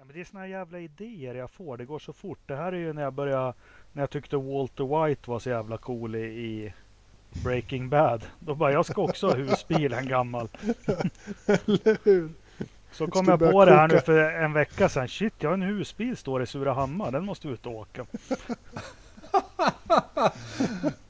Ja, 0.00 0.04
men 0.06 0.14
det 0.14 0.20
är 0.20 0.24
såna 0.24 0.48
jävla 0.48 0.78
idéer 0.78 1.34
jag 1.34 1.50
får. 1.50 1.76
Det 1.76 1.84
går 1.84 1.98
så 1.98 2.12
fort. 2.12 2.38
Det 2.46 2.56
här 2.56 2.72
är 2.72 2.76
ju 2.76 2.92
när 2.92 3.02
jag 3.02 3.12
började, 3.12 3.52
när 3.92 4.02
jag 4.02 4.10
tyckte 4.10 4.36
Walter 4.36 5.06
White 5.06 5.30
var 5.30 5.38
så 5.38 5.50
jävla 5.50 5.76
cool 5.78 6.14
i, 6.14 6.18
i 6.20 6.72
Breaking 7.44 7.88
Bad. 7.88 8.24
Då 8.38 8.54
bara, 8.54 8.72
jag 8.72 8.86
ska 8.86 9.02
också 9.02 9.26
ha 9.26 9.34
husbil, 9.34 9.92
en 9.92 10.08
gammal. 10.08 10.48
Eller 11.46 12.04
hur? 12.04 12.30
Så 12.92 13.06
kom 13.06 13.26
jag 13.28 13.38
på 13.38 13.64
det 13.64 13.74
här 13.74 13.88
nu 13.88 14.00
för 14.00 14.18
en 14.32 14.52
vecka 14.52 14.88
sedan. 14.88 15.08
Shit, 15.08 15.34
jag 15.38 15.48
har 15.50 15.54
en 15.54 15.62
husbil 15.62 16.16
står 16.16 16.42
i 16.42 16.46
Surahammar. 16.46 17.10
Den 17.10 17.24
måste 17.24 17.48
ut 17.48 17.66
och 17.66 17.72
åka. 17.72 18.06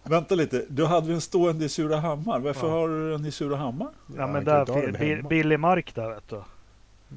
Vänta 0.02 0.34
lite, 0.34 0.64
du 0.68 0.86
hade 0.86 1.08
den 1.08 1.20
stående 1.20 1.64
i 1.64 1.68
Surahammar. 1.68 2.38
Varför 2.40 2.66
Ja. 2.66 2.72
har 2.72 2.88
du 2.88 3.10
den 3.10 3.24
i 3.26 3.30
Surahammar? 3.30 3.88
Ja, 4.16 4.26
men 4.26 4.44
där 4.44 4.64
kan 4.66 4.74
ta 4.74 4.80
den 4.80 4.94
fi- 4.94 5.00
bi- 5.00 5.14
hemma. 5.14 5.28
billig 5.28 5.60
mark 5.60 5.94
där 5.94 6.08
vet 6.14 6.28
du. 6.28 6.42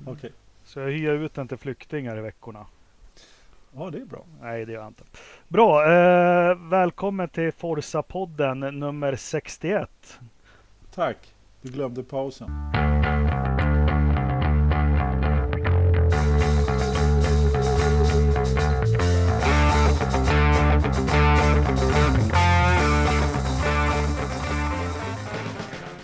Okej, 0.05 0.31
Så 0.65 0.79
jag 0.79 0.91
hyr 0.91 1.09
ut 1.11 1.33
den 1.33 1.47
till 1.47 1.57
flyktingar 1.57 2.17
i 2.17 2.21
veckorna. 2.21 2.65
ja 3.75 3.89
det 3.89 3.97
är 3.97 4.05
bra. 4.05 4.25
Nej, 4.41 4.65
det 4.65 4.71
gör 4.71 4.79
jag 4.79 4.89
inte. 4.89 5.03
Bra, 5.47 5.83
eh, 5.83 6.55
välkommen 6.55 7.29
till 7.29 7.51
Forsa-podden 7.51 8.71
nummer 8.71 9.15
61. 9.15 10.19
Tack, 10.93 11.17
du 11.61 11.71
glömde 11.71 12.03
pausen. 12.03 12.49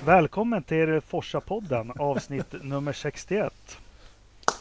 Välkommen 0.05 0.64
till 0.64 1.02
Forsa-podden 1.02 1.91
avsnitt 2.00 2.53
nummer 2.64 2.94
61. 2.94 3.80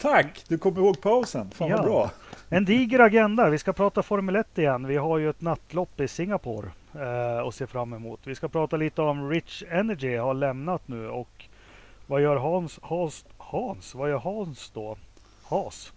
Tack, 0.01 0.45
du 0.48 0.59
kom 0.59 0.77
ihåg 0.77 1.01
pausen. 1.01 1.51
Fan 1.51 1.69
Ja. 1.69 1.77
vad 1.77 1.84
bra. 1.87 2.10
En 2.48 2.65
diger 2.65 2.98
agenda. 2.98 3.51
Vi 3.51 3.59
ska 3.59 3.73
prata 3.73 4.02
Formel 4.02 4.37
1 4.37 4.58
igen. 4.58 4.86
Vi 4.86 4.97
har 4.97 5.19
ju 5.19 5.30
ett 5.30 5.41
nattlopp 5.41 6.00
i 6.00 6.08
Singapore 6.08 6.69
eh, 6.95 7.47
att 7.47 7.55
se 7.55 7.67
fram 7.67 7.92
emot. 7.92 8.20
Vi 8.25 8.34
ska 8.34 8.48
prata 8.48 8.77
lite 8.77 9.03
om 9.03 9.30
Rich 9.30 9.62
Energy 9.70 10.17
har 10.17 10.34
lämnat 10.34 10.89
nu 10.89 11.08
och 11.08 11.45
vad 12.06 12.22
gör 12.22 12.36
Hans? 12.36 12.78
Hans, 12.83 13.25
Hans 13.39 13.95
vad 13.95 14.11
gör 14.11 14.19
Hans 14.19 14.70
då? 14.70 14.97
Has. 15.45 15.92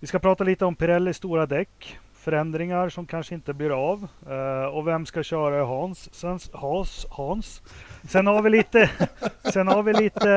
Vi 0.00 0.06
ska 0.06 0.18
prata 0.18 0.44
lite 0.44 0.64
om 0.64 0.74
Pirellis 0.74 1.16
stora 1.16 1.46
däck. 1.46 1.98
Förändringar 2.24 2.88
som 2.88 3.06
kanske 3.06 3.34
inte 3.34 3.52
blir 3.52 3.90
av. 3.90 4.08
Eh, 4.28 4.64
och 4.64 4.86
vem 4.86 5.06
ska 5.06 5.22
köra 5.22 5.58
i 5.58 5.64
Hans? 5.64 6.14
Sen, 6.14 6.38
Has, 6.52 7.06
Hans. 7.10 7.62
Sen 8.08 8.26
har 8.26 8.42
vi 8.42 8.50
lite, 8.50 8.90
sen 9.52 9.68
har 9.68 9.82
vi 9.82 9.92
lite, 9.92 10.28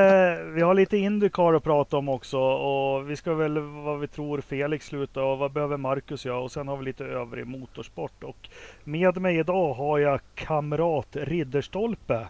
vi 0.44 0.62
har 0.62 0.74
lite 0.74 0.98
Indycar 0.98 1.54
att 1.54 1.64
prata 1.64 1.98
om 1.98 2.10
också 2.10 2.38
och 2.40 3.10
vi 3.10 3.16
ska 3.16 3.34
väl 3.34 3.60
vad 3.60 4.00
vi 4.00 4.08
tror 4.08 4.42
Felix 4.42 4.86
slutar 4.86 5.22
och 5.22 5.38
vad 5.38 5.52
behöver 5.52 5.78
Marcus 5.78 6.26
göra 6.26 6.40
och 6.40 6.52
sen 6.52 6.68
har 6.68 6.78
vi 6.78 6.86
lite 6.86 7.06
övrig 7.06 7.48
motorsport 7.48 8.24
och 8.24 8.50
med 8.84 9.18
mig 9.18 9.40
idag 9.40 9.74
har 9.74 10.00
jag 10.00 10.20
kamrat 10.36 11.08
Ridderstolpe. 11.12 12.28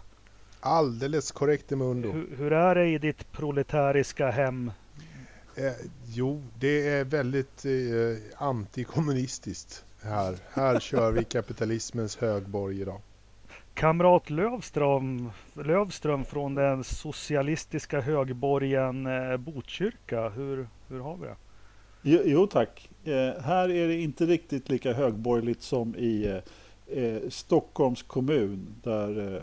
Alldeles 0.60 1.32
korrekt 1.32 1.72
Emundo. 1.72 2.12
Hur, 2.12 2.36
hur 2.36 2.52
är 2.52 2.74
det 2.74 2.86
i 2.86 2.98
ditt 2.98 3.32
proletäriska 3.32 4.30
hem? 4.30 4.70
Eh, 5.58 5.72
jo, 6.06 6.42
det 6.58 6.88
är 6.88 7.04
väldigt 7.04 7.64
eh, 7.64 8.42
antikommunistiskt 8.42 9.84
här. 10.02 10.36
Här 10.52 10.80
kör 10.80 11.12
vi 11.12 11.24
kapitalismens 11.24 12.16
högborg 12.16 12.80
idag. 12.80 13.00
Kamrat 13.74 14.30
Lövström, 14.30 15.30
Lövström 15.54 16.24
från 16.24 16.54
den 16.54 16.84
socialistiska 16.84 18.00
högborgen 18.00 19.06
eh, 19.06 19.36
Botkyrka. 19.36 20.28
Hur, 20.28 20.68
hur 20.88 21.00
har 21.00 21.16
vi 21.16 21.26
det? 21.26 21.36
Jo, 22.02 22.20
jo 22.24 22.46
tack. 22.46 22.90
Eh, 23.04 23.42
här 23.42 23.70
är 23.70 23.88
det 23.88 24.00
inte 24.00 24.26
riktigt 24.26 24.68
lika 24.68 24.92
högborgerligt 24.92 25.62
som 25.62 25.96
i 25.96 26.26
eh, 26.86 27.04
eh, 27.04 27.28
Stockholms 27.28 28.02
kommun 28.02 28.74
där 28.82 29.36
eh, 29.36 29.42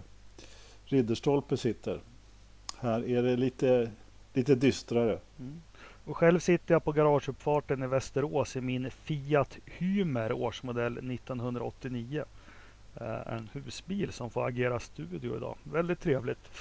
Ridderstolpe 0.86 1.58
sitter. 1.58 2.00
Här 2.78 3.10
är 3.10 3.24
det 3.24 3.36
lite, 3.36 3.92
lite 4.34 4.56
dystrare. 4.56 5.20
Mm. 5.40 5.62
Och 6.06 6.18
själv 6.18 6.40
sitter 6.40 6.74
jag 6.76 6.84
på 6.84 6.92
garageuppfarten 6.92 7.84
i 7.84 7.88
Västerås 7.88 8.56
i 8.56 8.62
min 8.62 8.92
Fiat 8.92 9.58
Hymer 9.66 10.32
årsmodell 10.32 10.98
1989. 11.14 12.24
Eh, 13.02 13.34
en 13.34 13.50
husbil 13.54 14.12
som 14.12 14.30
får 14.30 14.48
agera 14.48 14.80
studio 14.80 15.38
idag. 15.38 15.56
Väldigt 15.64 16.00
trevligt. 16.00 16.52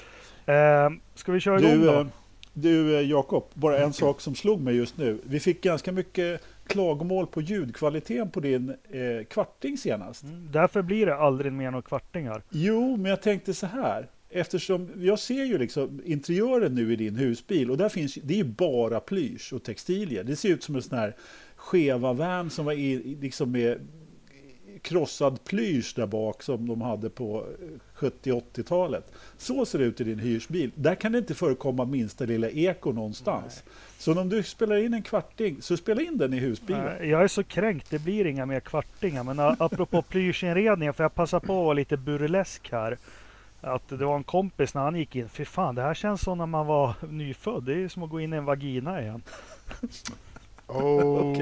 Eh, 0.46 0.90
ska 1.14 1.32
vi 1.32 1.40
köra 1.40 1.58
igång 1.60 1.70
Du, 1.80 1.86
då? 1.86 1.92
eh, 2.00 2.06
du 2.52 2.96
eh, 2.96 3.00
Jakob, 3.10 3.44
bara 3.54 3.78
en 3.78 3.92
sak 3.92 4.20
som 4.20 4.34
slog 4.34 4.60
mig 4.60 4.76
just 4.76 4.96
nu. 4.98 5.18
Vi 5.24 5.40
fick 5.40 5.62
ganska 5.62 5.92
mycket 5.92 6.42
klagomål 6.66 7.26
på 7.26 7.40
ljudkvaliteten 7.40 8.30
på 8.30 8.40
din 8.40 8.70
eh, 8.70 9.24
kvarting 9.30 9.78
senast. 9.78 10.22
Mm, 10.22 10.48
därför 10.52 10.82
blir 10.82 11.06
det 11.06 11.16
aldrig 11.16 11.52
mer 11.52 11.70
några 11.70 11.82
kvartingar. 11.82 12.42
Jo, 12.50 12.96
men 12.96 13.10
jag 13.10 13.22
tänkte 13.22 13.54
så 13.54 13.66
här. 13.66 14.06
Eftersom 14.36 14.88
jag 14.96 15.18
ser 15.18 15.44
ju 15.44 15.58
liksom 15.58 16.00
interiören 16.04 16.74
nu 16.74 16.92
i 16.92 16.96
din 16.96 17.16
husbil 17.16 17.70
och 17.70 17.76
där 17.76 17.88
finns 17.88 18.14
det 18.14 18.34
är 18.34 18.38
ju 18.38 18.44
bara 18.44 19.00
plysch 19.00 19.52
och 19.52 19.62
textilier. 19.62 20.24
Det 20.24 20.36
ser 20.36 20.48
ut 20.48 20.62
som 20.62 20.76
en 20.76 20.82
sån 20.82 20.98
här 20.98 21.16
skeva 21.56 22.12
van 22.12 22.50
som 22.50 22.64
var 22.64 22.72
i, 22.72 23.16
liksom 23.20 23.52
med 23.52 23.80
krossad 24.82 25.44
plysch 25.44 25.92
där 25.96 26.06
bak 26.06 26.42
som 26.42 26.68
de 26.68 26.80
hade 26.80 27.10
på 27.10 27.46
70-80-talet. 27.96 29.12
Så 29.36 29.66
ser 29.66 29.78
det 29.78 29.84
ut 29.84 30.00
i 30.00 30.04
din 30.04 30.18
hyrsbil. 30.18 30.70
Där 30.74 30.94
kan 30.94 31.12
det 31.12 31.18
inte 31.18 31.34
förekomma 31.34 31.84
minsta 31.84 32.24
lilla 32.24 32.50
eko 32.50 32.92
någonstans. 32.92 33.62
Så 33.98 34.20
om 34.20 34.28
du 34.28 34.42
spelar 34.42 34.76
in 34.76 34.94
en 34.94 35.02
kvarting, 35.02 35.62
så 35.62 35.76
spela 35.76 36.02
in 36.02 36.18
den 36.18 36.32
i 36.32 36.38
husbilen. 36.38 36.96
Eh, 37.00 37.10
jag 37.10 37.24
är 37.24 37.28
så 37.28 37.44
kränkt, 37.44 37.90
det 37.90 37.98
blir 37.98 38.26
inga 38.26 38.46
mer 38.46 38.60
kvartingar. 38.60 39.24
Men 39.24 39.40
apropå 39.40 40.02
plyschinredningen, 40.08 40.94
får 40.94 41.04
jag 41.04 41.14
passa 41.14 41.40
på 41.40 41.58
att 41.58 41.64
vara 41.64 41.74
lite 41.74 41.96
burlesk 41.96 42.72
här. 42.72 42.98
Att 43.66 43.88
det 43.88 44.04
var 44.04 44.16
en 44.16 44.24
kompis 44.24 44.74
när 44.74 44.82
han 44.82 44.96
gick 44.96 45.16
in. 45.16 45.28
Fy 45.28 45.44
fan, 45.44 45.74
det 45.74 45.82
här 45.82 45.94
känns 45.94 46.20
som 46.20 46.38
när 46.38 46.46
man 46.46 46.66
var 46.66 46.94
nyfödd. 47.08 47.62
Det 47.62 47.72
är 47.72 47.76
ju 47.76 47.88
som 47.88 48.02
att 48.02 48.10
gå 48.10 48.20
in 48.20 48.32
i 48.32 48.36
en 48.36 48.44
vagina 48.44 49.02
igen. 49.02 49.22
Oh. 50.66 51.38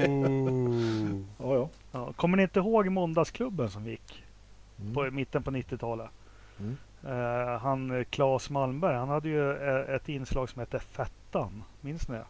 Ja, 1.39 1.55
ja. 1.55 1.69
Ja, 1.91 2.13
kommer 2.13 2.37
ni 2.37 2.43
inte 2.43 2.59
ihåg 2.59 2.89
måndagsklubben 2.89 3.69
som 3.69 3.87
gick 3.87 4.23
Mm. 4.81 4.93
på 4.93 5.01
mitten 5.11 5.43
på 5.43 5.51
90-talet? 5.51 6.07
Mm. 6.59 6.77
Eh, 7.07 7.59
han 7.59 8.05
Claes 8.09 8.49
Malmberg, 8.49 8.95
han 8.95 9.09
hade 9.09 9.29
ju 9.29 9.51
eh, 9.51 9.95
ett 9.95 10.09
inslag 10.09 10.49
som 10.49 10.59
hette 10.59 10.79
Fettan. 10.79 11.63
Minns 11.81 12.07
ni 12.07 12.15
det? 12.15 12.25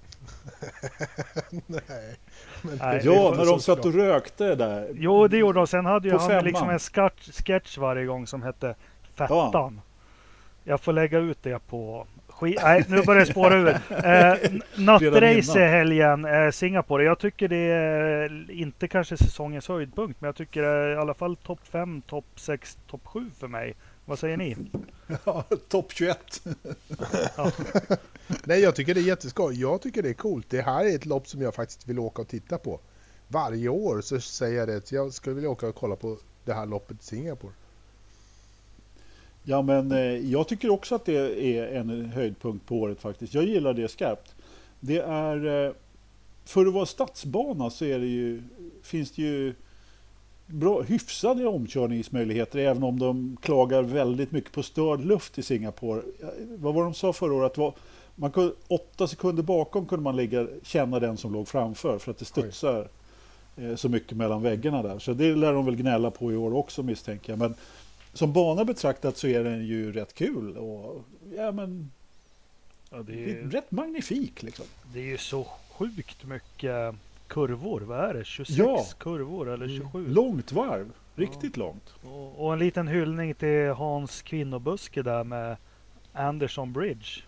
Nej. 1.67 2.17
Men 2.61 2.77
Nej, 2.77 2.99
det 2.99 3.05
ja 3.05 3.31
när 3.31 3.45
de 3.45 3.45
så 3.45 3.59
satt 3.59 3.85
och 3.85 3.93
rökte 3.93 4.55
där. 4.55 4.89
Jo, 4.93 5.27
det 5.27 5.37
gjorde 5.37 5.59
de. 5.59 5.67
Sen 5.67 5.85
hade 5.85 6.07
ju 6.07 6.17
han 6.17 6.27
femman. 6.29 6.43
liksom 6.45 6.69
en 6.69 6.79
sketch, 6.79 7.31
sketch 7.31 7.77
varje 7.77 8.05
gång 8.05 8.27
som 8.27 8.41
hette 8.43 8.75
Fettan. 9.15 9.81
Jag 10.63 10.81
får 10.81 10.93
lägga 10.93 11.19
ut 11.19 11.37
det 11.41 11.59
på... 11.67 12.07
Skit, 12.27 12.59
nej, 12.63 12.85
nu 12.87 13.03
börjar 13.03 13.19
det 13.25 13.31
spåra 13.31 13.55
ur. 13.55 13.67
Eh, 14.05 14.51
nattrace 14.75 15.65
i 15.65 15.67
helgen, 15.67 16.25
eh, 16.25 16.51
Singapore. 16.51 17.03
Jag 17.03 17.19
tycker 17.19 17.47
det 17.47 17.55
är 17.55 18.51
inte 18.51 18.87
kanske 18.87 19.17
säsongens 19.17 19.67
höjdpunkt, 19.67 20.21
men 20.21 20.27
jag 20.27 20.35
tycker 20.35 20.61
det 20.61 20.67
är 20.67 20.93
i 20.93 20.97
alla 20.97 21.13
fall 21.13 21.35
topp 21.35 21.59
5, 21.63 22.01
topp 22.01 22.25
6, 22.35 22.77
topp 22.87 23.01
7 23.05 23.31
för 23.39 23.47
mig. 23.47 23.75
Vad 24.05 24.19
säger 24.19 24.37
ni? 24.37 24.57
Ja, 25.25 25.43
Topp 25.69 25.91
21. 25.91 26.17
Nej, 28.43 28.59
jag 28.59 28.75
tycker 28.75 28.93
det 28.93 28.99
är 28.99 29.03
jätteskoj. 29.03 29.61
Jag 29.61 29.81
tycker 29.81 30.03
det 30.03 30.09
är 30.09 30.13
coolt. 30.13 30.49
Det 30.49 30.61
här 30.61 30.85
är 30.85 30.95
ett 30.95 31.05
lopp 31.05 31.27
som 31.27 31.41
jag 31.41 31.55
faktiskt 31.55 31.87
vill 31.87 31.99
åka 31.99 32.21
och 32.21 32.27
titta 32.27 32.57
på. 32.57 32.79
Varje 33.27 33.69
år 33.69 34.01
så 34.01 34.19
säger 34.19 34.59
jag 34.59 34.67
det. 34.67 34.77
att 34.77 34.91
Jag 34.91 35.13
skulle 35.13 35.35
vilja 35.35 35.49
åka 35.49 35.67
och 35.67 35.75
kolla 35.75 35.95
på 35.95 36.17
det 36.45 36.53
här 36.53 36.65
loppet 36.65 37.01
i 37.01 37.05
Singapore. 37.05 37.53
Ja, 39.43 39.61
men 39.61 39.91
eh, 39.91 40.31
jag 40.31 40.47
tycker 40.47 40.69
också 40.69 40.95
att 40.95 41.05
det 41.05 41.57
är 41.57 41.67
en 41.67 42.05
höjdpunkt 42.05 42.65
på 42.65 42.75
året 42.75 43.01
faktiskt. 43.01 43.33
Jag 43.33 43.43
gillar 43.43 43.73
det 43.73 43.87
skarpt. 43.87 44.35
Det 44.79 44.99
är, 44.99 45.65
eh, 45.65 45.73
för 46.45 46.65
att 46.65 46.73
vara 46.73 46.85
stadsbana 46.85 47.69
så 47.69 47.85
det 47.85 47.89
ju, 47.89 48.43
finns 48.83 49.11
det 49.11 49.21
ju 49.21 49.53
bra, 50.45 50.81
hyfsade 50.81 51.47
omkörningsmöjligheter 51.47 52.59
även 52.59 52.83
om 52.83 52.99
de 52.99 53.37
klagar 53.41 53.83
väldigt 53.83 54.31
mycket 54.31 54.51
på 54.51 54.63
störd 54.63 55.05
luft 55.05 55.37
i 55.37 55.43
Singapore. 55.43 56.01
Vad 56.57 56.73
var 56.73 56.83
de 56.83 56.93
sa 56.93 57.13
förra 57.13 57.33
året? 57.33 57.57
Var, 57.57 57.73
man 58.15 58.31
kunde, 58.31 58.53
åtta 58.67 59.07
sekunder 59.07 59.43
bakom 59.43 59.85
kunde 59.85 60.03
man 60.03 60.15
ligga, 60.15 60.47
känna 60.63 60.99
den 60.99 61.17
som 61.17 61.33
låg 61.33 61.47
framför 61.47 61.97
för 61.97 62.11
att 62.11 62.17
det 62.17 62.25
studsar 62.25 62.87
eh, 63.57 63.75
så 63.75 63.89
mycket 63.89 64.17
mellan 64.17 64.41
väggarna 64.41 64.83
där. 64.83 64.99
Så 64.99 65.13
det 65.13 65.35
lär 65.35 65.53
de 65.53 65.65
väl 65.65 65.75
gnälla 65.75 66.11
på 66.11 66.31
i 66.31 66.35
år 66.35 66.55
också 66.55 66.83
misstänker 66.83 67.31
jag. 67.31 67.39
Men 67.39 67.55
som 68.13 68.33
bana 68.33 68.65
betraktat 68.65 69.17
så 69.17 69.27
är 69.27 69.43
den 69.43 69.65
ju 69.65 69.91
rätt 69.91 70.13
kul. 70.13 70.57
Och, 70.57 71.03
ja, 71.37 71.51
men, 71.51 71.91
Ja, 72.91 72.97
det, 72.97 73.03
det 73.13 73.31
är 73.31 73.35
är, 73.37 73.49
rätt 73.49 73.71
magnifik 73.71 74.43
liksom. 74.43 74.65
det 74.93 74.99
är 74.99 75.03
ju 75.03 75.17
så 75.17 75.47
sjukt 75.77 76.23
mycket 76.23 76.95
kurvor. 77.27 77.81
Vad 77.81 77.99
är 78.09 78.13
det? 78.13 78.25
26 78.25 78.57
Ja. 78.59 78.85
kurvor 78.97 79.49
eller 79.49 79.67
27? 79.67 80.07
Långt 80.07 80.51
varv, 80.51 80.91
riktigt 81.15 81.57
långt. 81.57 81.93
Och, 82.03 82.45
och 82.45 82.53
en 82.53 82.59
liten 82.59 82.87
hyllning 82.87 83.33
till 83.33 83.67
Hans 83.69 84.21
kvinnobuske 84.21 85.01
där 85.01 85.23
med 85.23 85.57
Anderson 86.13 86.73
Bridge. 86.73 87.21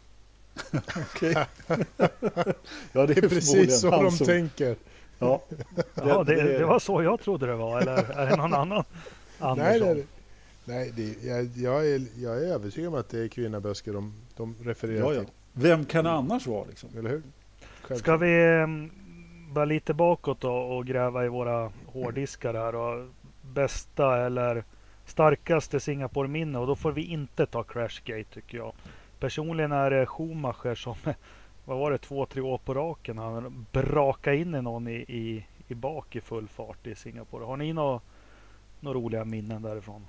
Okej. 1.14 1.34
ja, 2.92 3.06
Det 3.06 3.18
är 3.18 3.30
precis 3.30 3.82
så 3.82 3.90
de 3.90 4.12
som- 4.12 4.28
tänker. 4.28 4.76
Ja, 5.20 5.42
Ja, 5.96 6.24
det, 6.24 6.36
det- 6.36 6.58
det 6.58 6.66
var 6.66 6.80
så 6.80 7.04
jag 7.04 7.20
trodde 7.20 7.46
det 7.46 7.56
var. 7.56 7.82
Eller 7.82 8.12
är 8.12 8.30
det 8.30 8.36
någon 8.36 8.54
annan 8.54 8.84
Nej, 9.40 9.50
Andersson? 9.50 9.88
nej, 9.88 10.06
nej 10.66 10.92
det, 10.96 11.28
jag, 11.28 11.46
jag, 11.56 11.88
är, 11.88 12.02
jag 12.18 12.44
är 12.44 12.54
övertygad 12.54 12.94
om 12.94 13.00
att 13.00 13.10
det 13.10 13.20
är 13.20 13.28
kvinnaböske 13.28 13.92
de, 13.92 14.14
de 14.38 14.56
refererar 14.64 15.00
ja, 15.00 15.14
ja. 15.14 15.20
till. 15.20 15.34
Vem 15.54 15.86
kan 15.86 16.04
det 16.04 16.12
annars 16.12 16.48
vara 16.48 16.66
liksom? 16.66 16.90
Eller 16.98 17.10
hur? 17.10 17.24
Självklart. 17.60 18.00
Ska 18.00 18.18
vi 18.18 18.44
mm, 18.44 18.92
bara 19.54 19.66
lite 19.66 19.94
bakåt 19.94 20.42
då 20.42 20.54
och 20.54 20.86
gräva 20.86 21.26
i 21.26 21.28
våra 21.28 21.72
hårddiskar 21.86 22.54
här 22.54 22.76
och 22.76 23.08
bästa 23.42 24.26
eller 24.26 24.64
starkaste 25.06 25.80
Singapore-minne 25.80 26.60
och 26.60 26.68
då 26.68 26.76
får 26.76 26.92
vi 26.92 27.04
inte 27.04 27.46
ta 27.46 27.64
Crashgate 27.64 28.34
tycker 28.34 28.58
jag. 28.58 28.74
Personligen 29.20 29.72
är 29.72 29.92
det 29.92 30.06
Schumacher 30.06 30.76
som, 30.76 30.96
vad 31.66 31.78
var 31.78 31.92
det, 31.92 31.98
två, 31.98 32.26
tre 32.26 32.42
år 32.42 32.58
på 32.58 32.74
raken 32.74 33.18
han 33.18 33.66
brakade 33.72 34.38
in 34.38 34.56
i 34.56 34.62
någon 34.62 34.88
i, 34.88 34.96
i, 34.96 35.46
i 35.68 35.76
bak 35.76 36.16
i 36.16 36.22
full 36.22 36.48
fart 36.48 36.88
i 36.88 36.96
Singapore. 36.96 37.46
Har 37.46 37.58
ni 37.58 37.74
några 37.74 38.02
några 38.80 39.00
roliga 39.00 39.26
minnen 39.26 39.62
därifrån? 39.62 40.08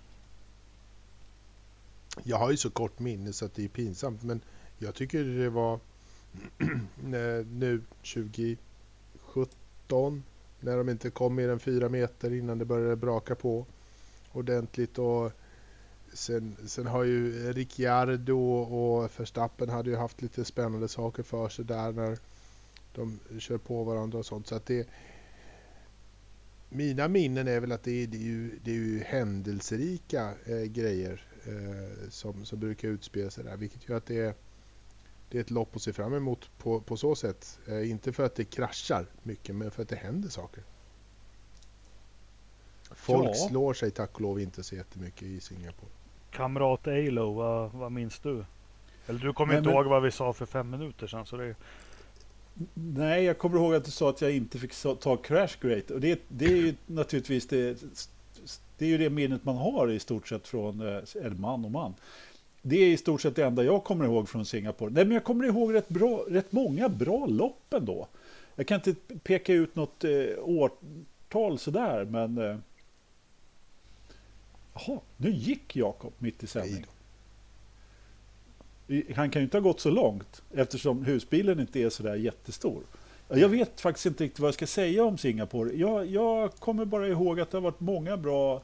Jag 2.23 2.37
har 2.37 2.51
ju 2.51 2.57
så 2.57 2.71
kort 2.71 2.99
minne 2.99 3.33
så 3.33 3.45
att 3.45 3.55
det 3.55 3.65
är 3.65 3.69
pinsamt 3.69 4.23
men 4.23 4.41
jag 4.79 4.95
tycker 4.95 5.25
det 5.25 5.51
var 5.51 5.81
nu 7.51 7.83
2017 8.15 10.23
när 10.61 10.77
de 10.77 10.89
inte 10.89 11.11
kom 11.11 11.35
mer 11.35 11.49
än 11.49 11.61
fyra 11.61 11.89
meter 11.89 12.33
innan 12.33 12.59
det 12.59 12.65
började 12.65 12.97
braka 12.97 13.35
på 13.35 13.67
ordentligt 14.33 14.99
och 14.99 15.33
sen, 16.13 16.57
sen 16.67 16.87
har 16.87 17.05
ju 17.05 17.53
Ricciardo 17.53 18.61
och 18.61 19.21
Verstappen 19.21 19.69
hade 19.69 19.91
ju 19.91 19.97
haft 19.97 20.23
lite 20.23 20.45
spännande 20.45 20.89
saker 20.89 21.23
för 21.23 21.49
sig 21.49 21.65
där 21.65 21.93
när 21.93 22.19
de 22.95 23.19
kör 23.39 23.59
på 23.59 23.85
varandra 23.85 24.19
och 24.19 24.27
sånt. 24.27 24.47
Så 24.47 24.55
att 24.55 24.67
det 24.67 24.89
mina 26.69 27.09
minnen 27.09 27.49
är 27.49 27.61
väl 27.61 27.73
att 27.73 27.83
det 27.83 28.03
är, 28.03 28.07
det 28.07 28.17
är, 28.17 28.21
ju, 28.21 28.59
det 28.65 28.71
är 28.71 28.75
ju 28.75 29.03
händelserika 29.03 30.35
eh, 30.45 30.63
grejer 30.63 31.27
eh, 31.47 32.09
som, 32.11 32.45
som 32.45 32.61
brukar 32.61 32.89
utspela 32.89 33.31
sig 33.31 33.45
där. 33.45 33.57
Vilket 33.57 33.89
gör 33.89 33.97
att 33.97 34.07
det 34.07 34.21
är, 34.21 34.35
det 35.29 35.39
är 35.39 35.41
ett 35.41 35.51
lopp 35.51 35.77
att 35.77 35.83
se 35.83 35.93
fram 35.93 36.15
emot 36.15 36.51
på, 36.59 36.81
på 36.81 36.97
så 36.97 37.15
sätt. 37.15 37.59
Eh, 37.67 37.91
inte 37.91 38.13
för 38.13 38.25
att 38.27 38.35
det 38.35 38.45
kraschar 38.45 39.07
mycket, 39.23 39.55
men 39.55 39.71
för 39.71 39.83
att 39.83 39.89
det 39.89 39.97
händer 39.97 40.29
saker. 40.29 40.63
Folk 42.91 43.29
Ja. 43.29 43.49
slår 43.49 43.75
sig 43.75 43.91
tack 43.91 44.15
och 44.15 44.21
lov 44.21 44.41
inte 44.41 44.63
så 44.63 44.75
jättemycket 44.77 45.23
i 45.23 45.41
Singapore. 45.41 45.91
Kamrat 46.31 46.87
Alo, 46.87 47.33
vad, 47.33 47.71
vad 47.73 47.93
minns 47.93 48.19
du? 48.19 48.45
Eller 49.07 49.21
du 49.21 49.33
kommer 49.33 49.53
Nej, 49.53 49.59
inte 49.59 49.69
men- 49.69 49.77
ihåg 49.77 49.87
vad 49.87 50.03
vi 50.03 50.11
sa 50.11 50.33
för 50.33 50.47
fem 50.47 50.71
minuter 50.71 51.07
sedan. 51.07 51.27
Så 51.27 51.37
det 51.37 51.55
Nej, 52.75 53.25
jag 53.25 53.39
kommer 53.39 53.57
ihåg 53.57 53.75
att 53.75 53.85
du 53.85 53.91
sa 53.91 54.11
att 54.11 54.21
jag 54.21 54.33
inte 54.33 54.59
fick 54.59 54.73
ta 55.01 55.17
Crash 55.17 55.57
Great. 55.61 55.91
Och 55.91 56.01
det, 56.01 56.21
det 56.29 56.45
är 56.45 56.57
ju 56.57 56.75
naturligtvis 56.87 57.47
det, 57.47 57.79
det, 58.79 58.85
är 58.85 58.89
ju 58.89 58.99
det 58.99 59.11
minnet 59.11 59.45
man 59.45 59.57
har 59.57 59.91
i 59.91 59.99
stort 59.99 60.29
sett 60.29 60.49
från, 60.49 60.81
eh, 60.81 61.03
eller 61.15 61.37
man 61.37 61.65
och 61.65 61.71
man. 61.71 61.95
Det 62.63 62.77
är 62.77 62.89
i 62.89 62.97
stort 62.97 63.21
sett 63.21 63.37
det 63.37 63.45
enda 63.45 63.65
jag 63.65 63.85
kommer 63.85 64.05
ihåg 64.05 64.29
från 64.29 64.47
Singapore. 64.47 64.91
Nej, 64.91 65.05
men 65.05 65.15
jag 65.15 65.25
kommer 65.25 65.45
ihåg 65.45 65.75
rätt, 65.75 65.89
bra, 65.89 66.25
rätt 66.29 66.53
många 66.53 66.89
bra 66.89 67.27
lopp 67.27 67.73
ändå. 67.73 68.09
Jag 68.55 68.67
kan 68.67 68.81
inte 68.87 68.95
peka 69.19 69.53
ut 69.53 69.77
något 69.77 70.05
eh, 70.05 70.27
årtal 70.41 71.59
sådär, 71.59 72.05
men... 72.05 72.39
Eh, 72.39 72.57
jaha, 74.75 75.01
nu 75.17 75.31
gick 75.31 75.77
Jakob 75.77 76.13
mitt 76.19 76.43
i 76.43 76.47
sändning. 76.47 76.85
Han 79.15 79.31
kan 79.31 79.43
ju 79.43 79.45
inte 79.45 79.57
ha 79.57 79.63
gått 79.63 79.81
så 79.81 79.91
långt 79.91 80.43
eftersom 80.55 81.05
husbilen 81.05 81.61
inte 81.61 81.81
är 81.81 81.91
så 81.91 82.03
där 82.03 82.15
jättestor. 82.15 82.83
Jag 83.29 83.49
vet 83.49 83.81
faktiskt 83.81 84.07
inte 84.07 84.25
riktigt 84.25 84.41
vad 84.41 84.49
jag 84.49 84.55
ska 84.55 84.67
säga 84.67 85.05
om 85.05 85.19
Singapore. 85.19 85.73
Jag, 85.77 86.07
jag 86.07 86.53
kommer 86.53 86.85
bara 86.85 87.09
ihåg 87.09 87.41
att 87.41 87.51
det 87.51 87.57
har 87.57 87.63
varit 87.63 87.81
många 87.81 88.17
bra 88.17 88.63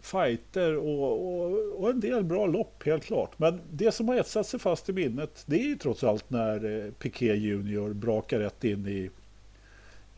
fighter 0.00 0.76
och, 0.76 1.12
och, 1.12 1.82
och 1.82 1.90
en 1.90 2.00
del 2.00 2.24
bra 2.24 2.46
lopp 2.46 2.82
helt 2.86 3.04
klart. 3.04 3.38
Men 3.38 3.60
det 3.70 3.92
som 3.92 4.08
har 4.08 4.16
etsat 4.16 4.46
sig 4.46 4.60
fast 4.60 4.88
i 4.88 4.92
minnet 4.92 5.42
det 5.46 5.60
är 5.60 5.64
ju 5.64 5.76
trots 5.76 6.04
allt 6.04 6.30
när 6.30 6.84
eh, 6.86 6.92
Piquet 6.92 7.38
Junior 7.38 7.92
brakar 7.92 8.38
rätt 8.38 8.64
in 8.64 8.86
i, 8.86 9.10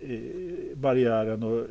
i 0.07 0.75
barriären 0.75 1.43
och 1.43 1.59
eh, 1.59 1.65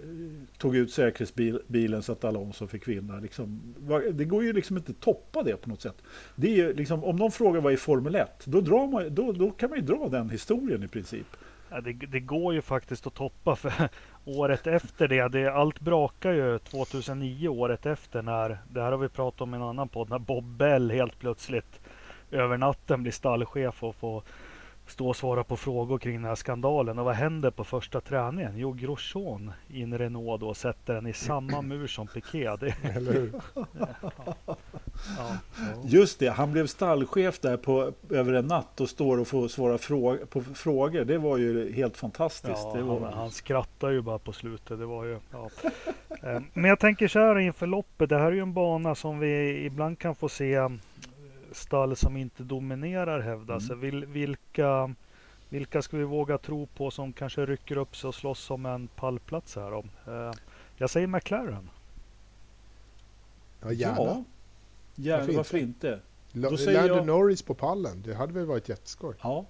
tog 0.57 0.75
ut 0.75 0.91
säkerhetsbilen 0.91 2.03
så 2.03 2.11
att 2.11 2.23
Alonso 2.23 2.67
fick 2.67 2.87
vinna. 2.87 3.19
Liksom, 3.19 3.75
det 4.11 4.25
går 4.25 4.43
ju 4.43 4.53
liksom 4.53 4.77
inte 4.77 4.91
att 4.91 4.99
toppa 4.99 5.43
det 5.43 5.57
på 5.57 5.69
något 5.69 5.81
sätt. 5.81 5.97
Det 6.35 6.47
är 6.47 6.55
ju 6.55 6.73
liksom, 6.73 7.03
om 7.03 7.15
någon 7.15 7.31
frågar 7.31 7.61
vad 7.61 7.73
är 7.73 7.77
Formel 7.77 8.15
1, 8.15 8.29
då, 8.45 8.61
drar 8.61 8.87
man, 8.87 9.15
då, 9.15 9.31
då 9.31 9.51
kan 9.51 9.69
man 9.69 9.79
ju 9.79 9.85
dra 9.85 10.09
den 10.09 10.29
historien 10.29 10.83
i 10.83 10.87
princip 10.87 11.27
ja, 11.69 11.81
det, 11.81 11.93
det 11.93 12.19
går 12.19 12.53
ju 12.53 12.61
faktiskt 12.61 13.07
att 13.07 13.13
toppa 13.13 13.55
för 13.55 13.71
året 14.25 14.67
efter 14.67 15.07
det. 15.07 15.27
det. 15.27 15.47
Allt 15.47 15.79
brakar 15.79 16.31
ju 16.31 16.59
2009 16.59 17.47
året 17.47 17.85
efter 17.85 18.21
när, 18.21 18.57
det 18.69 18.81
här 18.81 18.91
har 18.91 18.97
vi 18.97 19.09
pratat 19.09 19.41
om 19.41 19.53
i 19.53 19.57
en 19.57 19.63
annan 19.63 19.89
podd, 19.89 20.09
när 20.09 20.19
Bob 20.19 20.43
Bell 20.43 20.91
helt 20.91 21.19
plötsligt 21.19 21.79
över 22.31 22.57
natten 22.57 23.01
blir 23.01 23.11
stallchef 23.11 23.83
och 23.83 23.95
får 23.95 24.23
stå 24.89 25.07
och 25.07 25.15
svara 25.15 25.43
på 25.43 25.57
frågor 25.57 25.97
kring 25.97 26.15
den 26.15 26.25
här 26.25 26.35
skandalen. 26.35 26.99
Och 26.99 27.05
vad 27.05 27.15
händer 27.15 27.51
på 27.51 27.63
första 27.63 28.01
träningen? 28.01 28.57
Jo, 28.57 28.73
Grosjean 28.73 29.51
i 29.67 29.81
en 29.81 29.97
Renault 29.97 30.41
då 30.41 30.53
sätter 30.53 30.93
den 30.93 31.07
i 31.07 31.13
samma 31.13 31.61
mur 31.69 31.87
som 31.87 32.07
Piquet. 32.07 32.59
Det, 32.59 32.75
Eller 32.95 33.13
hur? 33.13 33.33
ja. 35.17 35.37
Just 35.83 36.19
det, 36.19 36.27
han 36.27 36.51
blev 36.51 36.67
stallchef 36.67 37.39
där 37.39 37.57
på, 37.57 37.91
över 38.09 38.33
en 38.33 38.45
natt 38.45 38.81
och 38.81 38.89
står 38.89 39.19
och 39.19 39.27
får 39.27 39.47
svara 39.47 39.77
fråga, 39.77 40.25
på 40.25 40.41
frågor. 40.41 41.05
Det 41.05 41.17
var 41.17 41.37
ju 41.37 41.73
helt 41.73 41.97
fantastiskt. 41.97 42.67
Ja, 42.75 42.81
var, 42.81 42.99
han, 42.99 43.13
han 43.13 43.31
skrattar 43.31 43.89
ju 43.89 44.01
bara 44.01 44.19
på 44.19 44.33
slutet. 44.33 44.79
Det 44.79 44.85
var 44.85 45.05
ju, 45.05 45.19
ja. 45.31 45.49
Eh, 46.23 46.41
Men 46.53 46.69
jag 46.69 46.79
tänker 46.79 47.07
så 47.07 47.19
här 47.19 47.39
inför 47.39 47.67
loppet. 47.67 48.09
Det 48.09 48.17
här 48.17 48.25
är 48.25 48.31
ju 48.31 48.41
en 48.41 48.53
bana 48.53 48.95
som 48.95 49.19
vi 49.19 49.65
ibland 49.65 49.99
kan 49.99 50.15
få 50.15 50.29
se 50.29 50.59
stall 51.51 51.95
som 51.95 52.17
inte 52.17 52.43
dominerar 52.43 53.19
hävda 53.19 53.53
Mm. 53.53 53.61
sig. 53.67 53.75
Vil, 53.75 54.05
vilka, 54.05 54.95
vilka 55.49 55.81
ska 55.81 55.97
vi 55.97 56.03
våga 56.03 56.37
tro 56.37 56.65
på 56.65 56.91
som 56.91 57.13
kanske 57.13 57.45
rycker 57.45 57.77
upp 57.77 57.95
sig 57.97 58.07
och 58.07 58.15
slåss 58.15 58.51
om 58.51 58.65
en 58.65 58.87
pallplats 58.87 59.55
här 59.55 59.71
då? 59.71 59.83
Eh, 60.11 60.33
Jag 60.77 60.89
säger 60.89 61.07
McLaren. 61.07 61.69
Ja, 63.61 63.71
gärna. 63.71 63.95
Ja, 63.97 64.23
gärna, 64.95 65.19
Varför 65.21 65.33
varför, 65.37 65.57
inte? 65.57 65.99
Då 66.31 66.57
säger 66.57 66.79
Lando 66.79 66.95
jag- 66.95 67.05
Norris 67.07 67.41
på 67.41 67.53
pallen, 67.53 68.01
det 68.05 68.13
hade 68.13 68.33
väl 68.33 68.45
varit 68.45 68.69
jätteskoj. 68.69 69.15
Ja. 69.21 69.45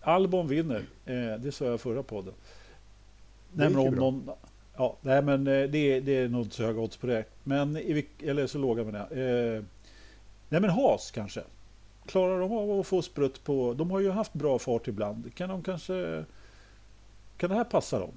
Albon 0.00 0.48
vinner, 0.48 0.82
eh, 1.06 1.40
det 1.40 1.52
sa 1.52 1.64
jag 1.64 1.80
förra 1.80 2.02
podden. 2.02 2.34
Det 3.52 3.62
Nej, 3.64 3.70
men 3.70 3.78
om 3.86 3.90
bra. 3.90 4.00
någon, 4.00 4.30
ja, 4.76 4.96
nej, 5.00 5.22
men 5.22 5.46
eh, 5.46 5.62
det, 5.68 5.78
är- 5.78 6.00
det 6.00 6.16
är 6.16 6.28
nog 6.28 6.42
inte 6.42 6.56
så 6.56 6.62
höga 6.62 6.80
odds 6.80 6.96
på 6.96 7.06
det. 7.06 7.24
Men 7.44 7.76
eller 8.22 8.46
så 8.46 8.58
låga 8.58 8.84
menar 8.84 8.98
jag. 9.10 9.18
Nej 10.48 10.60
men 10.60 10.70
Haas 10.70 11.10
kanske. 11.10 11.42
Klarar 12.06 12.40
de 12.40 12.52
av 12.52 12.80
att 12.80 12.86
få 12.86 13.02
sprutt 13.02 13.44
på, 13.44 13.74
de 13.74 13.90
har 13.90 14.00
ju 14.00 14.10
haft 14.10 14.32
bra 14.32 14.58
fart 14.58 14.88
ibland. 14.88 15.34
Kan 15.34 15.48
de 15.48 15.62
kanske, 15.62 16.24
kan 17.36 17.50
det 17.50 17.56
här 17.56 17.64
passa 17.64 17.98
dem? 17.98 18.12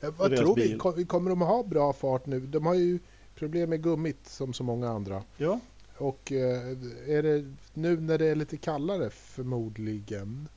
Eh, 0.00 0.10
Vad 0.18 0.36
tror 0.36 0.54
vi? 0.56 0.62
bil. 0.68 0.78
Kom- 0.78 1.06
Kommer 1.06 1.30
de 1.30 1.42
att 1.42 1.48
ha 1.48 1.62
bra 1.62 1.92
fart 1.92 2.26
nu? 2.26 2.40
De 2.40 2.66
har 2.66 2.74
ju 2.74 2.98
problem 3.34 3.70
med 3.70 3.82
gummit 3.82 4.28
som 4.28 4.52
så 4.52 4.64
många 4.64 4.88
andra. 4.90 5.22
Ja, 5.36 5.60
Och 5.98 6.32
eh, 6.32 6.68
är 7.06 7.22
det 7.22 7.54
nu 7.74 8.00
när 8.00 8.18
det 8.18 8.26
är 8.26 8.34
lite 8.34 8.56
kallare 8.56 9.10
förmodligen 9.10 10.48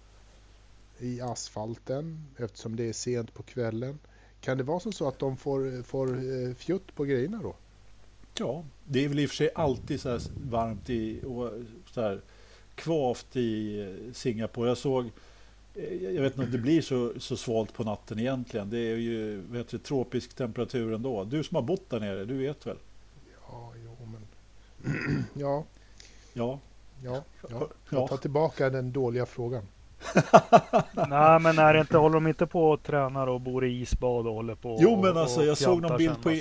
i 0.99 1.21
asfalten 1.21 2.25
eftersom 2.37 2.75
det 2.75 2.89
är 2.89 2.93
sent 2.93 3.33
på 3.33 3.43
kvällen. 3.43 3.99
Kan 4.41 4.57
det 4.57 4.63
vara 4.63 4.79
som 4.79 4.91
så 4.91 5.07
att 5.07 5.19
de 5.19 5.37
får, 5.37 5.83
får 5.83 6.07
eh, 6.07 6.53
fjutt 6.55 6.95
på 6.95 7.03
grejerna 7.03 7.39
då? 7.43 7.55
Ja, 8.39 8.63
det 8.85 9.05
är 9.05 9.09
väl 9.09 9.19
i 9.19 9.25
och 9.25 9.29
för 9.29 9.35
sig 9.35 9.49
alltid 9.55 10.01
så 10.01 10.09
här 10.09 10.21
varmt 10.49 10.89
i, 10.89 11.21
och 11.25 11.51
så 11.91 12.01
här 12.01 12.21
kvavt 12.75 13.35
i 13.35 13.81
eh, 13.81 14.13
Singapore. 14.13 14.69
Jag 14.69 14.77
såg 14.77 15.05
eh, 15.75 15.93
jag 15.93 16.21
vet 16.21 16.33
inte 16.33 16.45
om 16.45 16.51
det 16.51 16.57
blir 16.57 16.81
så, 16.81 17.13
så 17.19 17.37
svalt 17.37 17.73
på 17.73 17.83
natten 17.83 18.19
egentligen. 18.19 18.69
Det 18.69 18.77
är 18.77 18.95
ju 18.95 19.41
vet 19.41 19.67
du, 19.67 19.77
tropisk 19.77 20.33
temperatur 20.33 20.93
ändå. 20.93 21.23
Du 21.23 21.43
som 21.43 21.55
har 21.55 21.61
bott 21.61 21.89
där 21.89 21.99
nere, 21.99 22.25
du 22.25 22.37
vet 22.37 22.67
väl? 22.67 22.77
Ja, 23.49 23.73
jo, 23.85 23.95
men... 24.05 25.25
ja, 25.33 25.65
Ja, 26.33 26.59
ja, 27.03 27.23
ja. 27.41 27.49
Ja. 27.49 27.67
Jag 27.89 28.09
tar 28.09 28.17
tillbaka 28.17 28.69
den 28.69 28.91
dåliga 28.91 29.25
frågan. 29.25 29.63
Nej, 31.09 31.39
men 31.39 31.59
är 31.59 31.73
det 31.73 31.79
inte, 31.79 31.97
håller 31.97 32.13
de 32.13 32.27
inte 32.27 32.45
på 32.45 32.69
och 32.69 32.83
tränar 32.83 33.27
och 33.27 33.41
bor 33.41 33.65
i 33.65 33.81
isbad 33.81 34.27
och 34.27 34.33
håller 34.33 34.55
på 34.55 34.77
Jo, 34.79 35.01
men 35.01 35.11
och, 35.11 35.21
alltså, 35.21 35.43
jag 35.43 35.57
såg 35.57 35.81
någon 35.81 35.97
bild 35.97 36.23
på 36.23 36.31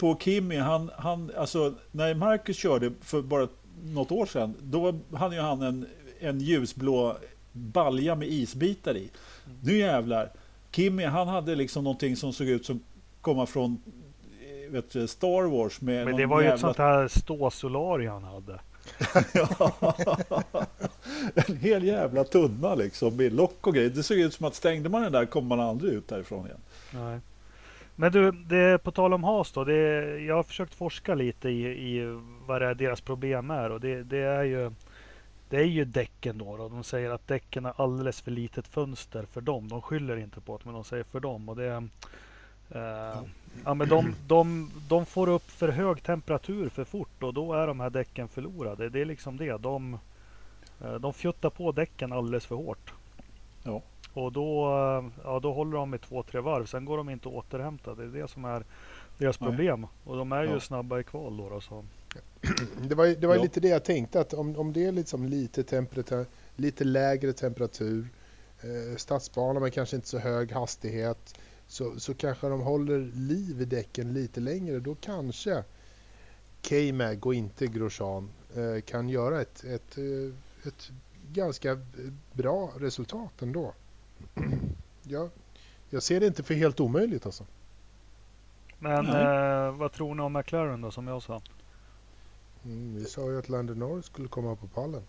på 0.00 0.16
Kimi, 0.20 0.56
han, 0.56 0.90
han, 0.96 1.30
alltså 1.36 1.74
när 1.90 2.14
Marcus 2.14 2.56
körde 2.56 2.92
för 3.00 3.22
bara 3.22 3.48
något 3.84 4.12
år 4.12 4.26
sedan, 4.26 4.54
då 4.60 4.94
hade 5.12 5.34
ju 5.34 5.40
han 5.40 5.62
en, 5.62 5.86
en 6.20 6.40
ljusblå 6.40 7.16
balja 7.52 8.14
med 8.14 8.28
isbitar 8.28 8.96
i. 8.96 9.10
Nu 9.62 9.78
jävlar, 9.78 10.30
Kimi 10.72 11.04
han 11.04 11.28
hade 11.28 11.54
liksom 11.54 11.84
någonting 11.84 12.16
som 12.16 12.32
såg 12.32 12.46
ut 12.46 12.66
som 12.66 12.80
komma 13.20 13.46
från 13.46 13.82
eh, 14.40 14.72
vet 14.72 14.90
du, 14.90 15.08
Star 15.08 15.42
Wars 15.42 15.80
med 15.80 16.06
Men 16.06 16.16
det 16.16 16.26
var 16.26 16.40
ju 16.40 16.48
ett 16.48 16.60
sånt 16.60 16.78
här 16.78 17.08
ståsolari 17.08 18.06
han 18.06 18.24
hade. 18.24 18.60
en 21.48 21.56
hel 21.56 21.84
jävla 21.84 22.24
tunna 22.24 22.74
liksom 22.74 23.16
med 23.16 23.32
lock 23.32 23.66
och 23.66 23.74
grejer. 23.74 23.90
Det 23.90 24.02
såg 24.02 24.18
ut 24.18 24.34
som 24.34 24.46
att 24.46 24.54
stängde 24.54 24.88
man 24.88 25.02
den 25.02 25.12
där 25.12 25.26
kommer 25.26 25.56
man 25.56 25.60
aldrig 25.60 25.92
ut 25.92 26.08
därifrån 26.08 26.46
igen. 26.46 26.60
Nej. 26.90 27.20
Men 28.00 28.12
du, 28.12 28.32
det, 28.32 28.78
på 28.82 28.90
tal 28.90 29.12
om 29.12 29.24
Haas 29.24 29.52
då. 29.52 29.64
Det, 29.64 30.20
jag 30.20 30.34
har 30.34 30.42
försökt 30.42 30.74
forska 30.74 31.14
lite 31.14 31.48
i, 31.48 31.66
i 31.66 32.20
vad 32.46 32.62
det 32.62 32.66
är 32.66 32.74
deras 32.74 33.00
problem 33.00 33.50
är. 33.50 33.70
Och 33.70 33.80
det, 33.80 34.02
det 34.02 34.18
är 34.18 34.42
ju 34.42 34.70
det 35.48 35.56
är 35.56 35.64
ju 35.64 35.84
däcken 35.84 36.38
då, 36.38 36.56
då. 36.56 36.68
De 36.68 36.84
säger 36.84 37.10
att 37.10 37.28
däcken 37.28 37.64
har 37.64 37.74
alldeles 37.76 38.20
för 38.20 38.30
litet 38.30 38.66
fönster 38.66 39.26
för 39.32 39.40
dem. 39.40 39.68
De 39.68 39.82
skyller 39.82 40.16
inte 40.16 40.40
på 40.40 40.56
det, 40.56 40.64
men 40.64 40.74
de 40.74 40.84
säger 40.84 41.04
för 41.04 41.20
dem. 41.20 41.48
Och 41.48 41.56
det, 41.56 41.88
eh, 42.70 43.22
ja, 43.64 43.74
men 43.74 43.88
de, 43.88 44.14
de, 44.26 44.70
de 44.88 45.06
får 45.06 45.28
upp 45.28 45.50
för 45.50 45.68
hög 45.68 46.02
temperatur 46.02 46.68
för 46.68 46.84
fort 46.84 47.22
och 47.22 47.34
då 47.34 47.52
är 47.52 47.66
de 47.66 47.80
här 47.80 47.90
däcken 47.90 48.28
förlorade. 48.28 48.88
Det 48.88 49.00
är 49.00 49.04
liksom 49.04 49.36
det. 49.36 49.56
De, 49.56 49.98
eh, 50.80 50.94
de 50.94 51.14
fjuttar 51.14 51.50
på 51.50 51.72
däcken 51.72 52.12
alldeles 52.12 52.46
för 52.46 52.56
hårt. 52.56 52.92
Ja. 53.62 53.82
Och 54.12 54.32
då, 54.32 54.64
ja, 55.24 55.40
då 55.40 55.52
håller 55.52 55.76
de 55.76 55.94
i 55.94 55.98
två, 55.98 56.22
tre 56.22 56.40
varv. 56.40 56.66
Sen 56.66 56.84
går 56.84 56.96
de 56.96 57.10
inte 57.10 57.28
att 57.28 57.34
återhämta. 57.34 57.94
Det 57.94 58.02
är 58.02 58.06
det 58.08 58.28
som 58.30 58.44
är 58.44 58.64
deras 59.18 59.40
Nej. 59.40 59.48
problem. 59.50 59.86
Och 60.04 60.16
de 60.16 60.32
är 60.32 60.42
ju 60.44 60.50
Ja. 60.50 60.60
snabba 60.60 61.00
i 61.00 61.04
kval 61.04 61.36
då. 61.36 61.48
då 61.48 61.60
så. 61.60 61.84
Det 62.88 62.94
var, 62.94 63.06
det 63.06 63.26
var 63.26 63.34
Ja. 63.36 63.42
lite 63.42 63.60
det 63.60 63.68
jag 63.68 63.84
tänkte 63.84 64.20
att 64.20 64.34
om, 64.34 64.56
om 64.56 64.72
det 64.72 64.84
är 64.86 64.92
liksom 64.92 65.24
lite, 65.26 65.62
temperatur, 65.64 66.26
lite 66.56 66.84
lägre 66.84 67.32
temperatur, 67.32 68.08
eh, 68.60 68.96
stadsbana 68.96 69.60
med 69.60 69.72
kanske 69.72 69.96
inte 69.96 70.08
så 70.08 70.18
hög 70.18 70.52
hastighet, 70.52 71.38
så, 71.66 72.00
så 72.00 72.14
kanske 72.14 72.48
de 72.48 72.60
håller 72.60 72.98
liv 73.14 73.60
i 73.60 73.64
däcken 73.64 74.12
lite 74.12 74.40
längre. 74.40 74.78
Då 74.78 74.94
kanske 74.94 75.64
K-Mag 76.68 77.26
och 77.26 77.34
inte 77.34 77.66
Grosjean 77.66 78.28
eh, 78.56 78.80
kan 78.80 79.08
göra 79.08 79.40
ett, 79.40 79.64
ett, 79.64 79.98
eh, 79.98 80.68
ett 80.68 80.90
ganska 81.32 81.78
bra 82.32 82.70
resultat 82.78 83.42
ändå. 83.42 83.72
Jag, 85.02 85.30
jag 85.90 86.02
ser 86.02 86.20
det 86.20 86.26
inte 86.26 86.42
för 86.42 86.54
helt 86.54 86.80
omöjligt 86.80 87.26
alltså. 87.26 87.44
Men 88.78 89.06
eh, 89.06 89.76
vad 89.76 89.92
tror 89.92 90.14
ni 90.14 90.22
om 90.22 90.32
McLaren 90.32 90.80
då 90.80 90.90
som 90.90 91.08
jag 91.08 91.22
sa? 91.22 91.40
Mm, 92.64 92.94
vi 92.94 93.04
sa 93.04 93.30
ju 93.30 93.38
att 93.38 93.48
Lando 93.48 93.74
Norris 93.74 94.04
skulle 94.04 94.28
komma 94.28 94.56
på 94.56 94.66
pallen. 94.66 95.02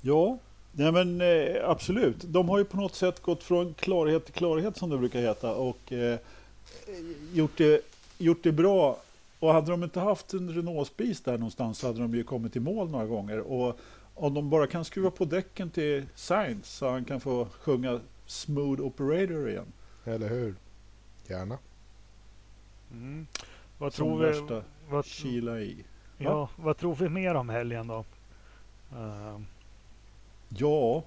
Ja, 0.00 0.38
nej 0.72 0.92
men 0.92 1.20
eh, 1.20 1.70
absolut. 1.70 2.16
De 2.20 2.48
har 2.48 2.58
ju 2.58 2.64
på 2.64 2.76
något 2.76 2.94
sätt 2.94 3.22
gått 3.22 3.42
från 3.42 3.74
klarhet 3.74 4.24
till 4.24 4.34
klarhet 4.34 4.76
som 4.76 4.90
det 4.90 4.98
brukar 4.98 5.20
heta 5.20 5.54
och 5.54 5.92
eh, 5.92 6.18
gjort, 7.32 7.58
det, 7.58 7.80
gjort 8.18 8.42
det 8.42 8.52
bra. 8.52 8.98
Och 9.38 9.52
hade 9.52 9.70
de 9.70 9.84
inte 9.84 10.00
haft 10.00 10.32
en 10.32 10.54
Renault 10.54 10.88
Spis 10.88 11.20
där 11.20 11.38
någonstans 11.38 11.78
så 11.78 11.86
hade 11.86 12.00
de 12.00 12.14
ju 12.14 12.24
kommit 12.24 12.56
i 12.56 12.60
mål 12.60 12.90
några 12.90 13.06
gånger. 13.06 13.40
Och 13.40 13.78
om 14.16 14.34
de 14.34 14.50
bara 14.50 14.66
kan 14.66 14.84
skruva 14.84 15.10
på 15.10 15.24
däcken 15.24 15.70
till 15.70 16.06
Sainz 16.14 16.68
så 16.68 16.90
han 16.90 17.04
kan 17.04 17.20
få 17.20 17.48
sjunga 17.60 18.00
Smooth 18.26 18.82
Operator 18.82 19.48
igen. 19.50 19.72
Eller 20.04 20.28
hur? 20.28 20.54
Gärna. 21.28 21.58
Mm. 22.92 23.26
Vad 23.78 23.94
Som 23.94 24.04
tror 24.06 24.18
vi? 24.18 24.26
värsta 24.26 24.62
Vad, 24.88 25.04
Kila 25.06 25.60
i. 25.60 25.84
ja, 26.18 26.48
vad 26.56 26.76
tror 26.78 26.94
vi 26.94 27.08
mer 27.08 27.34
om 27.34 27.48
helgen 27.48 27.86
då? 27.86 28.04
Eh, 28.92 29.40
Ja, 30.48 31.04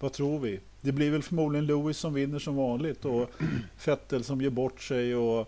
vad 0.00 0.12
tror 0.12 0.38
vi? 0.38 0.60
Det 0.80 0.92
blir 0.92 1.10
väl 1.10 1.22
förmodligen 1.22 1.66
Lewis 1.66 1.98
som 1.98 2.14
vinner 2.14 2.38
som 2.38 2.56
vanligt 2.56 3.04
och 3.04 3.30
Vettel 3.86 4.24
som 4.24 4.40
ger 4.40 4.50
bort 4.50 4.80
sig 4.80 5.14
och 5.16 5.40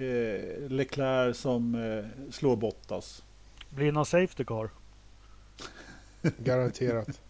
eh, 0.00 0.68
Leclerc 0.68 1.38
som 1.38 1.74
eh, 1.74 2.30
slår 2.32 2.56
Bottas. 2.56 3.24
blir 3.70 3.86
det 3.86 3.92
någon 3.92 4.06
safety 4.06 4.44
car? 4.44 4.70
Garanterat. 6.38 7.20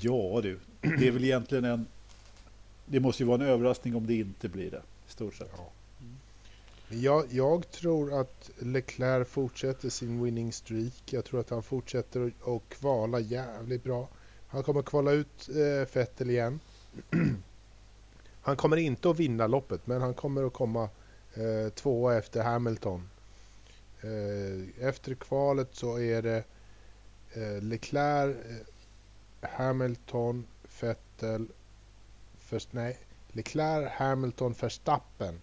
Ja 0.00 0.40
du, 0.42 0.58
det 0.80 1.08
är 1.08 1.10
väl 1.10 1.24
egentligen 1.24 1.64
en... 1.64 1.86
Det 2.86 3.00
måste 3.00 3.22
ju 3.22 3.26
vara 3.26 3.42
en 3.42 3.48
överraskning 3.48 3.96
om 3.96 4.06
det 4.06 4.14
inte 4.14 4.48
blir 4.48 4.70
det. 4.70 4.82
I 5.08 5.10
stort 5.10 5.34
sett. 5.34 5.50
Ja. 5.56 5.70
Jag, 6.88 7.24
jag 7.30 7.70
tror 7.70 8.20
att 8.20 8.50
Leclerc 8.58 9.28
fortsätter 9.28 9.88
sin 9.90 10.24
winning 10.24 10.52
streak. 10.52 11.02
Jag 11.12 11.24
tror 11.24 11.40
att 11.40 11.50
han 11.50 11.62
fortsätter 11.62 12.32
att- 12.44 12.68
kvala 12.68 13.20
jävligt 13.20 13.84
bra. 13.84 14.08
Han 14.48 14.62
kommer 14.62 14.82
kvala 14.82 15.12
ut 15.12 15.48
eh, 15.48 15.94
Vettel 15.94 16.30
igen. 16.30 16.60
han 18.42 18.56
kommer 18.56 18.76
inte 18.76 19.10
att 19.10 19.18
vinna 19.20 19.46
loppet, 19.46 19.86
men 19.86 20.00
han 20.00 20.14
kommer 20.14 20.44
att 20.44 20.52
komma 20.52 20.88
eh, 21.34 21.72
tvåa 21.74 22.18
efter 22.18 22.42
Hamilton. 22.42 23.08
Eh, 24.02 24.86
efter 24.86 25.14
kvalet 25.14 25.68
så 25.72 25.98
är 26.00 26.22
det 26.22 26.44
Leclerc, 27.60 28.36
eh, 28.36 29.48
Hamilton, 29.50 30.46
Vettel, 30.80 31.46
först, 32.38 32.72
nej, 32.72 32.98
Leclerc, 33.32 33.92
Hamilton, 33.92 34.54
Verstappen. 34.60 35.40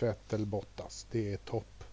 Vettel, 0.00 0.46
Bottas. 0.46 1.06
Det 1.10 1.32
är 1.32 1.36
topp 1.36 1.84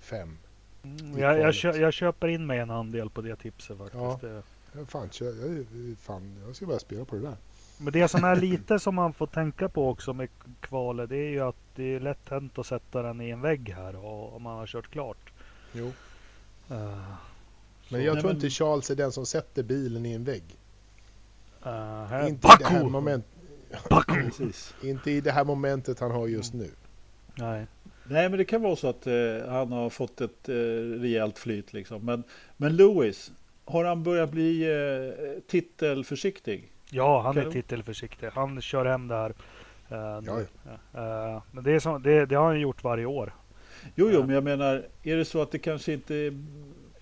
fem. 0.00 0.38
Mm, 0.82 1.18
jag, 1.18 1.30
jag, 1.30 1.36
kvalet. 1.38 1.56
kö, 1.56 1.72
jag 1.72 1.92
köper 1.92 2.28
in 2.28 2.46
mig 2.46 2.58
en 2.58 2.70
andel 2.70 3.10
på 3.10 3.20
det 3.20 3.36
tipset 3.36 3.78
faktiskt. 3.78 3.94
Ja. 4.02 4.18
Det, 4.20 4.42
Ja, 4.76 4.84
Fan, 4.86 5.08
jag, 5.20 5.66
fan, 5.98 6.36
jag 6.46 6.56
ska 6.56 6.66
börja 6.66 6.78
spela 6.78 7.04
på 7.04 7.16
det 7.16 7.22
där. 7.22 7.36
men 7.78 7.92
det 7.92 8.08
som 8.08 8.24
är 8.24 8.36
lite 8.40 8.78
som 8.78 8.94
man 8.94 9.12
får 9.12 9.26
tänka 9.26 9.68
på 9.68 9.88
också 9.88 10.12
med 10.12 10.28
kvalet 10.60 11.10
det 11.10 11.16
är 11.16 11.30
ju 11.30 11.40
att 11.40 11.56
det 11.74 11.94
är 11.94 12.00
lätt 12.00 12.28
hänt 12.28 12.58
att 12.58 12.66
sätta 12.66 13.02
den 13.02 13.20
i 13.20 13.30
en 13.30 13.40
vägg 13.40 13.68
här 13.76 13.96
och, 13.96 14.36
om 14.36 14.42
man 14.42 14.58
har 14.58 14.66
kört 14.66 14.90
klart. 14.90 15.32
Jo. 15.72 15.92
Uh, 16.70 16.76
Men 17.88 18.04
jag 18.04 18.12
Nej, 18.14 18.20
tror 18.22 18.30
men- 18.32 18.36
inte 18.36 18.50
Charles 18.50 18.90
är 18.90 18.94
den 18.94 19.12
som 19.12 19.26
sätter 19.26 19.62
bilen 19.62 20.06
i 20.06 20.12
en 20.12 20.24
vägg. 20.24 20.44
uh, 21.66 21.72
här, 22.04 22.28
Inte 22.28 22.46
i, 22.48 22.50
det 22.58 22.64
här 22.64 22.74
Baku! 22.80 22.90
moment, 22.90 23.24
Baku! 23.90 24.14
Precis. 24.22 24.74
inte 24.82 25.10
i 25.10 25.20
det 25.20 25.30
här 25.32 25.44
momentet 25.44 26.00
han 26.00 26.10
har 26.10 26.26
just 26.28 26.54
nu. 26.54 26.70
Nej. 27.34 27.66
Nej, 28.06 28.28
men 28.28 28.38
det 28.38 28.44
kan 28.44 28.62
vara 28.62 28.76
så 28.76 28.88
att 28.88 29.06
eh, 29.06 29.14
han 29.48 29.72
har 29.72 29.90
fått 29.90 30.20
ett 30.20 30.48
eh, 30.48 30.54
rejält 31.00 31.38
flyt. 31.38 31.72
Liksom. 31.72 32.04
Men, 32.04 32.22
men 32.56 32.76
Lewis, 32.76 33.32
har 33.64 33.84
han 33.84 34.02
börjat 34.02 34.30
bli 34.30 34.62
eh, 34.72 35.40
titelförsiktig? 35.46 36.72
Ja, 36.90 37.20
han 37.22 37.38
är 37.38 37.50
titelförsiktig. 37.50 38.28
Han 38.32 38.60
kör 38.60 38.84
hem 38.84 39.08
det 39.08 39.14
här. 39.14 39.30
eh, 39.88 40.22
nu. 40.22 40.46
Ja, 40.92 41.00
Eh, 41.34 41.42
men 41.52 41.64
det, 41.64 41.72
är 41.72 41.80
som, 41.80 42.02
det, 42.02 42.26
det 42.26 42.34
har 42.34 42.46
han 42.46 42.60
gjort 42.60 42.84
varje 42.84 43.06
år. 43.06 43.34
Jo, 43.94 44.08
jo, 44.10 44.20
Ja. 44.20 44.26
men 44.26 44.34
jag 44.34 44.44
menar, 44.44 44.86
är 45.02 45.16
det 45.16 45.24
så 45.24 45.42
att 45.42 45.50
det 45.50 45.58
kanske 45.58 45.92
inte 45.92 46.32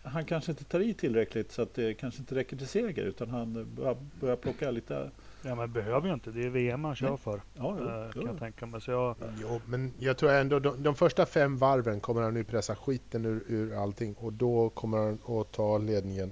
han 0.04 0.24
kanske 0.24 0.52
inte 0.52 0.64
tar 0.64 0.80
i 0.80 0.94
tillräckligt 0.94 1.52
så 1.52 1.62
att 1.62 1.74
det 1.74 1.94
kanske 1.94 2.20
inte 2.20 2.34
räcker 2.34 2.56
till 2.56 2.66
seger 2.68 3.02
utan 3.04 3.30
han 3.30 3.74
börjar, 3.76 3.96
börjar 4.20 4.36
plocka 4.36 4.70
lite. 4.70 5.10
Ja, 5.42 5.54
men 5.54 5.72
behöver 5.72 6.08
ju 6.08 6.14
inte. 6.14 6.30
Det 6.30 6.44
är 6.46 6.48
VM 6.50 6.84
han 6.84 6.96
kör 6.96 7.16
för. 7.16 7.40
Ja, 7.54 7.76
jo, 7.80 7.84
eh, 7.88 8.10
kan 8.12 8.22
jo. 8.22 8.26
jag 8.28 8.38
tänka 8.38 8.66
mig. 8.66 8.80
Så 8.80 8.90
jag, 8.90 9.16
Jo, 9.40 9.60
men 9.66 9.92
jag 9.98 10.16
tror 10.16 10.32
ändå 10.32 10.58
de, 10.58 10.82
de 10.82 10.94
första 10.94 11.26
fem 11.26 11.56
varven 11.58 12.00
kommer 12.00 12.22
han 12.22 12.34
nu 12.34 12.44
pressa 12.44 12.76
skiten 12.76 13.24
ur, 13.24 13.42
ur 13.48 13.82
allting 13.82 14.14
och 14.14 14.32
då 14.32 14.68
kommer 14.68 14.98
han 14.98 15.40
att 15.40 15.52
ta 15.52 15.78
ledningen 15.78 16.30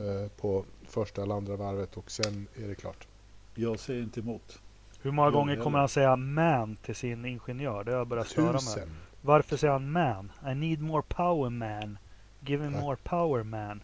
eh, 0.00 0.30
på 0.40 0.64
första 0.88 1.22
eller 1.22 1.34
andra 1.34 1.56
varvet 1.56 1.96
och 1.96 2.10
sen 2.10 2.46
är 2.64 2.68
det 2.68 2.74
klart. 2.74 3.06
Jag 3.54 3.78
säger 3.78 4.02
inte 4.02 4.20
emot. 4.20 4.58
hur 5.02 5.10
många 5.10 5.28
Jo, 5.28 5.34
gånger 5.34 5.56
kommer 5.56 5.78
han 5.78 5.88
säga 5.88 6.16
man 6.16 6.76
till 6.76 6.94
sin 6.94 7.24
ingenjör? 7.24 7.84
Det 7.84 7.90
har 7.90 7.98
jag 7.98 8.06
börjat 8.06 8.28
störa 8.28 8.52
mig. 8.52 8.88
Varför 9.22 9.56
säger 9.56 9.72
han 9.72 9.90
man? 9.90 10.32
I 10.50 10.54
need 10.54 10.80
more 10.82 11.02
power 11.08 11.50
man. 11.50 11.98
Give 12.46 12.70
me 12.70 12.76
Ja. 12.76 12.80
more 12.80 12.96
power 12.96 13.42
man. 13.42 13.82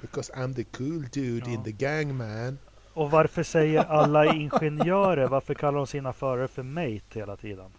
Because 0.00 0.32
I'm 0.32 0.54
the 0.54 0.64
cool 0.64 1.02
dude 1.12 1.50
Ja. 1.50 1.54
in 1.54 1.62
the 1.64 1.72
gang 1.72 2.16
man. 2.16 2.58
Och 2.94 3.10
varför 3.10 3.42
säger 3.42 3.84
alla 3.84 4.34
ingenjörer, 4.34 5.28
varför 5.28 5.54
kallar 5.54 5.78
de 5.78 5.86
sina 5.86 6.12
förare 6.12 6.48
för 6.48 6.62
mate 6.62 7.00
hela 7.18 7.36
tiden? 7.36 7.70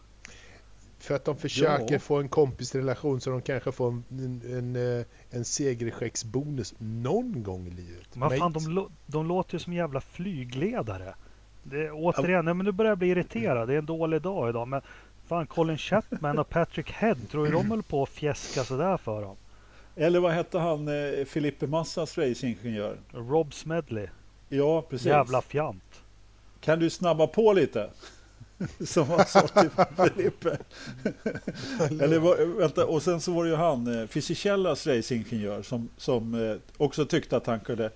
För 0.99 1.15
att 1.15 1.25
de 1.25 1.37
försöker 1.37 1.93
Ja. 1.93 1.99
få 1.99 2.15
en 2.19 2.29
kompisrelation 2.29 3.21
så 3.21 3.29
de 3.29 3.41
kanske 3.41 3.71
får 3.71 3.87
en, 3.87 4.03
en, 4.09 4.41
en, 4.57 4.99
eh, 4.99 5.05
en 5.29 5.45
segerskäcksbonus 5.45 6.73
någon 6.77 7.43
gång 7.43 7.67
i 7.67 7.69
livet. 7.69 8.15
Men 8.15 8.29
fan, 8.39 8.53
de, 8.53 8.89
de 9.05 9.25
låter 9.27 9.53
ju 9.55 9.59
som 9.59 9.73
jävla 9.73 10.01
flygledare. 10.01 11.15
Det, 11.63 11.91
återigen, 11.91 12.45
nej, 12.45 12.53
men 12.53 12.65
nu 12.65 12.71
börjar 12.71 12.91
jag 12.91 12.97
bli 12.97 13.07
irriterad. 13.07 13.67
Det 13.67 13.73
är 13.73 13.77
en 13.77 13.85
dålig 13.85 14.21
dag 14.21 14.49
idag. 14.49 14.67
Men 14.67 14.81
fan, 15.27 15.47
Colin 15.47 15.77
Chapman 15.77 16.39
och 16.39 16.49
Patrick 16.49 16.91
Head, 16.91 17.15
tror 17.31 17.45
du 17.45 17.51
de 17.51 17.71
höll 17.71 17.83
på 17.83 18.03
att 18.03 18.09
fjäska 18.09 18.63
sådär 18.63 18.97
för 18.97 19.21
dem? 19.21 19.35
Eller 19.95 20.19
vad 20.19 20.31
hette 20.31 20.59
han, 20.59 20.87
eh, 20.87 21.25
Filippe 21.25 21.67
Massas 21.67 22.17
racingingenjör? 22.17 22.97
Rob 23.13 23.53
Smedley, 23.53 24.07
Ja, 24.49 24.81
precis. 24.81 25.07
jävla 25.07 25.41
fjant. 25.41 26.01
Kan 26.61 26.79
du 26.79 26.89
snabba 26.89 27.27
på 27.27 27.53
lite? 27.53 27.89
Som 28.85 29.07
han 29.09 29.25
sa 29.25 29.47
till 29.47 29.69
Filippe. 29.97 30.57
Eller 32.03 32.57
vänta, 32.59 32.85
och 32.85 33.03
sen 33.03 33.21
så 33.21 33.31
var 33.31 33.43
det 33.43 33.49
ju 33.49 33.55
han, 33.55 33.99
eh, 34.01 34.07
Fisicellas 34.07 34.87
racingingenjör, 34.87 35.61
som, 35.61 35.89
som 35.97 36.33
eh, 36.49 36.55
också 36.77 37.05
tyckte 37.05 37.37
att 37.37 37.47
han 37.47 37.59
kunde 37.59 37.91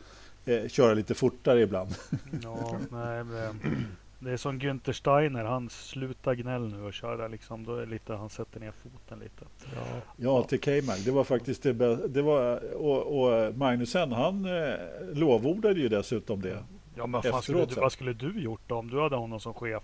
eh, 0.46 0.68
köra 0.68 0.94
lite 0.94 1.14
fortare 1.14 1.62
ibland. 1.62 1.96
Ja, 2.44 2.80
nej, 2.92 3.24
men, 3.24 3.60
Det 4.24 4.32
är 4.32 4.38
som 4.38 4.60
Günther 4.60 4.92
Steiner, 4.94 5.44
han 5.44 5.70
slutar 5.70 6.34
gnäll 6.36 6.68
nu 6.68 6.84
och 6.84 6.94
kör 6.94 7.18
där 7.18 7.30
liksom. 7.30 7.66
Då 7.66 7.76
är 7.76 7.86
lite, 7.86 8.14
han 8.14 8.30
sätter 8.30 8.60
ner 8.60 8.72
foten 8.84 9.20
lite. 9.20 9.46
Ja. 9.76 9.82
Ja, 10.18 10.44
till 10.44 10.60
K-Mag. 10.62 10.98
Det 11.06 11.12
var 11.12 11.24
faktiskt 11.24 11.64
det 11.64 11.74
bästa. 11.74 12.08
Det 12.08 12.22
var, 12.22 12.74
och, 12.76 13.22
och 13.24 13.56
Magnusen, 13.56 14.12
han 14.12 14.46
eh, 14.46 14.74
lovordade 15.14 15.80
ju 15.80 15.90
dessutom 15.90 16.42
det. 16.42 16.58
Ja 16.96 17.08
men 17.08 17.22
fan, 17.22 17.42
skulle 17.42 17.58
Efteråt 17.60 17.76
du, 17.76 17.82
vad 17.82 17.92
skulle 17.92 18.14
du 18.14 18.42
gjort 18.42 18.62
då 18.68 18.76
om 18.76 18.90
du 18.90 19.02
hade 19.02 19.16
honom 19.16 19.40
som 19.40 19.54
chef? 19.54 19.84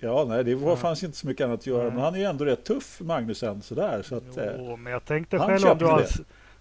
Ja, 0.00 0.24
nej, 0.28 0.44
det 0.44 0.54
var, 0.54 0.76
fanns 0.76 1.02
inte 1.02 1.16
så 1.16 1.26
mycket 1.26 1.44
annat 1.44 1.60
att 1.60 1.66
göra. 1.66 1.82
Nej. 1.82 1.92
Men 1.92 2.00
han 2.02 2.14
är 2.14 2.18
ju 2.18 2.24
ändå 2.24 2.44
rätt 2.44 2.64
tuff, 2.64 3.00
Magnusen. 3.00 3.62
Sådär, 3.62 4.02
så 4.02 4.16
att, 4.16 4.36
eh, 4.36 4.44
Jo, 4.58 4.76
men 4.76 4.92
jag 4.92 5.04
tänkte 5.04 5.38
han 5.38 5.48
själv 5.58 5.70
om 5.70 5.78
du 5.98 6.02
s- 6.04 6.20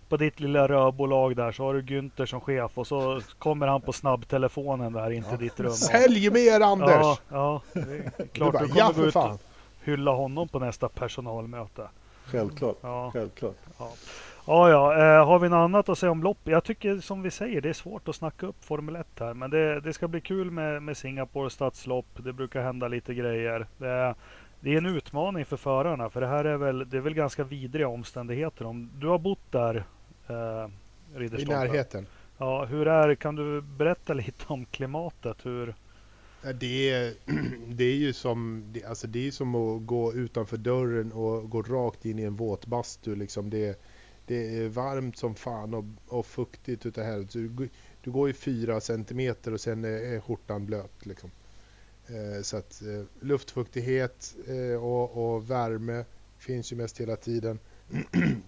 på 0.09 0.17
ditt 0.17 0.39
lilla 0.39 0.67
rörbolag 0.67 1.35
där 1.35 1.51
så 1.51 1.63
har 1.63 1.73
du 1.73 1.81
Günther 1.81 2.25
som 2.25 2.41
chef 2.41 2.77
och 2.77 2.87
så 2.87 3.21
kommer 3.39 3.67
han 3.67 3.81
på 3.81 3.93
snabbtelefonen 3.93 4.93
där 4.93 5.11
in 5.11 5.23
till 5.23 5.31
Ja. 5.31 5.37
ditt 5.37 5.59
rum. 5.59 5.71
Sälj 5.71 6.29
mer 6.29 6.61
Anders! 6.61 6.89
Ja, 6.89 7.17
ja, 7.29 7.61
det 7.73 7.79
är 7.79 8.11
Du 8.17 8.27
klart 8.27 8.53
bara, 8.53 8.63
du 8.65 8.69
ja 8.75 8.85
kommer 8.85 8.87
gå 8.87 8.93
för 8.93 9.07
ut 9.07 9.13
fan. 9.13 9.31
och 9.31 9.39
hylla 9.83 10.11
honom 10.11 10.47
på 10.47 10.59
nästa 10.59 10.89
personalmöte. 10.89 11.87
självklart. 12.25 12.77
Ja, 12.81 13.09
självklart. 13.13 13.55
ja. 13.79 13.89
ja, 14.47 14.69
ja. 14.69 14.93
Eh, 15.19 15.25
har 15.27 15.39
vi 15.39 15.49
något 15.49 15.57
annat 15.57 15.89
att 15.89 15.97
säga 15.97 16.11
om 16.11 16.23
lopp? 16.23 16.37
Jag 16.43 16.63
tycker 16.63 16.97
som 16.99 17.21
vi 17.21 17.31
säger, 17.31 17.61
det 17.61 17.69
är 17.69 17.73
svårt 17.73 18.07
att 18.07 18.15
snacka 18.15 18.45
upp 18.45 18.65
Formel 18.65 18.95
1 18.95 19.07
här. 19.19 19.33
Men 19.33 19.49
det, 19.51 19.79
det 19.79 19.93
ska 19.93 20.07
bli 20.07 20.21
kul 20.21 20.51
med, 20.51 20.83
med 20.83 20.97
Singapore 20.97 21.49
stadslopp. 21.49 22.05
Det 22.17 22.33
brukar 22.33 22.61
hända 22.61 22.87
lite 22.87 23.13
grejer. 23.13 23.67
Det 23.77 23.87
är, 23.89 24.15
det 24.59 24.73
är 24.73 24.77
en 24.77 24.85
utmaning 24.85 25.45
för 25.45 25.57
förarna. 25.57 26.09
För 26.09 26.21
det 26.21 26.27
här 26.27 26.45
är 26.45 26.57
väl, 26.57 26.89
det 26.89 26.97
är 26.97 27.01
väl 27.01 27.13
ganska 27.13 27.43
vidriga 27.43 27.87
omständigheter. 27.87 28.65
Om 28.65 28.89
du 28.99 29.07
har 29.07 29.17
bott 29.19 29.51
där, 29.51 29.83
eh, 30.27 31.41
I 31.41 31.45
närheten. 31.45 32.07
Ja, 32.37 32.65
hur 32.65 32.87
är 32.87 33.15
Kan 33.15 33.35
du 33.35 33.61
berätta 33.61 34.13
lite 34.13 34.45
om 34.47 34.65
klimatet? 34.65 35.37
Hur, 35.45 35.75
Det 36.53 36.89
är, 36.89 37.13
det 37.67 37.83
är 37.83 37.95
ju 37.95 38.13
som, 38.13 38.63
det, 38.71 38.83
alltså 38.83 39.07
det 39.07 39.27
är 39.27 39.31
som 39.31 39.55
att 39.55 39.85
gå 39.85 40.13
utanför 40.13 40.57
dörren 40.57 41.11
och 41.11 41.49
gå 41.49 41.61
rakt 41.61 42.05
in 42.05 42.19
i 42.19 42.23
en 42.23 42.35
våtbastu. 42.35 43.15
Liksom 43.15 43.49
det, 43.49 43.81
det 44.25 44.57
är 44.57 44.69
varmt 44.69 45.17
som 45.17 45.35
fan 45.35 45.73
och, 45.73 45.85
och 46.07 46.25
fuktigt 46.25 46.85
utav 46.85 47.03
helvete. 47.03 47.39
Du, 47.39 47.69
du 48.01 48.11
går 48.11 48.29
i 48.29 48.33
fyra 48.33 48.81
centimeter 48.81 49.53
och 49.53 49.61
sen 49.61 49.85
är, 49.85 50.15
är 50.15 50.19
skjortan 50.19 50.65
blöt. 50.65 51.05
Liksom. 51.05 51.31
Eh, 52.07 52.41
så 52.41 52.57
att 52.57 52.81
eh, 52.81 53.03
luftfuktighet 53.19 54.35
eh, 54.47 54.83
och, 54.83 55.35
och 55.35 55.49
värme 55.49 56.05
finns 56.37 56.71
ju 56.71 56.75
mest 56.75 57.01
hela 57.01 57.15
tiden. 57.15 57.59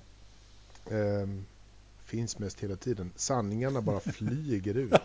Finns 2.08 2.40
mest 2.40 2.64
hela 2.64 2.76
tiden. 2.76 3.12
Sanningarna 3.16 3.82
bara 3.82 4.00
flyger 4.14 4.78
ut. 4.78 4.94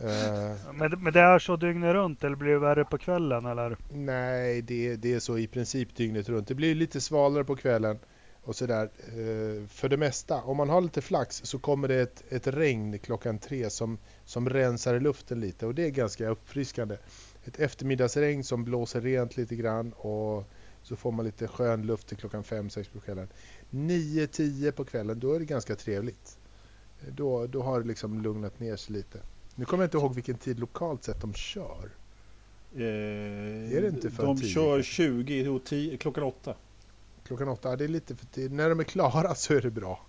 Eh, 0.00 0.72
men, 0.74 1.02
men 1.02 1.12
det 1.12 1.20
är 1.20 1.38
så 1.38 1.56
dygnet 1.56 1.92
runt 1.92 2.24
eller 2.24 2.36
blir 2.36 2.52
det 2.52 2.58
värre 2.58 2.84
på 2.84 2.98
kvällen? 2.98 3.46
Eller? 3.46 3.76
Nej, 3.92 4.62
det, 4.62 4.96
det 4.96 5.14
är 5.14 5.20
så 5.20 5.38
i 5.38 5.46
princip 5.46 5.96
dygnet 5.96 6.28
runt. 6.28 6.48
Det 6.48 6.54
blir 6.54 6.74
lite 6.74 7.00
svalare 7.00 7.44
på 7.44 7.56
kvällen 7.56 7.98
och 8.42 8.56
sådär. 8.56 8.90
Eh, 9.08 9.66
för 9.68 9.88
det 9.88 9.96
mesta, 9.96 10.42
om 10.42 10.56
man 10.56 10.68
har 10.68 10.80
lite 10.80 11.00
flax 11.00 11.40
så 11.44 11.58
kommer 11.58 11.88
det 11.88 12.00
ett, 12.00 12.24
ett 12.28 12.46
regn 12.46 12.98
klockan 12.98 13.38
tre 13.38 13.70
som, 13.70 13.98
som 14.24 14.48
rensar 14.48 14.94
i 14.94 15.00
luften 15.00 15.40
lite 15.40 15.66
och 15.66 15.74
det 15.74 15.84
är 15.84 15.90
ganska 15.90 16.28
uppfriskande. 16.28 16.96
Ett 17.44 17.60
eftermiddagsregn 17.60 18.44
som 18.44 18.64
blåser 18.64 19.00
rent 19.00 19.36
lite 19.36 19.56
grann 19.56 19.92
och 19.92 20.44
så 20.82 20.96
får 20.96 21.12
man 21.12 21.24
lite 21.24 21.48
skön 21.48 21.86
luft 21.86 22.08
till 22.08 22.16
klockan 22.16 22.44
fem 22.44 22.70
sex 22.70 22.88
på 22.88 23.00
kvällen. 23.00 23.28
9-10 23.70 24.70
på 24.70 24.84
kvällen, 24.84 25.20
då 25.20 25.32
är 25.34 25.38
det 25.38 25.44
ganska 25.44 25.76
trevligt. 25.76 26.38
Eh, 27.00 27.12
Då, 27.14 27.46
då 27.46 27.62
har 27.62 27.80
det 27.80 27.86
liksom 27.88 28.22
lugnat 28.22 28.60
ner 28.60 28.76
sig 28.76 28.92
lite. 28.96 29.18
Nu 29.54 29.64
kommer 29.64 29.82
jag 29.84 29.86
inte 29.88 29.96
ihåg 29.98 30.14
vilken 30.14 30.36
tid 30.38 30.60
lokalt 30.60 31.04
sett 31.04 31.20
de 31.20 31.34
kör. 31.34 31.90
Eh, 32.74 32.80
Är 33.76 33.80
det 33.82 33.88
inte 33.88 34.10
för 34.10 34.26
de 34.26 34.36
tidigt? 34.36 34.54
kör 34.54 34.82
20 34.82 35.48
och 35.48 35.64
10, 35.64 35.96
klockan 35.96 36.24
8. 36.24 36.54
Klockan 37.24 37.48
åtta, 37.48 37.68
ja, 37.70 37.76
det 37.76 37.84
är 37.84 37.88
lite 37.88 38.16
för 38.16 38.26
tidigt. 38.26 38.52
När 38.52 38.68
de 38.68 38.80
är 38.80 38.84
klara 38.84 39.34
så 39.34 39.54
är 39.54 39.60
det 39.60 39.70
bra. 39.70 40.06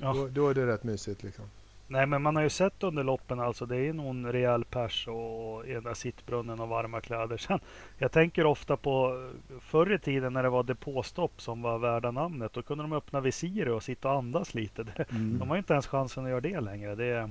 Ja. 0.00 0.14
Då, 0.14 0.28
då 0.28 0.48
är 0.48 0.54
det 0.54 0.66
rätt 0.66 0.84
mysigt 0.84 1.22
liksom. 1.22 1.44
Nej 1.88 2.06
men 2.06 2.22
man 2.22 2.36
har 2.36 2.42
ju 2.42 2.50
sett 2.50 2.82
under 2.82 3.04
loppen 3.04 3.40
alltså. 3.40 3.66
Det 3.66 3.76
är 3.76 3.92
någon 3.92 4.32
rejäl 4.32 4.64
pers 4.64 5.08
och 5.08 5.64
där 5.66 5.94
sittbrunnen 5.94 6.60
och 6.60 6.68
varma 6.68 7.00
kläder. 7.00 7.36
Sen, 7.46 7.60
jag 7.98 8.12
tänker 8.12 8.46
ofta 8.46 8.76
på 8.76 9.28
eh, 9.50 9.58
förr 9.60 9.92
i 9.94 9.98
tiden 9.98 10.32
när 10.32 10.42
det 10.42 10.48
var 10.48 10.62
depåstopp 10.62 11.42
som 11.42 11.62
var 11.62 11.78
värda 11.78 12.10
namnet. 12.10 12.52
Då 12.52 12.62
kunde 12.62 12.84
de 12.84 12.92
öppna 12.92 13.20
visiret 13.20 13.72
och 13.74 13.82
sitta 13.82 14.08
och 14.10 14.18
andas 14.18 14.54
lite. 14.54 14.82
Det, 14.96 15.06
Mm. 15.10 15.38
de 15.38 15.48
har 15.48 15.56
ju 15.56 15.58
inte 15.58 15.72
ens 15.72 15.86
chansen 15.86 16.24
att 16.24 16.30
göra 16.30 16.40
det 16.40 16.60
längre. 16.60 16.94
Det 16.94 17.04
är, 17.04 17.30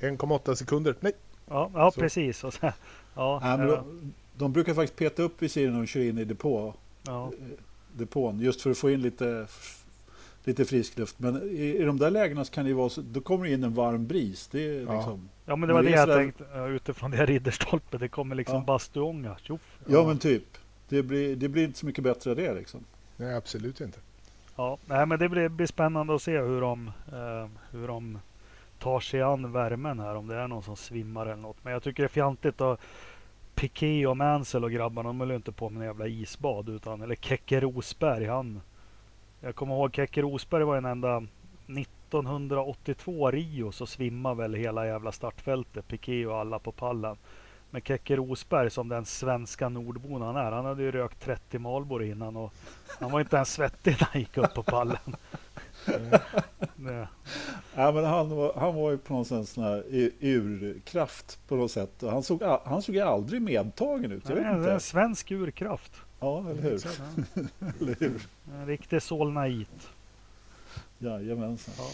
1,8 0.00 0.54
sekunder. 0.54 0.94
Nej, 1.00 1.12
ja, 1.48 1.70
ja 1.74 1.90
Så. 1.90 2.00
precis. 2.00 2.44
Och 2.44 2.54
sen, 2.54 2.72
ja, 3.14 3.40
Nej, 3.42 3.58
men 3.58 3.68
eh, 3.68 3.74
de, 3.74 4.12
de 4.36 4.52
brukar 4.52 4.74
faktiskt 4.74 4.96
peta 4.98 5.22
upp 5.22 5.42
visiren 5.42 5.72
när 5.72 5.80
de 5.80 5.86
kör 5.86 6.00
in 6.00 6.18
i 6.18 6.24
depå, 6.24 6.74
ja. 7.06 7.30
depån. 7.92 8.40
Just 8.40 8.60
för 8.60 8.70
att 8.70 8.78
få 8.78 8.90
in 8.90 9.02
lite, 9.02 9.46
lite 10.46 10.64
frisk 10.64 10.98
luft. 10.98 11.18
Men 11.18 11.42
i, 11.50 11.76
i 11.78 11.82
de 11.82 11.98
där 11.98 12.10
lägena 12.10 12.44
så 12.44 12.52
kan 12.52 12.64
det 12.64 12.68
ju 12.68 12.74
vara 12.74 12.88
så, 12.88 13.00
då 13.00 13.20
kommer 13.20 13.44
det 13.46 13.52
in 13.52 13.64
en 13.64 13.74
varm 13.74 14.06
bris. 14.06 14.48
Det 14.48 14.60
är 14.68 14.82
Ja. 14.82 14.94
liksom, 14.96 15.28
ja 15.46 15.56
men 15.56 15.68
det 15.68 15.74
var 15.74 15.82
det 15.82 15.90
jag 15.90 16.00
sådär- 16.00 16.16
tänkte 16.16 16.44
ja, 16.54 16.66
utifrån 16.68 17.10
det 17.10 17.16
här 17.16 17.26
Ridderstolpe. 17.26 17.98
Det 17.98 18.08
kommer 18.08 18.34
liksom 18.34 18.56
Ja. 18.56 18.64
bastuånga. 18.64 19.36
Tjoff. 19.42 19.78
ja, 19.86 20.04
men 20.06 20.18
typ. 20.18 20.44
Det 20.88 21.02
blir, 21.02 21.36
det 21.36 21.48
blir 21.48 21.64
inte 21.64 21.78
så 21.78 21.86
mycket 21.86 22.04
bättre 22.04 22.34
det 22.34 22.54
liksom. 22.54 22.80
nej 23.16 23.34
absolut 23.36 23.80
inte. 23.80 23.98
Ja, 24.56 24.78
nej, 24.86 25.06
men 25.06 25.18
det 25.18 25.28
blir, 25.28 25.48
blir 25.48 25.66
spännande 25.66 26.14
att 26.14 26.22
se 26.22 26.38
hur 26.40 26.60
de, 26.60 26.86
eh, 27.12 27.48
hur 27.70 27.88
de 27.88 28.18
tar 28.78 29.00
sig 29.00 29.22
an 29.22 29.52
värmen 29.52 30.00
här. 30.00 30.14
Om 30.14 30.26
det 30.26 30.34
är 30.36 30.48
någon 30.48 30.62
som 30.62 30.76
svimmar 30.76 31.26
eller 31.26 31.36
något. 31.42 31.56
Men 31.62 31.72
jag 31.72 31.82
tycker 31.82 32.02
det 32.02 32.06
är 32.06 32.08
fjantigt 32.08 32.60
att 32.60 32.80
Piqué 33.54 34.06
och 34.06 34.16
Mansell 34.16 34.64
och 34.64 34.70
grabbarna, 34.70 35.08
de 35.08 35.20
höll 35.20 35.30
ju 35.30 35.36
inte 35.36 35.52
på 35.52 35.70
med 35.70 35.80
en 35.80 35.86
jävla 35.86 36.06
isbad. 36.06 36.68
Utan, 36.68 37.00
eller 37.02 37.14
Keke 37.14 37.60
Rosberg, 37.60 38.24
han... 38.26 38.60
Jag 39.46 39.54
kommer 39.54 39.74
ihåg 39.74 39.94
Keke 39.94 40.22
Rosberg 40.22 40.64
var 40.64 40.76
en 40.76 40.84
enda... 40.84 41.22
1982 41.68 43.30
Rio 43.30 43.72
så 43.72 43.86
svimmade 43.86 44.36
väl 44.36 44.54
hela 44.54 44.86
jävla 44.86 45.12
startfältet. 45.12 45.88
Piqué 45.88 46.26
och 46.26 46.36
alla 46.38 46.58
på 46.58 46.72
pallen. 46.72 47.16
Men 47.70 47.82
Keke 47.82 48.16
Rosberg 48.16 48.70
som 48.70 48.88
den 48.88 49.04
svenska 49.04 49.68
nordbon 49.68 50.22
han 50.22 50.36
är. 50.36 50.52
Han 50.52 50.64
hade 50.64 50.82
ju 50.82 50.90
rökt 50.92 51.20
30 51.20 51.58
Marlboro 51.58 52.02
innan 52.02 52.36
och 52.36 52.52
han 53.00 53.10
var 53.12 53.20
inte 53.20 53.36
ens 53.36 53.52
svettig 53.52 53.96
när 54.00 54.08
han 54.12 54.20
gick 54.20 54.36
upp 54.36 54.54
på 54.54 54.62
pallen. 54.62 55.16
Det- 56.76 57.08
Ja, 57.74 57.92
men 57.92 58.04
han, 58.04 58.28
var, 58.36 58.52
han 58.56 58.74
var 58.74 58.90
ju 58.90 58.98
på 58.98 59.12
något 59.14 59.26
sätt 59.26 59.48
sån 59.48 59.64
här 59.64 59.84
urkraft 60.20 61.38
på 61.48 61.56
något 61.56 61.70
sätt. 61.70 62.02
Han 62.02 62.22
såg, 62.22 62.42
han 62.64 62.82
såg 62.82 62.94
ju 62.94 63.00
aldrig 63.00 63.42
medtagen 63.42 64.12
ut. 64.12 64.28
Jag 64.28 64.36
det 64.38 64.42
vet 64.42 64.52
är 64.52 64.54
en 64.54 64.72
inte. 64.72 64.80
svensk 64.80 65.30
urkraft. 65.30 65.92
Ja, 66.20 66.50
eller 66.50 66.62
hur? 66.62 66.72
Eller 67.82 67.96
hur? 68.00 68.22
En 68.52 68.66
riktig 68.66 69.02
solnait. 69.02 69.90
Jajamensan. 70.98 71.74
Ja. 71.78 71.90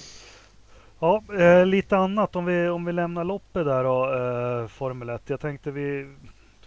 Ja, 1.03 1.23
eh, 1.35 1.67
lite 1.67 1.97
annat 1.97 2.37
om 2.37 2.45
vi, 2.45 2.69
om 2.69 2.85
vi 2.85 2.93
lämnar 2.93 3.25
loppet 3.25 3.65
där 3.65 3.85
då, 3.85 4.15
eh, 4.15 4.69
Formel 4.69 5.09
1. 5.09 5.31
Jag 5.31 5.41
tänkte 5.41 5.71
vi, 5.71 6.15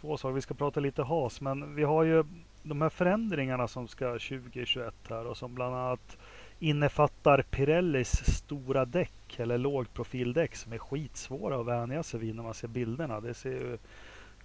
två 0.02 0.18
saker, 0.18 0.34
vi 0.34 0.42
ska 0.42 0.54
prata 0.54 0.80
lite 0.80 1.04
has, 1.04 1.42
men 1.42 1.76
vi 1.76 1.84
har 1.84 2.04
ju 2.04 2.24
de 2.64 2.82
här 2.82 2.90
förändringarna 2.90 3.68
som 3.68 3.88
ska 3.88 4.06
2021 4.06 4.94
här 5.10 5.28
och 5.28 5.38
som 5.38 5.56
bland 5.56 5.76
annat 5.76 6.18
innefattar 6.60 7.42
Pirellis 7.42 8.36
stora 8.38 8.86
däck 8.86 9.40
eller 9.40 9.58
lågprofildäck 9.58 10.56
som 10.56 10.74
är 10.74 10.78
skitsvåra 10.78 11.60
att 11.60 11.66
vänja 11.66 12.04
sig 12.04 12.20
vid 12.20 12.36
när 12.36 12.44
man 12.44 12.54
ser 12.54 12.68
bilderna. 12.68 13.20
Det 13.20 13.34
ser 13.34 13.52
ju 13.52 13.78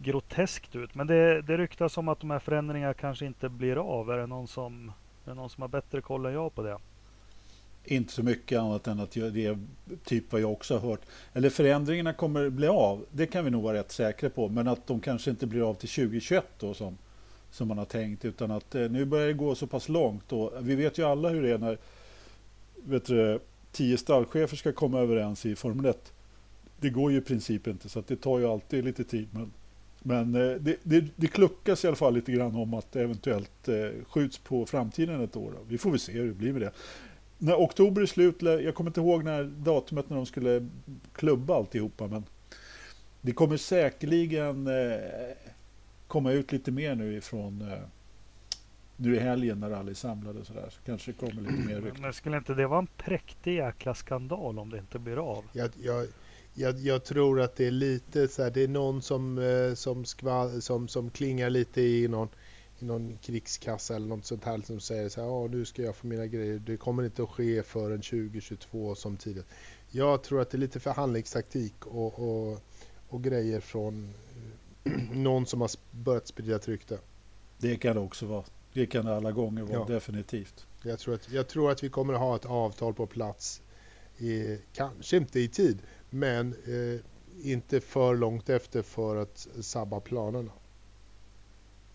groteskt 0.03 0.77
ut. 0.77 0.95
Men 0.95 1.07
det, 1.07 1.43
det 1.43 1.57
ryktas 1.57 1.99
om 1.99 2.09
att 2.09 2.21
de 2.21 2.31
här 2.31 2.39
förändringarna 2.39 2.95
kanske 2.95 3.27
inte 3.27 3.49
blir 3.49 3.77
av. 3.77 4.11
Är 4.11 4.19
det 4.19 4.27
någon 4.27 4.49
som, 4.49 4.93
är 5.25 5.29
det 5.29 5.35
någon 5.35 5.51
som 5.51 5.63
har 5.63 5.69
bättre 5.69 6.01
koll 6.01 6.27
än 6.27 6.33
jag 6.33 6.55
på 6.55 6.63
det? 6.63 6.79
Inte 7.85 8.13
så 8.13 8.23
mycket 8.23 8.59
annat 8.59 8.87
än 8.87 9.01
att 9.01 9.11
det 9.11 9.47
är 9.47 9.59
typ 10.05 10.33
vad 10.33 10.41
jag 10.41 10.53
också 10.53 10.79
har 10.79 10.89
hört. 10.89 11.01
Eller 11.33 11.51
förändringarna 11.51 12.13
kommer 12.13 12.51
bli 12.51 12.67
av. 12.67 13.05
Det 13.11 13.27
kan 13.27 13.45
vi 13.45 13.51
nog 13.51 13.63
vara 13.63 13.79
rätt 13.79 13.93
säkra 13.93 14.31
på. 14.31 14.49
Men 14.49 14.69
att 14.69 14.87
de 14.87 15.01
kanske 15.01 15.31
inte 15.31 15.47
blir 15.47 15.71
av 15.71 15.75
till 15.75 15.89
2021 15.89 16.45
då 16.59 16.75
som, 16.75 16.99
som 17.51 17.69
man 17.69 17.79
har 17.79 17.85
tänkt. 17.85 18.25
Utan 18.25 18.51
att 18.51 18.75
eh, 18.75 18.91
nu 18.91 19.05
börjar 19.05 19.27
det 19.27 19.33
gå 19.33 19.55
så 19.55 19.67
pass 19.67 19.89
långt. 19.89 20.33
Och 20.33 20.53
vi 20.61 20.75
vet 20.75 20.99
ju 20.99 21.05
alla 21.05 21.29
hur 21.29 21.43
det 21.43 21.51
är 21.51 21.59
när 21.59 21.79
vet 22.75 23.07
du, 23.07 23.41
tio 23.73 23.99
stallchefer 23.99 24.57
ska 24.57 24.73
komma 24.73 25.01
överens 25.01 25.47
i 25.47 25.57
Formel 25.57 25.87
1. 25.87 26.13
Det 26.81 26.91
går 26.91 27.13
ju 27.13 27.19
i 27.19 27.21
princip 27.21 27.67
inte 27.67 27.89
så 27.89 27.99
att 27.99 28.07
det 28.07 28.17
tar 28.17 28.39
ju 28.39 28.47
alltid 28.47 28.85
lite 28.85 29.05
tid. 29.05 29.29
Men, 29.33 29.53
men 30.03 30.35
eh, 30.35 30.57
det, 30.57 30.77
det, 30.83 31.05
det 31.17 31.27
kluckas 31.27 31.85
i 31.85 31.87
alla 31.87 31.97
fall 31.97 32.15
lite 32.15 32.33
grann 32.33 32.57
om 32.57 32.75
att 32.75 32.93
det 32.93 33.03
eventuellt 33.03 33.69
eh, 33.69 34.05
skjuts 34.09 34.39
på 34.39 34.67
framtiden 34.67 35.25
ett 35.25 35.37
år. 35.37 35.55
Vi 35.69 35.79
får 35.79 35.91
väl 35.91 36.01
se 36.01 36.13
hur 36.13 36.27
det 36.27 36.35
blir 36.35 36.53
med 36.53 36.63
det. 36.63 36.73
När 37.39 37.55
oktober 37.55 38.03
är 38.03 38.07
slut, 38.07 38.43
jag 38.43 38.75
kommer 38.75 38.91
inte 38.91 39.01
ihåg 39.01 39.25
när 39.25 39.45
datumet 39.45 40.11
när 40.11 40.17
de 40.17 40.27
skulle 40.27 40.69
klubba 41.13 41.57
alltihopa, 41.57 42.07
men 42.07 42.25
det 43.21 43.33
kommer 43.33 43.57
säkerligen 43.57 44.67
eh, 44.67 44.99
komma 46.07 46.33
ut 46.33 46.53
lite 46.53 46.71
mer 46.71 46.95
nu 46.95 47.17
ifrån 47.17 47.73
nu 49.01 49.17
i 49.17 49.19
helgen 49.19 49.61
när 49.61 49.71
alla 49.71 49.91
är 49.91 49.95
samlade 49.95 50.39
och 50.39 50.47
sådär. 50.47 50.67
Så 50.71 50.81
kanske 50.87 51.13
det 51.13 51.19
kommer 51.19 51.43
lite 51.43 51.67
mer 51.67 51.81
rykten. 51.81 52.03
Men 52.03 52.13
skulle 52.13 52.37
inte 52.37 52.55
det 52.55 52.67
vara 52.67 52.79
en 52.79 52.87
präktig 52.87 53.55
jäkla 53.55 53.95
skandal 53.95 54.59
om 54.59 54.71
det 54.71 54.79
inte 54.79 54.99
blir 54.99 55.17
av? 55.17 55.45
Jag, 55.53 55.71
jag, 55.83 56.07
jag, 56.61 56.79
jag, 56.79 57.05
tror 57.05 57.41
att 57.41 57.57
det 57.57 57.67
är 57.67 57.71
lite 57.71 58.29
så 58.29 58.43
här, 58.43 58.51
det 58.51 58.63
är 58.63 58.69
någon 58.69 59.03
som, 59.03 59.39
eh, 59.39 59.75
som, 59.75 60.05
skval, 60.05 60.63
som, 60.63 60.89
som 60.89 61.11
klingar 61.11 61.51
lite 61.51 61.81
i 61.81 62.09
någon, 62.09 62.29
i 62.79 62.85
någon 62.85 63.17
krigskassa 63.17 63.97
eller 63.97 64.07
något 64.07 64.25
sånt 64.25 64.45
här 64.45 64.61
som 64.65 64.81
säger 64.81 65.09
så 65.09 65.21
här, 65.21 65.29
ja 65.29 65.47
nu 65.47 65.65
ska 65.65 65.83
jag 65.83 65.97
få 65.97 66.07
mina 66.07 66.27
grejer. 66.27 66.59
Det 66.59 66.77
kommer 66.77 67.03
inte 67.03 67.23
att 67.23 67.31
ske 67.31 67.63
förrän 67.63 68.01
2022 68.01 68.95
som 68.95 69.17
tidigt. 69.17 69.47
Jag 69.91 70.23
tror 70.23 70.41
att 70.41 70.51
det 70.51 70.57
är 70.57 70.61
lite 70.61 70.81
förhandlingstaktik 70.81 71.87
och, 71.87 72.19
och, 72.19 72.59
och 73.09 73.25
grejer 73.25 73.61
från 73.61 74.15
någon 75.13 75.47
som 75.47 75.61
har 75.61 75.71
börjat 75.91 76.27
sprida 76.27 76.57
ett 76.57 76.69
rykte. 76.69 76.99
Det 77.59 77.77
kan 77.77 77.97
det 77.97 78.03
också 78.03 78.27
vara. 78.27 78.45
Det 78.73 78.87
kan 78.87 79.05
det 79.05 79.17
alla 79.17 79.33
gånger 79.33 79.63
vara, 79.63 79.73
ja. 79.73 79.95
definitivt. 79.95 80.67
Jag 80.83 80.99
tror, 80.99 81.15
att, 81.15 81.31
jag 81.33 81.49
tror 81.49 81.71
att 81.71 81.85
vi 81.85 81.89
kommer 81.89 82.15
att 82.15 82.21
ha 82.21 82.37
ett 82.37 82.47
avtal 82.47 82.95
på 82.95 83.07
plats, 83.07 83.63
i, 84.19 84.59
kanske 84.73 85.17
inte 85.17 85.41
i 85.41 85.49
tid, 85.49 85.79
men 86.11 86.53
eh, 86.53 87.01
inte 87.43 87.81
för 87.81 88.15
långt 88.15 88.49
efter 88.49 88.83
för 88.83 89.17
att 89.17 89.49
sabba 89.61 90.01
planerna. 90.01 90.51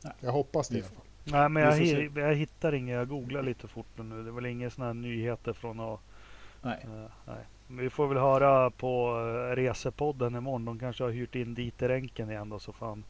Nej. 0.04 0.14
Jag 0.20 0.32
hoppas 0.32 0.68
det 0.68 0.78
i 0.78 0.82
alla 0.82 0.90
fall. 0.90 1.06
Nej, 1.24 1.50
men 1.50 1.64
jag, 1.64 2.12
jag, 2.18 2.36
hittar 2.36 2.74
inga. 2.74 2.94
Jag 2.94 3.08
googlar 3.08 3.44
lite 3.44 3.68
fort 3.68 3.88
nu. 3.96 4.24
Det 4.24 4.30
är 4.30 4.34
väl 4.34 4.46
inga 4.46 4.70
sådana 4.70 4.94
här 4.94 4.94
nyheter 4.94 5.54
från 5.54 5.80
att... 5.80 6.00
Nej. 6.62 6.86
Uh, 6.86 7.06
nej. 7.26 7.46
Vi 7.68 7.90
får 7.90 8.08
väl 8.08 8.18
höra 8.18 8.70
på 8.70 9.20
uh, 9.20 9.56
Resepodden 9.56 10.36
imorgon. 10.36 10.66
De 10.66 10.80
kanske 10.80 11.04
har 11.04 11.12
hyrt 11.12 11.36
in 11.36 11.54
dit 11.54 11.82
i 11.82 11.88
ränken 11.88 12.32
igen 12.32 12.50
då 12.50 12.60
så 12.60 12.74
fan 12.74 13.04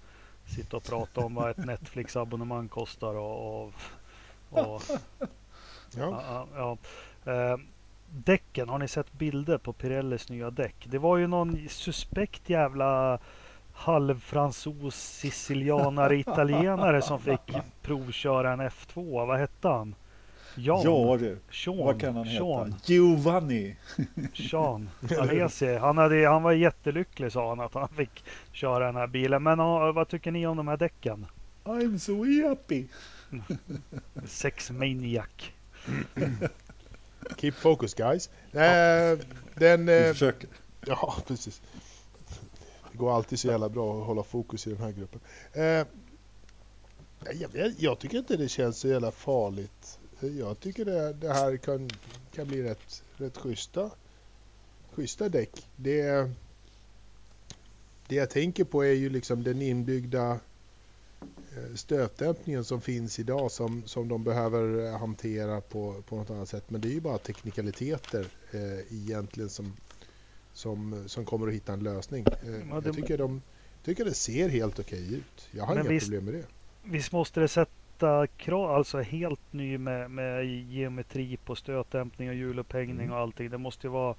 sitta 0.46 0.78
och 0.78 0.84
prata 0.84 1.22
om 1.22 1.36
vad 1.36 1.50
ett 1.50 1.58
Netflix-abonnemang 1.66 2.68
kostar 2.68 3.16
och... 3.16 3.64
och, 3.64 3.74
och 4.50 4.82
ja. 5.98 6.48
ja, 6.56 6.78
ja. 7.26 7.58
Däcken, 8.10 8.70
har 8.70 8.80
ni 8.80 8.88
sett 8.88 9.14
bilder 9.14 9.58
på 9.58 9.74
Pirellis 9.74 10.30
nya 10.30 10.50
däck? 10.52 10.76
Det 10.90 10.98
var 10.98 11.18
ju 11.18 11.28
någon 11.28 11.70
suspekt 11.70 12.50
jävla 12.50 13.20
halvfransos, 13.74 14.96
sicilianare, 14.96 16.18
italienare 16.18 17.02
som 17.02 17.20
fick 17.20 17.56
provköra 17.82 18.54
en 18.54 18.62
F2. 18.62 19.28
Vad 19.28 19.40
hette 19.40 19.68
han? 19.68 19.96
Jan? 20.58 20.82
Ja 20.84 21.18
du, 21.20 21.38
Sean. 21.52 21.78
vad 21.78 22.00
kan 22.02 22.16
han 22.16 22.26
Sean. 22.26 22.66
heta? 22.72 22.80
Giovanni. 22.86 23.76
Sean 24.34 24.90
Alesi. 25.20 25.76
Han, 25.78 25.98
hade, 25.98 26.28
han 26.28 26.44
var 26.44 26.52
jättelycklig 26.52 27.32
sa 27.32 27.50
han 27.50 27.60
att 27.60 27.74
han 27.74 27.88
fick 27.90 28.24
köra 28.52 28.86
den 28.86 28.96
här 28.96 29.08
bilen. 29.08 29.44
Men 29.44 29.58
vad 29.94 30.08
tycker 30.08 30.32
ni 30.32 30.48
om 30.48 30.58
de 30.58 30.68
här 30.68 30.78
däcken? 30.78 31.26
I'm 31.64 31.98
so 31.98 32.48
happy. 32.50 32.86
Sex 34.26 34.72
maniac. 34.72 35.28
Keep 37.38 37.52
focus 37.52 37.94
guys. 37.94 38.30
Äh, 38.52 39.20
den, 39.56 39.86
Vi 39.86 39.98
eh, 39.98 40.12
försöker. 40.12 40.50
Ja, 40.86 41.16
precis. 41.28 41.62
Det 42.92 42.98
går 42.98 43.16
alltid 43.16 43.40
så 43.40 43.48
jävla 43.48 43.70
bra 43.70 44.00
att 44.00 44.08
hålla 44.08 44.24
fokus 44.24 44.68
i 44.68 44.70
den 44.70 44.80
här 44.80 44.92
gruppen. 44.92 45.20
Eh, 45.54 45.88
jag, 47.34 47.74
jag, 47.78 48.00
tycker 48.00 48.18
inte 48.18 48.38
det 48.38 48.50
känns 48.50 48.78
så 48.80 48.88
jävla 48.88 49.12
farligt. 49.12 50.00
Jag 50.20 50.60
tycker 50.60 50.86
det, 50.86 51.14
det 51.14 51.34
här 51.34 51.58
kan, 51.58 51.90
kan 52.32 52.48
bli 52.48 52.64
rätt, 52.64 53.04
rätt 53.18 53.38
schyssta, 53.38 53.92
schyssta 54.92 55.30
däck. 55.30 55.68
Det, 55.76 56.30
det 58.08 58.16
jag 58.16 58.30
tänker 58.30 58.64
på 58.64 58.86
är 58.86 58.94
ju 58.94 59.10
liksom 59.10 59.44
den 59.44 59.62
inbyggda 59.62 60.32
eh, 60.32 60.38
stötdämpningen 61.76 62.64
som 62.64 62.82
finns 62.82 63.20
idag 63.20 63.52
som, 63.52 63.84
som 63.86 64.08
de 64.08 64.24
behöver 64.24 64.92
hantera 64.98 65.62
på, 65.62 66.04
på 66.10 66.16
något 66.16 66.30
annat 66.30 66.50
sätt. 66.50 66.70
Men 66.70 66.82
det 66.82 66.88
är 66.88 66.94
ju 66.94 67.02
bara 67.02 67.18
teknikaliteter 67.18 68.26
eh, 68.52 68.94
egentligen 68.94 69.50
som, 69.50 69.74
som, 70.54 71.04
som 71.08 71.26
kommer 71.26 71.48
att 71.48 71.54
hitta 71.54 71.74
en 71.74 71.84
lösning. 71.84 72.26
Eh, 72.44 72.50
ja, 72.70 72.82
det... 72.82 72.88
Jag 72.88 72.96
tycker, 72.96 73.18
de, 73.18 73.42
tycker 73.84 74.06
det 74.06 74.14
ser 74.14 74.50
helt 74.50 74.80
okej 74.80 75.14
ut. 75.14 75.48
Jag 75.52 75.64
har 75.64 75.76
Men 75.76 75.84
inga 75.84 75.94
visst, 75.94 76.06
problem 76.06 76.26
med 76.26 76.34
det. 76.34 76.46
Visst 76.84 77.12
måste 77.12 77.40
det 77.40 77.48
sätta 77.48 78.28
krav, 78.28 78.72
alltså 78.72 79.02
helt 79.02 79.54
ny 79.54 79.78
med, 79.78 80.12
med 80.12 80.46
geometri 80.46 81.38
på 81.38 81.56
stötdämpning 81.56 82.30
och 82.30 82.36
hjulupphängning 82.36 83.06
mm. 83.06 83.12
och 83.12 83.18
allting. 83.18 83.50
Det 83.50 83.58
måste 83.58 83.88
ju 83.88 83.92
vara 83.92 84.16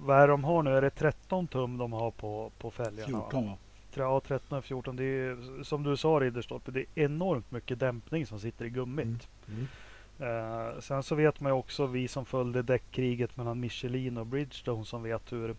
vad 0.00 0.22
är 0.22 0.28
de 0.28 0.44
har 0.44 0.62
nu? 0.62 0.70
Är 0.70 0.82
det 0.82 0.90
13 0.90 1.46
tum 1.46 1.78
de 1.78 1.92
har 1.92 2.10
på, 2.10 2.52
på 2.58 2.70
fälgarna? 2.70 3.06
14 3.06 3.46
va? 3.46 3.56
Ja, 4.00 4.20
13 4.20 4.58
och 4.58 4.64
14. 4.64 4.96
Det 4.96 5.04
är 5.04 5.62
som 5.62 5.82
du 5.82 5.96
sa 5.96 6.08
Ridderstolpe, 6.08 6.70
det 6.70 6.80
är 6.80 7.04
enormt 7.04 7.50
mycket 7.50 7.80
dämpning 7.80 8.26
som 8.26 8.40
sitter 8.40 8.64
i 8.64 8.70
gummit. 8.70 9.06
Mm. 9.06 9.18
Mm. 9.48 9.66
Uh, 10.22 10.80
sen 10.80 11.02
så 11.02 11.14
vet 11.14 11.40
man 11.40 11.52
ju 11.52 11.56
också, 11.56 11.86
vi 11.86 12.08
som 12.08 12.24
följde 12.24 12.62
däckkriget 12.62 13.36
mellan 13.36 13.60
Michelin 13.60 14.18
och 14.18 14.26
Bridgestone 14.26 14.84
som 14.84 15.02
vet 15.02 15.32
hur 15.32 15.56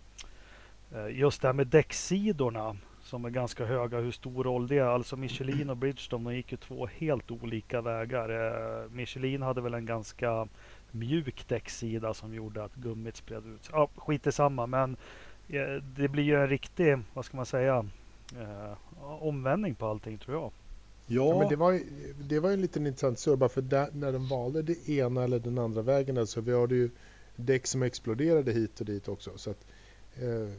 uh, 0.96 1.12
just 1.12 1.42
det 1.42 1.48
här 1.48 1.54
med 1.54 1.68
däcksidorna 1.68 2.78
som 3.02 3.26
är 3.26 3.30
ganska 3.30 3.66
höga, 3.66 4.00
hur 4.00 4.12
stor 4.12 4.44
roll 4.44 4.68
det 4.68 4.78
är. 4.78 4.86
Alltså 4.86 5.16
Michelin 5.16 5.70
och 5.70 5.78
Bridgestone 5.78 6.24
de 6.24 6.36
gick 6.36 6.52
ju 6.52 6.58
två 6.58 6.88
helt 6.88 7.32
olika 7.32 7.82
vägar. 7.82 8.32
Uh, 8.32 8.92
Michelin 8.92 9.42
hade 9.42 9.62
väl 9.62 9.74
en 9.74 9.86
ganska 9.86 10.48
mjuk 10.92 11.48
däcksida 11.48 12.14
som 12.14 12.34
gjorde 12.34 12.64
att 12.64 12.76
gummit 12.76 13.16
spred 13.16 13.46
ut 13.56 13.64
sig. 13.64 13.76
Ja, 13.76 13.90
skit 13.96 14.28
i 14.28 14.32
samma, 14.32 14.68
men 14.68 14.98
det 15.82 16.08
blir 16.08 16.24
ju 16.24 16.42
en 16.42 16.50
riktig, 16.50 16.98
vad 17.14 17.26
ska 17.26 17.38
man 17.38 17.46
säga, 17.46 17.86
omvändning 19.02 19.76
på 19.76 19.86
allting 19.86 20.18
tror 20.18 20.38
jag. 20.38 20.52
Ja. 21.08 21.30
ja. 21.30 21.40
men 21.40 21.50
det 21.50 21.56
var, 21.56 21.82
det 22.24 22.40
var 22.40 22.52
en 22.52 22.62
liten 22.62 22.88
intressant 22.88 23.20
surr 23.20 23.48
för 23.48 23.62
där, 23.62 23.90
när 23.94 24.12
de 24.12 24.28
valde 24.28 24.62
det 24.62 24.90
ena 24.90 25.24
eller 25.24 25.40
den 25.40 25.58
andra 25.58 25.82
vägen. 25.82 26.18
Alltså, 26.18 26.42
vi 26.42 26.60
hade 26.60 26.76
ju 26.76 26.90
däck 27.36 27.68
som 27.68 27.84
exploderade 27.84 28.52
hit 28.52 28.80
och 28.80 28.86
dit 28.86 29.08
också. 29.08 29.38
Så 29.38 29.50
att, 29.50 29.66
eh, 30.16 30.50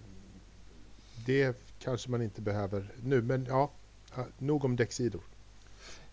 det 1.27 1.57
kanske 1.79 2.11
man 2.11 2.22
inte 2.22 2.40
behöver 2.40 2.92
nu. 3.03 3.22
Men 3.22 3.46
ja, 3.48 3.70
nog 4.38 4.64
om 4.64 4.77
däcksidor. 4.77 5.20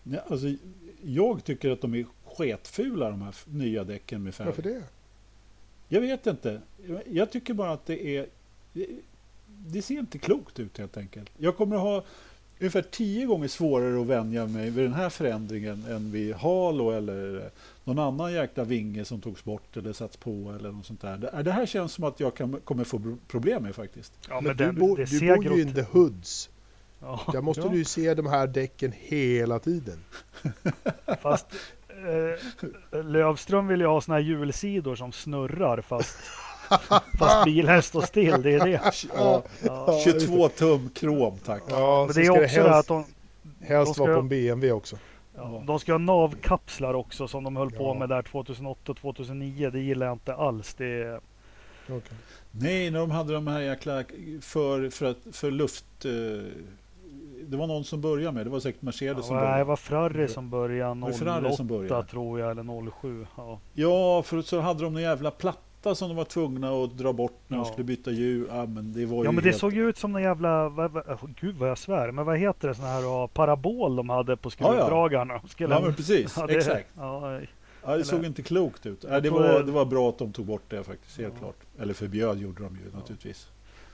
Nej, 0.02 0.20
alltså, 0.26 0.46
jag 1.02 1.44
tycker 1.44 1.70
att 1.70 1.80
de 1.80 1.94
är 1.94 2.06
sketfula 2.24 3.10
de 3.10 3.22
här 3.22 3.34
nya 3.46 3.84
däcken 3.84 4.22
med 4.22 4.34
färg. 4.34 4.46
Varför 4.46 4.62
det? 4.62 4.82
Jag 5.88 6.00
vet 6.00 6.26
inte. 6.26 6.60
Jag 7.06 7.30
tycker 7.30 7.54
bara 7.54 7.72
att 7.72 7.86
det 7.86 8.16
är... 8.16 8.26
Det 9.66 9.82
ser 9.82 9.94
inte 9.94 10.18
klokt 10.18 10.60
ut 10.60 10.78
helt 10.78 10.96
enkelt. 10.96 11.30
Jag 11.36 11.56
kommer 11.56 11.76
att 11.76 11.82
ha 11.82 12.04
ungefär 12.58 12.82
tio 12.82 13.26
gånger 13.26 13.48
svårare 13.48 14.00
att 14.00 14.06
vänja 14.06 14.46
mig 14.46 14.70
vid 14.70 14.84
den 14.84 14.94
här 14.94 15.08
förändringen 15.08 15.84
än 15.90 16.12
vid 16.12 16.34
Halo 16.34 16.90
eller 16.90 17.50
någon 17.84 17.98
annan 17.98 18.32
jäkla 18.32 18.64
vinge 18.64 19.04
som 19.04 19.20
togs 19.20 19.44
bort 19.44 19.76
eller 19.76 19.92
satts 19.92 20.16
på 20.16 20.54
eller 20.58 20.72
något 20.72 20.86
sånt 20.86 21.00
där. 21.00 21.42
Det 21.42 21.52
här 21.52 21.66
känns 21.66 21.92
som 21.92 22.04
att 22.04 22.20
jag 22.20 22.34
kan, 22.34 22.60
kommer 22.64 22.84
få 22.84 23.16
problem 23.28 23.62
med 23.62 23.74
faktiskt. 23.74 24.12
Ja, 24.28 24.40
men, 24.40 24.44
men 24.44 24.56
du, 24.56 24.80
bor, 24.80 24.96
det 24.96 25.04
du 25.04 25.36
bor 25.36 25.56
ju 25.56 25.62
in 25.62 25.74
the 25.74 25.82
hoods. 25.82 26.50
Ja. 27.00 27.20
Där 27.32 27.40
måste 27.40 27.62
ja. 27.62 27.68
du 27.68 27.84
se 27.84 28.14
de 28.14 28.26
här 28.26 28.46
däcken 28.46 28.92
hela 28.96 29.58
tiden. 29.58 29.98
Fast 31.22 31.46
eh, 31.88 33.02
Lövström 33.04 33.66
vill 33.66 33.80
ju 33.80 33.86
ha 33.86 34.00
såna 34.00 34.16
här 34.16 34.24
hjulsidor 34.24 34.96
som 34.96 35.12
snurrar 35.12 35.80
fast 35.80 36.16
Fast 37.18 37.44
bilen 37.44 37.82
står 37.82 38.02
still, 38.02 38.42
det 38.42 38.52
är 38.52 38.64
det. 38.64 38.80
Ja, 39.16 39.42
ja. 39.64 40.00
22 40.04 40.48
tum 40.48 40.90
krom 40.94 41.38
tack. 41.44 41.62
Ja, 41.68 42.04
Men 42.06 42.14
det 42.14 42.26
är 42.26 42.30
också 42.30 42.40
det 42.40 42.46
helst, 42.46 42.78
att 42.78 42.86
de... 42.86 43.04
Helst 43.60 43.88
de 43.88 43.94
ska, 43.94 44.02
vara 44.02 44.14
på 44.14 44.20
en 44.20 44.28
BMW 44.28 44.72
också. 44.72 44.96
Ja, 45.36 45.62
de 45.66 45.78
ska 45.78 45.92
ha 45.92 45.98
navkapslar 45.98 46.94
också 46.94 47.28
som 47.28 47.44
de 47.44 47.56
höll 47.56 47.70
på 47.70 47.94
med 47.94 48.08
där 48.08 48.22
2008 48.22 48.92
och 48.92 48.98
2009. 48.98 49.70
Det 49.70 49.80
gillar 49.80 50.06
jag 50.06 50.14
inte 50.14 50.34
alls. 50.34 50.74
Det 50.74 51.20
okay. 51.88 52.16
Nej, 52.50 52.90
när 52.90 52.98
de 52.98 53.10
hade 53.10 53.32
de 53.32 53.46
här 53.46 53.60
jäkla 53.60 54.04
för, 54.40 54.90
för, 54.90 55.14
för 55.32 55.50
luft... 55.50 56.04
Eh, 56.04 56.10
det 57.46 57.56
var 57.56 57.66
någon 57.66 57.84
som 57.84 58.00
började 58.00 58.32
med, 58.32 58.46
det 58.46 58.50
var 58.50 58.60
säkert 58.60 58.82
Mercedes 58.82 59.16
ja, 59.16 59.22
som 59.22 59.36
började. 59.36 59.58
Det 59.58 59.64
var 59.64 59.76
Ferrari 59.76 60.28
som 60.28 60.50
började 60.50 61.06
08 61.06 61.52
som 61.52 61.66
började. 61.66 62.08
tror 62.08 62.40
jag, 62.40 62.50
eller 62.50 62.90
07. 62.90 63.26
Ja, 63.36 63.60
ja 63.72 64.22
för 64.22 64.42
så 64.42 64.60
hade 64.60 64.82
de 64.82 64.92
någon 64.92 65.02
jävla 65.02 65.30
platta 65.30 65.71
platta 65.82 65.94
som 65.94 66.08
de 66.08 66.16
var 66.16 66.24
tvungna 66.24 66.84
att 66.84 66.98
dra 66.98 67.12
bort 67.12 67.40
när 67.48 67.58
ja. 67.58 67.64
de 67.64 67.72
skulle 67.72 67.84
byta 67.84 68.10
hjul. 68.10 68.46
Ja, 68.50 68.66
men 68.66 68.92
det 68.92 69.06
var 69.06 69.24
ja, 69.24 69.32
men 69.32 69.44
det 69.44 69.50
helt... 69.50 69.60
såg 69.60 69.74
ju 69.74 69.88
ut 69.88 69.98
som 69.98 70.16
en 70.16 70.22
jävla, 70.22 70.72
gud 71.40 71.56
vad 71.56 71.70
jag 71.70 71.78
svär, 71.78 72.10
men 72.10 72.26
vad 72.26 72.38
heter 72.38 72.68
det, 72.68 72.74
sån 72.74 72.84
här 72.84 73.26
parabol 73.26 73.96
de 73.96 74.08
hade 74.08 74.36
på 74.36 74.50
skruvdragarna. 74.50 75.34
Ja, 75.34 75.40
ja. 75.56 75.66
ja, 75.70 75.80
men 75.80 75.94
precis, 75.94 76.34
ja, 76.38 76.46
det, 76.46 76.54
exakt. 76.54 76.88
Ja, 76.96 77.40
Ja, 77.84 77.88
det 77.88 77.94
eller... 77.94 78.04
såg 78.04 78.24
inte 78.24 78.42
klokt 78.42 78.86
ut. 78.86 79.04
Ja, 79.08 79.20
det, 79.20 79.30
var, 79.30 79.62
det 79.62 79.72
var 79.72 79.84
bra 79.84 80.08
att 80.08 80.18
de 80.18 80.32
tog 80.32 80.46
bort 80.46 80.62
det 80.68 80.84
faktiskt, 80.84 81.18
helt 81.18 81.38
klart. 81.38 81.56
Eller 81.78 81.94
förbjöd 81.94 82.38
gjorde 82.38 82.62
de 82.62 82.76
ju 82.76 82.96
naturligtvis. 82.96 83.48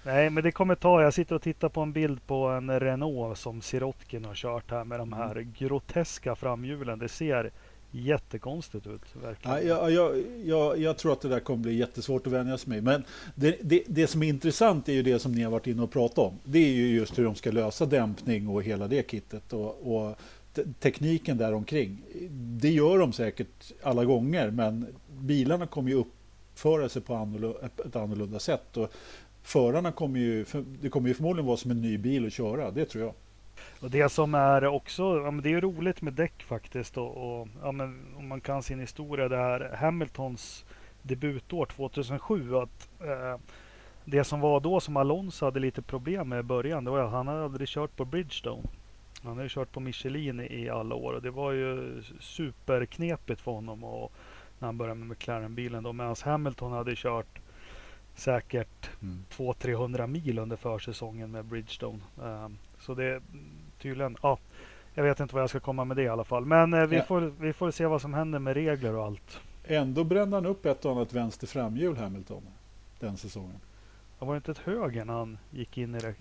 Nej, 0.05 0.31
men 0.31 0.45
det 0.45 0.53
kommer 0.53 0.75
ta. 0.75 1.03
Jag 1.03 1.15
sitter 1.15 1.35
och 1.35 1.43
tittar 1.43 1.69
på 1.69 1.81
en 1.81 1.93
bild 1.93 2.27
på 2.27 2.47
en 2.47 2.81
Renault 2.81 3.39
som 3.39 3.63
Sirotkin 3.63 4.25
har 4.25 4.35
kört 4.35 4.71
här 4.71 4.85
med 4.85 4.99
de 4.99 5.13
här 5.13 5.31
mm. 5.31 5.55
groteska 5.59 6.37
framhjulen. 6.37 6.99
Det 6.99 7.09
ser 7.09 7.51
jättekonstigt 7.91 8.87
ut. 8.87 9.03
Verkligen. 9.23 9.67
Ja, 9.69 9.91
jag, 9.91 10.23
jag, 10.45 10.79
jag, 10.79 10.99
tror 10.99 11.13
att 11.13 11.21
det 11.21 11.29
där 11.29 11.41
kommer 11.41 11.63
bli 11.63 11.75
jättesvårt 11.75 12.27
att 12.27 12.33
vänja 12.33 12.59
sig 12.59 12.69
med. 12.69 12.85
Men 12.85 13.05
det, 13.35 13.59
det, 13.63 13.83
det, 13.87 14.07
som 14.07 14.23
är 14.23 14.29
intressant 14.29 14.89
är 14.89 14.93
ju 14.93 15.03
det 15.03 15.19
som 15.19 15.33
ni 15.33 15.43
har 15.43 15.51
varit 15.51 15.67
inne 15.67 15.83
och 15.83 15.91
pratat 15.91 16.19
om. 16.19 16.39
Det 16.45 16.59
är 16.59 16.73
ju 16.73 16.89
just 16.89 17.19
hur 17.19 17.25
de 17.25 17.35
ska 17.35 17.51
lösa 17.51 17.87
dämpning 17.87 18.49
och 18.49 18.63
hela 18.63 18.89
det 18.89 19.11
kittet. 19.11 19.53
Och, 19.53 19.97
och 19.97 20.17
tekniken 20.81 21.37
där 21.37 21.53
omkring. 21.53 22.03
Det 22.61 22.71
gör 22.71 22.99
de 22.99 23.13
säkert 23.13 23.73
alla 23.83 24.05
gånger 24.05 24.51
men 24.51 24.87
bilarna 25.21 25.67
kommer 25.67 25.91
ju 25.91 25.97
uppföra 25.97 26.89
sig 26.89 27.03
på 27.03 27.15
annorlunda, 27.15 27.59
ett 27.87 27.97
annorlunda 27.97 28.39
sätt. 28.39 28.77
Och 28.77 28.93
förarna 29.43 29.93
kommer 29.93 30.21
ju, 30.21 30.45
det 30.81 30.89
kommer 30.89 31.09
ju 31.09 31.15
förmodligen 31.15 31.47
vara 31.47 31.57
som 31.57 31.71
en 31.71 31.83
ny 31.83 31.99
bil 31.99 32.27
att 32.27 32.33
köra, 32.33 32.71
det 32.71 32.85
tror 32.85 33.05
jag. 33.05 33.15
Och 33.81 33.91
det 33.91 34.09
som 34.09 34.35
är 34.35 34.65
också, 34.67 35.03
ja, 35.25 35.31
men 35.31 35.43
det 35.43 35.53
är 35.53 35.61
roligt 35.61 36.03
med 36.03 36.13
däck 36.13 36.43
faktiskt. 36.43 36.97
Och, 36.97 37.41
och 37.41 37.49
ja, 37.63 37.73
men 37.73 38.05
om 38.17 38.29
man 38.29 38.41
kan 38.41 38.63
sin 38.63 38.81
historia 38.81 39.29
där 39.29 39.77
Hamiltons 39.77 40.65
debutår 41.03 41.67
2007. 41.67 42.57
Att, 42.57 42.89
eh, 43.01 43.37
det 44.05 44.25
som 44.25 44.41
var 44.41 44.61
då 44.61 44.81
som 44.81 44.97
Alonso 44.97 45.45
hade 45.45 45.61
lite 45.61 45.83
problem 45.83 46.29
med 46.29 46.41
i 46.41 46.43
början. 46.43 46.85
Det 46.85 46.91
var 46.91 46.99
att 46.99 47.13
han 47.13 47.29
hade 47.29 47.45
aldrig 47.45 47.69
kört 47.69 47.97
på 47.97 48.05
Bridgestone. 48.05 48.63
Han 49.23 49.37
hade 49.37 49.49
kört 49.49 49.73
på 49.73 49.81
Michelin 49.81 50.41
i 50.41 50.69
alla 50.69 50.95
år 50.95 51.13
och 51.13 51.23
det 51.23 51.31
var 51.31 51.53
ju 51.53 52.03
superknepigt 52.21 53.41
för 53.41 53.53
honom. 53.53 53.85
Och 53.85 54.13
när 54.59 54.69
han 54.69 54.79
började 54.79 55.01
med 55.01 55.09
McLaren-bilen 55.09 55.83
då. 55.83 55.93
Medan 55.93 56.17
Hamilton 56.25 56.73
hade 56.73 56.97
kört 56.97 57.39
säkert 58.15 58.91
mm. 59.03 59.25
200-300 59.31 60.07
mil 60.07 60.39
under 60.39 60.57
försäsongen 60.57 61.31
med 61.31 61.45
Bridgestone. 61.45 61.99
Um, 62.17 62.59
så 62.89 62.95
det 62.95 63.05
är 63.05 63.23
tydligen, 63.83 64.17
ja, 64.23 64.39
jag 64.95 65.05
vet 65.05 65.21
inte 65.21 65.35
vad 65.35 65.43
jag 65.43 65.51
ska 65.51 65.61
komma 65.61 65.85
med 65.85 65.97
det 65.97 66.03
i 66.03 66.09
alla 66.09 66.25
fall. 66.25 66.45
Men 66.45 66.75
eh, 66.75 66.87
vi, 66.87 66.97
ja. 66.97 67.03
får, 67.03 67.21
vi 67.21 67.53
får 67.53 67.71
se 67.71 67.87
vad 67.87 68.01
som 68.01 68.15
händer 68.15 68.39
med 68.39 68.55
regler 68.55 68.95
och 68.95 69.05
allt. 69.05 69.41
Ändå 69.65 70.05
brände 70.05 70.37
han 70.37 70.47
upp 70.47 70.67
ett 70.67 70.85
och 70.85 70.93
annat 70.93 71.13
vänster 71.13 71.47
framhjul 71.47 71.97
Hamilton 71.97 72.43
den 73.01 73.17
säsongen. 73.17 73.61
Det 74.19 74.25
var 74.25 74.37
inte 74.37 74.51
ett 74.51 74.59
höger 74.59 75.05
när 75.05 75.15
han 75.15 75.39
gick 75.51 75.79
in 75.79 75.95
i 75.95 75.99
det? 75.99 76.15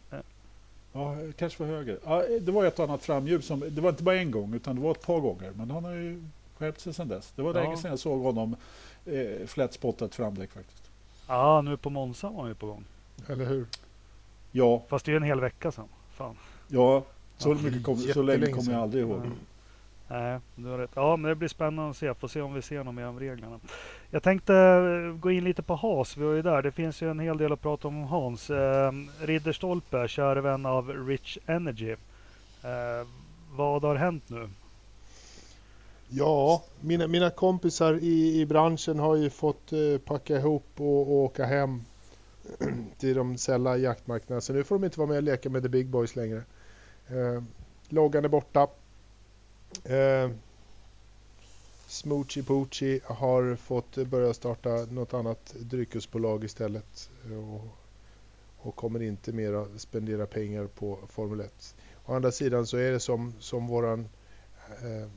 Ja, 0.94 1.16
kanske 1.38 1.64
var 1.64 1.72
höger. 1.72 2.00
Ja, 2.06 2.24
det 2.42 2.52
var 2.52 2.66
ett 2.66 2.80
och 2.80 2.86
annat 2.86 3.04
framhjul. 3.04 3.42
Som, 3.42 3.60
det 3.60 3.82
var 3.82 3.90
inte 3.90 4.04
bara 4.04 4.16
en 4.16 4.32
gång 4.32 4.54
utan 4.54 4.76
det 4.76 4.82
var 4.82 4.92
ett 4.92 5.06
par 5.06 5.20
gånger. 5.20 5.52
Men 5.56 5.72
han 5.72 5.86
har 5.86 5.94
ju 5.94 6.24
skärpt 6.58 6.80
sig 6.80 6.94
sedan 6.94 7.08
dess. 7.08 7.34
Det 7.36 7.42
var 7.42 7.56
ja. 7.56 7.62
länge 7.62 7.78
sedan 7.78 7.92
jag 7.92 8.00
såg 8.00 8.22
honom 8.22 8.56
eh, 9.06 9.48
flätspottat 9.48 10.16
framdäck 10.16 10.52
faktiskt. 10.52 10.92
Ja, 11.28 11.62
nu 11.62 11.78
på 11.78 11.90
Monza 11.90 12.30
var 12.30 12.40
han 12.40 12.50
ju 12.50 12.56
på 12.56 12.66
gång. 12.66 12.84
Eller 13.28 13.46
hur? 13.46 13.66
Ja. 14.52 14.84
Fast 14.88 15.06
det 15.06 15.10
är 15.10 15.14
ju 15.14 15.18
en 15.18 15.24
hel 15.24 15.40
vecka 15.40 15.72
sedan. 15.72 15.88
Fan. 16.12 16.36
Ja, 16.68 17.04
så, 17.38 17.54
mycket 17.54 17.84
kom, 17.84 17.98
så 17.98 18.22
länge 18.22 18.48
kommer 18.48 18.72
jag 18.72 18.82
aldrig 18.82 19.04
ihåg. 19.04 19.22
Nej, 20.08 20.40
du 20.56 20.68
har 20.68 20.78
rätt. 20.78 20.92
Ja, 20.94 21.16
men 21.16 21.30
det 21.30 21.36
blir 21.36 21.50
spännande 21.50 21.92
att 21.92 21.98
se. 21.98 22.14
Får 22.14 22.28
se 22.28 22.42
om 22.42 22.54
vi 22.54 22.62
ser 22.62 22.84
något 22.84 22.96
mer 22.96 23.08
om 23.08 23.20
reglerna. 23.20 23.60
Jag 24.10 24.24
tänkte 24.24 24.56
eh, 24.56 25.20
gå 25.20 25.32
in 25.32 25.44
lite 25.44 25.62
på 25.62 25.76
Haas. 25.76 26.18
Vi 26.18 26.26
var 26.26 26.34
ju 26.34 26.42
där. 26.42 26.62
Det 26.62 26.72
finns 26.72 27.02
ju 27.02 27.12
en 27.12 27.20
hel 27.20 27.38
del 27.38 27.52
att 27.52 27.62
prata 27.62 27.88
om 27.88 28.04
Hans. 28.04 28.50
Eh, 28.50 28.92
Ridderstolpe, 29.22 30.08
kära 30.08 30.42
vän 30.42 30.66
av 30.66 31.08
Rich 31.08 31.38
Energy. 31.46 31.92
Eh, 32.64 33.08
vad 33.56 33.84
har 33.84 33.96
hänt 33.96 34.30
nu? 34.30 34.50
Ja, 36.10 36.64
mina, 36.82 37.08
mina 37.08 37.30
kompisar 37.30 37.94
i, 37.94 38.42
i 38.42 38.46
branschen 38.46 39.00
har 39.00 39.16
ju 39.16 39.30
fått 39.30 39.74
eh, 39.74 39.98
packa 40.06 40.38
ihop 40.38 40.66
och, 40.78 41.02
och 41.02 41.12
åka 41.12 41.46
hem 41.46 41.82
till 42.98 43.16
de 43.16 43.38
sälla 43.38 43.78
jaktmarknaderna. 43.78 44.42
Så 44.42 44.54
nu 44.54 44.64
får 44.64 44.76
de 44.76 44.86
inte 44.86 45.00
vara 45.00 45.10
med 45.10 45.18
och 45.18 45.24
leka 45.24 45.50
med 45.50 45.64
the 45.64 45.70
big 45.70 45.88
boys 45.88 46.16
längre. 46.16 46.44
Eh, 47.10 47.43
loggan 47.89 48.26
är 48.26 48.30
borta. 48.30 48.67
Eh, 49.84 50.30
Smoochie 51.88 52.43
Poochie 52.43 53.00
har 53.04 53.56
fått 53.56 53.96
börja 53.96 54.34
starta 54.34 54.70
något 54.70 55.13
annat 55.13 55.56
dryckesbolag 55.60 56.43
istället. 56.43 57.10
Eh, 57.26 57.54
och, 57.54 57.78
och 58.58 58.76
kommer 58.76 59.02
inte 59.02 59.32
mer 59.32 59.54
att 59.54 59.82
spendera 59.82 60.26
pengar 60.26 60.67
på 60.67 61.00
Formel 61.10 61.39
1. 61.39 61.76
Å 62.06 62.13
andra 62.13 62.32
sidan 62.32 62.67
så 62.67 62.78
är 62.78 62.91
det 62.91 63.00
som, 63.00 63.34
som 63.39 63.67
våran 63.67 64.10
eh, 64.82 65.10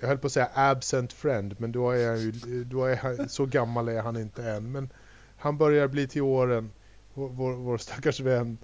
jag 0.00 0.08
höll 0.08 0.18
på 0.18 0.26
att 0.26 0.32
säga 0.32 0.50
absent 0.54 1.12
friend, 1.12 1.54
men 1.58 1.72
då 1.72 1.90
är 1.90 2.08
han 2.08 2.20
ju, 2.20 2.64
då 2.64 2.84
är 2.84 2.96
han, 2.96 3.28
så 3.28 3.46
gammal 3.46 3.88
är 3.88 4.02
han 4.02 4.16
inte 4.16 4.50
än. 4.50 4.72
Men 4.72 4.88
han 5.36 5.58
börjar 5.58 5.88
bli 5.88 6.08
till 6.08 6.22
åren, 6.22 6.70
vår, 7.14 7.28
vår, 7.28 7.52
vår 7.52 7.78
stackars 7.78 8.20
vän, 8.20 8.58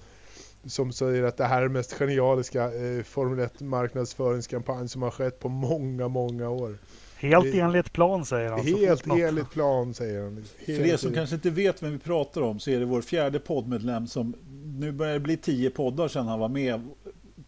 som 0.67 0.93
säger 0.93 1.23
att 1.23 1.37
det 1.37 1.45
här 1.45 1.59
är 1.59 1.63
den 1.63 1.73
mest 1.73 1.93
genialiska 1.93 2.65
eh, 2.65 3.03
Formel 3.03 3.39
1 3.39 3.61
marknadsföringskampanj 3.61 4.89
som 4.89 5.03
har 5.03 5.11
skett 5.11 5.41
på 5.41 5.49
många, 5.49 6.09
många 6.09 6.49
år. 6.49 6.79
Helt 7.17 7.53
det, 7.53 7.61
enligt 7.61 7.93
plan 7.93 8.25
säger 8.25 8.51
han. 8.51 8.61
Helt 8.61 9.07
enligt 9.07 9.51
plan 9.51 9.95
säger 9.95 10.23
han. 10.23 10.45
Helt 10.67 10.81
För 10.81 10.87
er 10.87 10.97
som 10.97 11.15
kanske 11.15 11.35
inte 11.35 11.51
vet 11.51 11.83
vem 11.83 11.93
vi 11.93 11.99
pratar 11.99 12.41
om 12.41 12.61
så 12.61 12.71
är 12.71 12.79
det 12.79 12.85
vår 12.85 13.03
fjärde 13.03 13.39
poddmedlem 13.39 14.07
som 14.07 14.35
nu 14.79 14.93
börjar 14.93 15.15
det 15.15 15.21
bli 15.21 15.37
tio 15.37 15.71
poddar 15.71 16.09
sedan 16.09 16.29
han 16.29 16.39
var 16.39 16.49
med, 16.49 16.89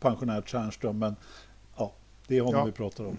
pensionär 0.01 0.43
Tjärnström. 0.47 0.99
Men 0.99 1.17
ja, 1.77 1.93
det 2.27 2.37
är 2.37 2.41
honom 2.41 2.59
ja. 2.59 2.65
vi 2.65 2.73
pratar 2.73 3.05
om. 3.05 3.17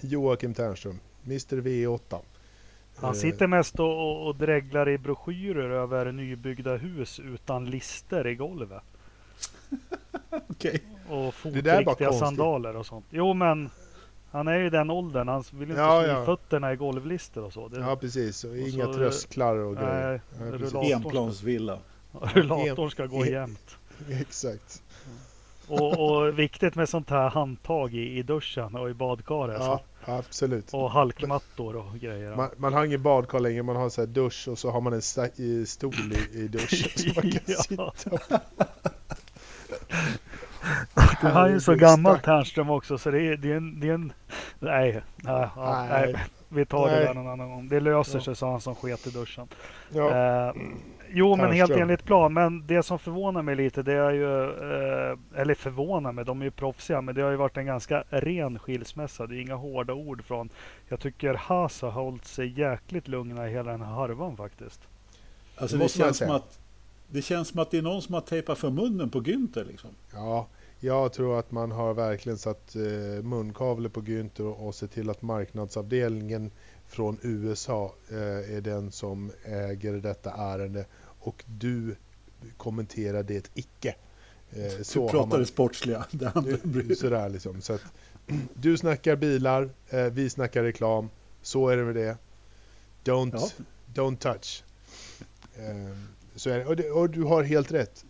Joakim 0.00 0.54
Ternström, 0.54 0.98
Mr 1.24 1.56
V8. 1.56 2.18
Han 3.02 3.10
eh, 3.10 3.20
sitter 3.20 3.46
mest 3.46 3.80
och, 3.80 4.26
och 4.26 4.36
dreglar 4.36 4.88
i 4.88 4.98
broschyrer 4.98 5.70
över 5.70 6.12
nybyggda 6.12 6.76
hus 6.76 7.20
utan 7.20 7.64
lister 7.64 8.26
i 8.26 8.34
golvet. 8.34 8.82
Okej. 10.30 10.80
Okay. 11.08 11.18
Och 11.18 11.34
fotriktiga 11.34 12.12
sandaler 12.12 12.76
och 12.76 12.86
sånt. 12.86 13.06
Jo 13.10 13.34
men 13.34 13.70
han 14.30 14.48
är 14.48 14.58
ju 14.58 14.70
den 14.70 14.90
åldern. 14.90 15.28
Han 15.28 15.44
vill 15.52 15.70
inte 15.70 15.82
ja, 15.82 16.02
slå 16.02 16.12
ja. 16.12 16.24
fötterna 16.24 16.72
i 16.72 16.76
golvlister 16.76 17.44
och 17.44 17.52
så. 17.52 17.68
Det, 17.68 17.80
ja 17.80 17.96
precis. 17.96 18.44
Och, 18.44 18.50
och 18.50 18.56
inga 18.56 18.84
så, 18.84 18.94
trösklar 18.94 19.56
och 19.56 19.76
grejer. 19.76 20.20
Enplansvilla. 20.94 21.78
Rullatorn 22.34 22.90
ska 22.90 23.06
gå 23.06 23.26
jämnt. 23.26 23.76
Exakt. 24.10 24.82
Och, 25.68 25.98
och, 25.98 26.38
viktigt 26.38 26.74
med 26.74 26.88
sånt 26.88 27.10
här 27.10 27.30
handtag 27.30 27.94
i, 27.94 28.18
i 28.18 28.22
duschen 28.22 28.76
och 28.76 28.90
i 28.90 28.94
badkaret. 28.94 29.56
Ja, 29.60 29.82
absolut. 30.04 30.74
Och 30.74 30.90
halkmattor 30.90 31.76
och 31.76 31.98
grejer. 32.00 32.36
Man, 32.36 32.50
man 32.56 32.72
har 32.72 32.84
ingen 32.84 33.02
badkar 33.02 33.40
längre, 33.40 33.62
man 33.62 33.76
har 33.76 33.88
så 33.88 34.00
här 34.00 34.06
dusch 34.06 34.48
och 34.48 34.58
så 34.58 34.70
har 34.70 34.80
man 34.80 34.92
en 34.92 35.02
stol 35.66 35.94
i, 36.12 36.38
i 36.38 36.48
duschen 36.48 36.90
som 36.96 37.12
man 37.16 37.32
kan 37.32 37.40
sitta 37.62 37.92
Du 41.20 41.26
har 41.26 41.48
ju 41.48 41.60
så 41.60 41.74
gammal 41.74 42.18
Ternström 42.18 42.70
också 42.70 42.98
så 42.98 43.10
det 43.10 43.22
är, 43.22 43.36
det 43.36 43.52
är, 43.52 43.56
en, 43.56 43.80
det 43.80 43.88
är 43.88 43.94
en... 43.94 44.12
Nej, 44.58 45.02
nej, 45.16 45.48
nej. 45.56 46.12
nej. 46.12 46.16
Vi 46.54 46.66
tar 46.66 46.90
det 46.90 46.96
där 46.96 47.14
någon 47.14 47.28
annan 47.28 47.50
gång. 47.50 47.68
Det 47.68 47.80
löser 47.80 48.20
sig, 48.20 48.36
sa 48.36 48.50
han 48.50 48.60
som 48.60 48.74
sket 48.74 49.06
i 49.06 49.10
duschen. 49.10 49.48
Ja. 49.90 50.48
Eh, 50.48 50.54
Jo, 51.14 51.36
men 51.36 51.52
helt 51.52 51.72
enligt 51.72 52.04
plan. 52.04 52.32
Men 52.32 52.66
det 52.66 52.82
som 52.82 52.98
förvånar 52.98 53.42
mig 53.42 53.56
lite, 53.56 53.82
det 53.82 53.92
är 53.92 54.10
ju... 54.10 54.42
Eh, 54.44 55.40
eller 55.40 55.54
förvånar 55.54 56.12
mig, 56.12 56.24
de 56.24 56.40
är 56.40 56.44
ju 56.44 56.50
proffsiga, 56.50 57.00
men 57.00 57.14
det 57.14 57.22
har 57.22 57.30
ju 57.30 57.36
varit 57.36 57.56
en 57.56 57.66
ganska 57.66 58.04
ren 58.10 58.58
skilsmässa. 58.58 59.26
Det 59.26 59.36
är 59.36 59.40
inga 59.40 59.54
hårda 59.54 59.92
ord 59.92 60.24
från... 60.24 60.50
Jag 60.88 61.00
tycker 61.00 61.34
Haas 61.34 61.82
har 61.82 61.90
hållit 61.90 62.24
sig 62.24 62.60
jäkligt 62.60 63.08
lugna 63.08 63.48
i 63.48 63.52
hela 63.52 63.70
den 63.70 63.82
här 63.82 63.92
harvan 63.92 64.36
faktiskt. 64.36 64.80
Alltså 65.56 65.76
det, 65.76 65.82
det 65.82 65.88
känns 65.88 66.16
som 66.16 66.30
att... 66.30 66.58
Det 67.08 67.22
känns 67.22 67.48
som 67.48 67.60
att 67.60 67.70
det 67.70 67.78
är 67.78 67.82
någon 67.82 68.02
som 68.02 68.14
har 68.14 68.20
tejpat 68.20 68.58
för 68.58 68.70
munnen 68.70 69.10
på 69.10 69.20
Günther 69.20 69.64
liksom. 69.64 69.90
Ja, 70.12 70.46
jag 70.80 71.12
tror 71.12 71.38
att 71.38 71.50
man 71.50 71.70
har 71.70 71.94
verkligen 71.94 72.38
satt 72.38 72.76
eh, 72.76 73.24
munkavle 73.24 73.88
på 73.88 74.00
Günther 74.00 74.42
och, 74.42 74.66
och 74.66 74.74
sett 74.74 74.92
till 74.92 75.10
att 75.10 75.22
marknadsavdelningen 75.22 76.50
från 76.88 77.18
USA 77.22 77.94
eh, 78.10 78.56
är 78.56 78.60
den 78.60 78.92
som 78.92 79.30
äger 79.44 79.92
detta 79.92 80.30
ärende 80.30 80.84
och 81.22 81.44
du 81.46 81.96
kommenterar 82.56 83.22
det 83.22 83.50
icke. 83.54 83.94
Eh, 84.50 84.82
så 84.82 85.06
du 85.06 85.10
pratar 85.10 85.38
det 85.38 85.46
sportsliga. 85.46 86.06
Det 86.10 86.96
sådär 86.98 87.28
liksom. 87.28 87.60
Så 87.60 87.72
att, 87.72 87.82
du 88.54 88.76
snackar 88.76 89.16
bilar, 89.16 89.70
eh, 89.88 90.04
vi 90.04 90.30
snackar 90.30 90.62
reklam. 90.62 91.10
Så 91.42 91.68
är 91.68 91.76
det 91.76 91.84
med 91.84 91.94
det. 91.94 92.16
Don't, 93.04 93.32
ja. 93.34 93.64
don't 93.94 94.16
touch. 94.16 94.64
Eh, 95.54 95.96
så 96.34 96.50
är 96.50 96.58
det. 96.58 96.66
Och, 96.66 96.76
det, 96.76 96.90
och, 96.90 97.10
du 97.10 97.22
har 97.22 97.42
helt 97.42 97.72
rätt. 97.72 98.04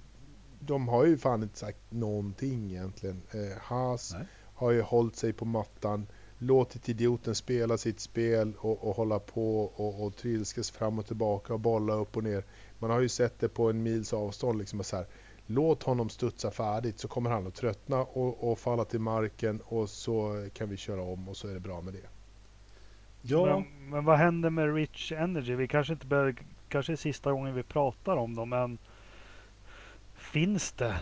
De 0.61 0.88
har 0.88 1.07
ju 1.07 1.18
fan 1.18 1.42
inte 1.42 1.59
sagt 1.59 1.79
någonting 1.90 2.70
egentligen. 2.70 3.22
Eh, 3.31 3.59
Haas 3.62 4.12
Nej. 4.12 4.27
har 4.55 4.70
ju 4.70 4.83
hållit 4.83 5.16
sig 5.16 5.33
på 5.33 5.44
mattan 5.44 6.07
låtit 6.38 6.88
idioten 6.88 7.35
spela 7.35 7.79
sitt 7.79 8.01
spel 8.01 8.53
och, 8.59 8.85
och 8.85 8.96
hålla 8.96 9.18
på 9.18 9.61
och, 9.64 10.07
och 10.07 10.16
trilskas 10.16 10.70
fram 10.70 10.98
och 10.98 11.07
tillbaka 11.07 11.55
och 11.55 11.61
bolla 11.61 11.94
upp 11.94 12.16
och 12.16 12.25
ner. 12.25 12.44
Man 12.82 12.90
har 12.90 13.00
ju 13.00 13.08
sett 13.08 13.38
det 13.38 13.48
på 13.48 13.70
en 13.70 13.82
mils 13.82 14.12
avstånd. 14.12 14.58
Liksom 14.58 14.84
så 14.84 14.96
här, 14.96 15.06
låt 15.46 15.82
honom 15.82 16.08
studsa 16.08 16.50
färdigt 16.50 16.98
så 16.98 17.08
kommer 17.08 17.30
han 17.30 17.46
att 17.46 17.54
tröttna 17.54 18.00
och, 18.00 18.52
och, 18.52 18.58
falla 18.58 18.84
till 18.84 19.00
marken 19.00 19.60
och 19.64 19.90
så 19.90 20.48
kan 20.54 20.68
vi 20.68 20.76
köra 20.76 21.02
om 21.02 21.28
och 21.28 21.36
så 21.36 21.48
är 21.48 21.54
det 21.54 21.60
bra 21.60 21.80
med 21.80 21.94
det. 21.94 22.08
Ja. 23.22 23.46
Men, 23.46 23.90
men 23.90 24.04
vad 24.04 24.18
händer 24.18 24.50
med 24.50 24.74
Rich 24.74 25.12
Energy? 25.12 25.54
Vi 25.54 25.68
kanske 25.68 25.92
inte 25.92 26.06
bör, 26.06 26.34
kanske 26.68 26.92
är 26.92 26.96
sista 26.96 27.32
gången 27.32 27.54
vi 27.54 27.62
pratar 27.62 28.16
om 28.16 28.34
dem 28.34 28.48
men 28.48 28.78
finns 30.14 30.72
det? 30.72 30.96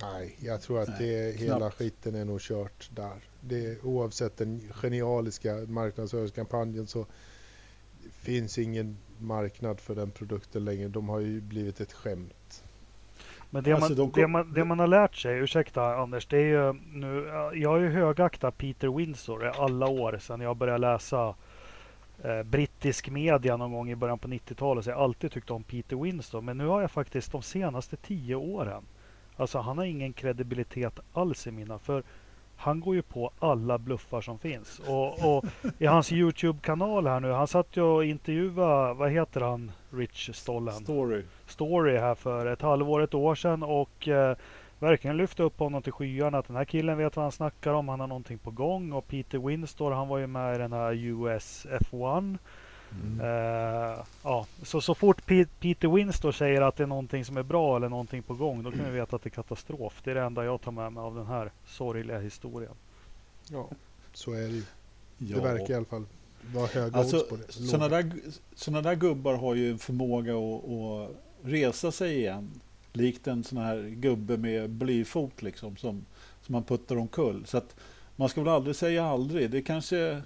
Nej, 0.00 0.36
jag 0.40 0.62
tror 0.62 0.80
att 0.80 0.98
det, 0.98 1.36
hela 1.36 1.70
skiten 1.70 2.14
är 2.14 2.24
nog 2.24 2.40
kört 2.40 2.90
där. 2.94 3.20
Det, 3.40 3.82
oavsett 3.82 4.36
den 4.36 4.60
genialiska 4.72 5.54
marknadsföringskampanjen 5.54 6.86
så 6.86 7.06
finns 8.12 8.58
ingen 8.58 8.96
marknad 9.22 9.80
för 9.80 9.94
den 9.94 10.10
produkten 10.10 10.64
längre. 10.64 10.88
De 10.88 11.08
har 11.08 11.20
ju 11.20 11.40
blivit 11.40 11.80
ett 11.80 11.92
skämt. 11.92 12.64
Men 13.50 13.64
det, 13.64 13.72
alltså, 13.72 13.88
man, 13.88 13.96
de 13.96 14.20
det, 14.20 14.26
man, 14.26 14.52
det 14.52 14.64
man 14.64 14.78
har 14.78 14.86
lärt 14.86 15.16
sig, 15.16 15.38
ursäkta 15.38 15.94
Anders, 15.94 16.26
det 16.26 16.36
är 16.36 16.44
ju 16.44 16.72
nu, 16.92 17.30
jag 17.54 17.70
har 17.70 17.78
ju 17.78 17.88
högaktat 17.88 18.58
Peter 18.58 18.88
Windsor 18.88 19.46
i 19.46 19.48
alla 19.48 19.88
år 19.88 20.18
sedan 20.18 20.40
jag 20.40 20.56
började 20.56 20.78
läsa 20.78 21.34
eh, 22.22 22.42
britt 22.42 22.44
brittisk 22.44 23.10
media 23.10 23.56
någon 23.56 23.72
gång 23.72 23.90
i 23.90 23.96
början 23.96 24.18
på 24.18 24.28
90-talet 24.28 24.84
så 24.84 24.90
jag 24.90 24.98
alltid 24.98 25.32
tyckt 25.32 25.50
om 25.50 25.62
Peter 25.62 25.96
Winston. 25.96 26.44
Men 26.44 26.58
nu 26.58 26.66
har 26.66 26.80
jag 26.80 26.90
faktiskt 26.90 27.32
de 27.32 27.42
senaste 27.42 27.96
tio 27.96 28.34
åren, 28.34 28.82
alltså 29.36 29.58
han 29.58 29.78
har 29.78 29.84
ingen 29.84 30.12
kredibilitet 30.12 31.00
alls 31.12 31.46
i 31.46 31.50
mina. 31.50 31.78
För 31.78 32.02
han 32.62 32.80
går 32.80 32.94
ju 32.94 33.02
på 33.02 33.30
alla 33.38 33.78
bluffar 33.78 34.20
som 34.20 34.38
finns. 34.38 34.78
Och, 34.78 35.36
och 35.36 35.44
i 35.78 35.86
hans 35.86 36.12
Youtube-kanal 36.12 37.06
här 37.06 37.20
nu, 37.20 37.30
han 37.30 37.46
satt 37.46 37.76
ju 37.76 37.82
och 37.82 38.04
intervjuade, 38.04 38.94
vad 38.94 39.10
heter 39.10 39.40
han, 39.40 39.72
Rich 39.90 40.30
Stollen? 40.34 40.74
Story. 40.74 41.22
Story 41.46 41.98
här 41.98 42.14
för 42.14 42.46
ett 42.46 42.62
halvår, 42.62 43.02
ett 43.02 43.14
år 43.14 43.34
sedan 43.34 43.62
och 43.62 44.08
eh, 44.08 44.36
verkligen 44.78 45.16
lyfte 45.16 45.42
upp 45.42 45.58
honom 45.58 45.82
till 45.82 45.92
skyarna. 45.92 46.38
Att 46.38 46.46
den 46.46 46.56
här 46.56 46.64
killen 46.64 46.98
vet 46.98 47.16
vad 47.16 47.24
han 47.24 47.32
snackar 47.32 47.72
om, 47.72 47.88
han 47.88 48.00
har 48.00 48.06
någonting 48.06 48.38
på 48.38 48.50
gång. 48.50 48.92
Och 48.92 49.08
Peter 49.08 49.38
Winstor, 49.38 49.90
han 49.90 50.08
var 50.08 50.18
ju 50.18 50.26
med 50.26 50.54
i 50.54 50.58
den 50.58 50.72
här 50.72 50.92
US 50.92 51.66
F1. 51.70 52.38
Mm. 53.04 53.20
Eh, 53.20 53.98
ja, 54.22 54.46
så, 54.62 54.80
så 54.80 54.94
fort 54.94 55.26
Pe 55.26 55.44
Peter 55.60 55.88
Winstor 55.88 56.32
säger 56.32 56.60
att 56.60 56.76
det 56.76 56.82
är 56.82 56.86
någonting 56.86 57.24
som 57.24 57.36
är 57.36 57.42
bra 57.42 57.76
eller 57.76 57.88
någonting 57.88 58.22
på 58.22 58.34
gång, 58.34 58.62
då 58.62 58.70
kan 58.70 58.84
vi 58.84 58.90
veta 58.90 59.16
att 59.16 59.22
det 59.22 59.28
är 59.28 59.30
katastrof. 59.30 60.00
Det 60.04 60.10
är 60.10 60.14
det 60.14 60.22
enda 60.22 60.44
jag 60.44 60.60
tar 60.60 60.72
med 60.72 60.92
mig 60.92 61.00
av 61.00 61.14
den 61.14 61.26
här 61.26 61.52
sorgliga 61.66 62.18
historien. 62.18 62.74
Ja, 63.50 63.68
så 64.12 64.32
är 64.32 64.40
det 64.40 64.48
ju. 64.48 64.62
Ja. 65.18 65.36
Det 65.36 65.42
verkar 65.42 65.70
i 65.70 65.76
alla 65.76 65.84
fall 65.84 66.04
vara 66.54 66.66
höga 66.66 66.98
Alltså, 66.98 67.16
odds 67.16 67.28
på 67.28 67.36
det. 67.36 67.52
sådana 67.52 67.88
där, 67.88 68.12
såna 68.54 68.82
där 68.82 68.94
gubbar 68.94 69.34
har 69.34 69.54
ju 69.54 69.70
en 69.70 69.78
förmåga 69.78 70.36
att, 70.36 70.64
att 70.70 71.10
resa 71.42 71.92
sig 71.92 72.18
igen. 72.18 72.50
Likt 72.92 73.26
en 73.26 73.44
sån 73.44 73.58
här 73.58 73.82
gubbe 73.88 74.36
med 74.36 74.70
blyfot 74.70 75.42
liksom 75.42 75.76
som, 75.76 76.04
som 76.42 76.52
man 76.52 76.64
puttar 76.64 76.96
omkull. 76.96 77.46
Så 77.46 77.58
att 77.58 77.76
man 78.16 78.28
ska 78.28 78.40
väl 78.40 78.52
aldrig 78.52 78.76
säga 78.76 79.04
aldrig. 79.04 79.50
Det 79.50 79.62
kanske, 79.62 80.22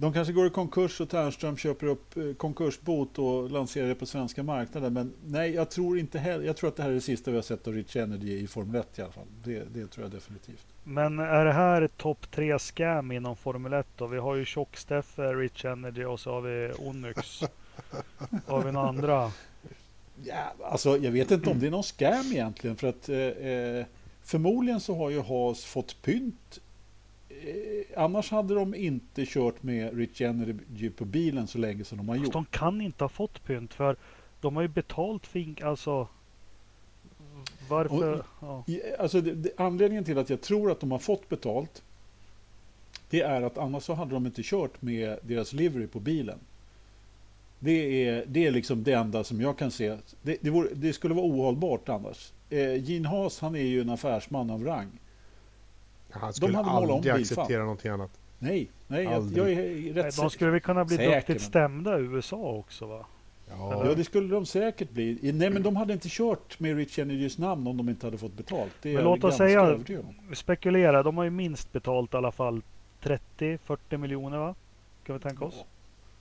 de 0.00 0.12
kanske 0.12 0.32
går 0.32 0.46
i 0.46 0.50
konkurs 0.50 1.00
och 1.00 1.08
Ternström 1.08 1.56
köper 1.56 1.86
upp 1.86 2.16
eh, 2.16 2.32
konkursbot 2.36 3.18
och 3.18 3.50
lanserar 3.50 3.88
det 3.88 3.94
på 3.94 4.06
svenska 4.06 4.42
marknaden. 4.42 4.92
Men 4.92 5.12
nej, 5.26 5.54
jag 5.54 5.70
tror 5.70 5.98
inte 5.98 6.18
heller. 6.18 6.44
Jag 6.44 6.56
tror 6.56 6.68
att 6.68 6.76
det 6.76 6.82
här 6.82 6.90
är 6.90 6.94
det 6.94 7.00
sista 7.00 7.30
vi 7.30 7.36
har 7.36 7.42
sett 7.42 7.66
av 7.66 7.74
Rich 7.74 7.96
Energy 7.96 8.38
i 8.38 8.46
Formel 8.46 8.80
1 8.80 8.98
i 8.98 9.02
alla 9.02 9.12
fall. 9.12 9.26
Det, 9.44 9.74
det 9.74 9.86
tror 9.86 10.04
jag 10.04 10.12
definitivt. 10.12 10.66
Men 10.84 11.18
är 11.18 11.44
det 11.44 11.52
här 11.52 11.88
topp 11.96 12.30
tre 12.30 12.58
scam 12.58 13.12
inom 13.12 13.36
Formel 13.36 13.72
1 13.72 13.86
då? 13.96 14.06
Vi 14.06 14.18
har 14.18 14.34
ju 14.34 14.44
Tjock-Steffe, 14.44 15.34
Rich 15.34 15.64
Energy 15.64 16.04
och 16.04 16.20
så 16.20 16.32
har 16.32 16.40
vi 16.40 16.72
Onyx. 16.78 17.40
har 18.46 18.62
vi 18.62 18.72
några 18.72 18.88
andra? 18.88 19.32
Ja, 20.24 20.54
alltså, 20.62 20.96
jag 20.96 21.12
vet 21.12 21.30
inte 21.30 21.50
om 21.50 21.60
det 21.60 21.66
är 21.66 21.70
någon 21.70 21.82
scam 21.82 22.32
egentligen. 22.32 22.76
För 22.76 22.88
att, 22.88 23.08
eh, 23.08 23.18
eh, 23.18 23.86
förmodligen 24.22 24.80
så 24.80 24.96
har 24.96 25.10
ju 25.10 25.20
Haas 25.20 25.64
fått 25.64 26.02
pynt. 26.02 26.60
Eh, 27.44 28.02
annars 28.02 28.30
hade 28.30 28.54
de 28.54 28.74
inte 28.74 29.24
kört 29.26 29.62
med 29.62 29.96
Rich 29.96 30.20
Energy 30.20 30.90
på 30.90 31.04
bilen 31.04 31.46
så 31.46 31.58
länge 31.58 31.84
som 31.84 31.98
de 31.98 32.08
har 32.08 32.16
Fast 32.16 32.24
gjort. 32.24 32.32
de 32.32 32.44
kan 32.44 32.80
inte 32.80 33.04
ha 33.04 33.08
fått 33.08 33.44
pynt 33.44 33.74
för 33.74 33.96
de 34.40 34.56
har 34.56 34.62
ju 34.62 34.68
betalt 34.68 35.26
fink, 35.26 35.60
alltså 35.60 36.08
varför? 37.68 38.18
Och- 38.18 38.24
Ja. 38.40 38.64
Alltså, 38.98 39.20
det, 39.20 39.34
det, 39.34 39.50
anledningen 39.56 40.04
till 40.04 40.18
att 40.18 40.30
jag 40.30 40.40
tror 40.40 40.70
att 40.70 40.80
de 40.80 40.90
har 40.92 40.98
fått 40.98 41.28
betalt 41.28 41.82
det 43.10 43.20
är 43.20 43.42
att 43.42 43.58
annars 43.58 43.82
så 43.82 43.94
hade 43.94 44.14
de 44.14 44.26
inte 44.26 44.42
kört 44.44 44.82
med 44.82 45.18
deras 45.22 45.52
livery 45.52 45.86
på 45.86 46.00
bilen. 46.00 46.38
Det 47.58 48.04
är, 48.06 48.24
det 48.26 48.46
är 48.46 48.50
liksom 48.50 48.82
det 48.84 48.92
enda 48.92 49.24
som 49.24 49.40
jag 49.40 49.58
kan 49.58 49.70
se. 49.70 49.96
Det, 50.22 50.36
det, 50.40 50.50
vore, 50.50 50.92
skulle 50.92 51.14
vara 51.14 51.26
ohållbart 51.26 51.88
annars. 51.88 52.32
Eh, 52.50 52.84
Gene 52.90 53.08
Haas 53.08 53.40
han 53.40 53.54
är 53.56 53.62
ju 53.62 53.80
en 53.80 53.90
affärsman 53.90 54.50
av 54.50 54.64
rang. 54.64 54.88
Han 56.10 56.32
skulle 56.32 56.56
hade 56.56 56.70
målat 56.70 56.90
om 56.90 56.96
aldrig 56.96 57.14
acceptera 57.14 57.62
någonting 57.62 57.90
annat. 57.90 58.10
Nej, 58.38 58.68
nej 58.86 59.04
jag, 59.04 59.12
Aldrig. 59.12 59.38
jag 59.38 59.50
är 59.52 59.92
rätt 59.94 60.04
De 60.06 60.12
säker. 60.12 60.28
skulle 60.28 60.50
väl 60.50 60.60
kunna 60.60 60.84
bli 60.84 60.96
Säker, 60.96 61.14
duktigt 61.16 61.42
stämda 61.42 61.98
i 61.98 62.02
USA 62.02 62.36
också 62.36 62.86
va? 62.86 63.06
Ja, 63.50 63.86
Ja, 63.86 63.94
det 63.94 64.04
skulle 64.04 64.28
de 64.34 64.46
säkert 64.46 64.90
bli. 64.90 65.32
Nej, 65.34 65.50
men 65.50 65.62
de 65.62 65.76
hade 65.76 65.92
inte 65.92 66.08
kört 66.10 66.60
med 66.60 66.76
Rich 66.76 66.98
Energys 66.98 67.38
namn 67.38 67.66
om 67.66 67.76
de 67.76 67.88
inte 67.88 68.06
hade 68.06 68.18
fått 68.18 68.32
betalt. 68.36 68.72
Det 68.82 68.94
Men 68.94 69.04
låt 69.04 69.24
oss 69.24 69.36
säga- 69.36 69.78
spekulerar, 70.34 71.04
de 71.04 71.16
har 71.16 71.24
ju 71.24 71.30
minst 71.30 71.72
betalt 71.72 72.14
i 72.14 72.16
alla 72.16 72.32
fall 72.32 72.62
30-40 73.02 73.96
miljoner 73.96 74.38
va? 74.38 74.54
Kan 75.04 75.14
vi 75.16 75.20
tänka 75.22 75.44
oss? 75.44 75.64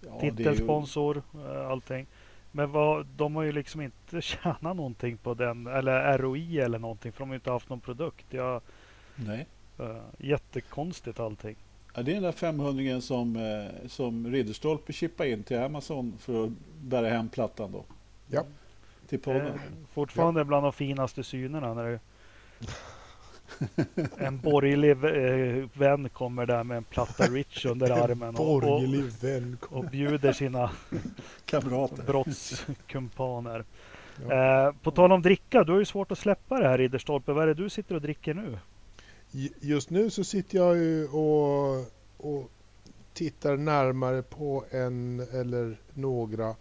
Ja, 0.02 0.18
det 0.22 0.28
är 0.28 0.32
ju- 0.32 0.38
Titelsponsor, 0.38 1.22
eh, 1.46 1.70
allting. 1.70 2.06
Men 2.52 2.72
vad, 2.72 3.06
de 3.18 3.36
har 3.36 3.44
ju 3.44 3.52
liksom 3.52 3.82
inte 3.82 4.22
tjänat 4.22 4.62
någonting 4.62 5.18
på 5.18 5.34
den, 5.34 5.68
eller 5.68 6.18
ROI 6.18 6.60
eller 6.60 6.80
någonting, 6.80 7.12
för 7.12 7.20
de 7.20 7.30
har 7.30 7.34
ju 7.36 7.38
inte 7.40 7.52
haft 7.52 7.70
någon 7.70 7.80
produkt. 7.80 8.26
Jag, 8.30 8.62
Nej. 9.16 9.48
Uh, 9.80 9.98
jättekonstigt 10.18 11.20
allting. 11.20 11.56
Ja, 11.94 12.04
det 12.04 12.12
är 12.12 12.14
den 12.14 12.24
där 12.24 12.32
500 12.32 13.02
som, 13.02 13.36
eh, 13.36 13.88
som 13.88 14.28
Ridderstolpe 14.32 14.94
chippade 14.94 15.30
in 15.30 15.44
till 15.44 15.58
Amazon 15.60 16.14
för 16.20 16.44
att 16.46 16.50
bära 16.82 17.10
hem 17.10 17.30
plattan 17.30 17.72
då. 17.72 17.84
Ja. 18.28 18.44
Till 19.08 19.20
Eh, 19.20 19.24
podden. 19.24 19.60
fortfarande 19.94 20.46
bland 20.46 20.66
de 20.66 20.74
finaste 20.74 21.24
synerna 21.24 21.74
när 21.74 21.84
det, 21.86 22.00
en 24.18 24.38
borgerlig 24.40 24.92
eh, 24.92 25.66
vän 25.74 26.10
kommer 26.10 26.46
där 26.46 26.64
med 26.64 26.78
en 26.78 26.84
platta 26.84 27.24
Rich 27.24 27.66
under 27.66 27.92
armen 27.92 28.36
och, 28.36 28.64
och, 28.64 29.78
och 29.78 29.84
bjuder 29.84 30.34
sina 30.34 30.72
Kamrater. 31.46 32.04
brottskumpaner. 32.04 33.64
Ja. 34.30 34.68
Eh, 34.68 34.74
på 34.82 34.92
tal 34.92 35.12
om 35.12 35.22
dricka, 35.22 35.64
du 35.64 35.72
har 35.72 35.80
ju 35.80 35.86
svårt 35.86 36.12
att 36.12 36.18
släppa 36.20 36.60
det 36.60 36.68
här 36.68 36.78
Ridderstolpe. 36.78 37.34
Vad 37.34 37.44
är 37.44 37.48
det 37.48 37.54
du 37.54 37.70
sitter 37.70 37.96
och 37.96 38.02
dricker 38.02 38.34
nu? 38.34 38.58
Just 39.62 39.90
nu 39.90 40.10
så 40.10 40.24
sitter 40.24 40.58
jag 40.58 40.78
ju 40.78 41.08
och, 41.08 41.86
och 42.18 42.50
tittar 43.14 43.58
närmare 43.58 44.22
på 44.24 44.66
en 44.72 45.20
eller 45.32 45.78
några 45.94 46.56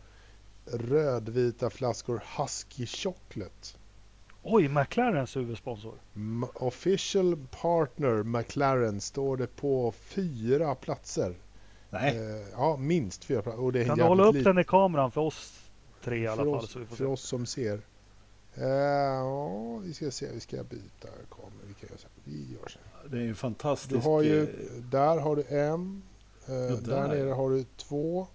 rödvita 0.66 1.70
flaskor 1.70 2.22
Husky 2.38 2.86
Chocolate. 2.86 3.68
Oj, 4.42 4.68
McLarens 4.68 5.36
huvudsponsor. 5.36 5.94
M- 6.14 6.46
Official 6.54 7.36
Partner 7.60 8.22
McLaren 8.22 9.00
står 9.00 9.36
det 9.36 9.56
på 9.56 9.92
fyra 9.92 10.74
platser. 10.74 11.34
Nej, 11.90 12.16
Eh, 12.16 12.46
ja, 12.52 12.76
minst 12.76 13.24
fyra 13.24 13.42
platser. 13.42 13.60
Och 13.62 13.72
det 13.72 13.80
är 13.80 13.84
Kan 13.86 13.98
du 13.98 14.04
hålla 14.04 14.24
upp 14.24 14.34
lit- 14.34 14.44
den 14.44 14.58
i 14.58 14.64
kameran 14.64 15.10
för 15.12 15.20
oss 15.20 15.60
tre 16.04 16.18
i 16.18 16.26
alla 16.26 16.36
för 16.36 16.44
fall? 16.50 16.54
oss, 16.64 16.70
Så 16.70 16.78
vi 16.78 16.86
får 16.86 16.96
för 16.96 17.04
se. 17.04 17.10
oss 17.10 17.20
som 17.22 17.46
ser. 17.46 17.80
Eh, 18.54 18.66
ja, 18.66 19.76
vi 19.76 19.94
ska 19.94 20.10
se, 20.10 20.26
vi 20.34 20.40
ska 20.40 20.56
byta 20.64 21.08
kamera. 21.30 21.64
Vi 21.68 21.74
kan 21.74 21.88
göra 21.88 21.98
så 21.98 22.06
här. 22.06 22.15
Vi 22.28 22.46
gör 22.52 22.68
här. 22.74 23.08
det 23.10 23.16
är 23.16 23.20
ju 23.22 23.28
Du 23.28 23.34
fantastiskt. 23.34 24.04
har 24.04 24.22
ju, 24.22 24.42
eh, 24.42 24.48
där 24.90 25.18
har 25.18 25.36
du 25.36 25.42
en. 25.48 26.02
Eh, 26.46 26.52
där. 26.54 26.76
där. 26.80 27.08
nere 27.08 27.30
har 27.30 27.50
du 27.50 27.64
två, 27.76 28.26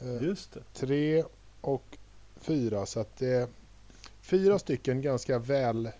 eh, 0.00 0.22
Just 0.22 0.52
det. 0.52 0.60
tre 0.72 1.24
och 1.60 1.98
fyra. 2.36 2.86
Så 2.86 3.00
att 3.00 3.16
det 3.16 3.28
är 3.28 3.48
fyra 4.20 4.58
stycken 4.58 5.02
ganska 5.02 5.38
väl, 5.38 5.90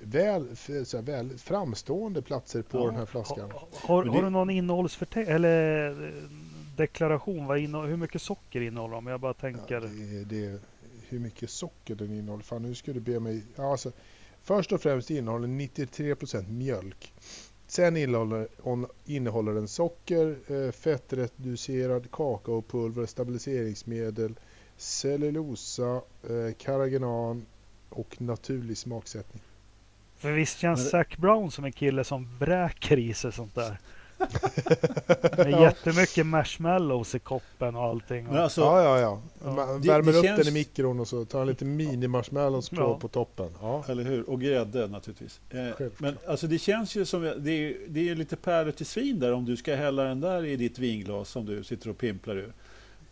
väl, 0.00 0.56
så 0.84 0.96
här, 0.96 1.02
väl 1.02 1.38
framstående 1.38 2.22
platser 2.22 2.62
på 2.62 2.78
Ja. 2.78 2.86
den 2.86 2.94
här 2.96 3.06
flaskan. 3.06 3.50
Har, 3.50 3.68
har, 3.88 4.04
det- 4.04 4.20
du 4.20 4.30
någon 4.30 4.50
innehållsförteckning 4.50 5.34
eller 5.34 5.90
eh, 6.08 6.22
deklaration? 6.76 7.46
Vad 7.46 7.58
innehå- 7.58 7.86
hur 7.86 7.96
mycket 7.96 8.22
socker 8.22 8.60
innehåller 8.60 8.94
de? 8.94 9.06
Jag 9.06 9.20
bara 9.20 9.28
Ja, 9.36 9.40
tänker. 9.40 9.80
det, 9.80 9.86
är- 10.20 10.24
det, 10.24 10.46
är 10.46 10.58
hur 11.08 11.18
mycket 11.18 11.50
socker 11.50 11.94
den 11.94 12.12
innehåller. 12.12 12.44
Fan, 12.44 12.62
nu 12.62 12.74
ska 12.74 12.92
du 12.92 13.00
be 13.00 13.20
mig. 13.20 13.42
Ja, 13.56 13.70
alltså, 13.72 13.92
först 14.44 14.72
och 14.72 14.82
främst 14.82 15.10
innehåller 15.10 15.48
den 15.48 15.60
93% 15.60 16.50
mjölk. 16.50 17.12
Sen 17.66 17.96
innehåller, 17.96 18.48
innehåller 19.04 19.52
den 19.52 19.68
socker, 19.68 20.36
eh, 20.46 20.72
fettreducerad 20.72 22.10
kakaopulver, 22.10 23.06
stabiliseringsmedel, 23.06 24.34
cellulosa, 24.76 25.94
eh, 26.22 26.54
karagenan 26.58 27.46
och 27.88 28.20
naturlig 28.20 28.78
smaksättning. 28.78 29.42
För 30.16 30.32
visst 30.32 30.58
känns 30.58 30.90
Zac 30.90 31.06
Brown 31.16 31.50
som 31.50 31.64
en 31.64 31.72
kille 31.72 32.04
som 32.04 32.38
vräker 32.38 32.98
i 32.98 33.14
sig 33.14 33.32
sånt 33.32 33.54
där. 33.54 33.78
Med 35.36 35.50
Ja. 35.50 35.62
jättemycket 35.62 36.26
marshmallows 36.26 37.14
i 37.14 37.18
koppen 37.18 37.76
och 37.76 37.82
allting. 37.82 38.24
Men 38.24 38.36
Och, 38.36 38.42
alltså, 38.42 38.60
ja, 38.60 38.82
ja, 38.82 39.00
ja. 39.00 39.50
Man 39.52 39.80
Det- 39.80 39.88
värmer 39.88 40.12
det 40.12 40.18
upp 40.18 40.24
känns- 40.24 40.38
den 40.38 40.48
i 40.48 40.50
mikron 40.58 41.00
och 41.00 41.08
så 41.08 41.24
tar 41.24 41.38
han 41.38 41.48
lite 41.48 41.64
mini-marshmallows 41.64 42.70
på, 42.70 42.76
Ja. 42.82 42.98
på 42.98 43.08
toppen. 43.08 43.50
Ja. 43.60 43.84
Eller 43.88 44.02
hur? 44.04 44.30
Och 44.30 44.40
grädde 44.40 44.86
naturligtvis. 44.88 45.40
Eh, 45.50 45.56
Självklart. 45.56 46.00
men 46.00 46.18
alltså 46.26 46.46
det 46.46 46.58
känns 46.58 46.96
ju 46.96 47.04
som, 47.04 47.22
det 47.22 47.50
är, 47.50 47.74
det 47.88 48.08
är 48.08 48.14
lite 48.14 48.36
pärlor 48.36 48.72
till 48.72 48.86
svin 48.86 49.20
där 49.20 49.32
om 49.32 49.44
du 49.44 49.56
ska 49.56 49.74
hälla 49.74 50.04
den 50.04 50.20
där 50.20 50.44
i 50.44 50.56
ditt 50.56 50.78
vinglas 50.78 51.28
som 51.28 51.46
du 51.46 51.64
sitter 51.64 51.90
och 51.90 51.98
pimplar 51.98 52.36
ur. 52.36 52.52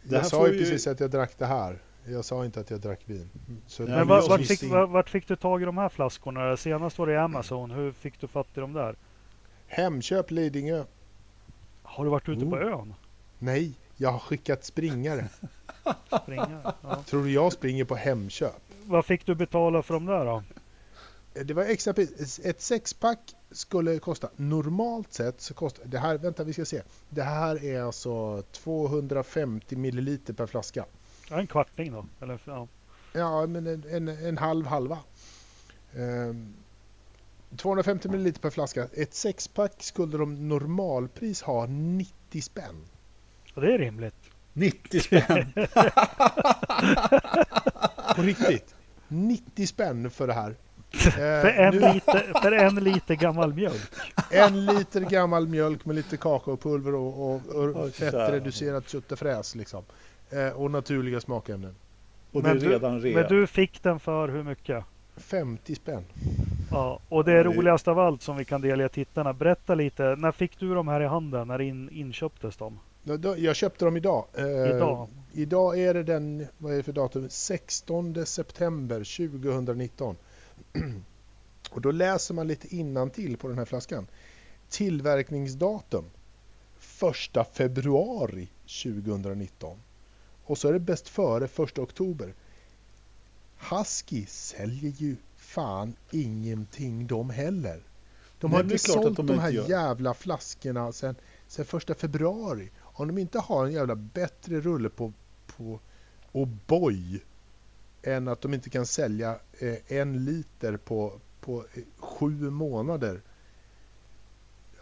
Det 0.03 0.17
Jag 0.17 0.27
sa 0.27 0.49
ju 0.49 0.59
precis 0.59 0.87
att 0.87 1.01
jag 1.01 1.11
drack 1.11 1.33
det 1.39 1.47
här. 1.47 1.79
Jag 2.07 2.25
sa 2.25 2.45
inte 2.45 2.61
att 2.61 2.71
jag 2.71 2.81
drack 2.81 3.01
vin. 3.05 3.31
Så 3.67 3.83
men 3.83 4.09
vart, 4.09 4.29
vart, 4.29 4.41
fick, 4.47 4.63
vart, 4.71 5.11
fick 5.11 5.29
du 5.29 5.37
tag 5.37 5.63
i 5.63 5.65
de 5.65 5.79
här 5.79 5.89
flaskorna? 5.89 6.57
Senast 6.57 6.99
var 6.99 7.07
det 7.07 7.13
i 7.13 7.17
Amazon. 7.17 7.71
Hur 7.71 7.93
fick 7.93 8.21
du 8.21 8.27
fatt 8.27 8.47
i 8.57 8.61
dem 8.61 8.73
där? 8.73 8.95
Hemköp 9.67 10.31
Lidingö. 10.31 10.85
Har 11.91 12.05
du 12.05 12.11
varit 12.11 12.29
ute 12.29 12.47
på 12.47 12.57
Oh. 12.57 12.73
ön? 12.73 12.95
Nej, 13.39 13.73
jag 13.97 14.13
har 14.13 14.19
skickat 14.19 14.65
springare. 14.65 15.29
Springa? 16.23 16.75
Ja. 16.83 17.03
Tror 17.07 17.25
du 17.25 17.31
jag 17.33 17.53
springer 17.53 17.85
på 17.85 17.95
Hemköp? 17.95 18.63
Vad 18.85 19.05
fick 19.05 19.27
du 19.27 19.35
betala 19.35 19.83
för 19.83 19.95
dem 19.95 20.07
där 20.07 20.25
då? 20.25 20.43
Det 21.45 21.55
var 21.55 21.63
extra 21.63 21.93
pris. 21.95 22.41
Ett 22.45 22.61
sexpack 22.61 23.35
skulle 23.51 23.99
kosta 23.99 24.29
normalt 24.37 25.13
sett 25.13 25.41
så 25.41 25.55
kostar 25.55 25.85
det 25.85 25.99
här, 25.99 26.19
vänta 26.19 26.45
vi 26.45 26.53
ska 26.53 26.65
se. 26.65 26.83
Det 27.09 27.23
här 27.23 27.65
är 27.65 27.83
alltså 27.83 28.43
250 28.53 29.77
milliliter 29.77 30.33
per 30.33 30.47
flaska. 30.47 30.85
Ja, 31.31 31.41
en 31.41 31.47
kvartning 31.47 31.93
då. 31.93 32.07
Eller, 32.21 32.41
ja. 32.45 32.69
Ja, 33.13 33.47
men 33.47 33.67
en, 33.67 33.85
en, 33.91 34.09
en 34.09 34.39
halv 34.39 34.67
halva. 34.67 34.99
Ehm, 35.97 36.55
250 37.57 38.09
milliliter 38.09 38.41
per 38.41 38.51
flaska. 38.51 38.87
Ett 38.93 39.15
sexpack 39.15 39.73
skulle 39.83 40.19
de 40.19 40.49
normalpris 40.49 41.43
ha 41.43 41.67
90 41.67 42.41
spänn. 42.43 42.77
Det 43.55 43.75
är 43.75 43.79
rimligt. 43.79 44.15
90 44.53 45.01
spänn! 45.01 45.53
På 48.17 48.23
riktigt. 48.23 48.75
90 49.09 49.67
spänn 49.67 50.11
för 50.11 50.27
det 50.27 50.33
här. 50.33 50.55
För 50.93 51.47
en, 51.49 51.75
nu- 51.75 51.93
liter, 51.93 52.41
för 52.43 52.53
en 52.53 52.75
liter 52.75 53.15
gammal 53.15 53.55
mjölk. 53.55 53.91
en 54.31 54.67
liter 54.67 55.01
gammal 55.01 55.49
mjölk 55.49 55.85
med 55.85 55.97
lite 55.97 56.17
kakaopulver 56.17 56.95
och, 56.95 57.31
och, 57.31 57.35
och 57.47 57.77
Åh, 57.77 57.89
fettreducerat 57.89 58.89
köttfräs 58.89 59.55
liksom. 59.55 59.85
Eh, 60.31 60.49
och 60.49 60.71
naturliga 60.71 61.21
smakämnen. 61.21 61.75
Och 62.33 62.43
det 62.43 62.49
är 62.51 62.55
Men 62.55 62.63
du- 62.63 62.69
redan 62.71 63.01
rea. 63.01 63.15
Men 63.21 63.29
du 63.29 63.47
fick 63.47 63.83
den 63.83 64.01
för 64.01 64.29
hur 64.29 64.43
mycket? 64.43 64.85
50 65.21 65.75
spänn. 65.75 66.05
Ja, 66.71 67.01
och 67.09 67.25
det 67.25 67.31
Ja, 67.33 67.37
det- 67.37 67.43
roligast 67.45 67.89
av 67.89 67.99
allt 67.99 68.23
som 68.23 68.37
vi 68.37 68.45
kan 68.45 68.61
delge 68.61 68.89
tittarna. 68.89 69.33
Berätta 69.33 69.75
lite. 69.75 70.03
När 70.19 70.33
fick 70.33 70.59
du 70.61 70.75
dem 70.75 70.89
här 70.89 71.01
i 71.01 71.07
handen? 71.07 71.49
När 71.49 71.61
in, 71.61 71.91
inköptes 71.93 72.57
de? 72.57 72.79
Jag 73.39 73.57
köpte 73.57 73.85
dem 73.85 73.97
idag. 73.97 74.25
Eh, 74.35 74.45
Idag? 74.45 75.09
Idag 75.33 75.79
är 75.79 75.95
det 75.95 76.03
den, 76.03 76.47
vad 76.59 76.73
är 76.73 76.77
det 76.77 76.83
för 76.83 76.93
datum? 76.93 77.27
16 77.31 78.27
september 78.27 78.97
2019. 79.05 80.17
Och 81.71 81.81
då 81.81 81.91
läser 81.91 82.35
man 82.35 82.47
lite 82.49 82.77
innantill 82.77 83.37
på 83.37 83.49
den 83.49 83.59
här 83.59 83.65
flaskan. 83.65 84.07
Tillverkningsdatum 84.69 86.05
1 87.35 87.47
februari 87.57 88.49
2019. 88.85 89.77
Och 90.45 90.59
så 90.59 90.69
är 90.69 90.73
det 90.73 90.79
bäst 90.79 91.09
före 91.09 91.45
1 91.45 91.79
oktober. 91.79 92.33
Husky 93.69 94.27
säljer 94.27 94.91
ju 94.91 95.17
fan 95.37 95.95
ingenting 96.11 97.07
de 97.07 97.31
heller. 97.31 97.83
De 98.39 98.51
Nej, 98.51 98.57
har 98.57 98.65
inte 98.65 98.79
sålt 98.79 99.17
de 99.17 99.27
de, 99.27 99.39
här 99.39 99.51
gör. 99.51 99.69
jävla 99.69 100.15
flaskorna 100.15 100.93
sedan, 100.93 101.15
sedan 101.49 101.81
1 101.89 102.01
februari. 102.01 102.71
Om 102.81 103.09
de 103.09 103.19
inte 103.19 103.39
har 103.39 103.67
en 103.67 103.73
jävla 103.73 103.95
bättre 103.95 104.61
rulle 104.61 104.89
på, 104.89 105.13
på 105.47 105.81
O'boy 106.33 107.21
än 108.03 108.29
att 108.29 108.41
de 108.41 108.55
inte 108.55 108.71
kan 108.71 108.87
sälja 108.87 109.39
eh, 109.59 109.77
en 109.99 110.25
liter 110.25 110.77
på, 110.77 111.21
på 111.41 111.65
eh, 111.75 111.83
sju 111.99 112.51
månader. 112.51 113.21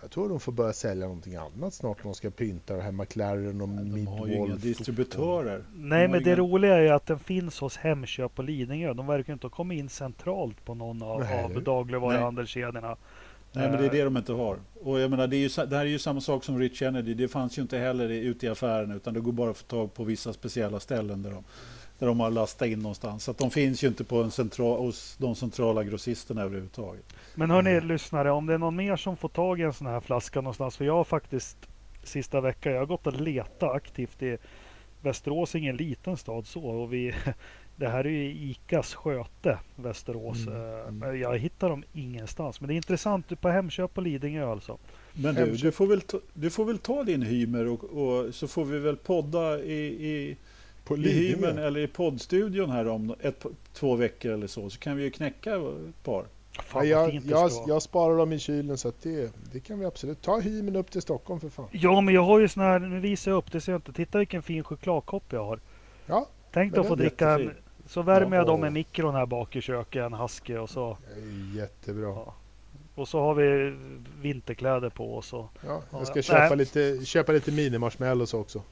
Jag 0.02 0.10
tror 0.10 0.28
de 0.28 0.40
får 0.40 0.52
börja 0.52 0.72
sälja 0.72 1.06
någonting 1.06 1.36
annat 1.36 1.74
snart 1.74 1.96
när 1.98 2.04
de 2.04 2.14
ska 2.14 2.30
pynta 2.30 2.76
det 2.76 2.82
här 2.82 2.92
McLaren 2.92 3.60
och 3.60 3.68
De 3.68 4.06
har 4.06 4.26
ju 4.26 4.34
inga 4.34 4.56
distributörer. 4.56 5.62
Nej, 5.74 6.08
men 6.08 6.22
det 6.22 6.30
inga- 6.30 6.36
roliga 6.36 6.74
är 6.76 6.80
ju 6.82 6.88
att 6.88 7.06
den 7.06 7.18
finns 7.18 7.60
hos 7.60 7.76
Hemköp 7.76 8.34
på 8.34 8.42
Lidingö. 8.42 8.94
De 8.94 9.06
verkar 9.06 9.32
inte 9.32 9.46
ha 9.46 9.50
kommit 9.50 9.78
in 9.78 9.88
centralt 9.88 10.64
på 10.64 10.74
någon 10.74 11.02
av, 11.02 11.20
Nej, 11.20 11.44
av 11.44 11.54
det- 11.54 11.60
dagligvaruhandelskedjorna. 11.60 12.96
Nej, 13.52 13.68
men 13.70 13.78
det 13.78 13.84
är 13.84 13.88
Eh, 13.88 13.92
det 13.92 14.04
de 14.04 14.16
inte 14.16 14.32
har. 14.32 14.58
Och 14.82 15.00
jag 15.00 15.10
menar, 15.10 15.26
det, 15.26 15.36
är 15.36 15.38
ju, 15.38 15.66
det 15.66 15.76
här 15.76 15.84
är 15.84 15.88
ju 15.90 15.98
samma 15.98 16.20
sak 16.20 16.44
som 16.44 16.58
Rich 16.58 16.78
Kennedy. 16.78 17.14
Det 17.14 17.28
fanns 17.28 17.58
ju 17.58 17.62
inte 17.62 17.78
heller 17.78 18.10
i- 18.10 18.18
ute 18.26 18.46
i 18.46 18.48
affären 18.48 18.90
utan 18.92 19.14
det 19.14 19.20
går 19.20 19.32
bara 19.32 19.50
att 19.50 19.58
få 19.58 19.66
tag 19.66 19.94
på 19.94 20.04
vissa 20.04 20.32
speciella 20.32 20.80
ställen 20.80 21.22
där 21.22 21.30
de, 21.30 21.44
där 21.98 22.06
de 22.06 22.20
har 22.20 22.30
lastat 22.30 22.68
in 22.68 22.78
någonstans. 22.78 23.24
Så 23.24 23.32
de 23.32 23.50
finns 23.50 23.84
ju 23.84 23.88
inte 23.88 24.04
på 24.04 24.22
en 24.22 24.30
central, 24.30 24.78
hos 24.78 25.16
de 25.18 25.34
centrala 25.34 25.84
grossisterna 25.84 26.42
överhuvudtaget. 26.42 27.04
Men 27.34 27.50
hörni 27.50 27.70
Mm. 27.70 27.88
lyssnare, 27.88 28.30
om 28.30 28.46
det 28.46 28.54
är 28.54 28.58
någon 28.58 28.76
mer 28.76 28.96
som 28.96 29.16
får 29.16 29.28
tag 29.28 29.60
i 29.60 29.62
en 29.62 29.72
sån 29.72 29.86
här 29.86 30.00
flaska 30.00 30.40
någonstans. 30.40 30.76
För 30.76 30.84
jag 30.84 30.94
har 30.94 31.04
faktiskt 31.04 31.56
sista 32.02 32.40
veckan, 32.40 32.72
jag 32.72 32.80
har 32.80 32.86
gått 32.86 33.06
och 33.06 33.20
letat 33.20 33.62
aktivt 33.74 34.22
i 34.22 34.36
Västerås 35.02 35.54
är 35.54 35.58
ingen 35.58 35.76
liten 35.76 36.16
stad 36.16 36.46
så. 36.46 36.60
Och 36.64 36.92
vi, 36.92 37.14
det 37.76 37.88
här 37.88 38.06
är 38.06 38.10
ju 38.10 38.30
ICAs 38.50 38.94
sköte, 38.94 39.58
Västerås. 39.76 40.46
Mm, 40.46 40.62
Eh, 40.62 40.80
mm. 40.80 40.98
men 40.98 41.20
Jag 41.20 41.38
hittar 41.38 41.68
dem 41.68 41.84
ingenstans. 41.92 42.60
Men 42.60 42.68
det 42.68 42.74
är 42.74 42.76
intressant, 42.76 43.40
på 43.40 43.48
Hemköp 43.48 43.94
på 43.94 44.00
Lidingö 44.00 44.46
alltså. 44.50 44.78
Men 45.12 45.34
du, 45.34 45.40
Hemköp. 45.40 45.60
du 45.60 45.72
får, 45.72 45.86
väl 45.86 46.00
ta, 46.00 46.20
du 46.34 46.50
får 46.50 46.64
väl 46.64 46.78
ta 46.78 47.04
din 47.04 47.22
hymer 47.22 47.66
och, 47.66 47.84
och 47.84 48.34
så 48.34 48.48
får 48.48 48.64
vi 48.64 48.78
väl 48.78 48.96
podda 48.96 49.60
i, 49.62 49.82
i, 50.08 50.36
På 50.88 50.96
Lidingö. 50.96 51.66
eller 51.66 51.80
i 51.80 51.86
poddstudion 51.86 52.70
här 52.70 52.88
om 52.88 53.14
ett, 53.20 53.46
två 53.72 53.96
veckor 53.96 54.32
eller 54.32 54.46
så. 54.46 54.70
Så 54.70 54.78
kan 54.78 54.96
vi 54.96 55.02
ju 55.04 55.10
knäcka 55.10 55.54
ett 55.56 56.04
par. 56.04 56.24
Ja, 56.56 56.62
Fan 56.62 56.88
jag, 56.88 57.14
jag, 57.14 57.50
jag 57.66 57.82
sparar 57.82 58.16
dem 58.18 58.32
i 58.32 58.38
kylen 58.38 58.78
så 58.78 58.88
att 58.88 59.02
det, 59.02 59.32
det 59.52 59.60
kan 59.60 59.78
vi 59.78 59.84
absolut. 59.86 60.22
Ta 60.22 60.38
hymen 60.40 60.76
upp 60.76 60.90
till 60.90 61.02
Stockholm 61.02 61.40
för 61.40 61.48
fan. 61.48 61.66
Ja, 61.70 62.00
men 62.00 62.14
jag 62.14 62.22
har 62.22 62.38
ju 62.38 62.48
sån 62.48 62.62
här, 62.62 62.78
nu 62.78 63.00
visar 63.00 63.30
jag 63.30 63.38
upp, 63.38 63.52
det 63.52 63.60
ser 63.60 63.72
jag 63.72 63.78
inte. 63.78 63.92
Titta 63.92 64.18
vilken 64.18 64.42
fin 64.42 64.64
chokladkopp 64.64 65.24
jag 65.30 65.44
har. 65.44 65.60
Ja, 66.06 66.26
Tänk 66.52 66.72
dig 66.72 66.80
att 66.80 66.88
få 66.88 66.94
dricka 66.94 67.30
en, 67.30 67.50
så 67.86 68.02
värmer 68.02 68.36
jag 68.36 68.46
dem 68.46 68.60
med 68.60 68.72
mikron 68.72 69.14
här 69.14 69.26
bak 69.26 69.56
i 69.56 69.60
köket, 69.60 70.02
en 70.02 70.12
husky 70.14 70.56
och 70.56 70.70
så. 70.70 70.96
jättebra. 71.56 72.08
Ja. 72.08 72.34
Och 72.94 73.08
så 73.08 73.20
har 73.20 73.34
vi 73.34 73.76
vinterkläder 74.20 74.88
på 74.90 75.16
oss. 75.16 75.32
Och, 75.32 75.46
Ja, 75.66 75.82
Ja, 75.90 75.98
jag 75.98 76.06
ska 76.06 76.14
nej. 76.14 76.22
köpa 76.22 76.54
lite, 76.54 77.04
köpa 77.04 77.32
lite 77.32 77.50
mini-marshmallows 77.50 78.34
också. 78.34 78.62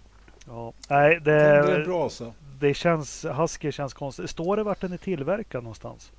Ja. 0.46 0.72
Nej, 0.88 1.20
Det 1.20 1.32
är 1.32 1.78
det, 1.78 1.84
bra 1.84 2.10
så. 2.10 2.32
det 2.60 2.74
känns, 2.74 3.24
husky 3.24 3.72
känns 3.72 3.94
konstigt. 3.94 4.30
Står 4.30 4.56
det 4.56 4.62
vart 4.62 4.80
den 4.80 4.92
är 4.92 4.96
tillverkad 4.96 5.62
någonstans? 5.62 6.12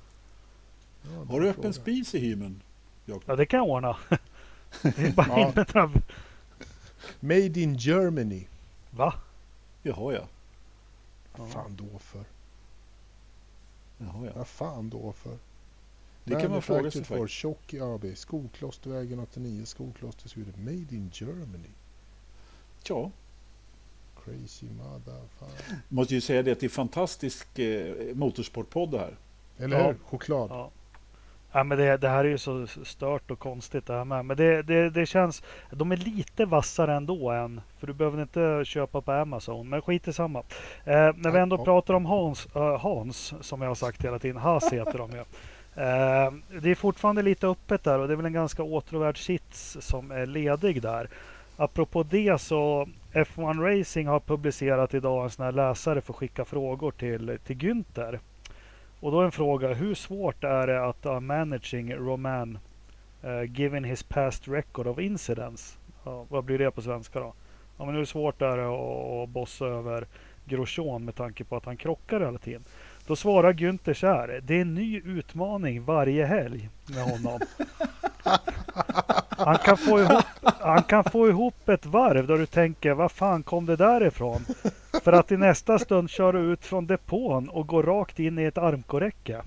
Ja, 1.02 1.24
Har 1.32 1.40
du 1.40 1.48
öppen 1.48 1.72
spis 1.72 2.14
i 2.14 2.18
hymern? 2.18 2.60
Ja, 3.04 3.36
det 3.36 3.46
kan 3.46 3.58
jag 3.58 3.68
ordna. 3.68 3.96
det 4.82 4.98
är 4.98 5.12
bara 5.12 5.26
Ja. 5.28 5.48
in 5.48 5.52
med 5.54 5.74
några... 5.74 5.90
Made 7.20 7.60
in 7.60 7.74
Germany. 7.74 8.46
Va? 8.90 9.14
Jaha 9.82 10.12
ja. 10.14 10.22
Vad 11.36 11.48
fan 11.50 11.76
då 11.76 11.98
för? 11.98 12.24
Jaha, 13.98 14.26
ja. 14.26 14.32
Vad 14.36 14.48
fan 14.48 14.90
då 14.90 15.12
för? 15.12 15.36
Det 16.24 16.40
kan 16.40 16.50
man 16.50 16.62
fråga 16.62 16.90
sig 16.90 17.04
faktiskt. 17.04 17.32
Tjocki 17.34 17.80
AB, 17.80 18.04
Skoklostervägen 18.16 19.20
89, 19.20 19.64
Skokloster 19.64 20.28
Sweden. 20.28 20.54
Made 20.56 20.94
in 20.96 21.10
Germany. 21.14 21.68
Ja, 22.84 23.10
Crazy 24.28 24.66
motherfucker. 24.66 25.76
måste 25.88 26.14
ju 26.14 26.20
säga 26.20 26.42
det 26.42 26.52
att 26.52 26.60
det 26.60 26.66
är 26.66 26.70
fantastisk 26.70 27.58
eh, 27.58 27.94
motorsportpodd 28.14 28.90
det 28.90 28.98
här. 28.98 29.14
Eller 29.58 29.78
Ja. 29.78 29.86
hur? 29.86 29.96
Choklad. 30.04 30.50
Ja. 30.50 30.70
Ja, 31.52 31.64
men 31.64 31.78
det, 31.78 31.96
det 31.96 32.08
här 32.08 32.24
är 32.24 32.28
ju 32.28 32.38
så 32.38 32.66
stört 32.66 33.30
och 33.30 33.38
konstigt 33.38 33.86
det 33.86 33.92
här 33.92 34.04
med. 34.04 34.24
Men 34.24 34.36
det, 34.36 34.62
det, 34.62 34.90
det 34.90 35.06
känns... 35.06 35.42
De 35.70 35.92
är 35.92 35.96
lite 35.96 36.44
vassare 36.44 36.94
ändå 36.94 37.30
än... 37.30 37.60
För 37.78 37.86
du 37.86 37.92
behöver 37.92 38.22
inte 38.22 38.62
köpa 38.64 39.00
på 39.00 39.12
Amazon. 39.12 39.68
Men 39.68 39.82
skit 39.82 40.08
i 40.08 40.12
samma. 40.12 40.38
Eh, 40.84 41.10
när 41.16 41.30
vi 41.30 41.38
ändå 41.38 41.56
ja. 41.56 41.64
pratar 41.64 41.94
om 41.94 42.06
Hans, 42.06 42.46
eh, 42.54 42.78
Hans, 42.80 43.34
som 43.40 43.62
jag 43.62 43.68
har 43.68 43.74
sagt 43.74 44.04
hela 44.04 44.18
tiden. 44.18 44.36
Haas 44.36 44.72
heter 44.72 44.98
de 44.98 45.10
ju. 45.10 45.18
Eh, 45.82 46.32
det 46.62 46.70
är 46.70 46.74
fortfarande 46.74 47.22
lite 47.22 47.46
öppet 47.46 47.84
där 47.84 47.98
och 47.98 48.08
det 48.08 48.14
är 48.14 48.16
väl 48.16 48.26
en 48.26 48.32
ganska 48.32 48.62
åtråvärd 48.62 49.24
sits 49.24 49.76
som 49.80 50.10
är 50.10 50.26
ledig 50.26 50.82
där. 50.82 51.08
Apropå 51.60 52.02
det 52.02 52.40
så 52.40 52.88
F1 53.12 53.78
Racing 53.78 54.08
har 54.08 54.20
publicerat 54.20 54.94
idag 54.94 55.24
en 55.24 55.30
sån 55.30 55.44
här 55.44 55.52
läsare 55.52 56.00
för 56.00 56.12
att 56.12 56.16
skicka 56.16 56.44
frågor 56.44 56.90
till, 56.90 57.38
till 57.44 57.56
Günther. 57.56 58.18
Och 59.00 59.12
då 59.12 59.20
en 59.20 59.32
fråga, 59.32 59.74
hur 59.74 59.94
svårt 59.94 60.44
är 60.44 60.66
det 60.66 60.84
att 60.84 61.06
uh, 61.06 61.20
managing 61.20 61.94
Roman 61.94 62.58
uh, 63.24 63.44
given 63.44 63.84
his 63.84 64.02
past 64.02 64.48
record 64.48 64.86
of 64.86 64.98
incidents? 64.98 65.78
Uh, 66.06 66.24
vad 66.28 66.44
blir 66.44 66.58
det 66.58 66.70
på 66.70 66.82
svenska 66.82 67.20
då? 67.20 67.34
Ja, 67.78 67.84
men 67.84 67.94
hur 67.94 68.04
svårt 68.04 68.42
är 68.42 68.56
det 68.56 68.68
att, 68.68 69.22
att 69.22 69.28
bossa 69.28 69.66
över 69.66 70.06
Grosjean 70.44 71.04
med 71.04 71.14
tanke 71.14 71.44
på 71.44 71.56
att 71.56 71.64
han 71.64 71.76
krockar 71.76 72.20
hela 72.20 72.38
tiden? 72.38 72.64
Då 73.08 73.16
svarar 73.16 73.52
Günther 73.52 73.94
så 73.94 74.06
här, 74.06 74.40
det 74.42 74.56
är 74.56 74.60
en 74.60 74.74
ny 74.74 75.00
utmaning 75.04 75.84
varje 75.84 76.26
helg 76.26 76.68
med 76.86 77.02
honom. 77.02 77.40
Han 79.28 79.58
kan, 79.58 79.76
få 79.76 80.00
ihop, 80.00 80.24
han 80.42 80.82
kan 80.82 81.04
få 81.04 81.28
ihop 81.28 81.68
ett 81.68 81.86
varv 81.86 82.26
där 82.26 82.38
du 82.38 82.46
tänker, 82.46 82.92
vad 82.92 83.12
fan 83.12 83.42
kom 83.42 83.66
det 83.66 83.76
där 83.76 84.06
ifrån? 84.06 84.44
För 85.02 85.12
att 85.12 85.32
i 85.32 85.36
nästa 85.36 85.78
stund 85.78 86.10
köra 86.10 86.38
ut 86.38 86.64
från 86.64 86.86
depån 86.86 87.48
och 87.48 87.66
gå 87.66 87.82
rakt 87.82 88.18
in 88.18 88.38
i 88.38 88.44
ett 88.44 88.58
armkorräcke. 88.58 89.42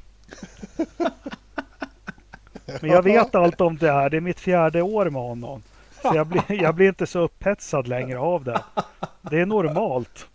Men 2.81 2.89
jag 2.89 3.03
vet 3.03 3.35
allt 3.35 3.61
om 3.61 3.77
det 3.77 3.91
här. 3.91 4.09
Det 4.09 4.17
är 4.17 4.21
mitt 4.21 4.39
fjärde 4.39 4.81
år 4.81 5.09
med 5.09 5.21
honom. 5.21 5.63
Så 6.01 6.11
jag 6.15 6.27
blir, 6.27 6.43
jag 6.61 6.75
blir 6.75 6.87
inte 6.87 7.07
så 7.07 7.19
upphetsad 7.19 7.87
längre 7.87 8.19
av 8.19 8.43
det. 8.43 8.61
Det 9.21 9.39
är 9.39 9.45
normalt. 9.45 10.27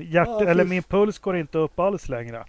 Hjärt, 0.00 0.42
eller 0.42 0.64
min 0.64 0.82
puls 0.82 1.18
går 1.18 1.36
inte 1.36 1.58
upp 1.58 1.78
alls 1.78 2.08
längre. 2.08 2.44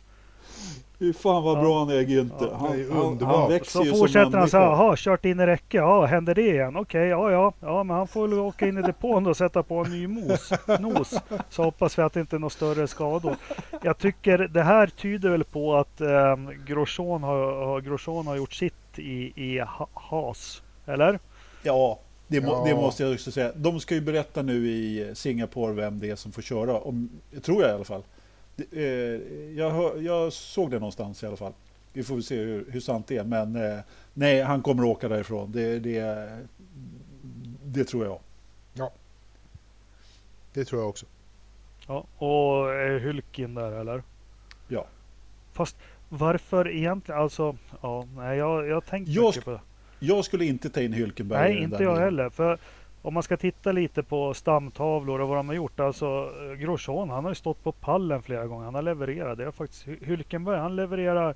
Fy 1.00 1.14
fan 1.14 1.44
vad 1.44 1.60
bra 1.60 1.80
han 1.80 1.90
är 1.90 2.02
Günther. 2.02 2.48
Ja, 2.52 2.58
han, 2.58 2.78
det 3.18 3.26
han, 3.26 3.36
han 3.36 3.50
växer 3.50 3.80
Så 3.80 3.86
ju 3.86 3.92
fortsätter 3.96 4.38
han 4.38 4.50
så 4.50 4.58
här, 4.58 4.66
jaha, 4.66 4.96
kört 4.98 5.26
in 5.26 5.40
i 5.40 5.46
räcke, 5.46 5.78
ja, 5.78 6.06
händer 6.06 6.36
det 6.36 6.42
igen? 6.42 6.76
Okej, 6.78 7.08
ja, 7.08 7.32
ja, 7.32 7.54
ja, 7.60 7.84
men 7.84 7.98
han 7.98 8.08
får 8.08 8.28
väl 8.28 8.40
åka 8.40 8.68
in 8.68 8.78
i 8.78 8.82
depån 8.82 9.28
och 9.28 9.38
sätta 9.38 9.64
på 9.64 9.76
en 9.86 9.92
ny 9.92 10.08
mos, 10.08 10.52
nos. 10.80 11.14
Så 11.50 11.64
hoppas 11.64 11.98
vi 12.00 12.02
att 12.04 12.14
det 12.14 12.20
inte 12.20 12.36
är 12.36 12.40
några 12.40 12.50
större 12.50 12.88
skador. 12.88 13.36
Jag 13.84 13.98
tycker 13.98 14.38
det 14.38 14.64
här 14.64 14.88
tyder 14.88 15.30
väl 15.30 15.44
på 15.44 15.76
att 15.76 16.02
eh, 16.02 16.36
Grosjean, 16.66 17.24
har, 17.24 17.82
Grosjean 17.82 18.28
har 18.28 18.36
gjort 18.36 18.54
sitt 18.54 18.74
i, 19.00 19.34
i 19.36 19.60
Ha- 19.60 19.90
Haas, 19.94 20.62
eller? 20.86 21.20
Ja, 21.64 22.00
det, 22.28 22.42
må, 22.42 22.64
det 22.64 22.70
Ja. 22.70 22.76
måste 22.76 23.04
jag 23.04 23.14
också 23.14 23.32
säga. 23.32 23.52
De 23.56 23.80
ska 23.80 23.96
ju 23.96 24.02
berätta 24.02 24.42
nu 24.42 24.68
i 24.68 25.12
Singapore 25.14 25.74
vem 25.74 26.00
det 26.00 26.10
är 26.10 26.16
som 26.16 26.32
får 26.32 26.42
köra. 26.42 26.78
Om, 26.80 27.10
tror 27.42 27.62
jag 27.62 27.72
i 27.72 27.74
alla 27.74 27.84
fall. 27.84 28.04
Eh, 28.72 28.84
jag, 29.58 29.72
hör, 29.72 30.02
jag 30.02 30.34
såg 30.34 30.72
det 30.72 30.80
någonstans 30.80 31.24
i 31.24 31.26
alla 31.28 31.38
fall. 31.38 31.54
Vi 31.94 32.04
får 32.04 32.16
väl 32.16 32.24
se 32.24 32.36
hur, 32.36 32.72
hur 32.72 32.80
sant 32.80 33.08
det 33.08 33.18
är. 33.18 33.24
Men 33.24 33.56
eh, 33.56 33.80
nej, 34.14 34.42
han 34.42 34.62
kommer 34.62 34.84
att 34.84 34.90
åka 34.90 35.08
därifrån. 35.08 35.52
Det, 35.52 35.80
det, 35.80 36.28
det 37.64 37.84
tror 37.84 38.06
jag. 38.06 38.20
Det 40.54 40.66
tror 40.66 40.82
jag 40.82 40.90
också. 40.90 41.06
Ja, 41.88 42.06
och 42.18 42.74
är 42.74 43.00
Hylkin 43.00 43.54
där 43.54 43.72
eller? 43.72 44.04
Ja. 44.68 44.88
Fast 45.54 45.76
varför 46.10 46.70
egentligen? 46.70 47.22
Alltså, 47.22 47.58
ja, 47.82 48.08
nej, 48.16 48.38
jag, 48.38 48.68
jag 48.68 48.86
tänkte 48.86 49.12
Jag 49.12 49.26
mycket 49.26 49.46
på 49.46 49.52
det. 49.52 49.60
Jag 50.00 50.26
skulle 50.26 50.46
inte 50.46 50.70
ta 50.70 50.82
in 50.82 50.94
Hülkenberg 50.94 51.50
i 51.50 51.54
Nej, 51.54 51.64
inte 51.64 51.84
jag 51.84 51.94
bilen. 51.94 52.04
heller. 52.04 52.30
För 52.30 52.60
om 53.02 53.14
man 53.14 53.24
ska 53.24 53.38
titta 53.38 53.72
lite 53.72 54.04
på 54.04 54.34
stamtavlor 54.34 55.20
och 55.22 55.28
vad 55.28 55.38
de 55.38 55.48
har 55.48 55.56
gjort. 55.56 55.80
Alltså 55.80 56.32
eh, 56.42 56.54
Grosjean, 56.58 57.10
han 57.10 57.24
har 57.24 57.32
ju 57.32 57.36
stått 57.36 57.64
på 57.64 57.72
pallen 57.72 58.22
flera 58.22 58.48
gånger. 58.48 58.66
Han 58.66 58.76
har 58.76 58.82
levererat. 58.82 59.38
Det 59.38 59.44
är 59.46 59.52
faktiskt 59.52 59.86
Hy- 59.88 60.06
Hülkenberg, 60.06 60.58
han 60.60 60.76
levererar 60.76 61.36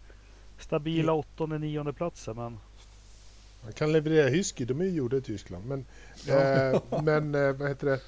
stabila 0.60 1.14
åttonde, 1.14 1.58
nionde 1.60 1.94
platser. 1.94 2.34
Men 2.34 2.60
Man 3.64 3.74
kan 3.74 3.92
leverera 3.92 4.30
Husky, 4.30 4.66
de 4.66 4.82
är 4.82 4.86
ju 4.86 4.92
gjorda 4.92 5.18
i 5.18 5.22
Tyskland. 5.22 5.66
Men, 5.66 5.86
Ja. 6.28 6.34
eh, 6.42 6.82
men 7.04 7.36
eh, 7.36 7.52
vad 7.52 7.70
heter 7.70 7.88
det? 7.88 8.00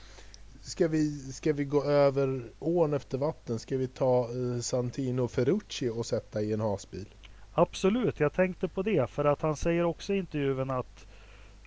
Ska 0.61 0.87
vi, 0.87 1.11
ska 1.31 1.53
vi 1.53 1.65
gå 1.65 1.83
över 1.83 2.43
ån 2.59 2.93
efter 2.93 3.17
vatten? 3.17 3.59
Ska 3.59 3.77
vi 3.77 3.87
ta 3.87 4.19
eh, 4.29 4.59
Santino 4.61 5.27
Ferrucci 5.27 5.89
och 5.89 6.05
sätta 6.05 6.41
i 6.41 6.53
en 6.53 6.59
hasbil? 6.59 7.05
absolut, 7.55 8.19
jag 8.19 8.33
tänkte 8.33 8.67
på 8.67 8.81
det. 8.81 9.09
För 9.09 9.25
att 9.25 9.41
han 9.41 9.55
säger 9.55 9.83
också 9.83 10.13
i 10.13 10.17
intervjun 10.17 10.69
att, 10.71 11.05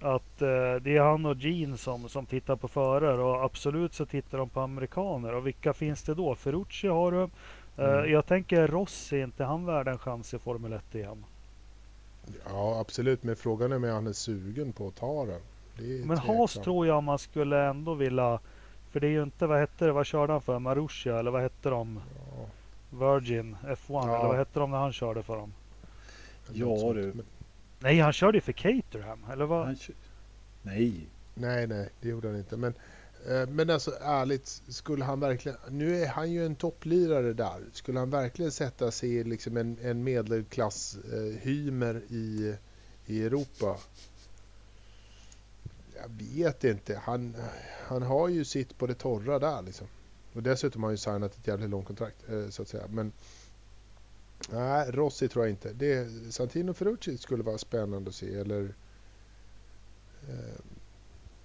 att 0.01 0.43
eh, 0.43 0.75
det 0.83 0.97
är 0.97 1.01
han 1.01 1.27
och 1.27 1.37
Gene 1.37 1.77
som, 1.77 2.09
som 2.09 2.27
tittar 2.27 2.57
på 2.57 2.69
förare. 2.69 3.23
Och 3.23 3.45
absolut 3.45 3.95
så 3.95 4.07
tittar 4.07 4.39
de 4.39 4.49
på 4.49 4.61
amerikaner. 4.61 5.35
Och 5.35 5.47
vilka 5.47 5.73
finns 5.73 6.03
det 6.03 6.15
då? 6.15 6.35
Ferrucci 6.35 6.89
har 6.89 7.13
du. 7.13 7.23
Eh, 7.23 7.29
Mm. 7.79 8.11
Jag 8.13 8.27
tänker 8.27 8.67
Rossi, 8.69 9.21
inte 9.21 9.45
han 9.45 9.67
värd 9.67 9.89
en 9.89 9.99
chans 9.99 10.35
i 10.35 10.39
Formel 10.39 10.73
1 10.73 10.95
igen? 10.95 11.25
Ja, 12.49 12.81
absolut. 12.81 13.23
Men 13.23 13.37
frågan 13.37 13.73
är 13.73 13.77
om 13.77 13.85
han 13.85 14.07
är 14.07 14.13
sugen 14.13 14.73
på 14.73 14.89
att 14.89 14.95
ta 14.97 15.27
den. 15.27 15.41
Men. 16.07 16.19
Haas 16.19 16.55
tror 16.55 16.87
jag 16.87 17.03
man 17.03 17.19
skulle 17.19 17.65
ändå 17.67 17.95
vilja 17.95 18.39
För 18.91 19.01
det 19.01 19.07
är 19.07 19.11
ju 19.11 19.23
inte, 19.23 19.47
vad 19.47 19.59
hette 19.59 19.85
det, 19.87 19.93
vad 19.93 20.07
körde 20.07 20.33
han 20.33 20.43
för? 20.43 20.59
Marussia 20.59 21.19
eller 21.19 21.31
vad 21.31 21.43
hette 21.43 21.71
de? 21.71 22.01
Ja, 22.39 22.47
Virgin 22.99 23.57
F1 23.65 23.77
Ja. 23.89 24.03
eller 24.19 24.29
vad 24.29 24.37
hette 24.37 24.61
de 24.61 24.71
när 24.71 24.79
han 24.79 24.93
körde 24.93 25.23
för 25.23 25.37
dem? 25.37 25.53
Ja, 26.53 26.93
du. 26.95 27.13
Men, 27.15 27.25
Nej 27.87 27.99
han 28.01 28.13
körde 28.13 28.37
ju 28.37 28.43
för 28.43 28.53
Caterham 28.53 29.25
eller 29.33 29.45
vad? 29.45 29.67
Han 29.67 29.77
kö- 29.77 29.93
Nej. 30.63 31.09
nej, 31.35 31.67
nej, 31.67 31.89
det 32.01 32.09
gjorde 32.09 32.29
han 32.29 32.37
inte. 32.37 32.57
Men, 32.57 32.75
eh, 33.29 33.47
men 33.49 33.71
alltså 33.71 33.91
ärligt, 34.01 34.63
skulle 34.69 35.05
han 35.05 35.21
verkligen... 35.21 35.59
Nu 35.69 36.03
är 36.03 36.07
han 36.09 36.33
ju 36.33 36.47
en 36.47 36.57
topplirare 36.57 37.33
där. 37.33 37.65
Skulle 37.73 37.99
han 37.99 38.11
verkligen 38.11 38.53
sätta 38.53 38.91
sig 38.91 39.15
i 39.15 39.25
liksom 39.25 39.57
en, 39.57 39.79
en 39.83 40.05
medelklass 40.05 40.99
eh, 41.13 41.41
hymer 41.41 42.03
i, 42.09 42.55
i 43.07 43.25
Europa? 43.25 43.77
Jag 45.97 46.09
vet 46.09 46.65
inte. 46.65 47.01
Han, 47.05 47.37
han 47.87 48.03
har 48.03 48.29
ju 48.29 48.45
sitt 48.45 48.79
på 48.79 48.87
det 48.87 48.95
torra 48.95 49.39
där 49.39 49.63
liksom. 49.63 49.87
Och 50.33 50.43
dessutom 50.43 50.83
har 50.83 50.89
han 50.89 50.95
ju 50.95 50.99
signat 50.99 51.37
ett 51.37 51.47
jävligt 51.47 51.71
långt 51.71 51.87
kontrakt 51.87 52.29
eh, 52.29 52.49
så 52.49 52.63
att 52.63 52.69
säga. 52.69 52.85
Men 52.89 53.13
nej, 54.53 54.91
Rossi 54.91 55.29
tror 55.29 55.45
jag 55.45 55.53
inte. 55.53 55.73
Det, 55.73 56.09
Santino 56.33 56.75
Ferrucci 56.75 57.19
skulle 57.19 57.43
vara 57.43 57.59
spännande 57.59 58.09
att 58.09 58.15
se. 58.15 58.35
Eller 58.35 58.75
eh, 60.29 60.61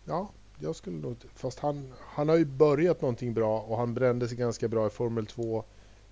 ja, 0.06 0.32
jag 0.60 0.76
skulle 0.76 0.98
nog 0.98 1.16
Fast 1.36 1.60
han, 1.60 1.94
han 2.00 2.30
har 2.30 2.38
ju 2.38 2.46
börjat 2.46 3.02
någonting 3.02 3.34
bra 3.34 3.60
och 3.62 3.78
han 3.78 3.94
brände 3.94 4.28
sig 4.28 4.38
ganska 4.38 4.68
bra 4.68 4.88
i 4.88 4.90
Formel 4.90 5.26
2. 5.26 5.64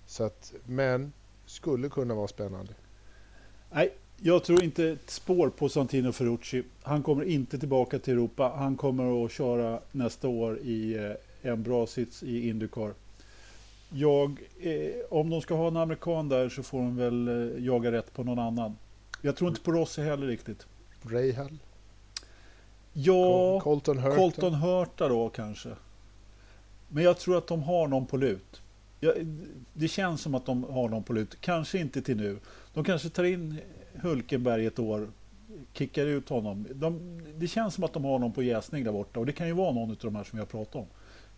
Så 0.06 0.24
att, 0.24 0.52
men 0.66 1.12
skulle 1.46 1.88
kunna 1.88 2.14
vara 2.14 2.28
spännande. 2.28 2.74
Nej, 3.70 3.94
jag 4.16 4.44
tror 4.44 4.64
inte 4.64 4.84
ett 4.84 5.10
spår 5.10 5.48
på 5.48 5.68
Santino 5.68 6.12
Ferrucci. 6.12 6.62
Han 6.82 7.02
kommer 7.02 7.24
inte 7.24 7.58
tillbaka 7.58 7.98
till 7.98 8.14
Europa. 8.14 8.52
Han 8.56 8.76
kommer 8.76 9.24
att 9.24 9.32
köra 9.32 9.80
nästa 9.92 10.28
år 10.28 10.58
i 10.58 10.94
eh, 10.96 11.50
en 11.50 11.62
bra 11.62 11.86
sits 11.86 12.22
i 12.22 12.48
Indycar. 12.48 12.94
Jag, 13.90 14.40
eh, 14.60 14.92
om 15.10 15.30
de 15.30 15.40
ska 15.40 15.54
ha 15.54 15.68
en 15.68 15.76
amerikan 15.76 16.28
där 16.28 16.48
så 16.48 16.62
får 16.62 16.78
de 16.78 16.96
väl 16.96 17.28
eh, 17.28 17.64
jaga 17.64 17.92
rätt 17.92 18.12
på 18.12 18.24
någon 18.24 18.38
annan. 18.38 18.76
Jag 19.22 19.36
tror 19.36 19.50
inte 19.50 19.60
på 19.62 19.72
Rossi 19.72 20.02
heller 20.02 20.26
riktigt. 20.26 20.66
Rahal, 21.02 21.58
Ja, 22.92 23.14
Col- 23.14 23.60
Colton 23.60 23.98
Hurta. 23.98 24.16
Colton 24.16 24.54
Hurta 24.54 25.08
då 25.08 25.28
kanske. 25.28 25.68
Men 26.88 27.04
jag 27.04 27.18
tror 27.18 27.38
att 27.38 27.46
de 27.46 27.62
har 27.62 27.88
någon 27.88 28.06
på 28.06 28.16
lut. 28.16 28.62
Ja, 29.00 29.12
det 29.74 29.88
känns 29.88 30.20
som 30.20 30.34
att 30.34 30.46
de 30.46 30.64
har 30.64 30.88
någon 30.88 31.02
på 31.02 31.12
lut. 31.12 31.36
Kanske 31.40 31.78
inte 31.78 32.02
till 32.02 32.16
nu. 32.16 32.38
De 32.74 32.84
kanske 32.84 33.08
tar 33.08 33.24
in 33.24 33.58
Hulkenberg 33.94 34.66
ett 34.66 34.78
år. 34.78 35.08
Kickar 35.72 36.06
ut 36.06 36.28
honom. 36.28 36.66
De, 36.74 37.20
det 37.36 37.48
känns 37.48 37.74
som 37.74 37.84
att 37.84 37.92
de 37.92 38.04
har 38.04 38.18
någon 38.18 38.32
på 38.32 38.42
jäsning 38.42 38.84
där 38.84 38.92
borta. 38.92 39.20
Och 39.20 39.26
det 39.26 39.32
kan 39.32 39.46
ju 39.46 39.52
vara 39.52 39.72
någon 39.72 39.90
av 39.90 39.96
de 40.00 40.16
här 40.16 40.24
som 40.24 40.38
har 40.38 40.46
pratat 40.46 40.74
om. 40.74 40.86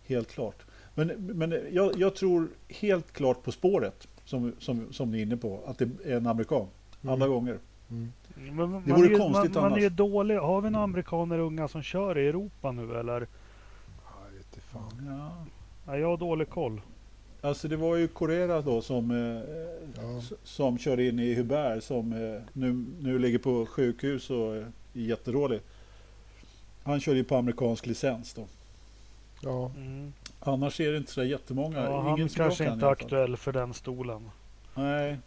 Helt 0.05 0.31
klart. 0.31 0.63
Men, 0.95 1.07
men 1.17 1.55
jag, 1.71 1.91
jag 1.99 2.15
tror 2.15 2.47
helt 2.69 3.11
klart 3.11 3.43
på 3.43 3.51
spåret. 3.51 4.07
Som, 4.25 4.53
som, 4.59 4.93
som 4.93 5.11
ni 5.11 5.17
är 5.17 5.21
inne 5.21 5.37
på. 5.37 5.59
Att 5.65 5.77
det 5.77 5.89
är 6.05 6.17
en 6.17 6.27
amerikan. 6.27 6.67
Alla 7.01 7.13
Mm. 7.25 7.29
gånger. 7.29 7.57
Mm. 7.89 8.11
Men, 8.35 8.55
man 8.55 8.83
Det 8.85 8.93
vore 8.93 9.05
är 9.07 9.09
ju, 9.09 9.17
konstigt 9.17 9.53
man, 9.53 9.63
man 9.63 9.73
är 9.73 9.77
annars. 9.85 9.93
dålig. 9.93 10.35
Har 10.37 10.61
vi 10.61 10.69
några 10.69 10.83
amerikaner 10.83 11.39
unga 11.39 11.67
som 11.67 11.81
kör 11.83 12.17
i 12.17 12.27
Europa 12.27 12.71
nu 12.71 12.95
eller? 12.99 13.19
Ja, 14.03 14.15
jag 14.31 14.37
vet 14.37 14.45
inte 14.55 14.59
fan. 14.67 15.07
Ja. 15.07 15.45
Ja, 15.85 15.97
jag 15.97 16.07
har 16.07 16.17
dålig 16.17 16.49
koll. 16.49 16.81
Alltså 17.41 17.67
det 17.67 17.75
var 17.75 17.95
ju 17.95 18.07
Correa 18.07 18.61
då 18.61 18.81
som, 18.81 19.11
eh, 19.11 19.43
Ja. 20.03 20.21
som 20.43 20.77
körde 20.77 21.07
in 21.07 21.19
i 21.19 21.33
Hubert 21.33 21.83
som 21.83 22.13
eh, 22.13 22.41
nu, 22.53 22.85
nu 23.01 23.19
ligger 23.19 23.39
på 23.39 23.65
sjukhus 23.65 24.29
och 24.29 24.55
är 24.55 24.71
jättedålig. 24.93 25.59
Han 26.83 26.99
körde 26.99 27.17
ju 27.17 27.23
på 27.23 27.35
amerikansk 27.35 27.85
licens 27.85 28.33
då. 28.33 28.45
Ja, 29.41 29.71
Mm. 29.77 30.13
Annars 30.45 30.79
är 30.79 30.91
det 30.91 30.97
inte 30.97 31.11
så 31.11 31.23
jättemånga. 31.23 31.77
Ja, 31.83 32.01
Ingen 32.01 32.19
han 32.19 32.29
kanske 32.29 32.63
kan 32.65 32.73
inte 32.73 32.85
är 32.85 32.89
aktuell 32.91 33.37
för 33.37 33.51
den 33.51 33.73
stolen. 33.73 34.29
Nej. 34.75 35.17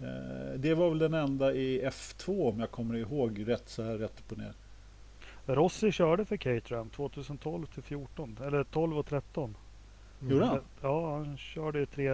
Eh, 0.00 0.54
Det 0.58 0.74
var 0.74 0.88
väl 0.88 0.98
den 0.98 1.14
enda 1.14 1.52
i 1.54 1.82
F2 1.88 2.50
om 2.52 2.60
jag 2.60 2.70
kommer 2.70 2.96
ihåg 2.96 3.48
rätt 3.48 3.68
så 3.68 3.82
här 3.82 3.94
rätt 3.98 4.18
upp 4.20 4.32
och 4.32 4.38
ner. 4.38 4.52
Rossi 5.46 5.92
körde 5.92 6.24
för 6.24 6.36
Caterham 6.36 6.88
2012 6.90 7.66
till 7.66 7.82
14 7.82 8.38
eller 8.46 8.64
12 8.64 8.98
och 8.98 9.06
13. 9.06 9.56
Mm. 10.20 10.32
Gjorde 10.32 10.46
han? 10.46 10.60
Ja, 10.80 11.16
han 11.16 11.36
körde 11.36 11.86
tre, 11.86 12.10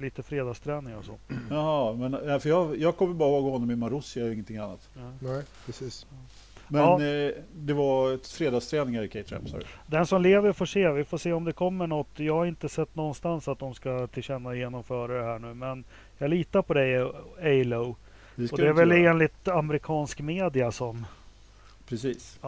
lite 0.00 0.22
fredagsträningar 0.22 0.98
och 0.98 1.04
så. 1.04 1.14
Jaha, 1.50 1.92
men 1.94 2.40
för 2.40 2.48
jag, 2.48 2.76
jag 2.78 2.96
kommer 2.96 3.14
bara 3.14 3.28
ihåg 3.28 3.44
honom 3.52 3.70
i 3.70 3.76
Marussia 3.76 4.24
och 4.24 4.32
ingenting 4.32 4.56
annat. 4.56 4.88
Ja. 4.94 5.10
Nej, 5.20 5.42
precis. 5.66 6.06
Men 6.68 6.82
Ja. 6.82 7.02
eh, 7.02 7.32
det 7.54 7.72
var 7.72 8.12
ett 8.12 8.26
fredagsträningar 8.28 9.02
i 9.02 9.08
Caterham 9.08 9.46
sa 9.46 9.56
du? 9.58 9.64
Den 9.86 10.06
som 10.06 10.22
lever 10.22 10.52
får 10.52 10.66
se. 10.66 10.90
Vi 10.90 11.04
får 11.04 11.18
se 11.18 11.32
om 11.32 11.44
det 11.44 11.52
kommer 11.52 11.86
något. 11.86 12.08
Jag 12.16 12.34
har 12.34 12.46
inte 12.46 12.68
sett 12.68 12.94
någonstans 12.96 13.48
att 13.48 13.58
de 13.58 13.74
ska 13.74 14.06
tillkänna 14.06 14.54
genomföra 14.54 15.18
det 15.18 15.24
här 15.24 15.38
nu. 15.38 15.54
Men 15.54 15.84
jag 16.18 16.30
litar 16.30 16.62
på 16.62 16.74
dig 16.74 16.96
Alo. 17.42 17.96
Det 18.36 18.52
Och 18.52 18.58
det 18.58 18.68
är 18.68 18.72
väl 18.72 18.90
göra. 18.90 19.10
enligt 19.10 19.48
amerikansk 19.48 20.20
media 20.20 20.72
som... 20.72 21.06
Precis. 21.88 22.38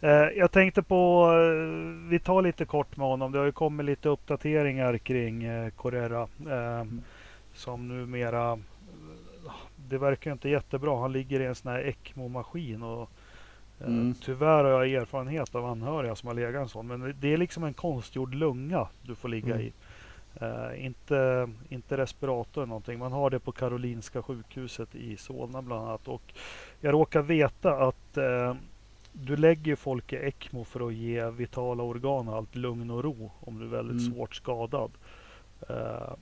Eh, 0.00 0.10
jag 0.10 0.52
tänkte 0.52 0.82
på... 0.82 1.26
Eh, 1.32 2.08
vi 2.10 2.18
tar 2.18 2.42
lite 2.42 2.64
kort 2.64 2.96
med 2.96 3.06
honom. 3.06 3.32
Det 3.32 3.38
har 3.38 3.46
ju 3.46 3.52
kommit 3.52 3.86
lite 3.86 4.08
uppdateringar 4.08 4.98
kring 4.98 5.44
eh, 5.44 5.70
Correra. 5.70 6.22
Eh, 6.22 6.84
som 7.54 7.88
numera... 7.88 8.58
Det 9.88 9.98
verkar 9.98 10.32
inte 10.32 10.48
jättebra. 10.48 11.00
Han 11.00 11.12
ligger 11.12 11.40
i 11.40 11.44
en 11.46 11.54
sån 11.54 11.72
här 11.72 11.80
ECMO-maskin. 11.88 12.82
Och, 12.82 13.10
Mm. 13.80 14.14
Tyvärr 14.22 14.64
har 14.64 14.84
jag 14.84 15.02
erfarenhet 15.02 15.54
av 15.54 15.66
anhöriga 15.66 16.14
som 16.16 16.26
har 16.26 16.34
legat 16.34 16.62
en 16.62 16.68
sån. 16.68 16.86
Men 16.86 17.14
det 17.20 17.32
är 17.32 17.36
liksom 17.36 17.64
en 17.64 17.74
konstgjord 17.74 18.34
lunga 18.34 18.88
du 19.02 19.14
får 19.14 19.28
ligga 19.28 19.54
Mm. 19.54 19.66
i. 19.66 19.72
Eh, 20.40 20.84
inte, 20.86 21.48
inte 21.68 21.96
respirator 21.96 22.60
eller 22.62 22.68
någonting. 22.68 22.98
Man 22.98 23.12
har 23.12 23.30
det 23.30 23.38
på 23.38 23.52
Karolinska 23.52 24.22
sjukhuset 24.22 24.94
i 24.94 25.16
Solna 25.16 25.62
bland 25.62 25.86
annat. 25.88 26.08
Och 26.08 26.22
jag 26.80 26.92
råkar 26.94 27.22
veta 27.22 27.72
att 27.88 28.16
eh, 28.16 28.54
du 29.12 29.36
lägger 29.36 29.76
folk 29.76 30.12
i 30.12 30.16
ECMO 30.16 30.64
för 30.64 30.86
att 30.86 30.94
ge 30.94 31.30
vitala 31.30 31.82
organ 31.82 32.28
allt 32.28 32.54
lugn 32.56 32.90
och 32.90 33.04
ro 33.04 33.30
om 33.40 33.58
du 33.58 33.64
är 33.64 33.70
väldigt 33.70 34.00
Mm. 34.06 34.14
svårt 34.14 34.34
skadad. 34.34 34.90
Eh, 35.68 36.12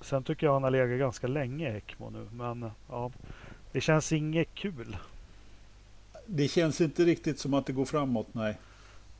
Sen 0.00 0.22
tycker 0.22 0.46
jag 0.46 0.52
han 0.52 0.62
har 0.62 0.70
legat 0.70 0.98
ganska 0.98 1.26
länge 1.26 1.72
i 1.72 1.76
Ekmo 1.76 2.10
nu. 2.10 2.26
Men 2.32 2.70
ja, 2.90 3.10
det 3.72 3.80
känns 3.80 4.12
inget 4.12 4.54
kul. 4.54 4.96
Det 6.26 6.48
känns 6.48 6.80
inte 6.80 7.04
riktigt 7.04 7.38
som 7.38 7.54
att 7.54 7.66
det 7.66 7.72
går 7.72 7.84
framåt, 7.84 8.28
nej. 8.32 8.58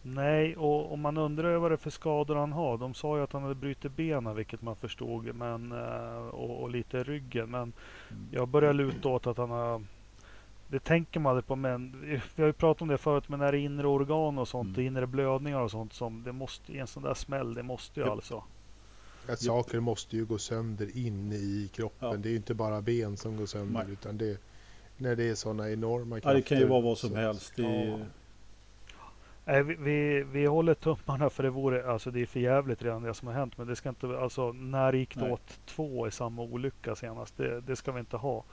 Nej, 0.02 0.56
och 0.56 0.92
om 0.92 1.00
man 1.00 1.16
undrar 1.16 1.56
vad 1.56 1.70
det 1.70 1.74
är 1.74 1.76
för 1.76 1.90
skador 1.90 2.34
han 2.36 2.52
har. 2.52 2.78
De 2.78 2.94
sa 2.94 3.16
ju 3.16 3.22
att 3.22 3.32
han 3.32 3.42
hade 3.42 3.54
brutit 3.54 3.96
benen, 3.96 4.36
vilket 4.36 4.62
man 4.62 4.76
förstod. 4.76 5.34
Men, 5.34 5.72
eh, 5.72 6.26
och, 6.26 6.62
och 6.62 6.70
lite 6.70 7.02
ryggen. 7.04 7.50
Men 7.50 7.72
jag 8.30 8.48
börjar 8.48 8.72
luta 8.72 9.08
åt 9.08 9.26
att 9.26 9.36
han 9.36 9.50
har... 9.50 9.82
Det 10.68 10.78
tänker 10.78 11.20
man 11.20 11.30
aldrig 11.30 11.46
på, 11.46 11.56
men 11.56 12.00
vi 12.34 12.42
har 12.42 12.46
ju 12.46 12.52
pratat 12.52 12.82
om 12.82 12.88
det 12.88 12.98
förut, 12.98 13.28
men 13.28 13.38
när 13.38 13.52
det 13.52 13.58
är 13.58 13.62
inre 13.62 13.86
organ 13.86 14.38
och 14.38 14.48
sånt, 14.48 14.76
Mm. 14.78 14.86
inre 14.86 15.06
blödningar 15.06 15.60
och 15.60 15.70
sånt 15.70 15.92
som 15.92 16.22
det 16.24 16.32
måste, 16.32 16.72
i 16.72 16.78
en 16.78 16.86
sån 16.86 17.02
där 17.02 17.14
smäll, 17.14 17.54
det 17.54 17.62
måste 17.62 18.00
ju 18.00 18.06
alltså. 18.06 18.44
Att 19.28 19.40
saker 19.40 19.80
måste 19.80 20.16
ju 20.16 20.24
gå 20.24 20.38
sönder 20.38 20.96
inne 20.96 21.34
i 21.34 21.70
kroppen. 21.74 22.10
Ja. 22.10 22.16
Det 22.16 22.28
är 22.28 22.30
ju 22.30 22.36
inte 22.36 22.54
bara 22.54 22.80
ben 22.82 23.16
som 23.16 23.36
går 23.36 23.46
sönder 23.46 23.84
Nej. 23.84 23.92
utan 23.92 24.18
det 24.18 24.40
när 24.96 25.16
det 25.16 25.28
är 25.30 25.34
sådana 25.34 25.70
enorma 25.70 26.16
Ja, 26.16 26.20
krafter. 26.20 26.34
det 26.34 26.42
kan 26.42 26.58
ju 26.58 26.66
vara 26.66 26.80
vad 26.80 26.98
som 26.98 27.16
helst. 27.16 27.52
Ja. 27.56 27.98
Nej, 29.44 29.62
vi, 29.62 29.74
vi, 29.74 30.22
vi 30.22 30.46
håller 30.46 30.74
tummarna 30.74 31.30
för 31.30 31.42
det 31.42 31.50
vore, 31.50 31.90
alltså 31.92 32.10
det 32.10 32.20
är 32.22 32.26
för 32.26 32.40
jävligt 32.40 32.82
redan 32.82 33.02
det 33.02 33.14
som 33.14 33.28
har 33.28 33.34
hänt. 33.34 33.58
Men 33.58 33.66
det 33.66 33.76
ska 33.76 33.88
inte, 33.88 34.18
alltså 34.18 34.52
när 34.52 34.92
gick 34.92 35.14
det 35.14 35.20
Nej. 35.20 35.32
åt 35.32 35.60
två 35.66 36.06
i 36.08 36.10
samma 36.10 36.42
olycka 36.42 36.94
senast? 36.94 37.36
Det, 37.36 37.60
det 37.60 37.76
ska 37.76 37.92
vi 37.92 38.00
inte 38.00 38.16
ha. 38.16 38.44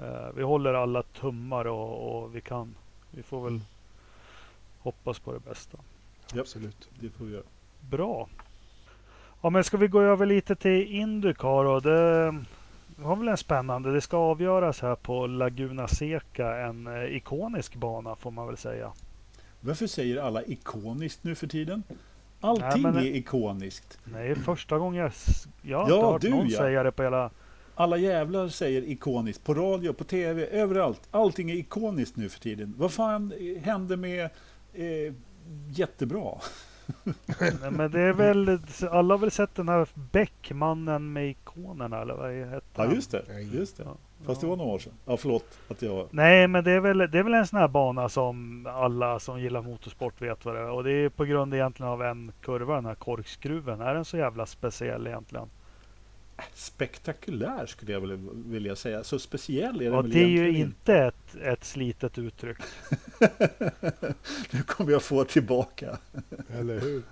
Eh, 0.00 0.28
vi 0.36 0.42
håller 0.42 0.74
alla 0.74 1.02
tummar 1.02 1.64
och, 1.64 2.22
och 2.22 2.36
vi 2.36 2.40
kan. 2.40 2.74
Vi 3.10 3.22
får 3.22 3.44
väl 3.44 3.52
Mm. 3.52 3.62
hoppas 4.78 5.18
på 5.18 5.32
det 5.32 5.40
bästa. 5.40 5.78
Japp. 6.32 6.40
Absolut. 6.40 6.88
det 7.00 7.08
får 7.10 7.24
vi 7.24 7.32
göra. 7.32 7.42
Bra. 7.80 8.28
Ja 9.42 9.50
men 9.50 9.64
ska 9.64 9.76
vi 9.76 9.88
gå 9.88 10.00
över 10.00 10.26
lite 10.26 10.56
till 10.56 10.86
Indycar 10.86 11.64
då? 11.64 11.80
Det 11.80 12.44
var 12.98 13.16
väl 13.16 13.28
en 13.28 13.36
spännande. 13.36 13.92
Det 13.92 14.00
ska 14.00 14.16
avgöras 14.16 14.80
här 14.82 14.94
på 14.94 15.26
Laguna 15.26 15.88
Seca. 15.88 16.56
En 16.56 16.86
eh, 16.86 17.16
ikonisk 17.16 17.74
bana 17.76 18.16
får 18.16 18.30
man 18.30 18.46
väl 18.46 18.56
säga. 18.56 18.92
Varför 19.60 19.86
säger 19.86 20.16
alla 20.16 20.42
ikoniskt 20.42 21.24
nu 21.24 21.34
för 21.34 21.46
tiden? 21.46 21.82
Allting 22.40 22.82
men- 22.82 22.96
är 22.96 23.02
ikoniskt. 23.16 23.98
Nej, 24.04 24.34
första 24.34 24.78
gången 24.78 25.02
jag... 25.02 25.12
Jag 25.62 25.78
har 25.78 25.90
Ja, 25.90 26.12
hört 26.12 26.22
du, 26.22 26.30
någon 26.30 26.48
ja. 26.48 26.58
säga 26.58 26.82
det 26.82 26.92
på 26.92 27.02
hela... 27.02 27.30
Alla 27.74 27.96
jävlar 27.96 28.48
säger 28.48 28.82
ikoniskt. 28.82 29.44
På 29.44 29.54
radio, 29.54 29.92
på 29.92 30.04
tv, 30.04 30.46
överallt. 30.46 31.00
Allting 31.10 31.50
är 31.50 31.54
ikoniskt 31.54 32.16
nu 32.16 32.28
för 32.28 32.40
tiden. 32.40 32.74
Vad 32.78 32.92
fan 32.92 33.32
hände 33.62 33.96
med 33.96 34.24
eh, 34.74 35.14
jättebra? 35.70 36.34
Nej, 37.40 37.70
men 37.70 37.90
det 37.90 38.00
är 38.00 38.12
väl... 38.12 38.58
Alla 38.90 39.14
har 39.14 39.18
väl 39.18 39.30
sett 39.30 39.54
den 39.54 39.68
här 39.68 39.88
Beck-mannen 39.94 41.12
med 41.12 41.30
ikonerna 41.30 42.00
eller 42.00 42.14
vad 42.14 42.32
hette 42.32 42.66
Ja, 42.74 42.92
just 42.92 43.10
det. 43.10 43.24
Just 43.52 43.76
det. 43.76 43.82
Ja, 43.82 43.96
Fast 44.26 44.40
det 44.40 44.46
var 44.46 44.56
några 44.56 44.70
år 44.70 44.78
sedan. 44.78 44.92
Ja, 45.04 45.16
förlåt 45.16 45.58
att 45.68 45.82
jag... 45.82 46.06
Nej, 46.10 46.48
men 46.48 46.64
det 46.64 46.70
är, 46.72 46.80
väl, 46.80 46.98
det 46.98 47.18
är 47.18 47.22
väl 47.22 47.34
en 47.34 47.46
sån 47.46 47.58
här 47.58 47.68
bana 47.68 48.08
som 48.08 48.66
alla 48.70 49.18
som 49.18 49.40
gillar 49.40 49.62
motorsport 49.62 50.22
vet 50.22 50.44
vad 50.44 50.54
det 50.54 50.60
är. 50.60 50.70
Och 50.70 50.84
det 50.84 50.92
är 50.92 51.08
på 51.08 51.24
grund 51.24 51.54
egentligen 51.54 51.92
av 51.92 52.02
en 52.02 52.32
kurva, 52.40 52.74
den 52.74 52.86
här 52.86 52.94
korkskruven. 52.94 53.80
Är 53.80 53.94
den 53.94 54.04
så 54.04 54.16
jävla 54.16 54.46
speciell 54.46 55.06
egentligen? 55.06 55.48
Spektakulär 56.54 57.66
skulle 57.66 57.92
jag 57.92 58.00
väl 58.00 58.18
vilja 58.32 58.76
säga. 58.76 59.04
Så 59.04 59.18
speciell 59.18 59.80
är 59.80 59.84
den 59.84 59.92
Ja, 59.92 60.02
väl 60.02 60.10
det 60.10 60.18
är 60.22 60.26
ju 60.28 60.58
inte 60.58 60.94
ett, 60.94 61.36
ett 61.42 61.64
slitet 61.64 62.18
uttryck. 62.18 62.56
Nu 64.50 64.62
kommer 64.66 64.92
jag 64.92 65.02
få 65.02 65.24
tillbaka. 65.24 65.98
Eller 66.58 66.80
hur? 66.80 67.02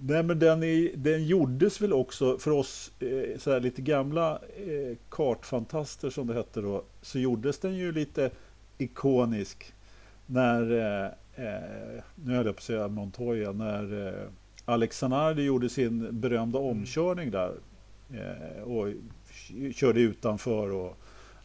Nej 0.00 0.22
men 0.22 0.38
den, 0.38 0.62
är, 0.62 0.96
den 0.96 1.26
gjordes 1.26 1.80
väl 1.80 1.92
också 1.92 2.38
för 2.38 2.50
oss 2.50 2.92
eh, 3.00 3.38
så 3.38 3.52
här 3.52 3.60
lite 3.60 3.82
gamla 3.82 4.32
eh, 4.56 4.96
kartfantaster 5.08 6.10
som 6.10 6.26
det 6.26 6.34
hette 6.34 6.60
då. 6.60 6.84
Så 7.02 7.18
gjordes 7.18 7.58
den 7.58 7.74
ju 7.76 7.92
lite 7.92 8.30
ikonisk 8.78 9.72
när, 10.26 10.62
eh, 10.72 11.44
eh, 11.46 12.02
nu 12.14 12.34
höll 12.36 12.46
jag 12.46 12.54
på 12.54 12.58
att 12.60 12.64
säga 12.64 12.88
Montoya, 12.88 13.52
när 13.52 14.06
eh, 14.06 14.28
Alex 14.64 14.98
Zanardi 14.98 15.42
gjorde 15.42 15.68
sin 15.68 16.20
berömda 16.20 16.58
Mm. 16.58 16.70
omkörning 16.70 17.30
där. 17.30 17.52
Eh, 18.14 18.62
och 18.62 18.92
körde 19.74 20.00
utanför 20.00 20.70
och 20.74 20.96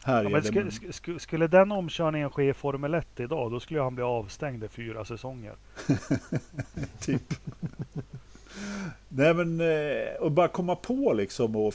Ja, 0.04 0.12
härjade. 0.12 0.52
men- 0.52 0.70
sk- 0.70 0.88
sk- 0.92 1.18
skulle 1.18 1.46
den 1.46 1.72
omkörningen 1.72 2.30
ske 2.30 2.48
i 2.48 2.54
Formel 2.54 2.94
1 2.94 3.20
idag, 3.20 3.50
då 3.50 3.60
skulle 3.60 3.80
han 3.80 3.94
bli 3.94 4.04
avstängd 4.04 4.64
i 4.64 4.68
fyra 4.68 5.04
säsonger. 5.04 5.54
typ. 7.00 7.34
Nej 9.08 9.34
men, 9.34 9.60
eh, 9.60 10.14
och 10.20 10.32
bara 10.32 10.48
komma 10.48 10.76
på 10.76 11.12
liksom 11.12 11.56
och 11.56 11.74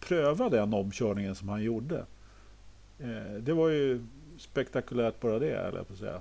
pröva 0.00 0.48
den 0.48 0.74
omkörningen 0.74 1.34
som 1.34 1.48
han 1.48 1.62
gjorde. 1.62 2.04
Eh, 3.00 3.32
det 3.40 3.52
var 3.52 3.68
ju 3.68 4.06
spektakulärt 4.38 5.20
bara 5.20 5.38
det, 5.38 5.50
eller 5.56 5.82
på 5.84 5.92
att 5.92 5.98
säga. 5.98 6.20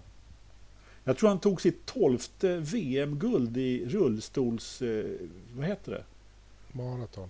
Jag 1.04 1.18
tror 1.18 1.30
han 1.30 1.40
tog 1.40 1.62
sitt 1.62 1.86
tolfte 1.86 2.58
VM-guld 2.58 3.58
i 3.58 3.86
rullstols... 3.90 4.82
Eh, 4.82 5.06
vad 5.58 5.66
heter 5.68 5.92
det? 5.92 6.04
Maraton. 6.78 7.30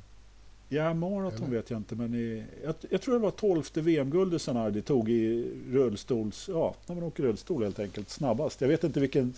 Ja, 0.71 0.93
maraton 0.93 1.51
vet 1.51 1.69
jag 1.69 1.77
inte, 1.77 1.95
men 1.95 2.13
i, 2.13 2.45
jag, 2.63 2.75
jag 2.89 3.01
tror 3.01 3.13
det 3.13 3.19
var 3.19 3.31
tolfte 3.31 3.81
VM-guldet 3.81 4.41
Zanardi 4.41 4.81
tog 4.81 5.09
i 5.09 5.51
rullstols... 5.71 6.49
Ja, 6.53 6.75
när 6.87 6.95
man 6.95 7.03
åker 7.03 7.23
rullstol 7.23 7.63
helt 7.63 7.79
enkelt, 7.79 8.09
snabbast. 8.09 8.61
Jag 8.61 8.67
vet 8.67 8.83
inte 8.83 8.99
vilken, 8.99 9.33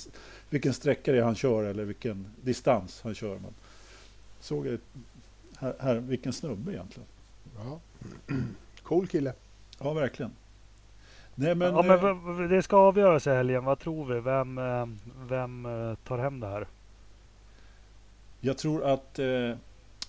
vilken 0.49 0.73
sträcka 0.73 1.11
det 1.11 1.17
är 1.17 1.23
han 1.23 1.35
kör 1.35 1.63
eller 1.63 1.83
vilken 1.83 2.27
distans 2.41 3.01
han 3.03 3.15
kör. 3.15 3.33
Men 3.33 3.53
såg 4.39 4.67
jag 4.67 4.77
här, 5.59 5.75
här, 5.79 5.95
vilken 5.95 6.33
snubbe 6.33 6.71
egentligen. 6.71 7.07
Ja. 7.55 7.79
Cool 8.83 9.07
kille. 9.07 9.33
Ja, 9.79 9.93
verkligen. 9.93 10.31
Nej, 11.35 11.55
men, 11.55 11.73
ja, 11.73 11.81
men 11.81 12.43
eh, 12.43 12.49
det 12.49 12.63
ska 12.63 12.77
avgöras 12.77 13.27
i 13.27 13.29
helgen. 13.29 13.65
Vad 13.65 13.79
tror 13.79 14.05
vi? 14.05 14.19
Vem, 14.19 14.57
eh, 14.57 14.87
vem 15.27 15.65
eh, 15.65 15.95
tar 15.95 16.17
hem 16.17 16.39
det 16.39 16.47
här? 16.47 16.67
jag 18.41 18.57
tror 18.57 18.83
att 18.85 19.19
eh, 19.19 19.51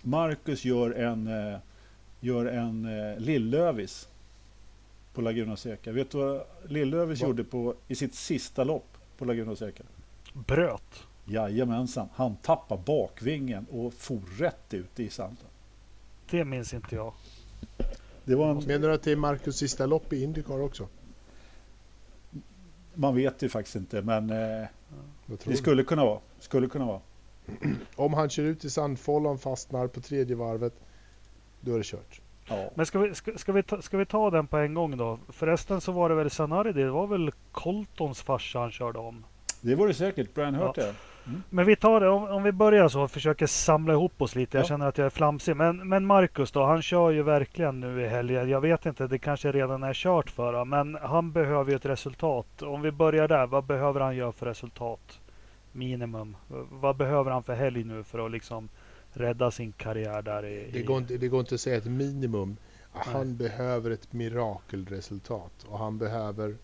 Marcus 0.03 0.65
gör 0.65 0.91
en, 0.91 1.27
eh, 1.27 1.59
gör 2.21 2.47
en 2.47 2.85
eh, 2.85 3.19
Lillövis 3.19 4.09
på 5.15 5.21
Laguna 5.21 5.57
Seca. 5.57 5.93
Vet 5.93 6.11
du 6.11 6.19
vad 6.19 6.43
Lillövis 6.69 7.21
Vad? 7.21 7.29
gjorde 7.29 7.45
på, 7.45 7.75
i 7.89 7.95
sitt 7.95 8.15
sista 8.15 8.65
lopp 8.65 8.99
på 9.19 9.25
Laguna 9.25 9.57
Seca? 9.57 9.85
Bröt. 10.33 11.03
Jajamensan, 11.25 12.09
han 12.15 12.37
tappade 12.37 12.83
bakvingen 12.87 13.67
och 13.71 13.95
for 13.95 14.21
rätt 14.39 14.75
ut 14.75 15.01
i 15.01 15.11
sanden. 15.11 15.47
Det 16.31 16.45
minns 16.45 16.75
inte 16.75 16.95
jag. 16.95 17.13
Det 18.25 18.35
var 18.35 18.51
en, 18.51 18.57
Menar 18.57 18.89
du 18.89 18.95
att 18.95 19.03
det 19.03 19.13
är 19.13 19.17
Marcus 19.17 19.57
sista 19.57 19.87
lopp 19.87 20.13
i 20.13 20.23
Indycar 20.23 20.61
också? 20.61 20.89
man 22.95 23.15
vet 23.15 23.43
ju 23.43 23.49
faktiskt 23.49 23.77
inte, 23.77 24.03
men 24.03 24.31
eh, 24.31 24.67
det 25.45 25.57
skulle 25.57 25.85
kunna 25.85 26.05
vara. 26.05 26.21
Skulle 26.39 26.69
kunna 26.69 26.85
vara. 26.85 27.01
Om 27.97 28.15
han 28.15 28.31
kör 28.31 28.43
ut 28.43 28.65
i 28.65 28.71
sandfållan, 28.71 29.39
fastnar 29.39 29.87
på 29.87 30.01
tredje 30.01 30.37
varvet, 30.37 30.73
då 31.61 31.75
är 31.75 31.79
det 31.79 31.85
kört. 31.85 32.21
Ja. 32.49 32.71
Men 32.75 32.87
ska 32.87 32.99
vi, 32.99 33.15
ska, 33.15 33.39
ska, 33.39 33.53
vi 33.53 33.63
ta, 33.63 33.83
ska 33.83 33.97
vi 33.97 34.07
ta 34.07 34.31
den 34.31 34.47
på 34.47 34.57
en 34.57 34.75
gång 34.75 34.97
då? 34.97 35.19
Förresten 35.29 35.81
så 35.81 35.93
var 35.93 36.09
det 36.09 36.15
väl 36.15 36.31
Sanari, 36.31 36.73
det 36.73 36.91
var 36.91 37.07
väl 37.07 37.31
Coltons 37.53 38.23
farsa 38.23 38.59
han 38.59 38.71
körde 38.71 38.99
om. 38.99 39.25
Det 39.61 39.75
var 39.75 39.89
det 39.89 39.95
säkert. 39.95 40.35
Brian 40.35 40.55
Hurt 40.55 40.77
Ja. 40.77 40.83
ja. 40.87 40.93
Men 41.51 41.67
vi 41.67 41.77
tar 41.77 42.01
det, 42.01 42.09
om, 42.09 42.25
om 42.25 42.43
vi 42.43 42.53
börjar 42.53 42.89
så 42.89 43.01
och 43.03 43.11
försöker 43.11 43.47
samla 43.47 43.93
ihop 43.93 44.23
oss 44.23 44.35
lite. 44.35 44.57
Jag 44.57 44.65
Ja. 44.65 44.69
känner 44.69 44.87
att 44.89 44.99
jag 44.99 45.05
är 45.05 45.11
flamsig. 45.11 45.57
Men, 45.57 45.89
men 45.89 46.07
Marcus 46.07 46.53
då, 46.53 46.65
han 46.65 46.83
kör 46.83 47.11
ju 47.11 47.23
verkligen 47.23 47.81
nu 47.81 48.03
i 48.03 48.09
helgen. 48.09 48.49
Jag 48.49 48.61
vet 48.61 48.87
inte, 48.87 49.07
det 49.07 49.19
kanske 49.19 49.53
redan 49.53 49.83
är 49.83 49.95
kört 49.95 50.31
för 50.31 50.53
honom. 50.53 50.69
Men 50.69 50.99
han 51.03 51.33
behöver 51.33 51.71
ju 51.71 51.77
ett 51.77 51.85
resultat. 51.87 52.63
Om 52.63 52.83
vi 52.83 52.91
börjar 52.91 53.29
där, 53.29 53.47
vad 53.47 53.65
behöver 53.65 54.01
han 54.01 54.17
göra 54.17 54.33
för 54.33 54.47
resultat? 54.47 55.19
Minimum. 55.73 56.37
Vad 56.71 56.97
behöver 56.97 57.31
han 57.31 57.43
för 57.43 57.55
helg 57.55 57.85
nu 57.85 58.05
för 58.05 58.27
att 58.27 58.33
liksom 58.33 58.69
rädda 59.13 59.51
sin 59.51 59.73
karriär 59.73 60.23
där 60.23 60.47
i... 60.47 60.71
Det 60.73 60.83
går 60.83 60.99
inte, 60.99 61.17
det 61.17 61.29
går 61.29 61.41
inte 61.41 61.55
att 61.55 61.61
säga 61.61 61.77
ett 61.77 61.87
minimum. 61.87 62.57
Nej. 62.95 63.03
Han 63.07 63.37
behöver 63.37 63.91
ett 63.91 64.13
mirakelresultat 64.13 65.65
och 65.65 65.79
han 65.79 65.99
behöver 65.99 66.57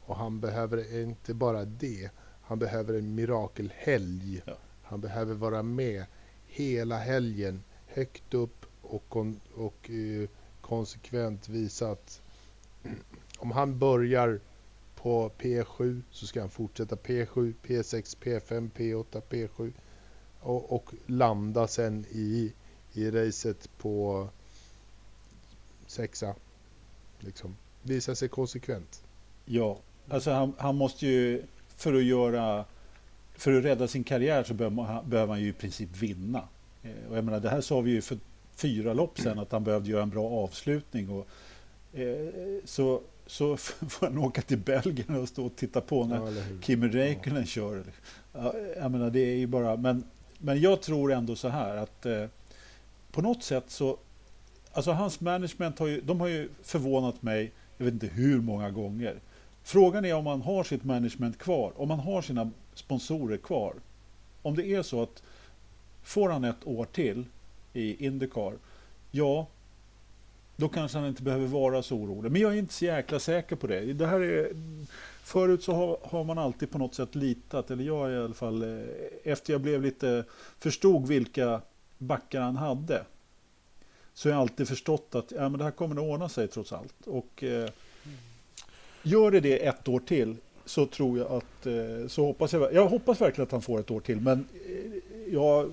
och 0.00 0.16
han 0.16 0.40
behöver 0.40 1.02
inte 1.02 1.34
bara 1.34 1.64
det. 1.64 2.10
Han 2.42 2.58
behöver 2.58 2.94
en 2.94 3.14
mirakelhelg. 3.14 4.42
Ja. 4.46 4.56
Han 4.82 5.00
behöver 5.00 5.34
vara 5.34 5.62
med 5.62 6.04
hela 6.46 6.98
helgen 6.98 7.62
högt 7.86 8.34
upp 8.34 8.66
och, 8.82 9.08
kon, 9.08 9.40
och 9.54 9.90
eh, 9.90 10.28
konsekvent 10.60 11.48
visa 11.48 11.90
att 11.90 12.22
om 13.38 13.50
han 13.50 13.78
börjar 13.78 14.40
på 15.04 15.30
P7 15.38 16.02
så 16.10 16.26
ska 16.26 16.40
han 16.40 16.50
fortsätta 16.50 16.96
P7, 16.96 17.54
P6, 17.62 18.16
P5, 18.22 18.70
P8, 18.76 19.22
P7 19.30 19.72
och, 20.40 20.72
och 20.72 20.94
landa 21.06 21.66
sen 21.66 22.04
i, 22.10 22.52
i 22.92 23.10
racet 23.10 23.68
på 23.78 24.28
sexa. 25.86 26.34
Liksom. 27.18 27.56
Visa 27.82 28.14
sig 28.14 28.28
konsekvent. 28.28 29.04
ja. 29.44 29.78
Alltså 30.08 30.30
han, 30.30 30.52
han 30.58 30.76
måste 30.76 31.06
ju, 31.06 31.42
för 31.76 31.94
att 31.94 32.04
göra, 32.04 32.64
för 33.34 33.52
att 33.58 33.64
rädda 33.64 33.88
sin 33.88 34.04
karriär 34.04 34.44
så 34.44 34.54
behöver, 34.54 35.26
han 35.26 35.40
ju 35.40 35.48
i 35.48 35.52
princip 35.52 35.96
vinna. 35.96 36.48
Eh, 36.82 37.10
och 37.10 37.16
jag 37.16 37.24
menar, 37.24 37.40
det 37.40 37.50
här 37.50 37.60
sa 37.60 37.80
vi 37.80 37.90
ju 37.90 38.02
för 38.02 38.18
fyra 38.56 38.94
lopp 38.94 39.18
sedan 39.18 39.38
att 39.38 39.52
han 39.52 39.64
behövde 39.64 39.90
göra 39.90 40.02
en 40.02 40.10
bra 40.10 40.30
avslutning. 40.30 41.08
Och, 41.10 41.26
eh, 41.98 42.28
så, 42.64 43.02
så 43.26 43.56
får 43.88 44.06
han 44.06 44.18
åka 44.18 44.42
till 44.42 44.58
Belgien 44.58 45.16
och 45.16 45.28
stå 45.28 45.46
och 45.46 45.56
titta 45.56 45.80
på 45.80 46.04
när 46.04 46.16
ja, 46.16 46.42
Kimi 46.60 46.88
Räikkönen 46.88 47.40
ja. 47.40 47.46
kör. 47.46 47.84
Jag 48.76 48.90
menar, 48.90 49.10
det 49.10 49.20
är 49.20 49.36
ju 49.36 49.46
bara, 49.46 49.76
men, 49.76 50.04
men 50.38 50.60
jag 50.60 50.82
tror 50.82 51.12
ändå 51.12 51.36
så 51.36 51.48
här 51.48 51.76
att 51.76 52.06
eh, 52.06 52.26
på 53.10 53.22
något 53.22 53.42
sätt 53.42 53.64
så, 53.68 53.96
alltså 54.72 54.92
hans 54.92 55.20
management 55.20 55.78
har 55.78 55.86
ju, 55.86 56.00
de 56.00 56.20
har 56.20 56.28
ju 56.28 56.48
förvånat 56.62 57.22
mig, 57.22 57.52
jag 57.76 57.84
vet 57.84 57.94
inte 57.94 58.06
hur 58.06 58.40
många 58.40 58.70
gånger. 58.70 59.16
Frågan 59.62 60.04
är 60.04 60.14
om 60.14 60.26
han 60.26 60.42
har 60.42 60.64
sitt 60.64 60.84
management 60.84 61.38
kvar, 61.38 61.72
om 61.76 61.90
han 61.90 62.00
har 62.00 62.22
sina 62.22 62.50
sponsorer 62.74 63.36
kvar. 63.36 63.74
Om 64.42 64.56
det 64.56 64.66
är 64.66 64.82
så 64.82 65.02
att 65.02 65.22
får 66.02 66.30
han 66.30 66.44
ett 66.44 66.66
år 66.66 66.84
till 66.84 67.24
i 67.72 68.06
Indycar, 68.06 68.52
ja, 69.10 69.46
då 70.56 70.68
kanske 70.68 70.98
han 70.98 71.08
inte 71.08 71.22
behöver 71.22 71.46
vara 71.46 71.82
så 71.82 71.96
orolig. 71.96 72.32
Men 72.32 72.40
jag 72.40 72.52
är 72.52 72.58
inte 72.58 72.74
så 72.74 72.84
jäkla 72.84 73.18
säker 73.18 73.56
på 73.56 73.66
det. 73.66 73.92
det 73.92 74.06
här 74.06 74.20
är, 74.20 74.52
förut 75.22 75.62
så 75.62 75.72
har, 75.72 75.98
har, 76.02 76.24
man 76.24 76.38
alltid 76.38 76.70
på 76.70 76.78
något 76.78 76.94
sätt 76.94 77.14
litat, 77.14 77.70
eller 77.70 77.84
jag 77.84 78.12
i 78.12 78.16
alla 78.16 78.34
fall, 78.34 78.62
eh, 78.62 78.84
efter 79.24 79.52
jag 79.52 79.60
blev 79.60 79.82
lite, 79.82 80.24
förstod 80.58 81.08
vilka 81.08 81.60
backar 81.98 82.40
han 82.40 82.56
hade. 82.56 83.04
Så 84.14 84.28
jag 84.28 84.34
har 84.34 84.42
alltid 84.42 84.68
förstått 84.68 85.14
att 85.14 85.30
ja, 85.30 85.48
men 85.48 85.58
det 85.58 85.64
här 85.64 85.70
kommer 85.70 85.94
att 85.94 86.02
ordna 86.02 86.28
sig 86.28 86.48
trots 86.48 86.72
allt. 86.72 87.06
Och 87.06 87.44
eh, 87.44 87.70
gör 89.02 89.30
det 89.30 89.40
det 89.40 89.66
ett 89.66 89.88
år 89.88 90.00
till 90.00 90.36
så 90.64 90.86
tror 90.86 91.18
jag 91.18 91.32
att, 91.32 91.66
eh, 91.66 92.08
så 92.08 92.24
hoppas 92.24 92.52
jag, 92.52 92.74
jag 92.74 92.88
hoppas 92.88 93.20
verkligen 93.20 93.46
att 93.46 93.52
han 93.52 93.62
får 93.62 93.80
ett 93.80 93.90
år 93.90 94.00
till. 94.00 94.20
Men 94.20 94.48
eh, 94.68 95.32
jag 95.32 95.40
har 95.40 95.70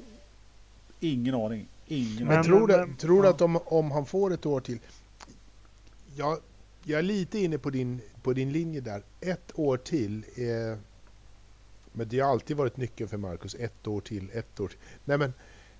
ingen 0.99 1.35
aning. 1.35 1.67
Ingen 1.91 2.27
men, 2.27 2.43
tror 2.43 2.67
du, 2.67 2.77
men, 2.77 2.95
tror 2.95 3.23
du 3.23 3.29
att 3.29 3.41
om, 3.41 3.59
om 3.65 3.91
han 3.91 4.05
får 4.05 4.33
ett 4.33 4.45
år 4.45 4.61
till, 4.61 4.79
jag, 6.15 6.39
jag 6.83 6.99
är 6.99 7.03
lite 7.03 7.39
inne 7.39 7.57
på 7.57 7.69
din, 7.69 8.01
på 8.23 8.33
din 8.33 8.51
linje 8.51 8.81
där. 8.81 9.03
Ett 9.19 9.59
år 9.59 9.77
till 9.77 10.25
är, 10.35 10.77
men 11.91 12.07
det 12.09 12.19
har 12.19 12.31
alltid 12.31 12.57
varit 12.57 12.77
nyckeln 12.77 13.09
för 13.09 13.17
Marcus. 13.17 13.55
Ett 13.55 13.87
år 13.87 14.01
till, 14.01 14.29
ett 14.33 14.59
år 14.59 14.67
till. 14.67 14.77
Nej 15.05 15.17
men, 15.17 15.33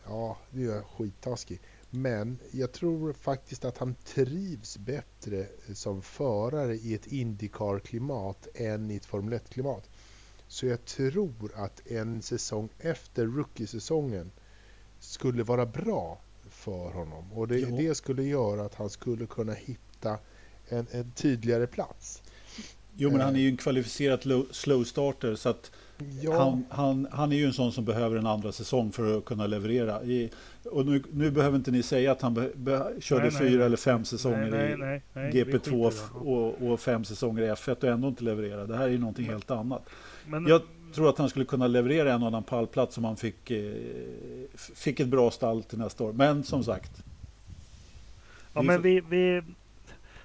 ja, 0.06 0.38
det 0.50 0.64
är 0.64 0.82
skittaskig. 0.82 1.60
Men 1.90 2.40
jag 2.52 2.72
tror 2.72 3.14
faktiskt 3.14 3.66
att 3.66 3.78
han 3.78 3.96
trivs 4.06 4.78
bättre 4.78 5.48
som 5.74 6.02
förare 6.02 6.76
i 6.76 6.94
ett 6.94 7.08
Indycar-klimat 7.08 8.48
än 8.54 8.92
i 8.92 8.96
ett 8.96 9.06
Formel 9.06 9.34
1-klimat. 9.40 9.90
Så 10.48 10.66
jag 10.66 10.86
tror 10.86 11.52
att 11.56 11.88
en 11.88 12.22
säsong 12.22 12.70
efter 12.80 13.26
rookie-säsongen 13.26 14.32
skulle 15.02 15.44
vara 15.44 15.66
bra 15.66 16.20
för 16.50 16.92
honom. 16.92 17.32
Och 17.34 17.48
det, 17.48 17.78
det, 17.78 17.96
skulle 17.96 18.24
göra 18.24 18.66
att 18.66 18.76
han 18.76 18.90
skulle 18.90 19.26
kunna 19.26 19.54
hitta 19.54 20.18
en, 20.70 20.88
en 20.92 21.12
tydligare 21.12 21.68
plats. 21.68 22.24
Jo, 22.96 23.12
men 23.12 23.22
han 23.22 23.36
är 23.36 23.40
ju 23.40 23.50
en 23.50 23.58
kvalificerad 23.58 24.46
slow 24.52 24.84
starter 24.84 25.36
så 25.36 25.50
att 25.50 25.72
ja. 26.22 26.38
han, 26.38 26.66
han, 26.70 27.08
han 27.12 27.32
är 27.32 27.36
ju 27.36 27.46
en 27.46 27.54
sån 27.54 27.72
som 27.72 27.86
behöver 27.86 28.16
en 28.16 28.28
andra 28.28 28.52
säsong 28.52 28.92
för 28.92 29.18
att 29.18 29.26
kunna 29.26 29.48
leverera. 29.48 30.04
I, 30.04 30.30
och 30.66 30.86
nu, 30.86 31.04
nu 31.12 31.32
behöver 31.32 31.58
inte 31.58 31.72
ni 31.72 31.84
säga 31.84 32.12
att 32.12 32.22
han 32.22 32.34
be, 32.34 32.50
be, 32.56 32.94
körde 33.00 33.22
nej, 33.22 33.32
fyra 33.32 33.58
nej. 33.58 33.66
eller 33.66 33.78
fem 33.78 34.06
säsonger 34.06 34.78
nej, 34.78 35.02
i 35.14 35.44
GP2 35.44 35.94
och, 36.14 36.72
och, 36.72 36.80
fem 36.80 37.04
säsonger 37.04 37.44
i 37.44 37.50
F1 37.50 37.76
och 37.76 37.84
ändå 37.84 38.08
inte 38.08 38.24
leverera. 38.24 38.66
Det 38.66 38.78
här 38.78 38.84
är 38.84 38.90
ju 38.90 38.98
någonting 38.98 39.26
men, 39.26 39.34
helt 39.34 39.52
annat. 39.52 39.90
Men, 40.28 40.48
Jag 40.48 40.62
tror 40.94 41.10
att 41.10 41.18
han 41.18 41.30
skulle 41.30 41.46
kunna 41.46 41.68
leverera 41.68 42.14
en 42.14 42.24
annan 42.24 42.44
pallplats 42.44 42.98
om 42.98 43.04
han 43.04 43.18
fick, 43.18 43.52
eh, 43.52 43.74
fick 44.76 45.00
ett 45.00 45.08
bra 45.08 45.32
stall 45.32 45.64
till 45.64 45.80
nästa 45.80 46.04
år. 46.04 46.14
Men 46.14 46.44
som 46.44 46.64
sagt. 46.64 47.04
Ja, 48.54 48.62
men 48.62 48.82
vi, 48.82 49.02
vi, 49.02 49.42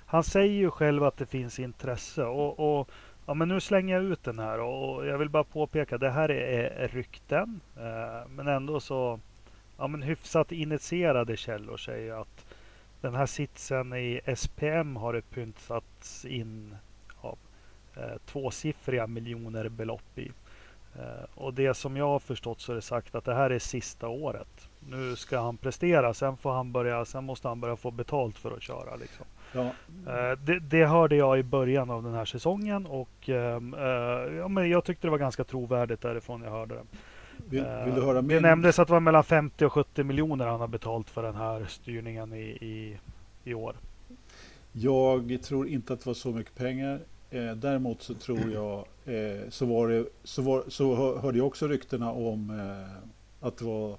han 0.06 0.24
säger 0.24 0.54
ju 0.54 0.70
själv 0.70 1.04
att 1.04 1.16
det 1.16 1.26
finns 1.26 1.58
intresse 1.58 2.24
och, 2.24 2.78
och 2.80 2.90
ja, 3.26 3.34
men 3.34 3.48
nu 3.48 3.60
slänger 3.60 3.94
jag 3.94 4.04
ut 4.04 4.24
den 4.24 4.38
här 4.38 4.60
och 4.60 5.06
jag 5.06 5.18
vill 5.18 5.28
bara 5.28 5.44
påpeka 5.44 5.94
att 5.94 6.00
det 6.00 6.10
här 6.10 6.30
är, 6.30 6.70
är 6.70 6.88
rykten. 6.88 7.60
Eh, 7.76 8.28
men 8.28 8.48
ändå 8.48 8.80
så 8.80 9.20
ja, 9.76 9.86
men 9.86 10.02
hyfsat 10.02 10.52
initierade 10.52 11.36
källor 11.36 11.76
säger 11.76 12.20
att 12.20 12.46
den 13.00 13.14
här 13.14 13.26
sitsen 13.26 13.92
i 13.92 14.20
SPM 14.36 14.96
har 14.96 15.12
det 15.12 15.22
pyntats 15.22 16.24
in 16.24 16.76
ja, 17.22 17.36
eh, 17.96 18.18
tvåsiffriga 18.26 19.06
miljoner 19.06 19.68
belopp 19.68 20.18
i. 20.18 20.30
Eh, 20.98 21.24
och 21.34 21.54
det 21.54 21.74
som 21.74 21.96
jag 21.96 22.08
har 22.08 22.18
förstått 22.18 22.60
så 22.60 22.72
är 22.72 22.76
det 22.76 22.82
sagt 22.82 23.14
att 23.14 23.24
det 23.24 23.34
här 23.34 23.50
är 23.50 23.58
sista 23.58 24.08
året. 24.08 24.68
Nu 24.88 25.16
ska 25.16 25.40
han 25.40 25.56
prestera, 25.56 26.14
sen, 26.14 26.36
får 26.36 26.52
han 26.52 26.72
börja, 26.72 27.04
sen 27.04 27.24
måste 27.24 27.48
han 27.48 27.60
börja 27.60 27.76
få 27.76 27.90
betalt 27.90 28.38
för 28.38 28.56
att 28.56 28.62
köra. 28.62 28.96
Liksom. 28.96 29.26
Ja. 29.52 29.64
Eh, 30.12 30.38
det, 30.38 30.58
det, 30.58 30.86
hörde 30.86 31.16
jag 31.16 31.38
i 31.38 31.42
början 31.42 31.90
av 31.90 32.02
den 32.02 32.14
här 32.14 32.24
säsongen 32.24 32.86
och 32.86 33.28
ehm, 33.28 33.74
eh, 33.74 34.36
ja, 34.36 34.48
men 34.48 34.70
jag 34.70 34.84
tyckte 34.84 35.06
det 35.06 35.10
var 35.10 35.18
ganska 35.18 35.44
trovärdigt 35.44 36.00
därifrån 36.00 36.42
jag 36.42 36.50
hörde 36.50 36.74
det. 36.74 36.84
Vill, 37.48 37.64
vill 37.84 37.94
du 37.94 38.02
höra 38.02 38.22
mer? 38.22 38.34
Det 38.34 38.40
nämndes 38.40 38.78
att 38.78 38.88
det 38.88 38.92
var 38.92 39.00
mellan 39.00 39.24
50 39.24 39.64
och 39.64 39.72
70 39.72 40.04
miljoner 40.04 40.46
han 40.46 40.60
har 40.60 40.68
betalt 40.68 41.10
för 41.10 41.22
den 41.22 41.34
här 41.34 41.64
styrningen 41.68 42.32
i, 42.32 42.42
i, 42.44 42.98
i 43.44 43.54
år. 43.54 43.76
Jag 44.72 45.42
tror 45.42 45.68
inte 45.68 45.92
att 45.92 46.00
det 46.00 46.06
var 46.06 46.14
så 46.14 46.30
mycket 46.30 46.54
pengar. 46.54 47.00
Eh, 47.36 47.56
däremot 47.56 48.02
så 48.02 48.14
tror 48.14 48.50
jag, 48.52 48.78
eh, 49.14 49.48
så, 49.48 49.66
var 49.66 49.88
det, 49.88 50.06
så, 50.24 50.42
var, 50.42 50.64
så 50.68 51.18
hörde 51.20 51.38
jag 51.38 51.46
också 51.46 51.68
ryktena 51.68 52.12
om 52.12 52.50
eh, 52.50 53.46
att 53.46 53.56
det 53.56 53.64
var 53.64 53.90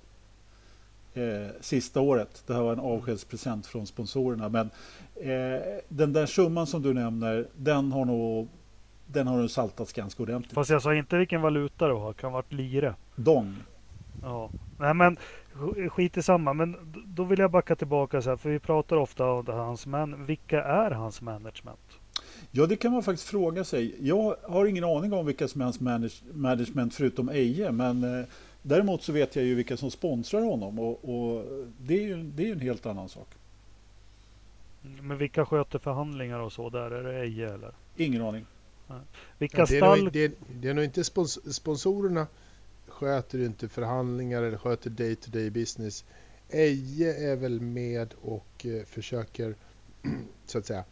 eh, 1.14 1.52
sista 1.62 2.02
året. 2.02 2.44
Det 2.48 2.54
här 2.54 2.62
var 2.62 2.74
en 2.74 2.80
avskedspresent 2.80 3.68
från 3.68 3.88
sponsorerna. 3.88 4.50
Men 4.50 4.70
eh, 5.16 5.62
den 5.88 6.14
där 6.14 6.26
summan 6.26 6.68
som 6.68 6.82
du 6.82 6.94
nämner, 6.94 7.48
den 7.56 7.92
har 7.92 8.06
nog 8.06 8.48
den 9.06 9.28
har 9.28 9.38
nog 9.38 9.50
saltats 9.52 9.94
ganska 9.94 10.24
ordentligt. 10.24 10.54
Fast 10.54 10.70
jag 10.70 10.82
sa 10.82 10.96
inte 10.96 11.18
vilken 11.18 11.42
valuta 11.42 11.88
det 11.88 11.94
var. 11.94 12.14
Kan 12.14 12.32
ha 12.32 12.38
varit 12.38 12.54
lire. 12.54 12.96
Dong. 13.16 13.56
Ja, 14.22 14.50
nej 14.80 14.94
men 14.94 15.18
skit 15.90 16.18
i 16.18 16.24
samma. 16.24 16.54
Men 16.54 16.94
då 17.06 17.24
vill 17.24 17.40
jag 17.40 17.52
backa 17.52 17.76
tillbaka 17.76 18.22
så 18.22 18.30
här, 18.30 18.38
för 18.38 18.50
vi 18.50 18.60
pratar 18.60 18.96
ofta 18.96 19.32
om 19.32 19.46
hans 19.48 19.88
män. 19.88 20.26
Vilka 20.26 20.64
är 20.64 20.92
hans 20.92 21.22
management? 21.22 21.80
Ja, 22.52 22.66
det 22.66 22.76
kan 22.76 22.92
man 22.92 23.04
faktiskt 23.04 23.30
fråga 23.30 23.64
sig. 23.64 23.96
Jag 24.02 24.36
har 24.44 24.66
ingen 24.66 24.84
aning 24.84 25.14
om 25.14 25.26
vilka 25.26 25.48
som 25.48 25.62
är 25.62 25.66
hans 25.66 25.80
manage 25.80 26.24
management 26.34 26.96
förutom 26.96 27.30
Eje, 27.30 27.72
men 27.72 28.20
eh, 28.20 28.26
däremot 28.62 29.04
så 29.04 29.12
vet 29.12 29.36
jag 29.36 29.46
ju 29.46 29.56
vilka 29.56 29.78
som 29.78 29.92
sponsrar 29.92 30.42
honom 30.42 30.80
och, 30.80 31.10
och 31.10 31.46
det 31.80 31.94
är 31.94 32.02
ju 32.02 32.24
det 32.24 32.48
är 32.48 32.52
en 32.52 32.60
helt 32.60 32.86
annan 32.86 33.10
sak. 33.10 33.28
Men 35.02 35.18
vilka 35.18 35.46
sköter 35.46 35.80
förhandlingar 35.80 36.40
och 36.40 36.54
så 36.54 36.70
där? 36.70 36.92
Är 36.92 37.04
det 37.04 37.20
Eje 37.20 37.54
eller? 37.54 37.72
Ingen 37.96 38.22
aning. 38.22 38.46
Vilka 39.38 39.58
ja, 39.58 39.66
det, 39.70 39.76
är 39.76 39.80
stall... 39.80 40.04
nog, 40.04 40.14
det, 40.14 40.32
det, 40.62 40.70
är 40.70 40.74
nog 40.74 40.84
inte 40.84 41.04
spons 41.04 41.56
sponsorerna 41.56 42.28
sköter 42.88 43.46
inte 43.46 43.70
förhandlingar 43.70 44.44
eller 44.44 44.58
sköter 44.58 44.90
day 44.90 45.16
to 45.16 45.32
day 45.32 45.50
business. 45.50 46.06
Eje 46.50 47.32
är 47.32 47.36
väl 47.36 47.62
med 47.62 48.14
och 48.22 48.66
eh, 48.66 48.84
försöker 48.86 49.56
så 50.46 50.58
att 50.58 50.66
säga 50.66 50.84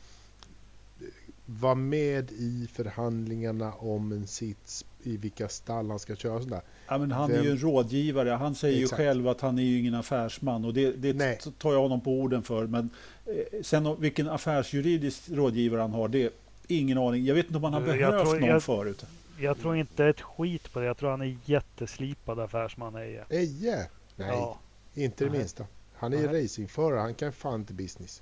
vara 1.46 1.76
med 1.76 2.32
i 2.32 2.68
förhandlingarna 2.74 3.74
om 3.74 4.12
en 4.12 4.28
sits 4.28 4.86
i 5.04 5.18
vilka 5.18 5.50
stall 5.50 5.90
han 5.90 6.00
ska 6.00 6.16
köra. 6.16 6.42
Sådär. 6.42 6.62
Ja, 6.88 6.98
men 6.98 7.12
han 7.12 7.32
Vem... 7.32 7.40
är 7.40 7.44
ju 7.44 7.52
en 7.52 7.58
rådgivare. 7.58 8.30
Han 8.30 8.56
säger 8.56 8.84
Exakt. 8.84 9.00
ju 9.00 9.06
själv 9.06 9.28
att 9.28 9.42
han 9.42 9.60
är 9.60 9.64
ju 9.64 9.80
ingen 9.80 9.96
affärsman 9.96 10.66
och 10.66 10.74
det, 10.74 10.92
det 10.92 11.38
tar 11.58 11.74
jag 11.74 11.82
honom 11.82 12.02
på 12.02 12.12
orden 12.12 12.44
för. 12.44 12.68
Men 12.68 12.90
eh, 13.26 13.62
sen 13.62 14.02
vilken 14.02 14.30
affärsjuridisk 14.30 15.30
rådgivare 15.30 15.82
han 15.82 15.94
har, 15.94 16.08
det 16.08 16.34
ingen 16.68 16.98
aning. 16.98 17.26
Jag 17.26 17.36
vet 17.36 17.46
inte 17.46 17.58
om 17.58 17.64
han 17.64 17.74
har 17.74 17.82
jag 17.82 17.98
behövt 17.98 18.24
tror, 18.24 18.40
någon 18.40 18.50
jag, 18.50 18.64
förut. 18.64 19.06
Jag 19.40 19.60
tror 19.60 19.76
inte 19.76 20.06
ett 20.06 20.22
skit 20.22 20.74
på 20.74 20.80
det. 20.80 20.86
Jag 20.86 20.98
tror 20.98 21.10
han 21.10 21.22
är 21.22 21.38
jätteslipad 21.46 22.40
affärsman 22.40 22.96
Eje. 22.96 23.26
Eje? 23.30 23.88
Nej, 24.16 24.28
ja. 24.28 24.60
inte 24.94 25.26
det 25.26 25.32
minsta. 25.32 25.66
Han 25.94 26.14
är 26.14 26.18
ju 26.18 26.44
racingförare. 26.44 27.00
Han 27.00 27.14
kan 27.14 27.34
fan 27.34 27.60
inte 27.60 27.74
business. 27.74 28.22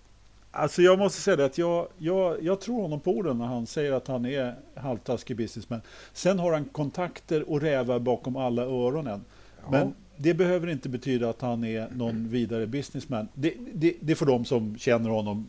Alltså 0.56 0.82
jag 0.82 0.99
måste 0.99 1.22
säga 1.22 1.36
det 1.36 1.45
att 1.45 1.58
jag, 1.58 1.88
jag, 1.97 2.43
jag 2.43 2.62
tror 2.62 2.82
honom 2.82 2.99
på 2.99 3.12
orden 3.12 3.38
när 3.38 3.45
han 3.45 3.68
säger 3.68 3.91
att 3.91 4.08
han 4.08 4.26
är 4.26 4.56
halvtaskig 4.76 5.38
businessman. 5.38 5.82
Sen 6.14 6.39
har 6.39 6.54
han 6.54 6.66
kontakter 6.66 7.49
och 7.49 7.62
rävar 7.62 7.99
bakom 7.99 8.36
alla 8.36 8.62
öronen. 8.62 9.26
Ja. 9.62 9.72
Men 9.72 9.93
det 10.18 10.34
behöver 10.34 10.68
inte 10.68 10.89
betyda 10.89 11.30
att 11.30 11.41
han 11.41 11.64
är 11.64 11.88
någon 11.95 12.28
vidare 12.30 12.68
businessman. 12.68 13.28
Det, 13.34 13.54
det, 13.74 13.93
det 13.99 14.16
får 14.16 14.26
de 14.26 14.45
som 14.45 14.78
känner 14.78 15.10
honom 15.10 15.47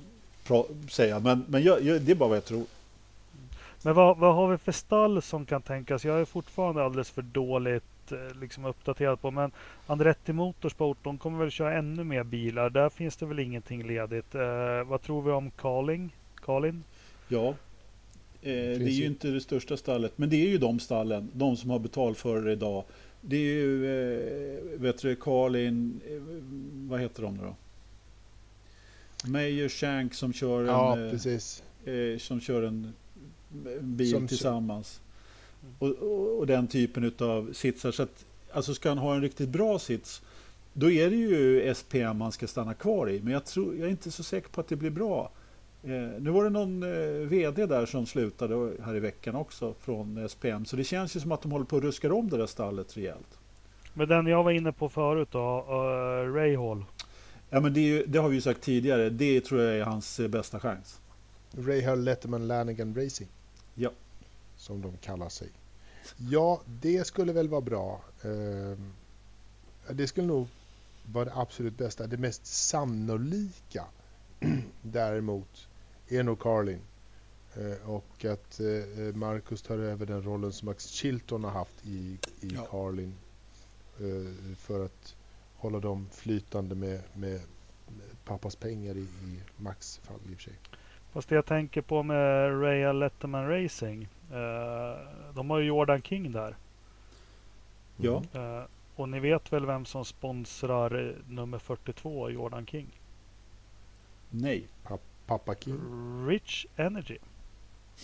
säga. 0.91 1.19
Men, 1.19 1.45
men 1.49 1.63
jag, 1.63 1.83
jag, 1.83 2.01
det 2.01 2.13
är 2.13 2.17
bara 2.17 2.29
vad 2.29 2.37
jag 2.37 2.45
tror. 2.45 2.65
Men 3.83 3.95
vad, 3.95 4.19
vad 4.19 4.35
har 4.35 4.49
vi 4.49 4.59
för 4.59 4.73
stall 4.73 5.23
som 5.23 5.47
kan 5.47 5.63
tänkas? 5.63 6.05
Jag 6.05 6.21
är 6.21 6.25
fortfarande 6.25 6.85
alldeles 6.85 7.11
för 7.11 7.23
dåligt 7.23 7.85
eh, 8.13 8.19
liksom 8.41 8.65
uppdaterad 8.65 9.21
på. 9.21 9.31
Men 9.31 9.51
Andretti 9.87 10.33
Motorsport, 10.33 10.99
de 11.03 11.19
kommer 11.19 11.39
väl 11.39 11.51
köra 11.51 11.75
ännu 11.79 12.05
mer 12.05 12.23
bilar. 12.25 12.71
Där 12.71 12.89
finns 12.89 13.17
det 13.17 13.27
väl 13.27 13.39
ingenting 13.39 13.87
ledigt. 13.87 14.35
Eh, 14.35 14.85
vad 14.87 15.03
tror 15.03 15.23
vi 15.23 15.31
om 15.31 15.51
Carling? 15.51 16.17
Carlin? 16.35 16.85
Ja, 17.29 17.49
eh, 17.49 17.55
det 18.43 18.75
är 18.85 18.89
ju 18.89 19.07
inte 19.07 19.29
det 19.29 19.41
största 19.41 19.77
stallet. 19.77 20.19
Men 20.19 20.31
det 20.31 20.37
är 20.37 20.49
ju 20.49 20.59
de 20.59 20.79
stallen, 20.79 21.31
de 21.33 21.57
som 21.57 21.71
har 21.71 21.79
betalt 21.79 22.19
för 22.19 22.43
det 22.43 22.53
idag. 22.53 22.85
Det 23.21 23.37
är 23.37 23.41
ju, 23.55 23.87
eh, 23.87 24.81
vet 24.81 25.03
du, 25.03 25.17
Carlin, 25.17 26.01
eh, 26.09 26.23
vad 26.91 27.01
heter 27.01 27.23
de 27.23 27.35
nu 27.37 27.43
då? 27.43 27.55
Meyer 29.29 29.69
Shank 29.69 30.15
som 30.15 30.33
kör 30.33 30.61
en, 30.61 30.67
Ja, 30.67 30.99
eh, 31.01 31.11
precis. 31.11 31.63
eh, 31.85 32.19
som 32.19 32.41
kör 32.41 32.63
en 32.63 32.93
en 33.67 33.97
bil 33.97 34.11
Som- 34.11 34.29
tillsammans. 34.29 35.01
Och, 35.79 35.89
och, 35.89 36.39
och 36.39 36.47
den 36.47 36.67
typen 36.67 37.13
av 37.19 37.53
sitsar. 37.53 37.91
Så 37.93 38.03
att, 38.03 38.25
alltså 38.53 38.75
ska 38.75 38.89
han 38.89 38.99
ha 38.99 39.15
en 39.15 39.21
riktigt 39.21 39.49
bra 39.49 39.79
sits, 39.79 40.23
då 40.73 40.91
är 40.91 41.11
det 41.11 41.17
ju 41.17 41.75
SPM 41.75 42.17
man 42.17 42.33
ska 42.33 42.47
stanna 42.47 42.75
kvar 42.75 43.11
i. 43.11 43.21
Men 43.21 43.33
jag, 43.33 43.45
tror, 43.45 43.77
jag 43.77 43.87
är 43.87 43.91
inte 43.91 44.11
så 44.11 44.23
säker 44.23 44.49
på 44.49 44.61
att 44.61 44.69
det 44.69 44.77
blir 44.77 44.91
bra. 44.91 45.31
Eh, 45.83 46.21
nu 46.21 46.31
var 46.31 46.45
det 46.45 46.51
någon 46.51 46.83
eh, 46.83 47.29
VD 47.29 47.67
där 47.67 47.87
som 47.87 48.07
slutade 48.07 48.73
här 48.85 48.97
i 48.97 49.01
veckan 49.01 49.35
också 49.35 49.75
från 49.81 50.29
SPM. 50.29 50.65
Så 50.65 50.77
det 50.77 50.85
känns 50.85 51.17
ju 51.17 51.21
som 51.21 51.33
att 51.33 51.43
de 51.43 51.53
håller 51.53 51.65
på 51.65 51.77
att 51.77 51.83
ruska 51.83 52.15
om 52.15 52.29
det 52.29 52.37
där 52.37 52.47
stallet 52.47 52.97
rejält. 52.97 53.39
Men 53.95 54.09
den 54.09 54.27
jag 54.27 54.43
var 54.43 54.51
inne 54.51 54.73
på 54.73 54.89
förut 54.89 55.29
då, 55.31 55.67
uh, 55.69 56.35
Ray 56.35 56.57
Hall. 56.57 56.85
Ja, 57.51 57.61
men 57.61 57.75
det, 57.75 57.81
är 57.81 57.85
ju, 57.85 58.07
det 58.07 58.19
har 58.19 58.29
vi 58.29 58.35
ju 58.35 58.41
sagt 58.41 58.61
tidigare. 58.61 59.11
Det 59.11 59.41
tror 59.41 59.61
jag 59.61 59.79
är 59.79 59.85
hans 59.85 60.21
eh, 60.21 60.29
bästa 60.29 60.61
chans. 60.61 61.01
Rahal 61.57 62.05
Letterman 62.05 62.47
Lanigan 62.47 62.95
Racing. 62.95 63.31
Ja. 63.75 63.91
Som 64.57 64.83
de 64.83 64.97
kallar 64.97 65.29
sig. 65.29 65.49
Ja, 66.17 66.61
det 66.67 67.07
skulle 67.07 67.33
väl 67.33 67.49
vara 67.49 67.61
bra. 67.61 68.01
Ehm, 68.23 68.93
Det 69.91 70.07
skulle 70.07 70.27
nog 70.27 70.47
vara 71.13 71.25
det 71.25 71.35
absolut 71.35 71.79
bästa. 71.79 72.07
Det 72.07 72.17
mest 72.17 72.47
sannolika 72.47 73.85
däremot 74.83 75.69
är 76.09 76.23
nog 76.23 76.39
Carlin. 76.41 76.81
Eh, 77.55 77.91
Och 77.91 78.25
att 78.25 78.61
eh, 78.61 79.15
Marcus 79.15 79.63
tar 79.63 79.79
över 79.79 80.07
den 80.07 80.23
rollen 80.23 80.53
som 80.53 80.67
Max 80.67 80.87
Chilton 80.87 81.45
har 81.45 81.51
haft 81.51 81.87
i, 81.87 82.19
i 82.41 82.49
Ja. 82.55 82.67
Carlin. 82.71 83.15
eh, 84.01 84.55
För 84.57 84.85
att 84.85 85.15
hålla 85.57 85.81
dem 85.81 86.09
flytande 86.13 86.75
med, 86.75 87.03
med, 87.15 87.41
med 87.89 88.07
pappas 88.25 88.57
pengar 88.57 88.95
i, 88.97 89.01
i 89.01 89.41
Max 89.57 89.99
fall 89.99 90.21
i 90.31 90.35
och 90.35 90.37
för 90.37 90.43
sig. 90.45 90.55
Fast 91.15 91.29
det 91.29 91.35
jag 91.35 91.47
tänker 91.47 91.81
på 91.81 92.03
med 92.03 92.51
Ray 92.63 92.93
Letterman 92.93 93.49
Racing. 93.49 94.09
eh, 94.33 94.99
de 95.35 95.51
har 95.51 95.59
ju 95.59 95.65
Jordan 95.67 96.03
King 96.03 96.33
där. 96.33 96.57
Ja. 97.97 98.23
Eh, 98.33 98.63
och 98.97 99.09
ni 99.09 99.21
vet 99.21 99.53
väl 99.53 99.67
vem 99.67 99.85
som 99.85 100.05
sponsrar 100.05 101.09
eh, 101.09 101.15
nummer 101.29 101.59
42, 101.59 102.31
Jordan 102.31 102.67
King? 102.67 102.87
Nej. 104.31 104.67
Pappa 105.27 105.55
King. 105.55 105.81
Rich 106.29 106.67
Energy. 106.77 107.19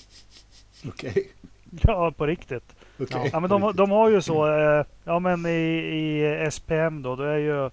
Okej. 0.88 1.30
Ja, 1.82 2.12
på 2.16 2.26
riktigt. 2.26 2.76
Okej. 3.00 3.30
Ja, 3.32 3.40
men 3.40 3.50
de, 3.50 3.72
de 3.76 3.90
har 3.90 4.08
ju 4.08 4.22
så. 4.22 4.46
Eh, 4.58 4.84
ja, 5.04 5.18
men 5.18 5.46
i, 5.46 5.50
i 5.50 6.48
SPM 6.50 7.02
då, 7.02 7.16
då 7.16 7.22
är 7.22 7.36
ju 7.36 7.70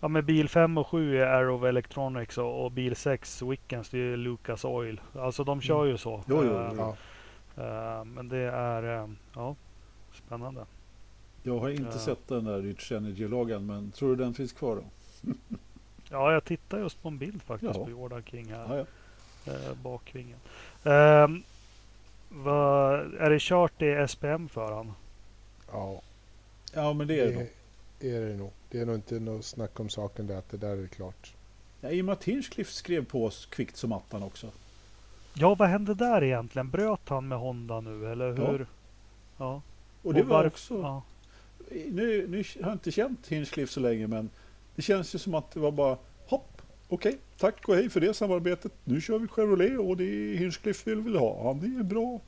Ja, 0.00 0.08
men 0.08 0.24
bil 0.26 0.48
5 0.48 0.78
och 0.78 0.86
7 0.86 1.18
är 1.18 1.26
Arrow 1.26 1.66
Electronics 1.66 2.38
och, 2.38 2.64
och 2.64 2.72
bil 2.72 2.96
6 2.96 3.42
Wickens 3.42 3.88
det 3.88 3.98
är 3.98 4.16
Lucas 4.16 4.64
Oil. 4.64 5.00
Alltså 5.14 5.44
de 5.44 5.60
kör 5.60 5.84
ju 5.84 5.98
så. 5.98 6.24
Jo, 6.28 6.44
jo, 6.44 6.68
jo. 6.76 6.76
Ja. 6.76 6.96
eh, 7.98 8.04
men 8.04 8.28
det 8.28 8.38
är 8.38 9.02
eh, 9.02 9.08
ja, 9.34 9.56
spännande. 10.12 10.66
Jag 11.42 11.58
har 11.58 11.70
inte 11.70 11.98
sett 11.98 12.28
den 12.28 12.44
där 12.44 12.62
Rich 12.62 12.92
Energy-loggan, 12.92 13.66
men 13.66 13.90
tror 13.90 14.08
du 14.16 14.24
den 14.24 14.34
finns 14.34 14.52
kvar 14.52 14.76
då? 14.76 14.82
Ja, 16.10 16.32
jag 16.32 16.44
tittar 16.44 16.78
just 16.78 17.02
på 17.02 17.08
en 17.08 17.18
bild 17.18 17.42
faktiskt 17.42 17.74
Ja. 17.74 17.84
på 17.84 17.90
Jordan 17.90 18.22
King 18.22 18.52
här. 18.52 18.76
Ja, 18.76 18.84
ja. 19.44 19.74
Bakvingen. 19.82 20.38
Vad, 22.28 23.14
är 23.14 23.30
det 23.30 23.40
kört 23.40 23.82
i 23.82 24.06
SPM 24.08 24.48
för 24.48 24.72
han? 24.72 24.92
ja. 25.72 26.02
ja 26.74 26.92
men 26.92 27.06
det 27.06 27.20
är 27.20 27.26
det 27.26 27.34
nog. 27.34 27.48
är 28.00 28.20
det 28.26 28.36
nog. 28.36 28.52
Det 28.70 28.80
är 28.80 28.86
nog 28.86 28.94
inte 28.94 29.20
något 29.20 29.44
snack 29.44 29.80
om 29.80 29.88
saken 29.88 30.26
där 30.26 30.36
att 30.38 30.50
det 30.50 30.56
där 30.56 30.76
är 30.76 30.86
klart. 30.86 31.34
Ja, 31.80 31.90
I 31.90 32.00
och 32.00 32.04
med 32.04 32.12
att 32.12 32.24
Hinchcliffe 32.24 32.72
skrev 32.72 33.04
på 33.04 33.24
oss 33.24 33.46
kvickt 33.46 33.76
som 33.76 33.92
attan 33.92 34.22
också. 34.22 34.50
Ja, 35.34 35.54
vad 35.54 35.68
hände 35.68 35.94
där 35.94 36.24
egentligen? 36.24 36.70
Bröt 36.70 37.08
han 37.08 37.28
med 37.28 37.38
Honda 37.38 37.80
nu 37.80 38.12
eller 38.12 38.26
Ja. 38.42 38.50
hur? 38.50 38.66
Ja. 39.38 39.62
Och 40.02 40.14
det 40.14 40.22
var 40.22 40.44
varf- 40.44 40.46
också... 40.46 40.80
Ja. 40.80 41.02
Nu, 41.70 42.26
nu 42.28 42.36
har 42.36 42.68
jag 42.68 42.72
inte 42.72 42.90
känt 42.92 43.26
Hinchcliffe 43.26 43.72
så 43.72 43.80
länge, 43.80 44.06
men 44.06 44.30
det 44.74 44.82
känns 44.82 45.14
ju 45.14 45.18
som 45.18 45.34
att 45.34 45.50
det 45.50 45.60
var 45.60 45.70
bara 45.72 45.98
hopp. 46.26 46.62
Okej, 46.88 47.18
tack 47.38 47.68
och 47.68 47.74
hej 47.74 47.90
för 47.90 48.00
det 48.00 48.14
samarbetet. 48.14 48.72
Nu 48.84 49.00
kör 49.00 49.18
vi 49.18 49.28
Chevrolet 49.28 49.78
och 49.78 49.96
det 49.96 50.04
är 50.04 50.36
Hinchcliffe 50.36 50.94
vi 50.94 51.00
vill 51.00 51.16
ha. 51.16 51.42
Han 51.48 51.78
är 51.78 51.82
bra. 51.82 52.20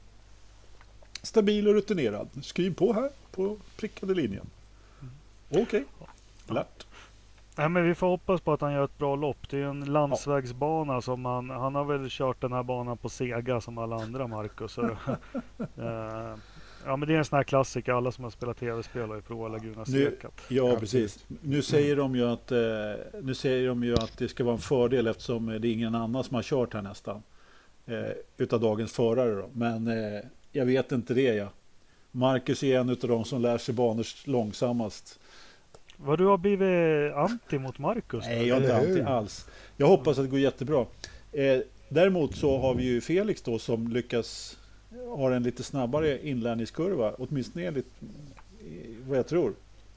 Stabil 1.22 1.68
och 1.68 1.74
rutinerad. 1.74 2.28
Skriv 2.43 2.74
på 2.74 2.93
här 2.93 3.11
på 3.30 3.57
prickade 3.76 4.14
linjen. 4.14 4.47
Okej, 5.51 5.84
lärt. 6.55 6.86
Nej, 7.59 7.68
men 7.68 7.84
vi 7.84 7.94
får 7.94 8.07
hoppas 8.07 8.40
på 8.40 8.53
att 8.53 8.61
han 8.61 8.72
gör 8.72 8.84
ett 8.84 8.99
bra 8.99 9.16
lopp. 9.16 9.49
Det 9.51 9.59
är 9.59 9.64
en 9.64 9.84
landsvägsbana 9.84 11.01
som 11.01 11.24
han, 11.24 11.51
han 11.51 11.74
har 11.74 11.84
väl 11.84 12.07
kört 12.11 12.40
den 12.40 12.53
här 12.53 12.62
banan 12.62 12.96
på 12.99 13.09
Sega 13.09 13.61
som 13.61 13.78
alla 13.78 13.96
andra 13.96 14.26
Marcus. 14.26 14.72
Så, 14.72 14.82
eh, 15.76 16.36
ja 16.84 16.96
men 16.96 17.01
det 17.01 17.14
är 17.14 17.18
en 17.18 17.24
sån 17.24 17.36
här 17.36 17.44
klassiker. 17.44 17.92
Alla 17.92 18.12
som 18.12 18.24
har 18.24 18.30
spelat 18.30 18.57
tv-spel 18.57 19.09
har 19.09 19.16
ju 19.16 19.22
provat 19.22 19.51
Laguna 19.51 19.84
Seca. 19.84 20.28
Ja, 20.49 20.76
precis. 20.80 21.26
Nu 21.42 21.62
säger, 21.62 21.96
de 21.96 22.16
ju 22.16 22.24
att, 22.24 22.53
eh, 22.53 22.59
nu 23.22 23.34
säger 23.34 23.68
de 23.68 23.84
ju 23.84 23.94
att 23.94 24.18
det 24.18 24.28
ska 24.28 24.44
vara 24.44 24.55
en 24.55 24.61
fördel 24.61 25.07
eftersom 25.07 25.46
det 25.46 25.68
är 25.68 25.72
ingen 25.72 25.94
annan 25.94 26.24
som 26.24 26.34
har 26.34 26.42
kört 26.42 26.74
här 26.74 26.82
nästan. 26.82 27.22
Eh, 27.86 28.12
utav 28.36 28.61
dagens 28.61 28.92
förare 28.92 29.34
då. 29.34 29.51
Men 29.53 29.88
eh, 29.88 30.20
jag 30.53 30.66
vet 30.66 30.92
inte 30.92 31.14
det 31.14 31.34
ja. 31.34 31.49
Marcus 32.11 32.62
är 32.62 32.80
en 32.80 32.88
av 32.88 32.96
de 32.96 33.24
som 33.24 33.42
lär 33.42 33.59
sig 33.59 33.74
banor 33.74 34.07
långsammast. 34.28 35.20
Vad 36.01 36.18
du 36.18 36.26
har 36.26 36.38
blivit 36.38 37.14
anti 37.14 37.59
mot 37.59 37.78
Marcus? 37.78 38.24
Nej, 38.26 38.49
jag 38.49 38.59
är 38.59 38.61
inte 38.61 38.76
anti 38.76 39.03
alls. 39.03 39.46
Jag 39.76 39.86
hoppas 39.86 40.18
att 40.18 40.24
det 40.24 40.30
går 40.30 40.40
jättebra. 40.40 40.86
Eh, 41.32 41.59
däremot 41.88 42.36
så 42.36 42.59
har 42.59 42.74
vi 42.74 42.84
ju 42.84 43.01
Felix 43.01 43.42
då 43.42 43.59
som 43.59 43.88
lyckas 43.88 44.59
ha 45.16 45.34
en 45.34 45.42
lite 45.42 45.62
snabbare 45.62 46.28
inlärningskurva. 46.28 47.14
Åtminstone 47.18 47.66
enligt 47.66 47.86
eh, 48.03 49.09
vad 49.09 49.18
jag 49.18 49.26
tror. 49.26 49.53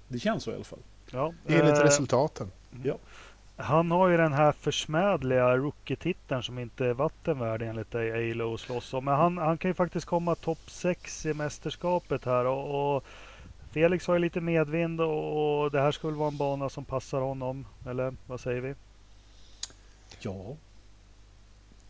Det 0.08 0.20
känns 0.20 0.43
så 0.43 0.52
i 0.52 0.56
alla 0.56 0.64
fall. 0.64 0.80
Ja, 1.12 1.34
Enligt 1.47 1.78
eh, 1.78 1.84
resultaten. 1.84 2.52
Han 3.56 3.91
har 3.91 4.10
ju 4.10 4.18
den 4.18 4.34
här 4.34 4.52
försmädliga 4.52 5.58
rookie-titeln 5.58 6.43
som 6.43 6.60
inte 6.60 6.86
är 6.86 6.93
vattenvärd 6.93 7.62
enligt 7.62 7.91
dig, 7.91 8.32
Alo 8.32 8.58
slåss 8.58 8.93
om. 8.93 9.06
Men 9.06 9.14
han, 9.14 9.38
han 9.38 9.58
kan 9.58 9.70
ju 9.70 9.76
faktiskt 9.76 10.06
komma 10.06 10.36
topp 10.36 10.70
6 10.70 11.26
i 11.26 11.34
mästerskapet 11.34 12.26
här. 12.26 12.45
Och, 12.45 12.95
och 12.95 13.04
Felix 13.72 14.07
har 14.07 14.13
ju 14.13 14.19
lite 14.19 14.41
medvind 14.41 15.01
och, 15.01 15.63
och 15.63 15.72
det 15.72 15.82
här 15.82 15.91
skulle 15.91 16.17
vara 16.17 16.28
en 16.28 16.38
bana 16.38 16.69
som 16.69 16.86
passar 16.86 17.22
honom. 17.22 17.65
Eller 17.86 18.15
vad 18.28 18.39
säger 18.39 18.61
vi? 18.61 18.76
Ja, 20.19 20.55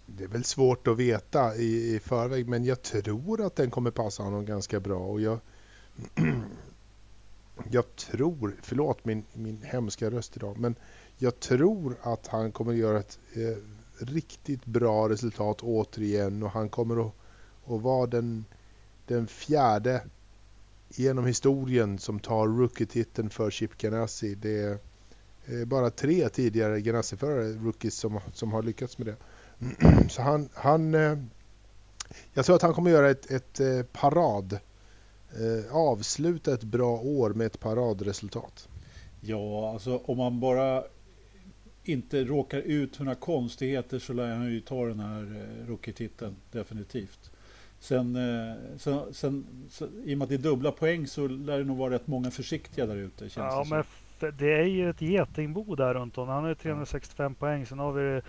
Det 0.06 0.24
är 0.24 0.28
väl 0.28 0.44
svårt 0.44 0.88
att 0.88 0.98
veta 0.98 1.56
i, 1.56 1.96
i 1.96 2.00
förväg 2.00 2.48
men 2.48 2.66
jag 2.66 2.82
tror 2.82 3.46
att 3.46 3.56
den 3.56 3.72
kommer 3.72 3.92
passa 3.92 4.24
honom 4.24 4.46
ganska 4.46 4.80
bra. 4.80 5.00
Och 5.00 5.22
jag, 5.22 5.40
jag 7.72 7.96
tror, 7.96 8.56
förlåt 8.62 9.06
min, 9.06 9.24
min 9.34 9.62
hemska 9.64 10.12
röst 10.12 10.38
idag, 10.38 10.60
men 10.60 10.76
jag 11.18 11.40
tror 11.40 11.96
att 12.02 12.28
han 12.28 12.52
kommer 12.52 12.74
göra 12.74 13.00
ett 13.00 13.20
eh, 13.34 13.58
riktigt 14.06 14.66
bra 14.66 15.10
resultat 15.10 15.62
återigen 15.62 16.44
och 16.44 16.52
han 16.52 16.70
kommer 16.70 17.08
att, 17.08 17.14
att 17.68 17.82
vara 17.82 18.08
den, 18.08 18.46
den 19.08 19.28
fjärde 19.28 20.04
genom 20.96 21.26
historien 21.26 22.00
som 22.00 22.20
tar 22.20 22.48
rookie-titeln 22.48 23.30
för 23.30 23.52
Chip 23.52 23.78
Ganassi. 23.78 24.36
Det 24.36 24.60
är 24.60 24.78
eh, 25.46 25.66
bara 25.66 25.90
tre 25.90 26.30
tidigare 26.30 26.82
Ganassi-förare, 26.82 27.54
rookies, 27.54 27.96
som, 27.96 28.20
som 28.34 28.52
har 28.52 28.64
lyckats 28.64 28.98
med 28.98 29.08
det. 29.08 29.16
Så 30.10 30.22
han, 30.22 30.50
han 30.54 30.96
eh, 30.96 31.18
jag 32.34 32.46
tror 32.46 32.56
att 32.56 32.62
han 32.62 32.74
kommer 32.74 32.92
göra 32.92 33.10
ett, 33.10 33.32
ett 33.32 33.60
eh, 33.60 33.84
parad, 33.84 34.60
avsluta 35.72 36.54
ett 36.54 36.64
bra 36.64 37.00
år 37.00 37.30
med 37.30 37.48
ett 37.48 37.60
paradresultat. 37.60 38.70
Ja, 39.22 39.72
alltså 39.74 39.98
om 39.98 40.18
man 40.18 40.40
bara 40.40 40.84
inte 41.84 42.24
råkar 42.24 42.58
ut 42.58 42.96
för 42.96 43.04
några 43.04 43.16
konstigheter 43.16 44.00
så 44.00 44.14
lär 44.14 44.36
han 44.36 44.52
ju 44.52 44.62
ta 44.62 44.86
den 44.86 45.00
här 45.00 45.46
rookie-titeln 45.68 46.36
definitivt. 46.52 47.32
Sen, 47.82 48.16
eh, 48.16 48.56
sen, 48.78 49.14
sen, 49.14 49.46
så, 49.70 49.88
i 50.06 50.14
och 50.14 50.18
med 50.18 50.24
att 50.24 50.30
det 50.30 50.36
är 50.36 50.40
dubbla 50.40 50.72
poäng 50.72 51.08
så 51.08 51.28
lär 51.28 51.58
det 51.58 51.64
nog 51.64 51.78
vara 51.78 51.94
rätt 51.94 52.08
många 52.08 52.32
försiktiga 52.32 52.86
där 52.86 52.96
ute. 52.96 53.30
Känns 53.30 53.36
Ja, 53.36 53.64
det 53.64 53.70
men 53.70 53.84
det 54.38 54.54
är 54.54 54.66
ju 54.66 54.90
ett 54.90 55.02
getingbo 55.02 55.76
där 55.76 55.94
runt 55.94 56.18
om. 56.18 56.28
Han 56.28 56.44
har 56.44 56.50
ju 56.50 56.56
365 56.56 57.36
poäng. 57.36 57.66
Sen 57.66 57.80
har 57.80 57.92
vi 57.92 58.22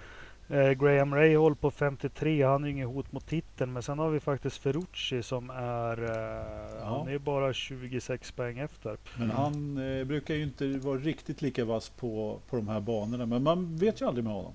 eh, 0.48 0.70
Graham 0.70 1.14
Rahal 1.14 1.56
på 1.56 1.70
53. 1.70 2.42
Han 2.42 2.64
är 2.64 2.68
ju 2.68 2.72
inget 2.72 2.88
hot 2.88 3.12
mot 3.12 3.26
titeln. 3.26 3.72
Men 3.72 3.82
sen 3.82 3.98
har 3.98 4.10
vi 4.10 4.20
faktiskt 4.20 4.56
Ferrucci 4.56 5.22
som 5.22 5.50
är... 5.50 6.02
Eh, 6.02 6.86
Han 6.86 7.08
är 7.08 7.12
ju 7.12 7.18
bara 7.18 7.52
26 7.52 8.32
poäng 8.32 8.58
efter. 8.58 8.96
Men 9.18 9.30
han 9.30 9.78
eh, 9.78 10.04
brukar 10.04 10.34
ju 10.34 10.42
inte 10.42 10.66
vara 10.66 10.98
riktigt 10.98 11.42
lika 11.42 11.64
vass 11.64 11.88
på, 11.88 12.40
på 12.50 12.56
de 12.56 12.68
här 12.68 12.80
banorna. 12.80 13.26
Men 13.26 13.42
man 13.42 13.76
vet 13.76 14.00
ju 14.00 14.06
aldrig 14.06 14.24
med 14.24 14.32
honom. 14.32 14.54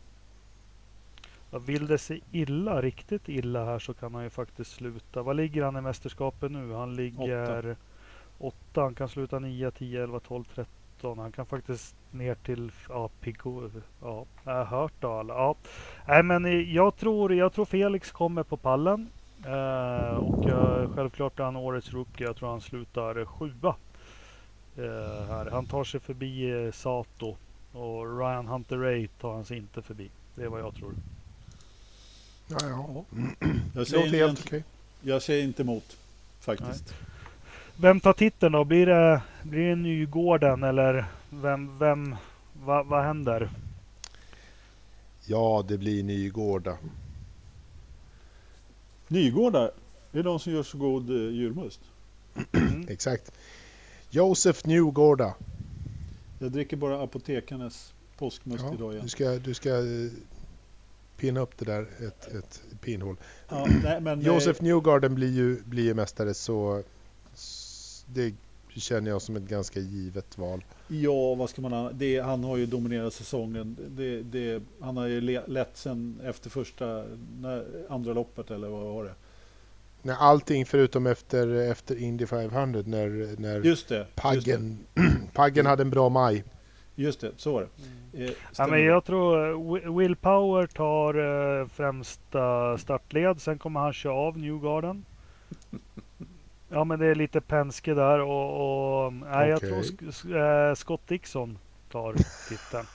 Vill 1.52 1.88
det 1.88 1.98
sig 1.98 2.22
illa, 2.32 2.82
riktigt 2.82 3.30
illa 3.30 3.66
här 3.66 3.80
så 3.80 3.94
kan 3.94 4.14
han 4.14 4.24
ju 4.24 4.30
faktiskt 4.30 4.72
sluta. 4.72 5.22
Vad 5.22 5.36
ligger 5.36 5.64
han 5.64 5.78
i 5.78 5.82
mästerskapet 5.82 6.52
nu? 6.52 6.74
Han 6.74 6.96
ligger 6.96 7.76
8. 8.38 8.82
Han 8.82 8.96
kan 8.96 9.10
sluta 9.10 9.40
9, 9.40 9.72
10, 9.72 10.04
11, 10.04 10.20
12, 10.20 10.44
17. 10.98 11.20
Han 11.20 11.32
kan 11.32 11.46
faktiskt 11.46 11.96
ner 12.12 12.36
till 12.36 12.72
ja, 12.90 13.10
Pico. 13.22 13.70
Ja, 14.02 14.26
jag 14.44 14.54
har 14.54 14.66
hört 14.66 15.02
Dal. 15.02 15.28
Ja. 15.28 15.56
Nej, 16.08 16.24
men 16.24 16.74
jag 16.74 16.98
tror, 16.98 17.34
jag 17.34 17.54
tror 17.54 17.66
Felix 17.66 18.12
kommer 18.12 18.44
på 18.44 18.58
pallen. 18.58 19.10
Eh, 19.46 20.18
och 20.18 20.46
uh, 20.46 20.96
självklart 20.96 21.40
är 21.40 21.44
han 21.44 21.56
årets 21.56 21.94
rookie. 21.94 22.28
Jag 22.28 22.36
tror 22.36 22.50
han 22.50 22.62
slutar 22.62 23.26
sjua. 23.26 23.76
Eh, 24.78 25.28
här. 25.30 25.50
Han 25.52 25.66
tar 25.66 25.84
sig 25.84 26.00
förbi 26.00 26.66
eh, 26.66 26.72
Sato. 26.72 27.36
Och 27.74 28.20
Ryan 28.20 28.48
Hunter 28.48 28.78
Ray 28.78 29.08
tar 29.08 29.34
han 29.34 29.46
sig 29.46 29.58
inte 29.58 29.82
förbi. 29.82 30.10
Det 30.36 30.44
är 30.44 30.48
vad 30.48 30.60
jag 30.60 30.76
tror. 30.76 30.94
Ja, 32.48 32.58
ja. 32.62 33.06
Jag 33.76 33.88
säger, 33.88 34.06
Låter 34.06 34.18
helt 34.18 34.40
okej. 34.46 34.64
jag 35.02 35.22
säger 35.22 35.44
inte 35.44 35.62
emot 35.62 35.98
faktiskt. 36.40 36.94
Vem 37.76 38.00
tar 38.00 38.14
titeln 38.14 38.52
då? 38.54 38.64
Blir 38.64 38.86
det, 38.86 39.22
blir 39.44 39.70
det 39.70 39.76
Nygården 39.76 40.64
eller 40.64 41.06
vem, 41.30 41.80
vem, 41.80 42.16
vad 42.64 42.86
vad 42.88 43.04
händer? 43.04 43.50
Ja, 45.26 45.66
det 45.68 45.78
blir 45.78 46.04
Nygårda. 46.04 46.78
Nygårdar, 49.08 49.72
det 50.12 50.20
är 50.20 50.24
de 50.24 50.40
som 50.40 50.54
gör 50.54 50.64
så 50.64 50.78
god 50.78 51.10
eh, 51.10 51.16
julmust. 51.16 51.80
Mm. 52.52 52.86
Exakt. 52.90 53.32
Josef 54.10 54.66
Newgårda. 54.66 55.34
Jag 56.40 56.52
dricker 56.52 56.78
bara 56.78 57.04
apotekarnas 57.04 57.94
påskmust 58.18 58.64
Ja, 58.68 58.74
idag 58.74 58.92
igen. 58.94 59.04
du 59.04 59.10
ska, 59.10 59.30
du 59.30 59.54
ska 59.54 59.70
eh, 59.70 60.12
pinna 61.18 61.40
upp 61.40 61.58
det 61.58 61.66
där 61.66 61.88
ett, 62.08 62.36
ett 62.36 62.62
pinhål. 62.82 63.16
Ja, 63.50 63.68
nej, 63.84 64.02
men, 64.02 64.22
Josef 64.22 64.60
eh, 64.60 64.64
Newgarden 64.64 65.16
blir 65.16 65.32
ju, 65.32 65.62
blir 65.64 65.84
ju 65.84 65.94
mästare 65.94 66.34
så 66.34 66.84
det 68.06 68.34
känner 68.70 69.12
jag 69.12 69.22
som 69.22 69.36
ett 69.36 69.44
ganska 69.44 69.80
givet 69.80 70.38
val. 70.38 70.64
Ja, 70.88 71.36
vad 71.36 71.50
ska 71.50 71.62
man 71.62 71.74
ha? 71.74 71.92
Det, 71.92 72.20
han 72.20 72.44
har 72.44 72.58
ju 72.58 72.66
dominerat 72.66 73.14
säsongen. 73.14 73.78
Det, 73.90 74.22
det, 74.22 74.64
han 74.80 74.98
har 74.98 75.08
ju 75.08 75.22
le, 75.22 75.42
lett 75.48 75.78
sen 75.78 76.22
efter 76.24 76.50
första, 76.50 77.04
när, 77.42 77.66
andra 77.90 78.14
loppet 78.14 78.52
eller 78.52 78.68
vad 78.68 78.84
var 78.84 79.04
det? 79.04 79.14
Nej, 80.02 80.16
allting 80.20 80.66
förutom 80.66 81.08
efter, 81.08 81.48
efter 81.48 81.96
Indy 81.96 82.26
500 82.26 82.84
när, 82.86 83.40
när 83.40 83.62
Just 83.62 83.64
det. 83.64 83.68
Just 83.68 83.88
det, 83.90 84.06
Paggen, 84.16 84.80
Paggen 85.34 85.66
hade 85.66 85.82
en 85.82 85.90
bra 85.90 86.10
maj. 86.10 86.44
just 86.96 87.20
det 87.20 87.32
så 87.38 87.52
var 87.52 87.62
det. 87.62 87.68
Eh, 87.68 88.07
Ja, 88.18 88.32
stämmer 88.52 88.72
men 88.72 88.84
jag 88.84 89.06
tror 89.06 89.50
eh, 89.50 89.54
Wi- 89.58 89.98
Will 89.98 90.16
Power 90.16 90.68
tar 90.68 91.14
eh, 91.62 91.68
främsta 91.68 92.78
startled. 92.78 93.42
Sen 93.42 93.58
kommer 93.60 93.80
han 93.80 93.94
köra 93.94 94.14
av 94.14 94.38
Newgarden. 94.38 95.06
Ja 96.70 96.84
men 96.84 97.00
det 97.00 97.06
är 97.08 97.16
lite 97.16 97.42
Penske 97.42 97.94
där 97.94 98.20
och, 98.20 99.06
och 99.06 99.14
nej, 99.14 99.50
jag 99.50 99.58
Okej. 99.58 99.70
tror 100.24 100.38
eh, 100.70 100.74
Scott 100.76 101.08
Dixon 101.08 101.58
tar 101.92 102.14
titeln. 102.50 102.86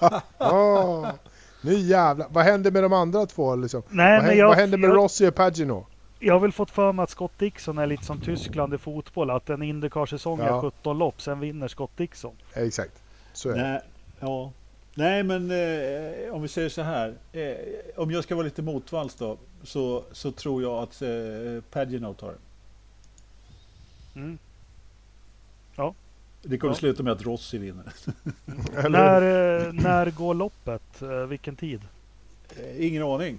Ah, 0.38 1.12
nu 1.62 1.74
jävlar. 1.74 2.26
Vad 2.30 2.44
hände 2.44 2.70
med 2.70 2.82
de 2.82 2.92
andra 2.92 3.26
två? 3.26 3.56
Liksom? 3.56 3.82
Nej 3.88 4.10
vad, 4.12 4.18
men 4.18 4.20
hände, 4.24 4.34
jag, 4.34 4.48
vad 4.48 4.56
hände 4.56 4.76
med 4.76 4.90
jag, 4.90 4.96
Rossi 4.96 5.28
och 5.28 5.34
Pagino? 5.34 5.86
jag 6.18 6.34
har 6.34 6.40
väl 6.40 6.52
fått 6.52 6.70
för 6.70 6.92
mig 6.92 7.02
att 7.02 7.10
Scott 7.10 7.38
Dixon 7.38 7.78
är 7.78 7.86
lite 7.86 8.04
som 8.04 8.20
Tyskland 8.20 8.74
i 8.74 8.78
fotboll. 8.78 9.30
Att 9.30 9.50
en 9.50 9.62
Indycar-säsong 9.62 10.38
Ja. 10.40 10.56
är 10.56 10.60
17 10.60 10.98
lopp, 10.98 11.20
sen 11.22 11.40
vinner 11.40 11.68
Scott 11.68 11.96
Dixon. 11.96 12.34
Exakt, 12.54 13.02
så 13.32 13.48
är 13.50 13.54
det. 13.54 13.62
Nej, 13.62 13.80
ja. 14.20 14.52
Nej, 14.94 15.22
men 15.22 15.50
eh, 15.50 16.34
om 16.34 16.42
vi 16.42 16.48
säger 16.48 16.68
så 16.68 16.82
här. 16.82 17.14
Eh, 17.32 17.54
om 17.96 18.10
jag 18.10 18.24
ska 18.24 18.34
vara 18.34 18.44
lite 18.44 18.62
motvalls 18.62 19.14
då, 19.14 19.36
så, 19.62 20.04
så 20.12 20.32
tror 20.32 20.62
jag 20.62 20.72
att 20.82 21.02
eh, 21.02 21.08
Pagino 21.70 22.14
tar 22.14 22.28
det. 22.28 22.38
Mm. 24.20 24.38
Det 26.42 26.58
kommer 26.58 26.74
Ja. 26.74 26.78
sluta 26.78 27.02
med 27.02 27.12
att 27.12 27.22
Rossi 27.22 27.58
vinner. 27.58 27.92
När, 28.88 29.22
eh, 29.66 29.72
när 29.72 30.10
går 30.10 30.34
loppet? 30.34 31.02
Eh, 31.02 31.08
vilken 31.08 31.56
tid? 31.56 31.80
Eh, 32.56 32.86
ingen 32.86 33.02
aning. 33.02 33.38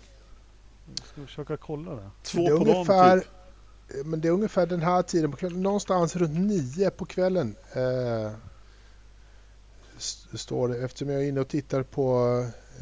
Ska 1.04 1.22
vi 1.22 1.28
försöka 1.28 1.58
kolla 1.58 1.92
det? 1.96 2.10
Två 2.24 2.42
det 2.44 2.50
på 2.50 2.58
dagen 2.58 2.76
ungefär, 2.76 3.20
typ. 3.20 4.06
Men 4.06 4.22
det 4.22 4.28
är 4.28 4.32
ungefär 4.32 4.66
den 4.66 4.82
här 4.82 5.02
tiden 5.02 5.32
på 5.32 5.38
kvällen. 5.38 5.64
Någonstans 5.64 6.16
runt 6.16 6.40
nio 6.40 6.90
på 6.90 7.06
kvällen. 7.06 7.56
Står 10.34 10.68
det. 10.68 10.84
Eftersom 10.86 11.10
jag 11.10 11.24
är 11.24 11.28
inne 11.28 11.40
och 11.42 11.48
tittar 11.48 11.84
på 11.84 12.28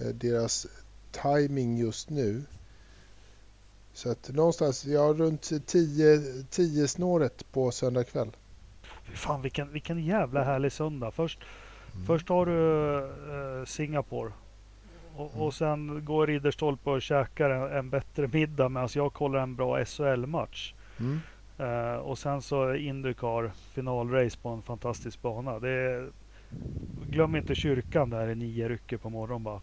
eh, 0.02 0.08
deras 0.08 0.68
timing 1.12 1.78
just 1.78 2.10
nu. 2.10 2.44
Så 3.94 4.12
att 4.12 4.30
någonstans, 4.34 4.86
ja 4.86 5.02
runt 5.18 5.52
10, 5.66 6.20
10 6.50 6.88
snåret 6.88 7.52
på 7.52 7.72
söndag 7.72 8.04
kväll. 8.04 8.32
Fy 9.04 9.16
Fan 9.16 9.42
vilken, 9.42 9.72
vilken 9.74 10.06
jävla 10.06 10.44
härlig 10.44 10.72
söndag. 10.72 11.12
Först, 11.12 11.40
Mm. 11.94 12.06
först 12.06 12.30
har 12.30 12.46
du 12.46 12.98
eh, 13.60 13.66
Singapore. 13.66 14.32
Och, 15.16 15.30
Mm. 15.32 15.42
och 15.42 15.54
sen 15.54 16.06
går 16.06 16.28
Ridderstolpe 16.28 16.90
och 16.90 17.02
käkar 17.02 17.50
en, 17.50 17.78
en 17.78 17.90
bättre 17.90 18.28
middag 18.28 18.70
medan 18.70 18.90
jag 18.94 19.14
kollar 19.14 19.40
en 19.40 19.56
bra 19.56 19.86
SHL-match. 19.86 20.74
Mm. 21.00 21.20
Eh, 21.58 21.96
och 21.96 22.18
sen 22.18 22.42
så 22.42 22.74
Indycar 22.76 23.52
finalrace 23.74 24.38
på 24.42 24.50
en 24.50 24.62
fantastisk 24.62 25.22
bana. 25.22 25.60
Det 25.60 25.70
är, 25.70 26.10
glöm 27.10 27.36
inte 27.36 27.56
kyrkan 27.56 28.10
där 28.10 28.30
i 28.30 28.36
nio 28.36 28.70
rycker 28.70 28.98
på 28.98 29.10
morgonen 29.10 29.44
bara. 29.44 29.62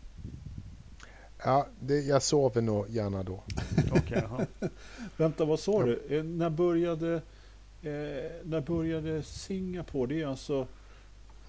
Ja, 1.44 1.66
det, 1.80 2.00
jag 2.00 2.22
sover 2.22 2.62
nog 2.62 2.88
gärna 2.90 3.22
då. 3.22 3.42
Okej, 3.92 4.22
ja. 4.30 4.68
Vänta, 5.16 5.44
vad 5.44 5.60
sa 5.60 5.80
Ja. 5.80 5.86
du? 5.86 6.18
Eh, 6.18 6.24
när 6.24 6.50
började 6.50 7.14
eh, 7.82 7.90
när 8.44 8.60
började 8.60 9.22
Singapore? 9.22 10.14
Det 10.14 10.22
är 10.22 10.26
alltså... 10.26 10.66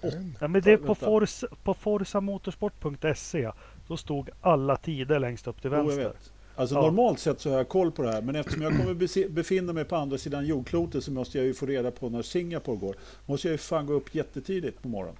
Vet 0.00 0.14
inte. 0.14 0.38
ja, 0.40 0.48
men 0.48 0.62
det 0.62 0.72
är 0.72 0.76
på. 0.76 0.94
Forza, 0.94 1.46
på 1.62 1.74
forsamotorsport.se. 1.74 3.50
Då 3.86 3.96
stod 3.96 4.30
alla 4.40 4.76
tider 4.76 5.18
längst 5.18 5.46
upp 5.46 5.60
till 5.60 5.70
vänster. 5.70 6.04
vet. 6.04 6.32
Alltså 6.58 6.74
Ja. 6.74 6.82
normalt 6.82 7.18
sett 7.18 7.40
så 7.40 7.50
har 7.50 7.56
jag 7.56 7.68
koll 7.68 7.90
på 7.92 8.02
det 8.02 8.12
här, 8.12 8.22
men 8.22 8.36
eftersom 8.36 8.62
jag 8.62 8.76
kommer 8.76 9.28
befinna 9.28 9.72
mig 9.72 9.84
på 9.84 9.96
andra 9.96 10.18
sidan 10.18 10.46
jordklotet 10.46 11.04
så 11.04 11.12
måste 11.12 11.38
jag 11.38 11.46
ju 11.46 11.54
få 11.54 11.66
reda 11.66 11.90
på 11.90 12.08
när 12.08 12.22
Singapore 12.22 12.76
går. 12.76 12.94
Måste 13.26 13.48
jag 13.48 13.52
ju 13.52 13.58
fan 13.58 13.86
gå 13.86 13.92
upp 13.92 14.14
jättetidigt 14.14 14.82
på 14.82 14.88
morgonen. 14.88 15.16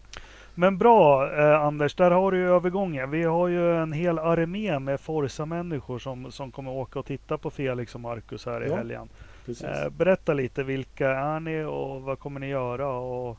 Men 0.55 0.78
bra 0.78 1.32
eh, 1.39 1.61
Anders, 1.62 1.95
där 1.95 2.11
har 2.11 2.32
du 2.32 2.39
ju 2.39 2.49
övergången. 2.51 3.11
Vi 3.11 3.22
har 3.22 3.49
ju 3.49 3.76
en 3.76 3.93
hel 3.93 4.18
armé 4.18 4.78
med 4.78 5.01
Forza-människor 5.01 5.99
som, 5.99 6.32
som 6.32 6.51
kommer 6.53 6.70
åka 6.70 6.99
och 6.99 7.07
titta 7.07 7.39
på 7.39 7.51
Felix 7.51 7.95
och 7.95 8.01
Marcus 8.01 8.47
här 8.47 8.64
i 8.66 8.68
Ja, 8.68 8.76
helgen. 8.76 9.09
Eh, 9.49 9.91
berätta 9.91 10.34
lite, 10.34 10.62
vilka 10.62 11.11
är 11.11 11.41
ni 11.41 11.64
och 11.64 12.03
vad 12.03 12.18
kommer 12.18 12.41
ni 12.41 12.47
göra? 12.49 12.89
Och 12.89 13.39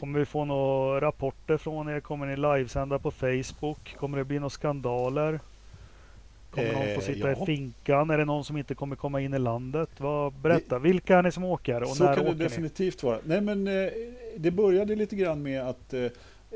kommer 0.00 0.18
vi 0.18 0.24
få 0.24 0.44
några 0.44 1.00
rapporter 1.00 1.56
från 1.56 1.88
er? 1.88 2.00
Kommer 2.00 2.26
ni 2.26 2.36
livesända 2.36 2.98
på 2.98 3.10
Facebook? 3.10 3.96
Kommer 3.98 4.18
det 4.18 4.24
bli 4.24 4.38
några 4.38 4.50
skandaler? 4.50 5.40
Kommer 6.58 6.72
någon 6.72 6.88
Eh, 6.88 6.94
få 6.94 7.00
sitta 7.00 7.30
ja. 7.30 7.42
i 7.42 7.46
finkan? 7.46 8.10
Är 8.10 8.18
det 8.18 8.24
någon 8.24 8.44
som 8.44 8.56
inte 8.56 8.74
kommer 8.74 8.96
komma 8.96 9.20
in 9.20 9.34
i 9.34 9.38
landet? 9.38 9.90
Vad, 9.98 10.32
berätta, 10.32 10.78
vilka 10.78 11.18
är 11.18 11.22
ni 11.22 11.32
som 11.32 11.44
åker 11.44 11.82
och 11.82 11.88
så 11.88 12.04
när 12.04 12.14
kan 12.14 12.24
det 12.24 12.30
åker 12.30 12.38
ni? 12.38 12.44
definitivt 12.44 13.02
vara. 13.02 13.18
Nej, 13.24 13.40
men 13.40 13.66
eh, 13.68 13.88
det 14.36 14.50
började 14.50 14.94
lite 14.94 15.16
grann 15.16 15.42
med 15.42 15.62
att 15.62 15.94
eh, 15.94 16.06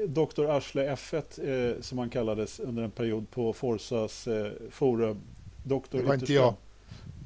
Dr. 0.08 0.44
Arsle 0.50 0.94
F1, 0.94 1.72
eh, 1.74 1.80
som 1.80 1.98
han 1.98 2.10
kallades 2.10 2.60
under 2.60 2.82
en 2.82 2.90
period 2.90 3.30
på 3.30 3.52
Forsas 3.52 4.26
eh, 4.28 4.52
forum. 4.70 5.20
Dr. 5.64 5.78
Det 5.90 6.02
var 6.02 6.14
inte 6.14 6.32
jag. 6.32 6.54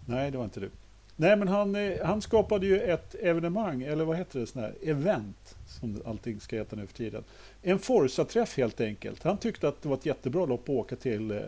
Nej, 0.07 0.31
det 0.31 0.39
var 0.39 0.45
inte 0.45 0.61
du. 0.61 0.71
Nej, 1.17 1.37
men 1.37 1.49
han, 1.49 1.77
eh, 1.77 2.05
han 2.05 2.23
skapade 2.23 2.67
ju 2.67 2.81
ett 2.81 3.15
evenemang, 3.15 3.83
eller 3.83 4.05
vad 4.05 4.17
heter 4.17 4.41
det, 4.41 4.47
sån 4.47 4.63
här 4.63 4.75
event, 4.83 5.57
som 5.67 6.03
allting 6.07 6.41
ska 6.41 6.57
heta 6.57 6.77
nu 6.77 6.87
för 6.87 6.95
tiden. 6.95 7.25
En 7.63 7.79
Forza-träff 7.79 8.57
helt 8.57 8.81
enkelt. 8.81 9.23
Han 9.23 9.37
tyckte 9.39 9.69
att 9.69 9.83
det 9.83 9.89
var 9.89 9.97
ett 9.97 10.07
jättebra 10.07 10.47
lopp 10.47 10.63
att 10.63 10.69
åka 10.69 10.97
till 10.97 11.31
eh, 11.31 11.39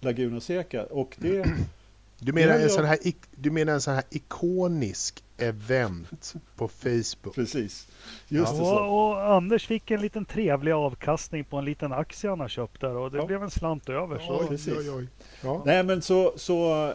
Laguna 0.00 0.40
Seca. 0.40 0.84
Och 0.84 1.16
det, 1.18 1.46
Du 2.20 2.32
menar, 2.32 2.48
Ja, 2.48 2.54
en 2.56 2.62
ja. 2.62 2.68
sån 2.68 2.84
här, 2.84 2.98
du 3.36 3.50
menar 3.50 3.72
en 3.72 3.80
sån 3.80 3.94
här 3.94 4.04
ikonisk 4.10 5.24
event 5.36 6.34
på 6.56 6.68
Facebook? 6.68 7.34
precis. 7.34 7.88
Just 8.28 8.52
det 8.52 8.58
så. 8.58 8.78
Och, 8.78 9.08
och 9.10 9.32
Anders 9.34 9.66
fick 9.66 9.90
en 9.90 10.00
liten 10.00 10.24
trevlig 10.24 10.72
avkastning 10.72 11.44
på 11.44 11.56
en 11.56 11.64
liten 11.64 11.92
aktie 11.92 12.30
han 12.30 12.40
har 12.40 12.48
köpt 12.48 12.80
där 12.80 12.96
och 12.96 13.10
det 13.10 13.18
Ja. 13.18 13.26
blev 13.26 13.42
en 13.42 13.50
slant 13.50 13.88
över. 13.88 14.18
Så. 14.18 14.40
Oj, 14.40 14.46
precis. 14.48 14.74
oj, 14.78 14.90
oj. 14.90 15.06
Ja. 15.42 15.62
Nej 15.66 15.82
men 15.82 16.02
så, 16.02 16.32
så 16.36 16.86
eh, 16.88 16.94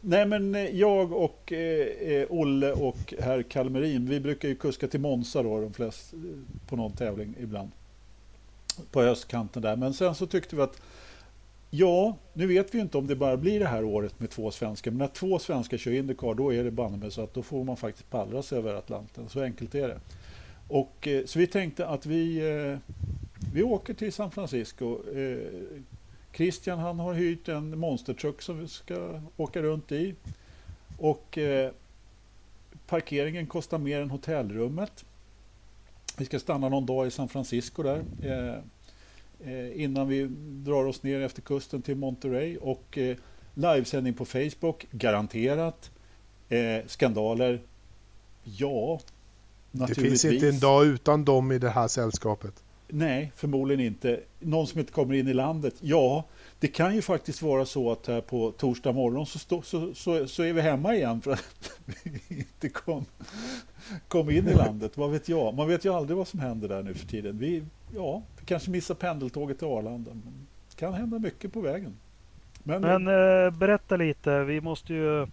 nej 0.00 0.26
men 0.26 0.54
eh, 0.54 0.64
jag 0.76 1.12
och 1.12 1.52
eh, 1.52 1.86
eh, 2.12 2.26
Olle 2.30 2.72
och 2.72 3.14
herr 3.20 3.42
Kalmerin, 3.42 4.06
vi 4.08 4.20
brukar 4.20 4.48
ju 4.48 4.54
kuska 4.54 4.88
till 4.88 5.00
Monza 5.00 5.42
då, 5.42 5.60
de 5.60 5.72
flesta, 5.72 6.16
på 6.68 6.76
någon 6.76 6.92
tävling 6.92 7.34
ibland. 7.40 7.70
På 8.90 9.00
östkanten 9.02 9.62
där. 9.62 9.76
Men 9.76 9.94
sen 9.94 10.14
så 10.14 10.26
tyckte 10.26 10.56
vi 10.56 10.62
att 10.62 10.80
Ja, 11.70 12.16
nu 12.32 12.46
vet 12.46 12.74
vi 12.74 12.78
inte 12.78 12.98
om 12.98 13.06
det 13.06 13.16
bara 13.16 13.36
blir 13.36 13.60
det 13.60 13.66
här 13.66 13.84
året 13.84 14.20
med 14.20 14.30
två 14.30 14.50
svenskar. 14.50 14.90
Men 14.90 14.98
när 14.98 15.08
två 15.08 15.38
svenskar 15.38 15.78
kör 15.78 15.92
Indycar 15.92 16.34
då 16.34 16.54
är 16.54 16.64
det 16.64 16.70
banne 16.70 16.96
mig 16.96 17.10
så 17.10 17.22
att 17.22 17.34
då 17.34 17.42
får 17.42 17.64
man 17.64 17.76
faktiskt 17.76 18.10
pallra 18.10 18.42
sig 18.42 18.58
över 18.58 18.74
Atlanten. 18.74 19.28
Så 19.28 19.42
enkelt 19.42 19.74
är 19.74 19.88
det. 19.88 20.00
Och, 20.68 21.08
eh, 21.08 21.24
så 21.24 21.38
vi 21.38 21.46
tänkte 21.46 21.86
att 21.86 22.06
vi, 22.06 22.36
eh, 22.38 22.78
vi 23.54 23.62
åker 23.62 23.94
till 23.94 24.12
San 24.12 24.30
Francisco. 24.30 24.98
Eh, 25.14 25.38
Christian 26.32 26.78
han 26.78 26.98
har 26.98 27.14
hyrt 27.14 27.48
en 27.48 27.78
monstertruck 27.78 28.42
som 28.42 28.58
vi 28.58 28.68
ska 28.68 29.20
åka 29.36 29.62
runt 29.62 29.92
i. 29.92 30.14
Och 30.98 31.38
parkeringen 32.86 33.46
kostar 33.46 33.78
mer 33.78 34.00
än 34.00 34.10
hotellrummet. 34.10 35.04
Vi 36.18 36.24
ska 36.24 36.38
stanna 36.38 36.68
någon 36.68 36.86
dag 36.86 37.06
i 37.06 37.10
San 37.10 37.28
Francisco 37.28 37.82
där. 37.82 38.04
Eh, 39.44 39.82
innan 39.82 40.08
vi 40.08 40.26
drar 40.64 40.84
oss 40.84 41.02
ner 41.02 41.20
efter 41.20 41.42
kusten 41.42 41.82
till 41.82 41.96
Monterey. 41.96 42.56
Och 42.56 42.98
eh, 42.98 43.16
livesändning 43.54 44.14
på 44.14 44.24
Facebook, 44.24 44.86
garanterat. 44.90 45.90
Eh, 46.48 46.86
skandaler, 46.86 47.62
ja. 48.44 49.00
Det 49.70 49.94
finns 49.94 50.24
inte 50.24 50.48
en 50.48 50.58
dag 50.58 50.86
utan 50.86 51.24
dem 51.24 51.52
i 51.52 51.58
det 51.58 51.70
här 51.70 51.88
sällskapet. 51.88 52.62
Nej, 52.88 53.32
förmodligen 53.36 53.86
inte. 53.86 54.20
Någon 54.40 54.66
som 54.66 54.80
inte 54.80 54.92
kommer 54.92 55.14
in 55.14 55.28
i 55.28 55.34
landet? 55.34 55.74
Ja, 55.80 56.24
det 56.60 56.68
kan 56.68 56.94
ju 56.94 57.02
faktiskt 57.02 57.42
vara 57.42 57.66
så 57.66 57.92
att 57.92 58.06
här 58.06 58.20
på 58.20 58.52
torsdag 58.52 58.92
morgon 58.92 59.26
så, 59.26 59.38
stå, 59.38 59.62
så, 59.62 59.94
så, 59.94 60.26
så, 60.26 60.42
är 60.42 60.52
vi 60.52 60.60
hemma 60.60 60.94
igen 60.94 61.20
för 61.20 61.32
att 61.32 61.80
vi 62.04 62.20
inte 62.28 62.68
kom, 62.68 63.04
kom 64.08 64.30
in 64.30 64.48
i 64.48 64.54
landet. 64.54 64.96
Vad 64.96 65.10
vet 65.10 65.28
jag? 65.28 65.54
Man 65.54 65.68
vet 65.68 65.84
ju 65.84 65.94
aldrig 65.94 66.16
vad 66.16 66.28
som 66.28 66.40
händer 66.40 66.68
där 66.68 66.82
nu 66.82 66.94
för 66.94 67.06
tiden. 67.06 67.38
Vi, 67.38 67.62
ja, 67.94 68.22
vi 68.40 68.46
kanske 68.46 68.70
missar 68.70 68.94
pendeltåget 68.94 69.58
till 69.58 69.66
Arlanda. 69.66 70.10
Det 70.70 70.76
kan 70.76 70.94
hända 70.94 71.18
mycket 71.18 71.52
på 71.52 71.60
vägen. 71.60 71.96
Men, 72.62 72.82
Men 72.82 73.08
eh, 73.08 73.50
berätta 73.50 73.96
lite. 73.96 74.44
Vi 74.44 74.60
måste 74.60 74.94
ju... 74.94 75.26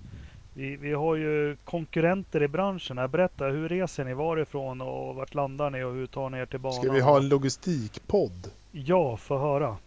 Vi, 0.56 0.76
vi 0.76 0.94
har 0.94 1.16
ju 1.16 1.56
konkurrenter 1.64 2.44
i 2.44 2.48
branschen. 2.48 2.98
Här. 2.98 3.08
Berätta, 3.08 3.46
hur 3.46 3.70
reser 3.70 4.06
ni? 4.06 4.14
Varifrån 4.14 4.82
och 4.82 5.16
vart 5.16 5.34
landar 5.34 5.70
ni 5.70 5.84
och 5.84 5.94
hur 5.94 6.08
tar 6.08 6.30
ni 6.30 6.38
er 6.38 6.46
till 6.46 6.60
banan? 6.60 6.82
Ska 6.82 6.92
vi 6.92 7.02
ha 7.02 7.18
en 7.18 7.30
logistikpodd? 7.30 8.52
Ja, 8.72 9.18
få 9.18 9.38
höra. 9.38 9.78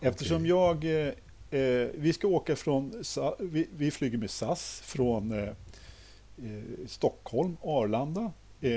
Eftersom 0.00 0.46
jag... 0.46 0.84
Eh, 0.84 1.12
eh 1.50 1.88
vi 1.94 2.12
ska 2.12 2.28
åka 2.28 2.56
från... 2.56 3.04
Vi, 3.38 3.68
vi 3.76 3.90
flyger 3.90 4.18
med 4.18 4.30
SAS 4.30 4.82
från 4.84 5.32
eh, 5.32 5.48
eh, 5.48 6.86
Stockholm, 6.86 7.56
Arlanda. 7.62 8.32
Eh, 8.60 8.72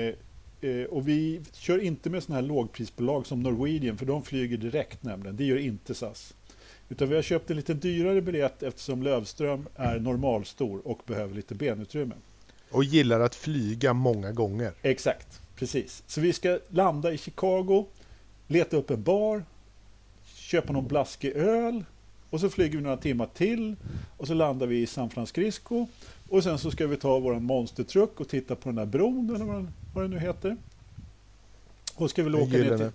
eh, 0.70 0.84
och 0.90 1.08
vi 1.08 1.40
kör 1.52 1.78
inte 1.78 2.10
med 2.10 2.22
sådana 2.22 2.40
här 2.40 2.48
lågprisbolag 2.48 3.26
som 3.26 3.42
Norwegian, 3.42 3.98
för 3.98 4.06
de 4.06 4.22
flyger 4.22 4.56
direkt 4.56 5.02
nämligen. 5.02 5.36
Det 5.36 5.44
gör 5.44 5.56
inte 5.56 5.94
SAS. 5.94 6.34
Utan 6.88 7.08
vi 7.08 7.14
har 7.14 7.22
köpt 7.22 7.50
en 7.50 7.56
lite 7.56 7.74
dyrare 7.74 8.20
biljett 8.20 8.62
eftersom 8.62 9.02
Lövström 9.02 9.66
är 9.76 9.98
normalstor 9.98 10.80
och 10.84 11.00
behöver 11.06 11.34
lite 11.34 11.54
benutrymme. 11.54 12.14
Och 12.70 12.84
gillar 12.84 13.20
att 13.20 13.34
flyga 13.34 13.92
många 13.92 14.32
gånger. 14.32 14.72
Exakt, 14.82 15.40
precis. 15.56 16.02
Så 16.06 16.20
vi 16.20 16.32
ska 16.32 16.58
landa 16.68 17.12
i 17.12 17.18
Chicago, 17.18 17.86
leta 18.46 18.76
upp 18.76 18.90
en 18.90 19.02
bar, 19.02 19.44
köpa 20.54 20.72
någon 20.72 20.86
blaskig 20.86 21.32
öl 21.36 21.84
och 22.30 22.40
så 22.40 22.50
flyger 22.50 22.78
vi 22.78 22.84
några 22.84 22.96
timmar 22.96 23.28
till 23.34 23.76
och 24.16 24.26
så 24.26 24.34
landar 24.34 24.66
vi 24.66 24.82
i 24.82 24.86
San 24.86 25.10
Francisco 25.10 25.86
och 26.28 26.42
sen 26.42 26.58
så 26.58 26.70
ska 26.70 26.86
vi 26.86 26.96
ta 26.96 27.18
vår 27.18 27.34
monstertruck 27.34 28.20
och 28.20 28.28
titta 28.28 28.56
på 28.56 28.68
den 28.68 28.76
där 28.76 28.86
bron 28.86 29.34
eller 29.34 29.44
vad 29.44 29.56
den, 29.56 29.70
vad 29.94 30.04
den 30.04 30.10
nu 30.10 30.18
heter. 30.18 30.56
Och 31.94 32.10
ska 32.10 32.22
vi 32.22 32.34
åka 32.34 32.58
ner 32.58 32.76
till... 32.76 32.90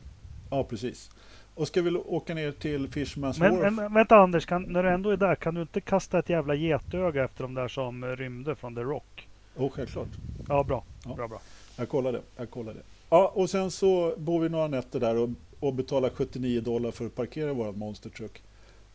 Ja, 0.49 0.64
precis. 0.64 1.12
Och 1.55 1.68
ska 1.68 1.82
vi 1.82 1.91
åka 1.91 2.34
ner 2.34 2.51
till 2.51 2.88
Fisherman's 2.88 3.39
men, 3.39 3.60
Wharf. 3.60 3.74
Men 3.74 3.93
vänta 3.93 4.16
Anders, 4.16 4.45
kan, 4.45 4.64
när 4.64 4.84
du 4.84 4.89
ändå 4.89 5.10
är 5.10 5.18
där, 5.18 5.36
kan 5.36 5.55
du 5.55 5.62
inte 5.62 5.82
kasta 5.82 6.20
ett 6.20 6.30
jävla 6.30 6.55
getöga 6.55 7.24
efter 7.24 7.43
de 7.43 7.53
där 7.53 7.68
som 7.68 8.05
rymde 8.05 8.55
från 8.55 8.76
The 8.76 8.82
Rock? 8.82 9.28
Oh, 9.55 9.72
självklart. 9.72 10.10
Ja, 10.47 10.64
bra. 10.64 10.84
Ja. 11.05 11.16
bra, 11.16 11.28
bra. 11.28 11.41
Jag 11.76 11.89
kollar 11.89 12.12
det. 12.12 12.22
Jag 12.38 12.49
kollar 12.49 12.74
det. 12.74 12.82
Ja, 13.10 13.32
och 13.36 13.49
sen 13.49 13.72
så 13.72 14.14
bor 14.18 14.39
vi 14.39 14.49
några 14.49 14.68
nätter 14.68 14.99
där 14.99 15.16
och, 15.16 15.30
och 15.60 15.74
betalar 15.74 16.10
79 16.10 16.62
dollar 16.62 16.91
för 16.91 17.05
att 17.05 17.16
parkera 17.16 17.53
vår 17.53 17.72
monstertruck. 17.72 18.41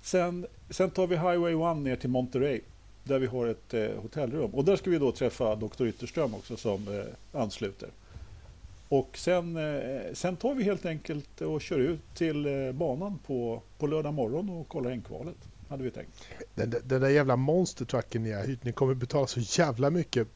Sen, 0.02 0.46
sen 0.70 0.90
tar 0.90 1.06
vi 1.06 1.16
Highway 1.16 1.72
1 1.72 1.76
ner 1.76 1.96
till 1.96 2.10
Monterey 2.10 2.60
där 3.04 3.18
vi 3.18 3.26
har 3.26 3.46
ett 3.46 3.74
eh, 3.74 3.88
hotellrum. 4.02 4.50
Och 4.54 4.64
där 4.64 4.76
ska 4.76 4.90
vi 4.90 4.98
då 4.98 5.12
träffa 5.12 5.56
Dr. 5.56 5.86
Ytterström 5.86 6.34
också 6.34 6.56
som 6.56 6.88
eh, 6.88 7.40
ansluter. 7.40 7.88
Och 8.88 9.18
sen, 9.18 9.56
eh, 9.56 10.00
sen 10.12 10.36
tar 10.36 10.54
vi 10.54 10.64
helt 10.64 10.86
enkelt 10.86 11.40
och 11.40 11.60
kör 11.60 11.78
ut 11.78 12.14
till 12.14 12.46
eh, 12.46 12.72
banan 12.72 13.18
på, 13.26 13.62
på 13.78 13.86
lördag 13.86 14.14
morgon 14.14 14.50
och 14.50 14.68
kollar 14.68 14.90
enkvalet. 14.90 15.36
Hade 15.68 15.84
vi 15.84 15.90
tänkt. 15.90 16.28
Den, 16.54 16.74
den 16.84 17.00
där 17.00 17.08
jävla 17.08 17.36
monstertrucken 17.36 18.22
ni 18.22 18.32
har 18.32 18.44
hyrt, 18.44 18.64
ni 18.64 18.72
kommer 18.72 18.94
betala 18.94 19.26
så 19.26 19.40
jävla 19.40 19.90
mycket 19.90 20.28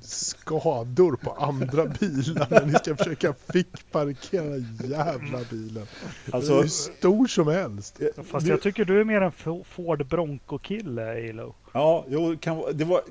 skador 0.00 1.16
på 1.16 1.30
andra 1.30 1.86
bilar 1.86 2.46
när 2.50 2.66
ni 2.66 2.72
ska 2.72 2.96
försöka 2.96 3.34
fickparkera 3.52 4.56
jävla 4.88 5.38
bilen. 5.50 5.86
Alltså, 6.32 6.54
den 6.54 6.64
är 6.64 6.68
stor 6.68 7.26
som 7.26 7.48
helst. 7.48 8.00
Fast 8.30 8.46
jag 8.46 8.62
tycker 8.62 8.84
du 8.84 9.00
är 9.00 9.04
mer 9.04 9.20
en 9.20 9.64
Ford 9.64 10.06
Bronco-kille, 10.06 11.20
Ilo. 11.20 11.54
Ja, 11.76 12.04
jo, 12.08 12.36
kan, 12.40 12.62
det 12.72 12.84
var... 12.84 13.02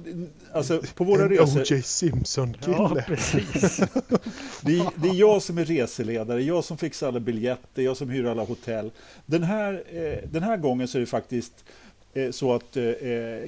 Alltså, 0.54 0.82
på 0.96 1.04
våra 1.04 1.24
en 1.24 1.30
resor... 1.30 1.62
O.J. 1.62 1.82
Simpson-kille. 1.82 2.78
Ja, 2.78 2.98
precis. 3.08 3.78
det, 4.62 4.80
är, 4.80 5.02
det 5.02 5.10
är 5.10 5.14
jag 5.14 5.42
som 5.42 5.58
är 5.58 5.66
reseledare, 5.66 6.44
jag 6.44 6.64
som 6.64 6.78
fixar 6.78 7.08
alla 7.08 7.20
biljetter, 7.20 7.82
jag 7.82 7.98
som 7.98 8.10
hyr 8.10 8.26
alla 8.26 8.44
hotell. 8.44 8.92
Den 9.26 9.44
här, 9.44 9.84
eh, 9.92 10.30
den 10.32 10.44
här 10.44 10.58
gången 10.58 10.88
så 10.88 10.98
är 10.98 11.00
det 11.00 11.06
faktiskt 11.06 11.66
eh, 12.14 12.32
så 12.32 12.56
att 12.56 12.78
eh, 12.78 12.84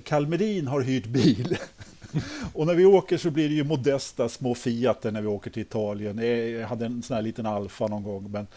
Kalmerin 0.04 0.68
har 0.68 0.82
hyrt 0.82 1.06
bil. 1.06 1.58
och 2.54 2.68
när 2.68 2.76
vi 2.76 2.86
åker 2.86 3.18
så 3.18 3.32
blir 3.32 3.50
det 3.50 3.56
ju 3.56 3.64
modesta 3.64 4.30
små 4.30 4.56
Fiater 4.56 5.12
när 5.12 5.22
vi 5.22 5.28
åker 5.28 5.52
till 5.52 5.62
Italien. 5.62 6.18
Jag 6.60 6.68
hade 6.68 6.86
en 6.86 7.04
sån 7.04 7.16
här 7.16 7.22
liten 7.22 7.46
Alfa 7.46 7.88
någon 7.88 8.04
gång. 8.04 8.32
Men 8.32 8.48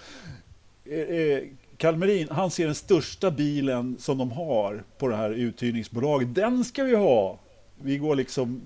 eh, 0.84 1.42
Kalmerin, 1.76 2.28
han 2.30 2.50
ser 2.50 2.66
den 2.66 2.74
största 2.74 3.30
bilen 3.30 3.96
som 3.98 4.18
de 4.18 4.30
har 4.30 4.82
på 4.98 5.08
det 5.08 5.16
här 5.16 5.30
uthyrningsbolaget. 5.30 6.34
Den 6.34 6.64
ska 6.64 6.84
vi 6.84 6.94
ha! 6.94 7.38
Vi 7.82 7.98
går 7.98 8.14
liksom 8.14 8.60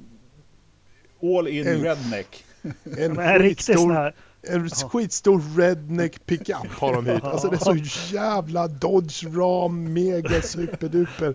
all 1.23 1.49
in 1.49 1.67
en, 1.67 1.83
redneck. 1.83 2.45
En, 2.99 3.19
en 3.19 3.39
riktig 3.39 3.79
sån 3.79 3.91
här 3.91 4.15
en 4.49 4.71
skitstor 4.71 5.57
redneck 5.57 6.27
pickup 6.27 6.73
har 6.79 6.93
de 6.93 7.07
hyrt. 7.07 7.25
Alltså 7.25 7.49
det 7.49 7.57
är 7.57 7.59
så 7.59 8.15
jävla 8.15 8.69
Dodge 8.69 9.25
Ram 9.25 9.93
Mega 9.93 10.43
Superduper. 10.43 11.35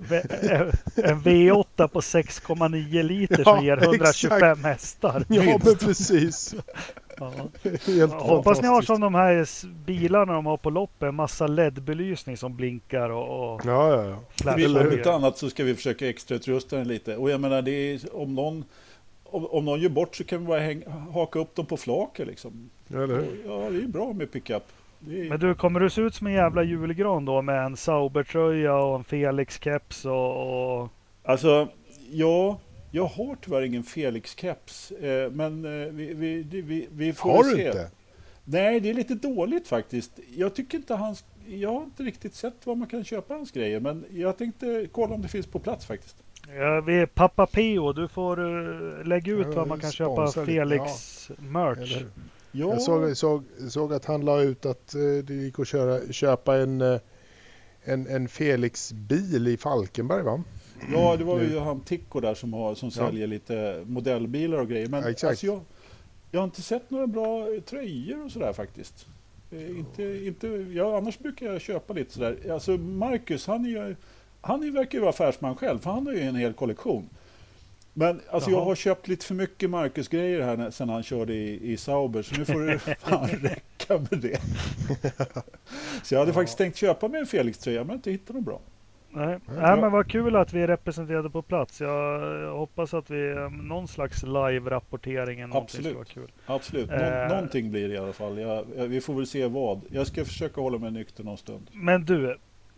En 0.95 1.21
V8 1.21 1.87
på 1.87 1.99
6,9 1.99 3.03
liter 3.03 3.43
som 3.43 3.65
ger 3.65 3.77
125 3.77 4.37
exakt. 4.37 4.63
hästar. 4.63 5.25
Ja 5.29 5.43
minst. 5.43 5.65
men 5.65 5.75
precis. 5.75 6.55
Ja. 7.17 7.31
Helt 7.85 8.13
hoppas 8.13 8.61
ni 8.61 8.67
har 8.67 8.81
som 8.81 9.01
de 9.01 9.15
här 9.15 9.47
bilarna 9.85 10.33
de 10.33 10.45
har 10.45 10.57
på 10.57 10.69
loppen, 10.69 11.15
massa 11.15 11.47
LED-belysning 11.47 12.37
som 12.37 12.55
blinkar 12.55 13.09
och, 13.09 13.53
och 13.53 13.61
ja, 13.65 13.93
ja, 13.93 14.19
ja. 14.45 14.53
Om 14.81 14.91
inte 14.91 15.13
annat 15.13 15.37
så 15.37 15.49
ska 15.49 15.63
vi 15.63 15.75
försöka 15.75 16.09
extrautrusta 16.09 16.75
den 16.75 16.87
lite. 16.87 17.17
Och 17.17 17.29
jag 17.29 17.41
menar, 17.41 17.61
det 17.61 17.71
är, 17.71 18.15
om 18.15 18.35
någon 18.35 18.65
om, 19.29 19.45
om 19.45 19.65
någon 19.65 19.81
gör 19.81 19.89
bort 19.89 20.15
så 20.15 20.23
kan 20.23 20.39
vi 20.39 20.45
bara 20.45 20.59
hänga, 20.59 20.89
haka 20.89 21.39
upp 21.39 21.55
dem 21.55 21.65
på 21.65 21.77
flaket 21.77 22.27
liksom. 22.27 22.69
Ja, 22.87 23.07
det, 23.07 23.27
ja, 23.45 23.69
det 23.69 23.77
är 23.77 23.87
bra 23.87 24.13
med 24.13 24.31
pickup. 24.31 24.63
Är... 25.09 25.29
Men 25.29 25.39
du, 25.39 25.55
kommer 25.55 25.79
du 25.79 25.89
se 25.89 26.01
ut 26.01 26.15
som 26.15 26.27
en 26.27 26.33
jävla 26.33 26.63
julgran 26.63 27.25
då 27.25 27.41
med 27.41 27.65
en 27.65 27.77
Sauber-tröja 27.77 28.75
och 28.75 28.95
en 28.95 29.03
Felix-keps 29.03 30.05
och, 30.05 30.81
och... 30.81 30.89
Alltså, 31.23 31.67
ja, 32.11 32.59
jag 32.91 33.05
har 33.05 33.37
tyvärr 33.41 33.61
ingen 33.61 33.83
Felix-keps. 33.83 34.91
Eh, 34.91 35.31
men 35.31 35.65
eh, 35.65 35.87
vi, 35.91 36.13
vi, 36.13 36.43
vi, 36.43 36.87
vi, 36.91 37.13
får 37.13 37.29
har 37.29 37.43
se. 37.43 37.49
Har 37.49 37.55
du 37.55 37.67
inte? 37.67 37.91
Nej, 38.43 38.79
det 38.79 38.89
är 38.89 38.93
lite 38.93 39.15
dåligt 39.15 39.67
faktiskt. 39.67 40.19
Jag 40.35 40.55
tycker 40.55 40.77
inte 40.77 40.93
hans... 40.93 41.25
Jag 41.47 41.73
har 41.73 41.83
inte 41.83 42.03
riktigt 42.03 42.35
sett 42.35 42.65
var 42.65 42.75
man 42.75 42.87
kan 42.87 43.03
köpa 43.03 43.33
hans 43.33 43.51
grejer, 43.51 43.79
men 43.79 44.05
jag 44.13 44.37
tänkte 44.37 44.87
kolla 44.91 45.15
om 45.15 45.21
det 45.21 45.27
finns 45.27 45.47
på 45.47 45.59
plats 45.59 45.85
faktiskt. 45.85 46.23
Ja, 46.55 46.81
vi 46.81 46.99
är 46.99 47.05
pappa 47.05 47.45
Pio. 47.45 47.93
Du 47.93 48.07
får 48.07 48.39
uh, 48.39 49.05
lägga 49.05 49.33
ut 49.33 49.55
var 49.55 49.65
man 49.65 49.79
kan 49.79 49.91
köpa 49.91 50.27
Felix 50.27 50.81
ja. 51.29 51.35
merch. 51.39 52.01
Ja. 52.01 52.07
Jag 52.51 52.81
såg, 52.81 53.17
såg, 53.17 53.43
såg, 53.69 53.93
att 53.93 54.05
han 54.05 54.25
la 54.25 54.41
ut 54.41 54.65
att 54.65 54.95
uh, 54.95 55.23
det 55.23 55.33
gick 55.33 55.59
att 55.59 55.67
köra, 55.67 56.13
köpa 56.13 56.57
en, 56.57 56.81
uh, 56.81 56.99
en, 57.83 58.07
en 58.07 58.27
Felix-bil 58.27 59.47
i 59.47 59.57
Falkenberg 59.57 60.23
va? 60.23 60.43
Ja, 60.93 61.15
det 61.17 61.23
var 61.23 61.41
ju 61.41 61.59
han 61.59 61.81
Tico 61.81 62.19
där 62.19 62.33
som, 62.33 62.53
har, 62.53 62.75
som 62.75 62.91
säljer 62.91 63.21
ja. 63.21 63.27
lite 63.27 63.83
modellbilar 63.87 64.57
och 64.57 64.69
grejer. 64.69 64.87
Men 64.87 65.03
ja, 65.03 65.09
exakt. 65.09 65.29
Alltså 65.29 65.45
jag, 65.45 65.61
jag 66.31 66.39
har 66.39 66.45
inte 66.45 66.61
sett 66.61 66.89
några 66.89 67.07
bra 67.07 67.47
tröjor 67.65 68.25
och 68.25 68.31
sådär 68.31 68.53
faktiskt. 68.53 69.07
Inte, 69.51 70.03
inte, 70.03 70.47
ja, 70.47 70.97
annars 70.97 71.19
brukar 71.19 71.45
jag 71.45 71.61
köpa 71.61 71.93
lite 71.93 72.13
sådär. 72.13 72.51
Alltså 72.51 72.71
Marcus, 72.71 73.47
han 73.47 73.65
är 73.65 73.69
ju 73.69 73.95
han 74.41 74.73
verkar 74.73 74.97
ju 74.97 74.99
vara 74.99 75.09
affärsman 75.09 75.55
själv, 75.55 75.79
för 75.79 75.91
han 75.91 76.07
har 76.07 76.13
ju 76.13 76.21
en 76.21 76.35
hel 76.35 76.53
kollektion. 76.53 77.09
Men 77.93 78.21
alltså, 78.29 78.49
jag 78.51 78.61
har 78.61 78.75
köpt 78.75 79.07
lite 79.07 79.25
för 79.25 79.35
mycket 79.35 79.69
Marcus-grejer 79.69 80.41
här 80.41 80.71
sen 80.71 80.89
han 80.89 81.03
körde 81.03 81.33
i, 81.33 81.71
i 81.71 81.77
Sauber, 81.77 82.21
så 82.21 82.35
nu 82.35 82.45
får 82.45 82.59
det 82.59 82.79
fan 82.99 83.27
räcka 83.27 83.97
med 84.09 84.19
det. 84.21 84.41
så 86.03 86.15
jag 86.15 86.19
hade 86.19 86.31
ja. 86.31 86.33
faktiskt 86.33 86.57
tänkt 86.57 86.77
köpa 86.77 87.07
mig 87.07 87.19
en 87.19 87.27
Felix-tröja, 87.27 87.83
men 87.83 87.95
inte 87.95 88.11
hittat 88.11 88.35
någon 88.35 88.43
bra. 88.43 88.59
Nej. 89.09 89.39
Nej, 89.47 89.81
men 89.81 89.91
vad 89.91 90.07
kul 90.11 90.35
att 90.35 90.53
vi 90.53 90.61
är 90.61 90.67
representerade 90.67 91.29
på 91.29 91.41
plats. 91.41 91.81
Jag 91.81 92.51
hoppas 92.51 92.93
att 92.93 93.09
vi 93.09 93.49
någon 93.63 93.87
slags 93.87 94.23
live-rapportering. 94.23 95.49
Absolut. 95.53 96.09
Kul. 96.09 96.31
Absolut. 96.45 96.89
Nå 96.89 96.95
eh. 96.95 97.27
Någonting 97.27 97.71
blir 97.71 97.87
det 97.87 97.93
i 97.93 97.97
alla 97.97 98.13
fall. 98.13 98.39
Jag, 98.39 98.65
jag, 98.77 98.87
vi 98.87 99.01
får 99.01 99.13
väl 99.13 99.27
se 99.27 99.47
vad. 99.47 99.81
Jag 99.91 100.07
ska 100.07 100.25
försöka 100.25 100.61
hålla 100.61 100.77
mig 100.77 100.91
nykter 100.91 101.23
någon 101.23 101.37
stund. 101.37 101.69
Men 101.73 102.05
du, 102.05 102.37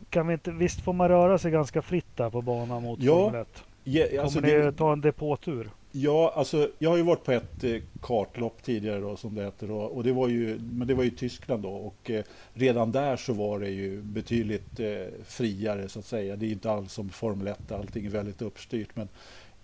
kan 0.09 0.27
vi 0.27 0.33
inte, 0.33 0.51
visst 0.51 0.81
får 0.81 0.93
man 0.93 1.09
röra 1.09 1.37
sig 1.37 1.51
ganska 1.51 1.81
fritt 1.81 2.17
där 2.17 2.29
på 2.29 2.41
banan 2.41 2.83
mot 2.83 2.99
ja, 3.01 3.15
Formel 3.15 3.41
1? 3.41 3.63
Ja, 3.83 4.21
alltså 4.21 4.39
Kommer 4.39 4.57
ni 4.57 4.63
det, 4.63 4.71
ta 4.71 4.93
en 4.93 5.01
depåtur? 5.01 5.69
Ja, 5.91 6.33
alltså 6.35 6.69
jag 6.79 6.89
har 6.89 6.97
ju 6.97 7.03
varit 7.03 7.23
på 7.23 7.31
ett 7.31 7.63
eh, 7.63 7.81
kartlopp 8.01 8.63
tidigare 8.63 8.99
då, 8.99 9.15
som 9.15 9.35
det 9.35 9.43
heter 9.43 9.67
då, 9.67 9.77
och 9.77 10.03
det 10.03 10.11
var 10.11 10.27
ju, 10.27 10.59
men 10.59 10.87
det 10.87 10.93
var 10.93 11.03
ju 11.03 11.09
Tyskland 11.09 11.63
då 11.63 11.69
och 11.69 12.09
eh, 12.09 12.23
redan 12.53 12.91
där 12.91 13.17
så 13.17 13.33
var 13.33 13.59
det 13.59 13.69
ju 13.69 14.01
betydligt 14.01 14.79
eh, 14.79 14.87
friare 15.25 15.89
så 15.89 15.99
att 15.99 16.05
säga. 16.05 16.35
Det 16.35 16.45
är 16.45 16.51
inte 16.51 16.71
alls 16.71 16.93
som 16.93 17.09
Formel 17.09 17.47
1, 17.47 17.71
allting 17.71 18.05
är 18.05 18.09
väldigt 18.09 18.41
uppstyrt. 18.41 18.89
Men 18.93 19.07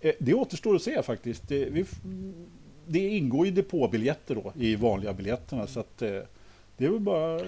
eh, 0.00 0.12
det 0.18 0.34
återstår 0.34 0.76
att 0.76 0.82
se 0.82 1.02
faktiskt. 1.02 1.48
Det, 1.48 1.64
vi, 1.64 1.84
det 2.86 3.08
ingår 3.08 3.46
ju 3.46 3.52
depåbiljetter 3.52 4.34
då 4.34 4.52
i 4.56 4.76
vanliga 4.76 5.12
biljetterna 5.12 5.66
så 5.66 5.80
att 5.80 6.02
eh, 6.02 6.20
det 6.76 6.84
är 6.84 6.90
väl 6.90 7.00
bara 7.00 7.40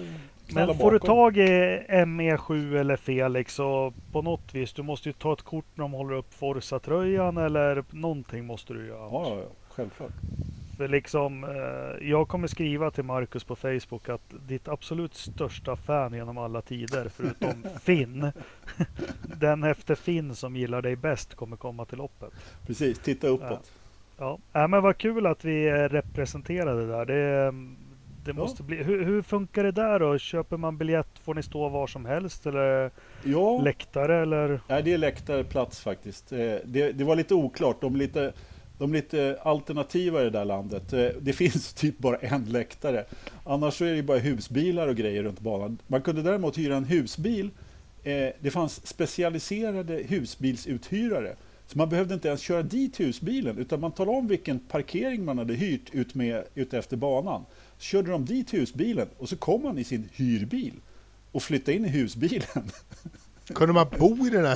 Men 0.53 0.77
får 0.77 0.91
du 0.91 0.99
tag 0.99 1.37
i 1.37 1.81
ME7 1.89 2.79
eller 2.79 2.95
Felix 2.95 3.53
så 3.53 3.93
på 4.11 4.21
något 4.21 4.55
vis, 4.55 4.73
du 4.73 4.83
måste 4.83 5.09
ju 5.09 5.13
ta 5.13 5.33
ett 5.33 5.41
kort 5.41 5.65
när 5.75 5.83
de 5.83 5.91
håller 5.91 6.15
upp 6.15 6.33
Forza-tröjan 6.33 7.37
eller 7.37 7.83
någonting 7.89 8.45
måste 8.45 8.73
du 8.73 8.87
göra. 8.87 9.09
Ja, 9.11 9.37
ja, 9.39 9.47
självklart. 9.69 10.11
För 10.77 10.87
liksom, 10.87 11.43
eh, 11.43 12.09
jag 12.09 12.27
kommer 12.27 12.47
skriva 12.47 12.91
till 12.91 13.03
Marcus 13.03 13.43
på 13.43 13.55
Facebook 13.55 14.09
att 14.09 14.33
ditt 14.47 14.67
absolut 14.67 15.15
största 15.15 15.75
fan 15.75 16.13
genom 16.13 16.37
alla 16.37 16.61
tider, 16.61 17.09
förutom 17.15 17.65
Finn, 17.81 18.31
den 19.39 19.63
efter 19.63 19.95
Finn 19.95 20.35
som 20.35 20.55
gillar 20.55 20.81
dig 20.81 20.95
bäst 20.95 21.35
kommer 21.35 21.57
komma 21.57 21.85
till 21.85 21.97
loppet. 21.97 22.33
Precis, 22.67 22.99
titta 22.99 23.27
uppåt. 23.27 23.71
Ja, 24.17 24.37
ja. 24.51 24.67
men 24.67 24.83
vad 24.83 24.97
kul 24.97 25.25
att 25.25 25.45
vi 25.45 25.71
representerade 25.71 26.87
där. 26.87 27.05
Det, 27.05 27.53
det 28.25 28.33
måste 28.33 28.63
bli, 28.63 28.83
hur, 28.83 29.05
hur, 29.05 29.21
funkar 29.21 29.63
det 29.63 29.71
där 29.71 29.99
då? 29.99 30.17
Köper 30.17 30.57
man 30.57 30.77
biljett, 30.77 31.07
får 31.23 31.33
ni 31.33 31.43
stå 31.43 31.69
var 31.69 31.87
som 31.87 32.05
helst 32.05 32.45
eller 32.45 32.91
ja. 33.23 33.61
läktare? 33.61 34.21
Eller? 34.21 34.61
Nej, 34.67 34.83
det 34.83 34.93
är 34.93 34.97
läktarplats 34.97 35.79
faktiskt. 35.79 36.31
Eh, 36.31 36.55
det, 36.65 36.91
det 36.91 37.03
var 37.03 37.15
lite 37.15 37.33
oklart. 37.33 37.81
De 37.81 37.95
lite, 37.95 38.33
de 38.77 38.93
lite 38.93 39.39
alternativa 39.43 40.21
i 40.21 40.23
det 40.23 40.29
där 40.29 40.45
landet. 40.45 40.93
Eh, 40.93 41.07
det 41.21 41.33
finns 41.43 41.73
typ 41.73 41.97
bara 41.97 42.15
en 42.15 42.45
läktare. 42.45 43.05
Annars 43.43 43.73
så 43.73 43.85
är 43.85 43.93
det 43.93 44.03
bara 44.03 44.17
husbilar 44.17 44.87
och 44.87 44.95
grejer 44.95 45.23
runt 45.23 45.39
banan. 45.39 45.77
Man 45.87 46.01
kunde 46.01 46.21
däremot 46.21 46.57
hyra 46.57 46.75
en 46.75 46.85
husbil. 46.85 47.49
Eh, 48.03 48.29
det 48.39 48.51
fanns 48.51 48.87
specialiserade 48.87 49.93
husbilsuthyrare. 49.93 51.35
Så 51.67 51.77
man 51.77 51.89
behövde 51.89 52.13
inte 52.13 52.27
ens 52.27 52.41
köra 52.41 52.63
dit 52.63 52.99
husbilen 52.99 53.57
utan 53.57 53.79
man 53.79 53.91
talade 53.91 54.17
om 54.17 54.27
vilken 54.27 54.59
parkering 54.59 55.25
man 55.25 55.37
hade 55.37 55.53
hyrt 55.53 55.89
ut, 55.95 56.15
med, 56.15 56.43
ut 56.55 56.73
efter 56.73 56.97
banan. 56.97 57.45
Så 57.79 57.83
körde 57.83 58.11
de 58.11 58.25
dit 58.25 58.53
husbilen 58.53 59.07
och 59.17 59.29
så 59.29 59.37
kom 59.37 59.63
man 59.63 59.77
i 59.77 59.83
sin 59.83 60.09
hyrbil 60.13 60.73
och 61.31 61.43
flyttade 61.43 61.77
in 61.77 61.85
i 61.85 61.89
husbilen. 61.89 62.71
Kunde 63.55 63.73
man 63.73 63.87
bo 63.99 64.27
i 64.27 64.29
den 64.29 64.45
här 64.45 64.55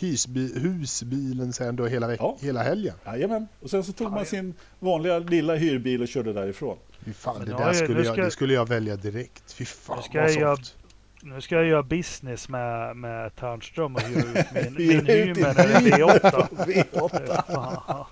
husbi, 0.00 0.60
husbilen 0.60 1.52
sen 1.52 1.76
då 1.76 1.86
hela, 1.86 2.14
ja. 2.14 2.36
hela 2.40 2.62
helgen? 2.62 2.94
Jajamän, 3.06 3.48
och 3.60 3.70
sen 3.70 3.84
så 3.84 3.92
tog 3.92 4.12
man 4.12 4.26
sin 4.26 4.54
vanliga 4.78 5.18
lilla 5.18 5.54
hyrbil 5.54 6.02
och 6.02 6.08
körde 6.08 6.32
därifrån. 6.32 6.76
Fy 7.04 7.12
fan, 7.12 7.44
det 7.44 7.52
där 7.52 7.72
skulle, 7.72 8.04
jag, 8.04 8.16
det 8.16 8.30
skulle 8.30 8.54
jag 8.54 8.68
välja 8.68 8.96
direkt. 8.96 9.52
Fy 9.52 9.64
fan 9.64 9.96
nu 9.96 10.02
ska 10.02 10.20
vad 10.20 10.30
jag, 10.30 10.58
nu 11.22 11.40
ska 11.40 11.54
jag 11.54 11.66
göra 11.66 11.82
business 11.82 12.48
med, 12.48 12.96
med 12.96 13.36
Tärnström 13.36 13.94
och 13.94 14.02
hyra 14.02 14.40
ut 14.40 14.46
min, 14.54 14.74
min 14.88 15.06
Hymer 15.06 15.60
eller 15.60 15.80
V8. 15.80 16.48
V8. 16.66 18.06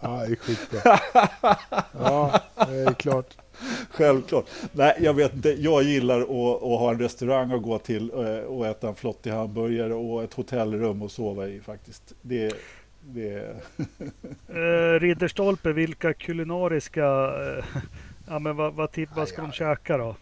ja, 0.00 0.24
det 0.26 0.32
är 0.32 0.36
skitbra. 0.36 0.98
Ja, 1.92 2.40
det 2.56 2.74
är 2.74 2.94
klart. 2.94 3.36
Självklart. 3.90 4.46
Nej, 4.72 4.96
jag 5.00 5.14
vet 5.14 5.34
inte. 5.34 5.50
Jag 5.50 5.82
gillar 5.82 6.20
att, 6.20 6.62
att, 6.62 6.78
ha 6.78 6.90
en 6.90 6.98
restaurang 6.98 7.52
att 7.52 7.62
gå 7.62 7.78
till 7.78 8.10
eh, 8.10 8.38
och 8.38 8.66
äta 8.66 8.88
en 8.88 8.94
flottig 8.94 9.30
hamburgare 9.30 9.94
och 9.94 10.22
ett 10.22 10.34
hotellrum 10.34 11.02
att 11.02 11.12
sova 11.12 11.48
i 11.48 11.60
faktiskt. 11.60 12.14
Det, 12.22 12.54
det... 13.00 13.38
eh, 14.48 15.00
Ridderstolpe, 15.00 15.72
vilka 15.72 16.12
kulinariska... 16.12 17.04
Eh, 17.04 17.64
ja, 18.28 18.38
men 18.38 18.56
vad, 18.56 18.74
vad, 18.74 18.98
vad 19.16 19.28
ska 19.28 19.42
de 19.42 19.52
käka 19.52 19.96
då? 19.96 20.16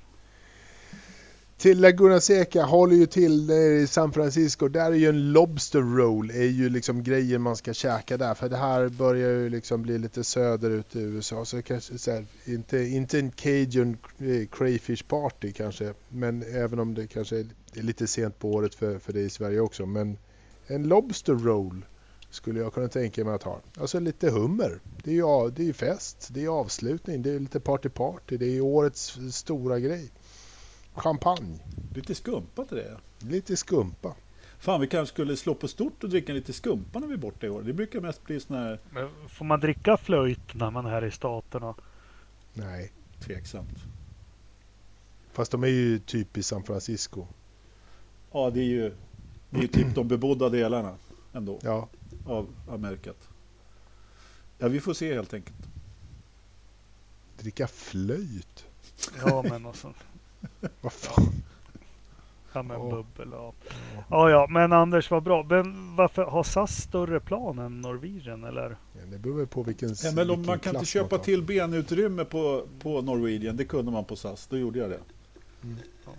Till 1.61 1.81
Laguna 1.81 2.21
Seca 2.21 2.63
håller 2.63 2.97
ju 2.97 3.07
till 3.07 3.51
i 3.51 3.87
San 3.87 4.13
Francisco. 4.13 4.69
Där 4.69 4.93
är 4.93 4.97
ju 4.97 5.09
en 5.09 5.33
Lobster 5.33 5.81
Roll 5.81 6.31
är 6.31 6.45
ju 6.45 6.69
liksom 6.69 7.03
grejen 7.03 7.43
man 7.43 7.57
ska 7.57 7.73
käka 7.75 8.17
där. 8.17 8.35
För 8.35 8.49
det 8.49 8.57
här 8.57 8.89
börjar 8.89 9.31
ju 9.31 9.49
liksom 9.49 9.83
bli 9.83 9.99
lite 9.99 10.25
söderut 10.25 10.97
i 10.97 11.01
USA. 11.01 11.45
Så 11.45 11.63
kanske 11.63 11.99
så 11.99 12.11
här, 12.11 12.27
inte, 12.45 12.79
inte 12.79 13.19
en 13.19 13.31
Cajun 13.31 13.99
eh, 14.19 14.49
Crayfish 14.51 15.09
Party 15.09 15.53
kanske. 15.53 15.95
Men 16.09 16.43
även 16.43 16.79
om 16.79 16.95
det 16.95 17.07
kanske 17.07 17.37
är 17.39 17.47
lite 17.73 18.07
sent 18.07 18.39
på 18.39 18.51
året 18.51 18.75
för, 18.75 18.99
för 18.99 19.13
det 19.13 19.21
i 19.21 19.31
Sverige 19.31 19.61
också. 19.61 19.87
Men 19.87 20.19
en 20.67 20.89
Lobster 20.89 21.35
Roll 21.35 21.85
skulle 22.31 22.61
jag 22.61 22.75
kunna 22.75 22.89
tänka 22.89 23.25
mig 23.25 23.35
att 23.35 23.43
ha. 23.43 23.61
Alltså 23.81 24.01
lite 24.01 24.31
hummer. 24.31 24.81
Det 25.05 25.11
är 25.11 25.15
ju, 25.15 25.51
det 25.51 25.69
är 25.69 25.73
fest, 25.73 26.29
det 26.31 26.45
är 26.45 26.49
avslutning, 26.49 27.23
det 27.23 27.31
är 27.31 27.41
lite 27.41 27.59
party-party. 27.59 28.37
Det 28.37 28.57
är 28.57 28.61
årets 28.61 29.19
stora 29.31 29.79
grej 29.79 30.11
champagne. 31.01 31.59
Lite 31.95 32.15
skumpa 32.15 32.65
till 32.65 32.77
det. 32.77 32.99
Lite 33.19 33.57
skumpa. 33.57 34.15
Fan, 34.59 34.81
vi 34.81 34.87
kanske 34.87 35.15
skulle 35.15 35.37
slå 35.37 35.55
på 35.55 35.69
stort 35.69 36.05
och 36.05 36.11
dricka 36.11 36.33
lite 36.33 36.53
skumpa 36.53 36.99
när 36.99 37.07
vi 37.07 37.15
är 37.15 37.19
borta 37.19 37.47
i 37.47 37.51
år. 37.51 37.63
Det 37.63 37.73
brukar 37.73 38.01
mest 38.01 38.25
bli 38.25 38.41
sån 38.41 38.57
här... 38.57 38.81
Men 38.91 39.09
får 39.29 39.45
man 39.45 39.61
dricka 39.61 39.97
flöjt 39.97 40.55
när 40.55 40.71
man 40.71 40.87
är 40.87 40.91
här 40.91 41.05
i 41.05 41.11
staterna? 41.11 41.75
Nej. 42.53 42.93
Tveksamt. 43.21 43.79
Fast 45.33 45.53
de 45.53 45.63
är 45.65 45.69
ju 45.69 45.99
typ 45.99 46.37
i 46.37 46.43
San 46.43 46.63
Francisco. 46.63 47.27
Ja, 48.33 48.51
det 48.51 48.61
är 48.61 48.65
ju, 48.65 48.95
det 49.51 49.59
är 49.59 49.63
ju 49.63 49.69
typ 49.69 49.95
de 49.95 50.09
bebodda 50.09 50.49
delarna 50.49 50.97
ändå. 51.33 51.59
Ja. 51.63 51.89
Av 52.27 52.49
Amerikat. 52.69 53.29
Ja, 54.59 54.69
vi 54.69 54.81
får 54.81 54.95
se 54.95 55.15
helt 55.15 55.35
enkelt. 55.35 55.59
Dricka 57.39 57.67
flöjt? 57.67 58.67
Ja, 59.27 59.45
men 59.49 59.67
alltså. 59.67 59.95
Vad 60.81 60.93
fan? 60.93 61.43
Ja 62.53 62.63
men 62.63 62.77
oh. 62.77 62.91
bubbel 62.91 63.29
ja. 63.33 63.53
ja. 64.11 64.31
Ja 64.31 64.47
men 64.51 64.73
Anders 64.73 65.11
vad 65.11 65.23
bra. 65.23 65.47
Men 65.49 65.97
varför 65.97 66.23
har 66.23 66.43
SAS 66.43 66.83
större 66.83 67.21
plan 67.21 67.59
än 67.59 67.81
Norwegian 67.81 68.45
eller? 68.45 68.77
Ja, 68.93 69.01
det 69.11 69.19
beror 69.19 69.47
på 69.47 69.63
vilken 69.63 69.89
ja, 69.89 70.13
men 70.15 70.31
om 70.31 70.47
Man 70.47 70.59
kan 70.59 70.75
inte 70.75 70.87
köpa 70.87 71.19
till 71.19 71.43
benutrymme 71.43 72.25
på, 72.25 72.67
på 72.83 73.01
Norwegian. 73.03 73.57
Det 73.57 73.65
kunde 73.65 73.93
man 73.93 74.05
på 74.05 74.17
SAS. 74.17 74.47
Då 74.47 74.59
gjorde 74.59 74.79
jag 74.79 74.91
det. 74.91 75.01
Mm. 75.63 75.77
Ja. 76.07 76.13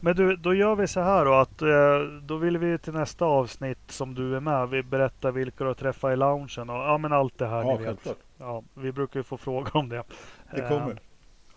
Men 0.00 0.16
du, 0.16 0.36
då 0.36 0.54
gör 0.54 0.74
vi 0.74 0.86
så 0.86 1.00
här 1.00 1.24
då 1.24 1.34
att 1.34 1.62
eh, 1.62 2.20
då 2.22 2.36
vill 2.36 2.58
vi 2.58 2.78
till 2.78 2.92
nästa 2.92 3.24
avsnitt 3.24 3.90
som 3.90 4.14
du 4.14 4.36
är 4.36 4.40
med. 4.40 4.68
Vi 4.68 4.82
berättar 4.82 5.32
vilka 5.32 5.64
du 5.64 5.70
har 5.70 5.74
träffat 5.74 6.12
i 6.12 6.16
loungen 6.16 6.70
och 6.70 6.76
ja 6.76 6.98
men 6.98 7.12
allt 7.12 7.38
det 7.38 7.46
här 7.46 7.62
ja, 7.62 7.78
ni 7.78 7.84
vet. 7.84 8.16
Ja, 8.38 8.62
vi 8.74 8.92
brukar 8.92 9.20
ju 9.20 9.24
få 9.24 9.36
frågor 9.36 9.76
om 9.76 9.88
det. 9.88 10.02
Det 10.54 10.68
kommer. 10.68 11.00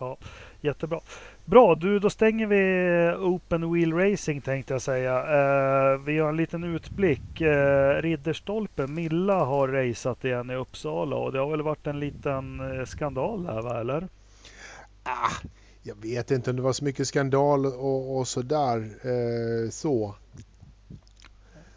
Eh, 0.00 0.06
ja, 0.06 0.16
jättebra. 0.60 1.00
Bra, 1.44 1.74
du 1.74 1.98
då 1.98 2.10
stänger 2.10 2.46
vi 2.46 3.12
Open 3.16 3.72
Wheel 3.72 3.92
Racing 3.92 4.44
tänkte 4.44 4.74
jag 4.74 4.82
säga. 4.82 5.22
Uh, 5.22 6.00
vi 6.00 6.12
gör 6.12 6.28
en 6.28 6.36
liten 6.36 6.64
utblick. 6.64 7.40
Uh, 7.40 8.02
Ridderstolpe, 8.02 8.86
Milla 8.86 9.44
har 9.44 9.68
raceat 9.68 10.24
igen 10.24 10.50
i 10.50 10.54
Uppsala 10.54 11.16
och 11.16 11.32
det 11.32 11.38
har 11.38 11.50
väl 11.50 11.62
varit 11.62 11.86
en 11.86 12.00
liten 12.00 12.60
uh, 12.60 12.84
skandal 12.84 13.44
där 13.44 13.62
va, 13.62 13.80
eller? 13.80 14.08
Ah, 15.02 15.46
jag 15.82 15.96
vet 16.02 16.30
inte 16.30 16.50
om 16.50 16.56
det 16.56 16.62
var 16.62 16.72
så 16.72 16.84
mycket 16.84 17.08
skandal 17.08 17.66
och, 17.66 18.18
och 18.18 18.28
sådär. 18.28 18.78
Uh, 18.78 19.70
så. 19.70 20.14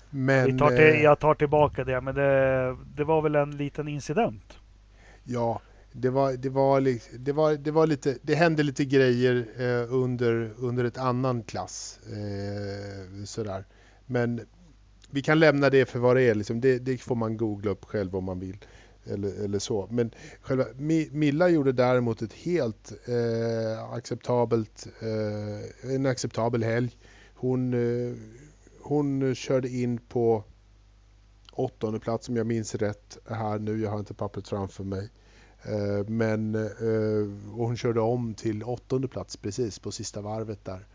Men, 0.09 0.57
tar 0.57 0.69
till, 0.69 1.03
jag 1.03 1.19
tar 1.19 1.33
tillbaka 1.33 1.83
det, 1.83 2.01
men 2.01 2.15
det, 2.15 2.77
det 2.95 3.03
var 3.03 3.21
väl 3.21 3.35
en 3.35 3.57
liten 3.57 3.87
incident? 3.87 4.57
Ja, 5.23 5.61
det 5.93 6.09
var, 6.09 6.33
det 6.33 6.49
var, 6.49 6.99
det 7.17 7.31
var, 7.31 7.53
det 7.55 7.71
var 7.71 7.87
lite, 7.87 8.17
det 8.21 8.35
hände 8.35 8.63
lite 8.63 8.85
grejer 8.85 9.47
eh, 9.57 9.93
under, 9.93 10.53
under 10.57 10.83
ett 10.83 10.97
annan 10.97 11.43
klass. 11.43 11.99
Eh, 12.07 13.23
sådär. 13.25 13.65
Men 14.05 14.41
vi 15.09 15.21
kan 15.21 15.39
lämna 15.39 15.69
det 15.69 15.85
för 15.85 15.99
vad 15.99 16.15
det 16.15 16.21
är. 16.21 16.35
Liksom. 16.35 16.61
Det, 16.61 16.79
det, 16.79 16.97
får 16.97 17.15
man 17.15 17.37
googla 17.37 17.71
upp 17.71 17.85
själv 17.85 18.15
om 18.15 18.23
man 18.23 18.39
vill. 18.39 18.57
Eller, 19.05 19.43
eller 19.43 19.59
så. 19.59 19.87
Men 19.91 20.11
själva, 20.41 20.65
Milla 21.11 21.49
gjorde 21.49 21.71
däremot 21.71 22.21
ett 22.21 22.33
helt 22.33 22.93
eh, 23.05 23.93
acceptabelt, 23.93 24.87
eh, 25.01 25.95
en 25.95 26.05
acceptabel 26.05 26.63
helg. 26.63 26.97
Hon, 27.33 27.73
eh, 27.73 28.15
hon 28.81 29.35
körde 29.35 29.69
in 29.69 29.97
på 29.97 30.43
åttonde 31.51 31.99
plats 31.99 32.29
om 32.29 32.35
jag 32.35 32.47
minns 32.47 32.75
rätt 32.75 33.17
här 33.29 33.59
nu. 33.59 33.81
Jag 33.81 33.91
har 33.91 33.99
inte 33.99 34.13
pappret 34.13 34.47
framför 34.47 34.83
mig. 34.83 35.09
Eh, 35.65 36.07
men 36.07 36.55
eh, 36.55 37.53
och 37.57 37.65
hon 37.67 37.77
körde 37.77 38.01
om 38.01 38.33
till 38.33 38.63
åttonde 38.63 39.07
plats 39.07 39.37
precis 39.37 39.79
på 39.79 39.91
sista 39.91 40.21
varvet 40.21 40.65
där. 40.65 40.87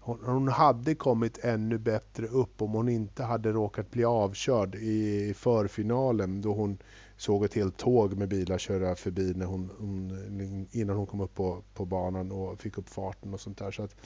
Hon, 0.00 0.18
hon, 0.24 0.48
hade 0.48 0.94
kommit 0.94 1.38
ännu 1.44 1.78
bättre 1.78 2.26
upp 2.26 2.62
om 2.62 2.72
hon 2.72 2.88
inte 2.88 3.22
hade 3.22 3.52
råkat 3.52 3.90
bli 3.90 4.04
avkörd 4.04 4.74
i 4.74 5.34
förfinalen 5.36 6.42
då 6.42 6.54
hon 6.54 6.78
såg 7.16 7.44
ett 7.44 7.54
helt 7.54 7.76
tåg 7.76 8.14
med 8.14 8.28
bilar 8.28 8.58
köra 8.58 8.94
förbi 8.96 9.32
när 9.36 9.46
hon, 9.46 9.70
hon, 9.78 10.66
innan 10.70 10.96
hon 10.96 11.06
kom 11.06 11.20
upp 11.20 11.34
på, 11.34 11.62
på 11.74 11.84
banan 11.84 12.32
och 12.32 12.60
fick 12.60 12.78
upp 12.78 12.88
farten 12.88 13.34
och 13.34 13.40
sånt 13.40 13.58
där. 13.58 13.70
Så 13.70 13.82
att, 13.82 13.96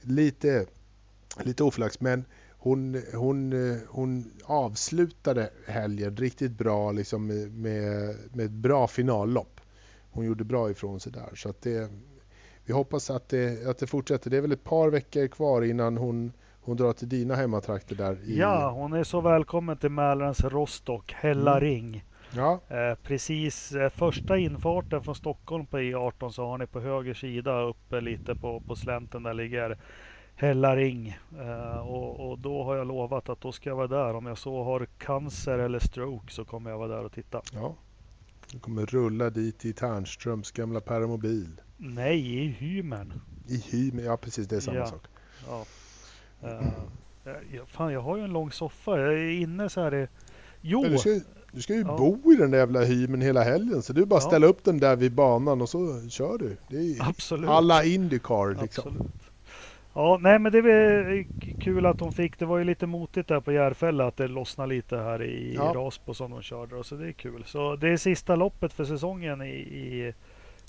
lite, 0.00 0.66
lite 1.44 1.64
oflax 1.64 2.00
men 2.00 2.24
hon, 2.58 3.02
hon, 3.14 3.54
hon 3.88 4.32
avslutade 4.44 5.50
helgen 5.66 6.16
riktigt 6.16 6.52
bra 6.52 6.92
liksom 6.92 7.26
med, 7.26 8.10
med 8.32 8.44
ett 8.44 8.50
bra 8.50 8.86
finallopp. 8.86 9.60
Hon 10.10 10.24
gjorde 10.24 10.44
bra 10.44 10.70
ifrån 10.70 11.00
sig 11.00 11.12
där. 11.12 11.34
Så 11.34 11.48
att 11.48 11.62
det, 11.62 11.90
vi 12.64 12.72
hoppas 12.72 13.10
att 13.10 13.28
det, 13.28 13.66
att 13.66 13.78
det 13.78 13.86
fortsätter. 13.86 14.30
Det 14.30 14.36
är 14.36 14.40
väl 14.40 14.52
ett 14.52 14.64
par 14.64 14.90
veckor 14.90 15.26
kvar 15.26 15.62
innan 15.62 15.96
hon, 15.96 16.32
hon 16.60 16.76
drar 16.76 16.92
till 16.92 17.08
dina 17.08 17.34
hemmatrakter 17.34 17.96
där. 17.96 18.18
I... 18.24 18.38
Ja, 18.38 18.70
hon 18.70 18.92
är 18.92 19.04
så 19.04 19.20
välkommen 19.20 19.76
till 19.76 19.90
Mälarens 19.90 20.44
Rostock, 20.44 21.12
Hällaring. 21.12 21.88
Mm. 21.88 22.00
Ja. 22.36 22.60
Eh, 22.68 22.94
precis 23.02 23.72
eh, 23.72 23.90
första 23.90 24.38
infarten 24.38 25.02
från 25.02 25.14
Stockholm 25.14 25.66
på 25.66 25.78
E18 25.78 26.30
så 26.30 26.46
har 26.46 26.58
ni 26.58 26.66
på 26.66 26.80
höger 26.80 27.14
sida 27.14 27.60
uppe 27.60 28.00
lite 28.00 28.34
på, 28.34 28.60
på 28.60 28.76
slänten 28.76 29.22
där 29.22 29.34
ligger 29.34 29.78
Hällaring. 30.40 31.18
Eh, 31.40 31.78
och, 31.78 32.30
och, 32.30 32.38
då 32.38 32.64
har 32.64 32.76
jag 32.76 32.86
lovat 32.86 33.28
att 33.28 33.40
då 33.40 33.52
ska 33.52 33.70
jag 33.70 33.76
vara 33.76 33.86
där. 33.86 34.14
Om 34.14 34.26
jag 34.26 34.38
så 34.38 34.62
har 34.64 34.86
cancer 34.98 35.58
eller 35.58 35.78
stroke 35.78 36.32
så 36.32 36.44
kommer 36.44 36.70
jag 36.70 36.78
vara 36.78 36.88
där 36.88 37.04
och 37.04 37.12
titta. 37.12 37.42
Ja. 37.52 37.74
Du 38.52 38.58
kommer 38.58 38.86
rulla 38.86 39.30
dit 39.30 39.64
i 39.64 39.72
Tärnströms 39.72 40.50
gamla 40.50 40.80
permobil. 40.80 41.60
Nej, 41.76 42.44
i 42.44 42.46
Hymern. 42.46 43.12
I 43.48 43.56
Hymern, 43.56 44.04
ja 44.04 44.16
precis 44.16 44.48
det 44.48 44.56
är 44.56 44.60
samma 44.60 44.78
ja. 44.78 44.86
sak. 44.86 45.02
Ja. 45.48 45.64
Uh, 46.44 47.64
fan, 47.66 47.92
jag 47.92 48.00
har 48.00 48.16
ju 48.16 48.24
en 48.24 48.32
lång 48.32 48.52
soffa. 48.52 49.00
Jag 49.00 49.12
är 49.12 49.30
inne 49.30 49.68
så 49.68 49.80
här 49.80 49.94
i... 49.94 50.08
Jo! 50.60 50.84
du, 50.84 50.98
ska, 50.98 51.20
du 51.52 51.62
ska 51.62 51.74
ju 51.74 51.80
ja. 51.80 51.96
bo 51.96 52.32
i 52.32 52.36
den 52.36 52.50
där 52.50 52.58
jävla 52.58 52.80
hymern 52.80 53.20
hela 53.20 53.42
helgen. 53.42 53.82
Så 53.82 53.92
du 53.92 54.04
bara 54.04 54.20
ja. 54.20 54.26
ställa 54.28 54.46
upp 54.46 54.64
den 54.64 54.78
där 54.78 54.96
vid 54.96 55.12
banan 55.12 55.62
och 55.62 55.68
så 55.68 56.08
kör 56.08 56.38
du. 56.38 56.56
Absolut. 57.00 57.50
alla 57.50 57.84
Indycar 57.84 58.62
liksom. 58.62 58.88
Absolut. 58.88 59.27
Ja, 59.98 60.18
nej 60.20 60.38
men 60.38 60.52
det 60.52 60.58
är 60.58 61.26
kul 61.60 61.86
att 61.86 62.00
hon 62.00 62.12
fick. 62.12 62.38
Det 62.38 62.46
var 62.46 62.58
ju 62.58 62.64
lite 62.64 62.86
motigt 62.86 63.28
där 63.28 63.40
på 63.40 63.52
Järfälla 63.52 64.06
att 64.06 64.16
det 64.16 64.28
lossnade 64.28 64.74
lite 64.74 64.96
här 64.96 65.22
i 65.22 65.54
ja. 65.54 65.72
Rasbo 65.74 66.14
som 66.14 66.30
de 66.30 66.42
körde. 66.42 66.84
Så 66.84 66.94
det 66.94 67.08
är 67.08 67.12
kul. 67.12 67.44
Så 67.44 67.76
det 67.76 67.88
är 67.88 67.96
sista 67.96 68.36
loppet 68.36 68.72
för 68.72 68.84
säsongen 68.84 69.42
i, 69.42 69.54
i, 69.54 70.14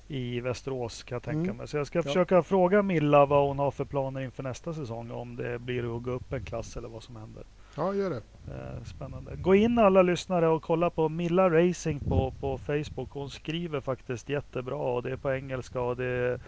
i 0.08 0.40
Västerås 0.40 1.04
kan 1.04 1.16
jag 1.16 1.24
tänka 1.24 1.40
mm. 1.40 1.58
mig. 1.58 1.68
Så 1.68 1.78
jag 1.78 1.88
ska 1.88 2.00
ja. 2.00 2.04
försöka 2.04 2.44
fråga 2.44 2.82
Milla 2.82 3.26
vad 3.26 3.48
hon 3.48 3.60
har 3.60 3.72
för 3.72 3.86
planer 3.86 4.22
inför 4.22 4.44
nästa 4.44 4.74
säsong. 4.74 5.12
Om 5.12 5.36
det 5.36 5.60
blir 5.60 5.96
att 5.98 6.04
gå 6.04 6.12
upp 6.12 6.34
en 6.34 6.46
klass 6.46 6.78
eller 6.78 6.90
vad 6.90 7.04
som 7.04 7.16
händer. 7.16 7.44
Ja, 7.76 7.94
gör 7.94 8.10
det. 8.10 8.22
Eh, 8.54 8.84
spännande. 8.84 9.36
Gå 9.36 9.56
in 9.56 9.80
alla 9.80 10.02
lyssnare 10.02 10.48
och 10.48 10.64
kolla 10.64 10.90
på 10.90 11.10
Milla 11.10 11.50
Racing 11.50 12.00
på, 12.10 12.34
på 12.40 12.58
Facebook. 12.58 13.10
Hon 13.12 13.30
skriver 13.30 13.82
faktiskt 13.82 14.30
jättebra 14.30 14.76
och 14.76 15.04
det 15.04 15.12
är 15.12 15.18
på 15.18 15.32
engelska 15.32 15.82
och 15.82 15.96
det 15.96 16.06
är 16.06 16.40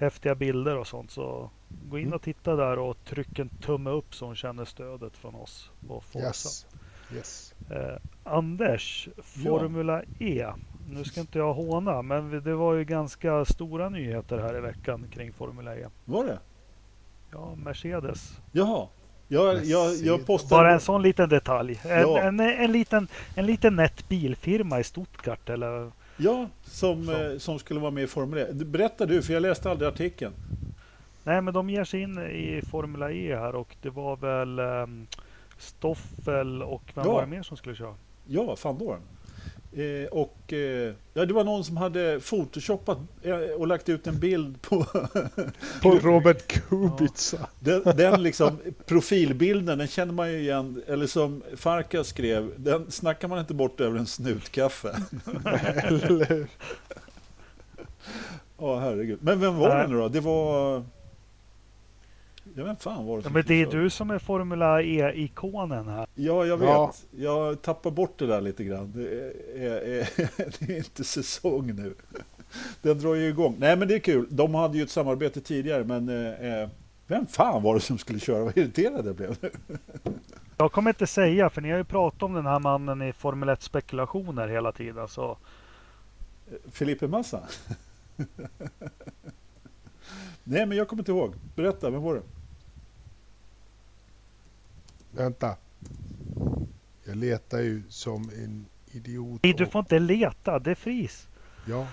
häftiga 0.00 0.34
bilder 0.34 0.76
och 0.76 0.86
sånt. 0.86 1.10
Så 1.10 1.50
gå 1.88 1.98
in 1.98 2.04
mm. 2.04 2.14
och 2.14 2.22
titta 2.22 2.56
där 2.56 2.78
och 2.78 3.04
tryck 3.04 3.38
en 3.38 3.48
tumme 3.48 3.90
upp 3.90 4.14
så 4.14 4.26
hon 4.26 4.36
känner 4.36 4.64
stödet 4.64 5.16
från 5.16 5.34
oss 5.34 5.70
på 5.88 6.00
Forza. 6.00 6.26
Yes. 6.26 6.66
Yes. 7.14 7.54
Eh, 7.70 7.96
Anders, 8.24 9.08
Formula 9.22 10.02
ja. 10.18 10.26
E. 10.26 10.52
Nu 10.90 11.04
ska 11.04 11.20
inte 11.20 11.38
jag 11.38 11.54
håna, 11.54 12.02
men 12.02 12.44
det 12.44 12.54
var 12.54 12.74
ju 12.74 12.84
ganska 12.84 13.44
stora 13.44 13.88
nyheter 13.88 14.38
här 14.38 14.56
i 14.56 14.60
veckan 14.60 15.06
kring 15.12 15.32
Formula 15.32 15.76
E. 15.76 15.86
Var 16.04 16.24
det? 16.24 16.38
Ja, 17.32 17.54
Mercedes. 17.54 18.40
Jaha. 18.52 18.88
Jag, 19.28 19.64
jag, 19.64 19.94
jag 19.94 20.26
postade... 20.26 20.62
Bara 20.62 20.72
en 20.72 20.80
sån 20.80 21.02
liten 21.02 21.28
detalj. 21.28 21.80
En, 21.84 22.00
ja. 22.00 22.18
en, 22.18 22.40
en, 22.40 22.50
en, 22.50 22.72
liten, 22.72 23.08
en 23.34 23.46
liten 23.46 23.76
nätt 23.76 24.08
bilfirma 24.08 24.80
i 24.80 24.84
Stuttgart 24.84 25.48
eller? 25.48 25.92
Ja, 26.22 26.48
som, 26.62 27.08
eh, 27.08 27.38
som 27.38 27.58
skulle 27.58 27.80
vara 27.80 27.90
med 27.90 28.04
i 28.04 28.06
Formel 28.06 28.38
E. 28.38 28.64
Berätta 28.64 29.06
du, 29.06 29.22
för 29.22 29.32
jag 29.32 29.42
läste 29.42 29.70
aldrig 29.70 29.88
artikeln. 29.88 30.32
Nej, 31.24 31.42
men 31.42 31.54
de 31.54 31.70
ger 31.70 31.84
sig 31.84 32.00
in 32.00 32.18
i 32.18 32.62
Formula 32.70 33.12
E 33.12 33.36
här 33.36 33.54
och 33.54 33.76
det 33.82 33.90
var 33.90 34.16
väl 34.16 34.58
um, 34.58 35.06
Stoffel 35.58 36.62
och 36.62 36.82
vem 36.94 37.04
ja. 37.06 37.12
var 37.12 37.20
det 37.20 37.26
mer 37.26 37.42
som 37.42 37.56
skulle 37.56 37.74
köra? 37.74 37.94
Ja, 38.26 38.56
van 38.64 38.78
Dorn. 38.78 39.00
Eh, 39.72 40.08
och 40.10 40.52
eh, 40.52 40.94
ja, 41.14 41.24
det 41.24 41.34
var 41.34 41.44
någon 41.44 41.64
som 41.64 41.76
hade 41.76 42.20
photoshoppat 42.20 42.98
eh, 43.22 43.36
och 43.36 43.66
lagt 43.66 43.88
ut 43.88 44.06
en 44.06 44.18
bild 44.18 44.62
på... 44.62 44.84
på 45.82 45.90
Robert 46.02 46.46
Kubica. 46.48 47.36
Ja. 47.38 47.48
Den, 47.60 47.96
den 47.96 48.22
liksom 48.22 48.58
profilbilden, 48.86 49.78
den 49.78 49.88
känner 49.88 50.12
man 50.12 50.32
ju 50.32 50.38
igen. 50.38 50.82
Eller 50.86 51.06
som 51.06 51.42
Farkas 51.56 52.08
skrev, 52.08 52.52
den 52.56 52.90
snackar 52.90 53.28
man 53.28 53.38
inte 53.38 53.54
bort 53.54 53.80
över 53.80 53.98
en 53.98 54.06
snutkaffe. 54.06 54.96
Eller 55.84 56.46
Ja, 58.60 58.76
oh, 58.76 58.80
herregud. 58.80 59.18
Men 59.22 59.40
vem 59.40 59.56
var 59.56 59.76
det 59.76 59.86
nu 59.86 59.96
då? 59.96 60.08
Det 60.08 60.20
var... 60.20 60.84
Ja, 62.60 62.66
vem 62.66 62.76
fan 62.76 63.06
var 63.06 63.16
det 63.16 63.22
ja, 63.24 63.30
Men 63.30 63.44
det 63.46 63.54
är 63.54 63.66
du 63.66 63.90
som 63.90 64.10
är 64.10 64.18
Formula 64.18 64.82
E-ikonen 64.82 65.88
här. 65.88 66.06
Ja, 66.14 66.46
jag 66.46 66.56
vet. 66.56 66.68
Ja. 66.68 66.92
Jag 67.10 67.62
tappar 67.62 67.90
bort 67.90 68.18
det 68.18 68.26
där 68.26 68.40
lite 68.40 68.64
grann. 68.64 68.92
Det 68.94 69.02
är, 69.02 69.66
är, 69.66 70.08
det 70.58 70.72
är, 70.72 70.76
inte 70.76 71.04
säsong 71.04 71.66
nu. 71.74 71.94
Den 72.82 72.98
drar 72.98 73.14
ju 73.14 73.28
igång. 73.28 73.56
Nej, 73.58 73.76
men 73.76 73.88
det 73.88 73.94
är 73.94 73.98
kul. 73.98 74.26
De 74.30 74.54
hade 74.54 74.78
ju 74.78 74.84
ett 74.84 74.90
samarbete 74.90 75.40
tidigare, 75.40 75.84
men 75.84 76.08
eh, 76.08 76.68
vem 77.06 77.26
fan 77.26 77.62
var 77.62 77.74
det 77.74 77.80
som 77.80 77.98
skulle 77.98 78.18
köra? 78.18 78.44
Vad 78.44 78.58
irriterad 78.58 79.06
jag 79.06 79.14
blev. 79.14 79.36
Jag 80.56 80.72
kommer 80.72 80.90
inte 80.90 81.06
säga, 81.06 81.50
för 81.50 81.60
ni 81.60 81.70
har 81.70 81.78
ju 81.78 81.84
pratat 81.84 82.22
om 82.22 82.34
den 82.34 82.46
här 82.46 82.58
mannen 82.58 83.02
i 83.02 83.12
Formel 83.12 83.48
1 83.48 83.62
spekulationer 83.62 84.48
hela 84.48 84.72
tiden. 84.72 85.08
Så... 85.08 85.38
Felipe 86.72 87.08
Massa? 87.08 87.40
Nej, 90.44 90.66
men 90.66 90.78
jag 90.78 90.88
kommer 90.88 91.00
inte 91.00 91.12
ihåg. 91.12 91.34
Berätta, 91.54 91.90
vem 91.90 92.02
var 92.02 92.14
det? 92.14 92.22
Vänta. 95.10 95.56
Jag 97.04 97.16
letar 97.16 97.58
ju 97.60 97.82
som 97.88 98.30
en 98.30 98.66
idiot. 98.92 99.40
Nej, 99.42 99.54
du 99.58 99.66
får 99.66 99.78
inte 99.78 99.98
leta. 99.98 100.58
Det 100.58 100.70
är 100.70 100.74
fris. 100.74 101.28
Ja, 101.68 101.86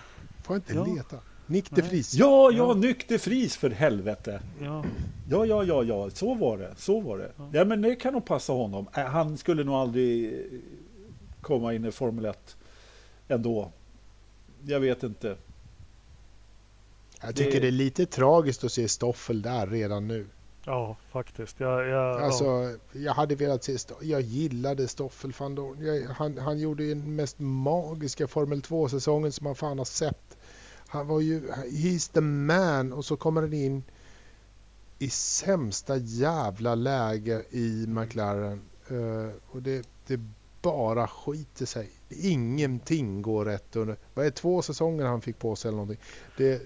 får 0.43 0.55
jag 0.55 0.61
inte 0.61 0.73
ja. 0.73 0.95
leta. 0.95 1.19
Nick 1.47 1.71
de 1.71 1.81
Vries. 1.81 2.13
Ja, 2.13 2.51
ja, 2.51 2.57
ja. 2.57 2.73
Nick 2.73 3.09
de 3.09 3.19
för 3.49 3.69
helvete. 3.69 4.41
Ja. 4.61 4.85
ja, 5.29 5.45
ja, 5.45 5.63
ja, 5.63 5.83
ja, 5.83 6.09
så 6.09 6.33
var 6.33 6.57
det. 6.57 6.73
Så 6.77 6.99
var 6.99 7.17
det. 7.17 7.31
Ja. 7.37 7.49
ja, 7.53 7.65
men 7.65 7.81
det 7.81 7.95
kan 7.95 8.13
nog 8.13 8.25
passa 8.25 8.53
honom. 8.53 8.87
Äh, 8.95 9.05
han 9.05 9.37
skulle 9.37 9.63
nog 9.63 9.75
aldrig 9.75 10.33
komma 11.41 11.73
in 11.73 11.85
i 11.85 11.91
Formel 11.91 12.25
1 12.25 12.57
ändå. 13.27 13.71
Jag 14.65 14.79
vet 14.79 15.03
inte. 15.03 15.37
Jag 17.21 17.35
tycker 17.35 17.51
det... 17.51 17.59
det 17.59 17.67
är 17.67 17.71
lite 17.71 18.05
tragiskt 18.05 18.63
att 18.63 18.71
se 18.71 18.87
Stoffel 18.87 19.41
där 19.41 19.67
redan 19.67 20.07
nu. 20.07 20.27
Ja, 20.67 20.97
faktiskt. 21.11 21.59
Jag, 21.59 21.87
jag, 21.87 22.21
alltså, 22.21 22.45
ja. 22.45 22.77
jag 22.91 23.13
hade 23.13 23.35
velat 23.35 23.63
se... 23.63 23.77
Jag 24.01 24.21
gillade 24.21 24.87
Stoffel 24.87 25.33
van 25.39 25.55
Dorn. 25.55 26.07
Han, 26.07 26.37
han 26.37 26.59
gjorde 26.59 26.89
den 26.89 27.15
mest 27.15 27.39
magiska 27.39 28.27
Formel 28.27 28.61
2-säsongen 28.61 29.31
som 29.31 29.43
man 29.43 29.55
fan 29.55 29.77
har 29.77 29.85
sett. 29.85 30.37
Han 30.87 31.07
var 31.07 31.19
ju... 31.19 31.47
He's 31.51 32.13
the 32.13 32.21
man. 32.21 32.93
Och 32.93 33.05
så 33.05 33.17
kommer 33.17 33.41
han 33.41 33.53
in 33.53 33.83
i 34.99 35.09
sämsta 35.09 35.97
jävla 35.97 36.75
läge 36.75 37.43
i 37.49 37.85
McLaren. 37.87 38.61
Uh, 38.91 39.29
och 39.51 39.61
det, 39.61 39.87
det 40.07 40.19
bara 40.61 41.07
skiter 41.07 41.65
sig. 41.65 41.89
Ingenting 42.09 43.21
går 43.21 43.45
rätt 43.45 43.75
under. 43.75 43.97
Vad 44.13 44.25
är 44.25 44.31
två 44.31 44.61
säsonger 44.61 45.05
han 45.05 45.21
fick 45.21 45.39
på 45.39 45.55
sig 45.55 45.69
eller 45.69 45.77
någonting? 45.77 46.03
Det, 46.37 46.61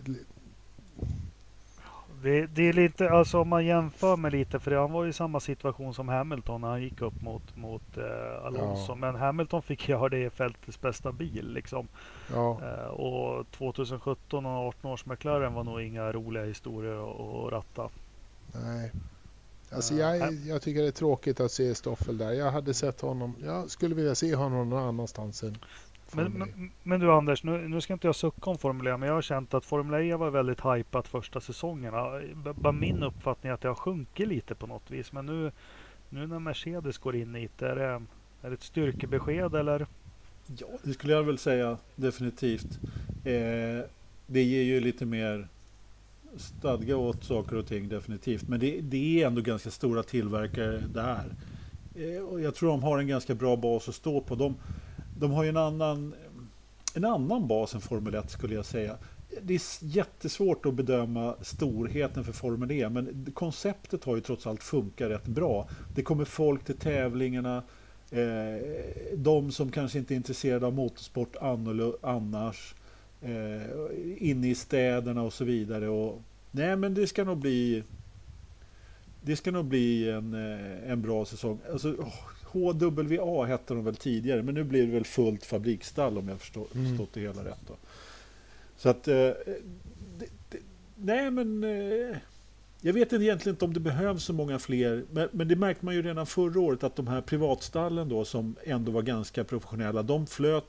det, 2.23 2.47
det, 2.47 2.69
är 2.69 2.73
lite, 2.73 3.09
alltså 3.09 3.39
om 3.39 3.47
man 3.47 3.65
jämför 3.65 4.17
med 4.17 4.31
lite, 4.31 4.59
för 4.59 4.71
han 4.71 4.91
var 4.91 5.07
i 5.07 5.13
samma 5.13 5.39
situation 5.39 5.93
som 5.93 6.09
Hamilton 6.09 6.61
när 6.61 6.67
han 6.67 6.81
gick 6.81 7.01
upp 7.01 7.21
mot, 7.21 7.55
mot 7.55 7.97
eh, 7.97 8.45
Alonso. 8.45 8.91
Ja. 8.91 8.95
Men 8.95 9.15
Hamilton 9.15 9.61
fick 9.61 9.89
göra 9.89 10.09
det 10.09 10.25
i 10.25 10.29
fältets 10.29 10.81
bästa 10.81 11.11
bil. 11.11 11.53
Liksom. 11.53 11.87
Ja. 12.33 12.59
Eh, 12.63 12.87
och 12.87 13.51
2017 13.51 14.45
och 14.45 14.51
18 14.51 14.91
års 14.91 15.05
McLaren 15.05 15.53
var 15.53 15.63
nog 15.63 15.81
inga 15.81 16.11
roliga 16.11 16.45
historier 16.45 17.11
att, 17.11 17.45
att 17.45 17.51
ratta. 17.53 17.89
Nej. 18.53 18.91
Alltså 19.71 19.93
jag, 19.93 20.21
eh, 20.21 20.47
jag 20.47 20.61
tycker 20.61 20.81
det 20.81 20.87
är 20.87 20.91
tråkigt 20.91 21.39
att 21.39 21.51
se 21.51 21.75
Stoffel 21.75 22.17
där. 22.17 22.31
Jag 22.31 22.51
hade 22.51 22.73
sett 22.73 23.01
honom, 23.01 23.35
jag 23.43 23.69
skulle 23.69 23.95
vilja 23.95 24.15
se 24.15 24.35
honom 24.35 24.69
någon 24.69 24.83
annanstans 24.83 25.43
än 25.43 25.57
men, 26.15 26.31
men, 26.31 26.71
men, 26.83 26.99
du 26.99 27.11
Anders, 27.11 27.43
nu, 27.43 27.67
nu 27.67 27.81
ska 27.81 27.93
inte 27.93 28.07
jag 28.07 28.15
sucka 28.15 28.49
om 28.49 28.57
Formel 28.57 28.87
E, 28.87 28.97
men 28.97 29.07
jag 29.07 29.15
har 29.15 29.21
känt 29.21 29.53
att 29.53 29.65
Formel 29.65 30.01
E 30.01 30.15
var 30.15 30.29
väldigt 30.29 30.65
hypat 30.65 31.07
första 31.07 31.41
säsongerna. 31.41 32.21
Bara 32.55 32.73
min 32.73 33.03
uppfattning 33.03 33.49
är 33.49 33.53
att 33.53 33.61
det 33.61 33.67
har 33.67 33.75
sjunkit 33.75 34.27
lite 34.27 34.55
på 34.55 34.67
något 34.67 34.91
vis. 34.91 35.11
Men 35.11 35.25
nu, 35.25 35.51
nu 36.09 36.27
när 36.27 36.39
Mercedes 36.39 36.97
går 36.97 37.15
in 37.15 37.35
i 37.35 37.49
det, 37.57 37.67
är 37.67 37.75
det, 37.75 38.01
är 38.41 38.49
det 38.49 38.53
ett 38.53 38.63
styrkebesked 38.63 39.55
eller? 39.55 39.87
Ja, 40.57 40.67
det 40.83 40.93
skulle 40.93 41.13
jag 41.13 41.23
väl 41.23 41.37
säga 41.37 41.77
definitivt. 41.95 42.79
Eh, 43.25 43.85
det 44.27 44.43
ger 44.43 44.63
ju 44.63 44.79
lite 44.79 45.05
mer 45.05 45.47
stadga 46.37 46.97
åt 46.97 47.23
saker 47.23 47.55
och 47.55 47.67
ting 47.67 47.89
definitivt. 47.89 48.47
Men 48.47 48.59
det, 48.59 48.81
det 48.81 49.21
är 49.21 49.27
ändå 49.27 49.41
ganska 49.41 49.71
stora 49.71 50.03
tillverkare 50.03 50.83
där. 50.93 51.25
Eh, 51.95 52.23
och 52.23 52.41
jag 52.41 52.55
tror 52.55 52.69
de 52.69 52.83
har 52.83 52.99
en 52.99 53.07
ganska 53.07 53.35
bra 53.35 53.55
bas 53.55 53.89
att 53.89 53.95
stå 53.95 54.21
på. 54.21 54.35
De, 54.35 54.55
de 55.21 55.31
har 55.31 55.43
ju 55.43 55.49
en 55.49 55.57
annan 55.57 56.13
en 56.93 57.05
annan 57.05 57.47
bas 57.47 57.75
än 57.75 57.81
Formel 57.81 58.15
1 58.15 58.29
skulle 58.29 58.55
jag 58.55 58.65
säga. 58.65 58.97
Det 59.41 59.53
är 59.53 59.61
jättesvårt 59.81 60.65
att 60.65 60.73
bedöma 60.73 61.35
storheten 61.41 62.23
för 62.23 62.31
Formel 62.31 62.71
E, 62.71 62.89
men 62.89 63.31
konceptet 63.33 64.03
har 64.03 64.15
ju 64.15 64.21
trots 64.21 64.47
allt 64.47 64.63
funkat 64.63 65.09
rätt 65.09 65.25
bra. 65.25 65.69
Det 65.95 66.03
kommer 66.03 66.25
folk 66.25 66.63
till 66.63 66.77
tävlingarna. 66.77 67.63
Eh, 68.11 68.65
de 69.15 69.51
som 69.51 69.71
kanske 69.71 69.99
inte 69.99 70.13
är 70.13 70.15
intresserade 70.15 70.65
av 70.65 70.73
motorsport 70.73 71.35
annars. 72.01 72.75
Eh, 73.21 73.61
inne 74.17 74.49
i 74.49 74.55
städerna 74.55 75.21
och 75.21 75.33
så 75.33 75.45
vidare. 75.45 75.89
Och, 75.89 76.21
nej, 76.51 76.75
men 76.75 76.93
det 76.93 77.07
ska 77.07 77.23
nog 77.23 77.37
bli 77.37 77.83
det 79.21 79.35
ska 79.35 79.51
nog 79.51 79.65
bli 79.65 80.09
en, 80.09 80.33
eh, 80.33 80.91
en 80.91 81.01
bra 81.01 81.25
säsong. 81.25 81.59
Alltså, 81.71 81.95
HWA 82.51 83.45
hette 83.45 83.73
de 83.73 83.83
väl 83.83 83.95
tidigare, 83.95 84.43
men 84.43 84.55
nu 84.55 84.63
blir 84.63 84.87
det 84.87 84.93
väl 84.93 85.05
fullt 85.05 85.45
fabriksstall 85.45 86.17
om 86.17 86.29
jag 86.29 86.39
förstår, 86.39 86.67
mm. 86.75 86.89
förstått 86.89 87.09
det 87.13 87.19
hela 87.19 87.45
rätt. 87.45 87.67
Då. 87.67 87.75
Så 88.77 88.89
att... 88.89 89.07
Eh, 89.07 89.13
det, 89.15 90.27
det, 90.49 90.57
nej, 90.95 91.31
men... 91.31 91.63
Eh, 91.63 92.17
jag 92.83 92.93
vet 92.93 93.13
egentligen 93.13 93.55
inte 93.55 93.65
om 93.65 93.73
det 93.73 93.79
behövs 93.79 94.23
så 94.23 94.33
många 94.33 94.59
fler, 94.59 95.03
men, 95.11 95.29
men, 95.31 95.47
det 95.47 95.55
märkte 95.55 95.85
man 95.85 95.95
ju 95.95 96.01
redan 96.01 96.25
förra 96.25 96.59
året 96.59 96.83
att 96.83 96.95
de 96.95 97.07
här 97.07 97.21
privatstallen 97.21 98.09
då 98.09 98.25
som 98.25 98.55
ändå 98.63 98.91
var 98.91 99.01
ganska 99.01 99.43
professionella, 99.43 100.03
de 100.03 100.27
flöt, 100.27 100.65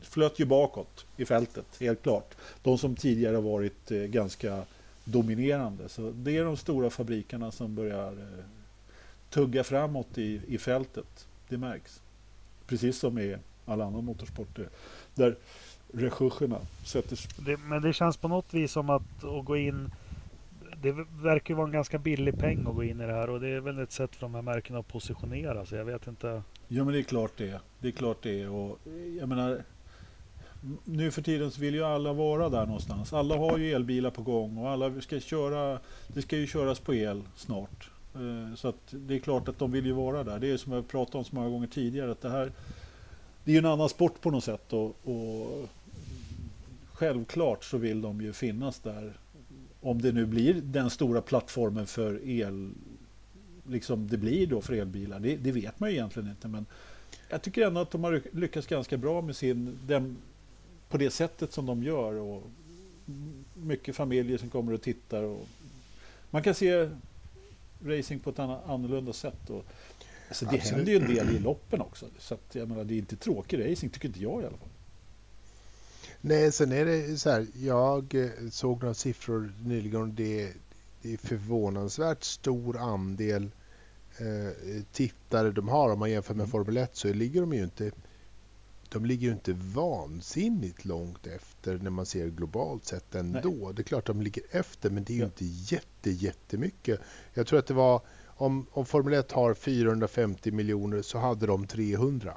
flöt 0.00 0.40
ju 0.40 0.44
bakåt 0.44 1.06
i 1.16 1.24
fältet, 1.24 1.66
helt 1.80 2.02
klart. 2.02 2.34
De 2.62 2.78
som 2.78 2.96
tidigare 2.96 3.40
varit 3.40 3.90
eh, 3.90 3.98
ganska 3.98 4.62
dominerande. 5.04 5.88
Så 5.88 6.10
det 6.10 6.36
är 6.36 6.44
de 6.44 6.56
stora 6.56 6.90
fabrikerna 6.90 7.52
som 7.52 7.74
börjar 7.74 8.12
eh, 8.12 8.44
tugga 9.36 9.64
framåt 9.64 10.18
i, 10.18 10.40
i 10.48 10.58
fältet. 10.58 11.28
Det 11.48 11.58
märks. 11.58 12.02
Precis 12.66 12.98
som 12.98 13.18
i 13.18 13.36
alla 13.64 13.84
andra 13.84 14.00
motorsporter. 14.00 14.68
Där 15.14 15.36
resurserna 15.92 16.60
sätter... 16.84 17.18
Det, 17.44 17.56
men 17.56 17.82
det 17.82 17.92
känns 17.92 18.16
på 18.16 18.28
något 18.28 18.54
vis 18.54 18.72
som 18.72 18.90
att, 18.90 19.24
att 19.24 19.44
gå 19.44 19.56
in... 19.56 19.90
Det 20.82 20.92
verkar 21.22 21.54
vara 21.54 21.66
en 21.66 21.72
ganska 21.72 21.98
billig 21.98 22.38
peng 22.38 22.66
att 22.66 22.74
gå 22.74 22.84
in 22.84 23.00
i 23.00 23.06
det 23.06 23.12
här 23.12 23.30
och 23.30 23.40
det 23.40 23.48
är 23.48 23.60
väl 23.60 23.78
ett 23.78 23.92
sätt 23.92 24.16
för 24.16 24.20
de 24.20 24.34
här 24.34 24.42
märkena 24.42 24.78
att 24.78 24.88
positionera 24.88 25.66
sig. 25.66 25.78
Jag 25.78 25.84
vet 25.84 26.06
inte. 26.06 26.42
Ja 26.68 26.84
men 26.84 26.92
det 26.92 26.98
är 26.98 27.02
klart 27.02 27.32
det 27.36 27.60
Det 27.80 27.88
är 27.88 27.92
klart 27.92 28.22
det 28.22 28.48
och 28.48 28.78
jag 29.20 29.28
menar 29.28 29.62
nu 30.84 31.10
för 31.10 31.22
tiden 31.22 31.50
så 31.50 31.60
vill 31.60 31.74
ju 31.74 31.84
alla 31.84 32.12
vara 32.12 32.48
där 32.48 32.66
någonstans. 32.66 33.12
Alla 33.12 33.36
har 33.36 33.58
ju 33.58 33.72
elbilar 33.72 34.10
på 34.10 34.22
gång 34.22 34.58
och 34.58 34.70
alla 34.70 35.00
ska 35.00 35.20
köra, 35.20 35.78
det 36.06 36.22
ska 36.22 36.36
ju 36.36 36.46
köras 36.46 36.80
på 36.80 36.94
el 36.94 37.22
snart. 37.36 37.90
Eh, 38.16 38.54
så 38.54 38.68
att 38.68 38.80
det 38.90 39.14
är 39.14 39.18
klart 39.18 39.48
att 39.48 39.58
de 39.58 39.72
vill 39.72 39.86
ju 39.86 39.92
vara 39.92 40.24
där. 40.24 40.38
Det 40.38 40.50
är 40.50 40.56
som 40.56 40.72
jag 40.72 40.88
pratat 40.88 41.14
om 41.14 41.24
så 41.24 41.34
många 41.34 41.48
gånger 41.48 41.66
tidigare 41.66 42.10
att 42.12 42.20
det 42.20 42.30
här 42.30 42.52
det 43.44 43.50
är 43.50 43.52
ju 43.52 43.58
en 43.58 43.66
annan 43.66 43.88
sport 43.88 44.20
på 44.20 44.30
något 44.30 44.44
sätt 44.44 44.72
och, 44.72 44.96
och 45.04 45.68
självklart 46.92 47.64
så 47.64 47.78
vill 47.78 48.02
de 48.02 48.20
ju 48.20 48.32
finnas 48.32 48.80
där. 48.80 49.12
Om 49.80 50.02
det 50.02 50.12
nu 50.12 50.26
blir 50.26 50.54
den 50.54 50.90
stora 50.90 51.22
plattformen 51.22 51.86
för 51.86 52.28
el, 52.28 52.70
liksom 53.66 54.08
det 54.08 54.16
blir 54.16 54.46
då 54.46 54.60
för 54.60 54.72
elbilar, 54.72 55.20
det, 55.20 55.36
det 55.36 55.52
vet 55.52 55.80
man 55.80 55.90
ju 55.90 55.96
egentligen 55.96 56.30
inte. 56.30 56.48
Men 56.48 56.66
jag 57.28 57.42
tycker 57.42 57.66
ändå 57.66 57.80
att 57.80 57.90
de 57.90 58.04
har 58.04 58.22
lyckats 58.32 58.66
ganska 58.66 58.96
bra 58.96 59.22
med 59.22 59.36
sin, 59.36 59.78
den 59.86 60.16
på 60.88 60.98
det 60.98 61.10
sättet 61.10 61.52
som 61.52 61.66
de 61.66 61.82
gör. 61.82 62.14
Och 62.14 62.42
mycket 63.54 63.96
familjer 63.96 64.38
som 64.38 64.50
kommer 64.50 64.72
och 64.72 64.82
tittar. 64.82 65.22
Och 65.22 65.48
man 66.30 66.42
kan 66.42 66.54
se 66.54 66.90
racing 67.84 68.22
på 68.22 68.30
ett 68.30 68.38
annorlunda 68.38 69.12
sätt. 69.12 69.50
Och, 69.50 69.64
alltså 70.28 70.44
det 70.44 70.56
Absolut. 70.56 70.76
händer 70.76 70.92
ju 70.92 70.98
en 70.98 71.14
del 71.14 71.36
i 71.36 71.38
loppen 71.38 71.80
också. 71.80 72.06
Så 72.18 72.34
att, 72.34 72.54
jag 72.54 72.68
menar, 72.68 72.84
det 72.84 72.94
är 72.94 72.98
inte 72.98 73.16
tråkig 73.16 73.70
racing, 73.70 73.92
tycker 73.92 74.08
inte 74.08 74.22
jag 74.22 74.42
i 74.42 74.46
alla 74.46 74.56
fall. 74.56 74.68
Nej, 76.20 76.52
sen 76.52 76.72
är 76.72 76.84
det 76.84 77.18
så 77.18 77.30
här. 77.30 77.46
Jag 77.54 78.14
eh, 78.14 78.30
såg 78.50 78.82
några 78.82 78.94
siffror 78.94 79.52
nyligen. 79.64 80.14
Det, 80.14 80.52
det 81.02 81.12
är 81.12 81.16
förvånansvärt 81.16 82.24
stor 82.24 82.78
andel 82.78 83.50
eh, 84.18 84.82
tittare 84.92 85.50
de 85.50 85.68
har. 85.68 85.92
Om 85.92 85.98
man 85.98 86.10
jämför 86.10 86.34
med 86.34 86.44
mm. 86.44 86.50
Formel 86.50 86.76
1 86.76 86.96
så 86.96 87.12
ligger 87.12 87.40
de 87.40 87.52
ju 87.52 87.64
inte 87.64 87.90
de 88.88 89.06
ligger 89.06 89.26
ju 89.26 89.32
inte 89.32 89.52
vansinnigt 89.52 90.84
långt 90.84 91.26
efter 91.26 91.78
när 91.78 91.90
man 91.90 92.06
ser 92.06 92.28
globalt 92.28 92.84
sett 92.84 93.14
ändå. 93.14 93.58
Nej. 93.64 93.74
Det 93.74 93.82
är 93.82 93.84
klart 93.84 94.06
de 94.06 94.22
ligger 94.22 94.42
efter 94.50 94.90
men 94.90 95.04
det 95.04 95.12
är 95.12 95.14
ju 95.14 95.20
ja. 95.20 95.26
inte 95.26 95.44
jätte, 95.44 95.86
jättemycket. 96.10 97.00
Jag 97.34 97.46
tror 97.46 97.58
att 97.58 97.66
det 97.66 97.74
var 97.74 98.00
om, 98.36 98.66
om 98.72 98.86
Formel 98.86 99.14
1 99.14 99.32
har 99.32 99.54
450 99.54 100.50
miljoner 100.50 101.02
så 101.02 101.18
hade 101.18 101.46
de 101.46 101.66
300. 101.66 102.36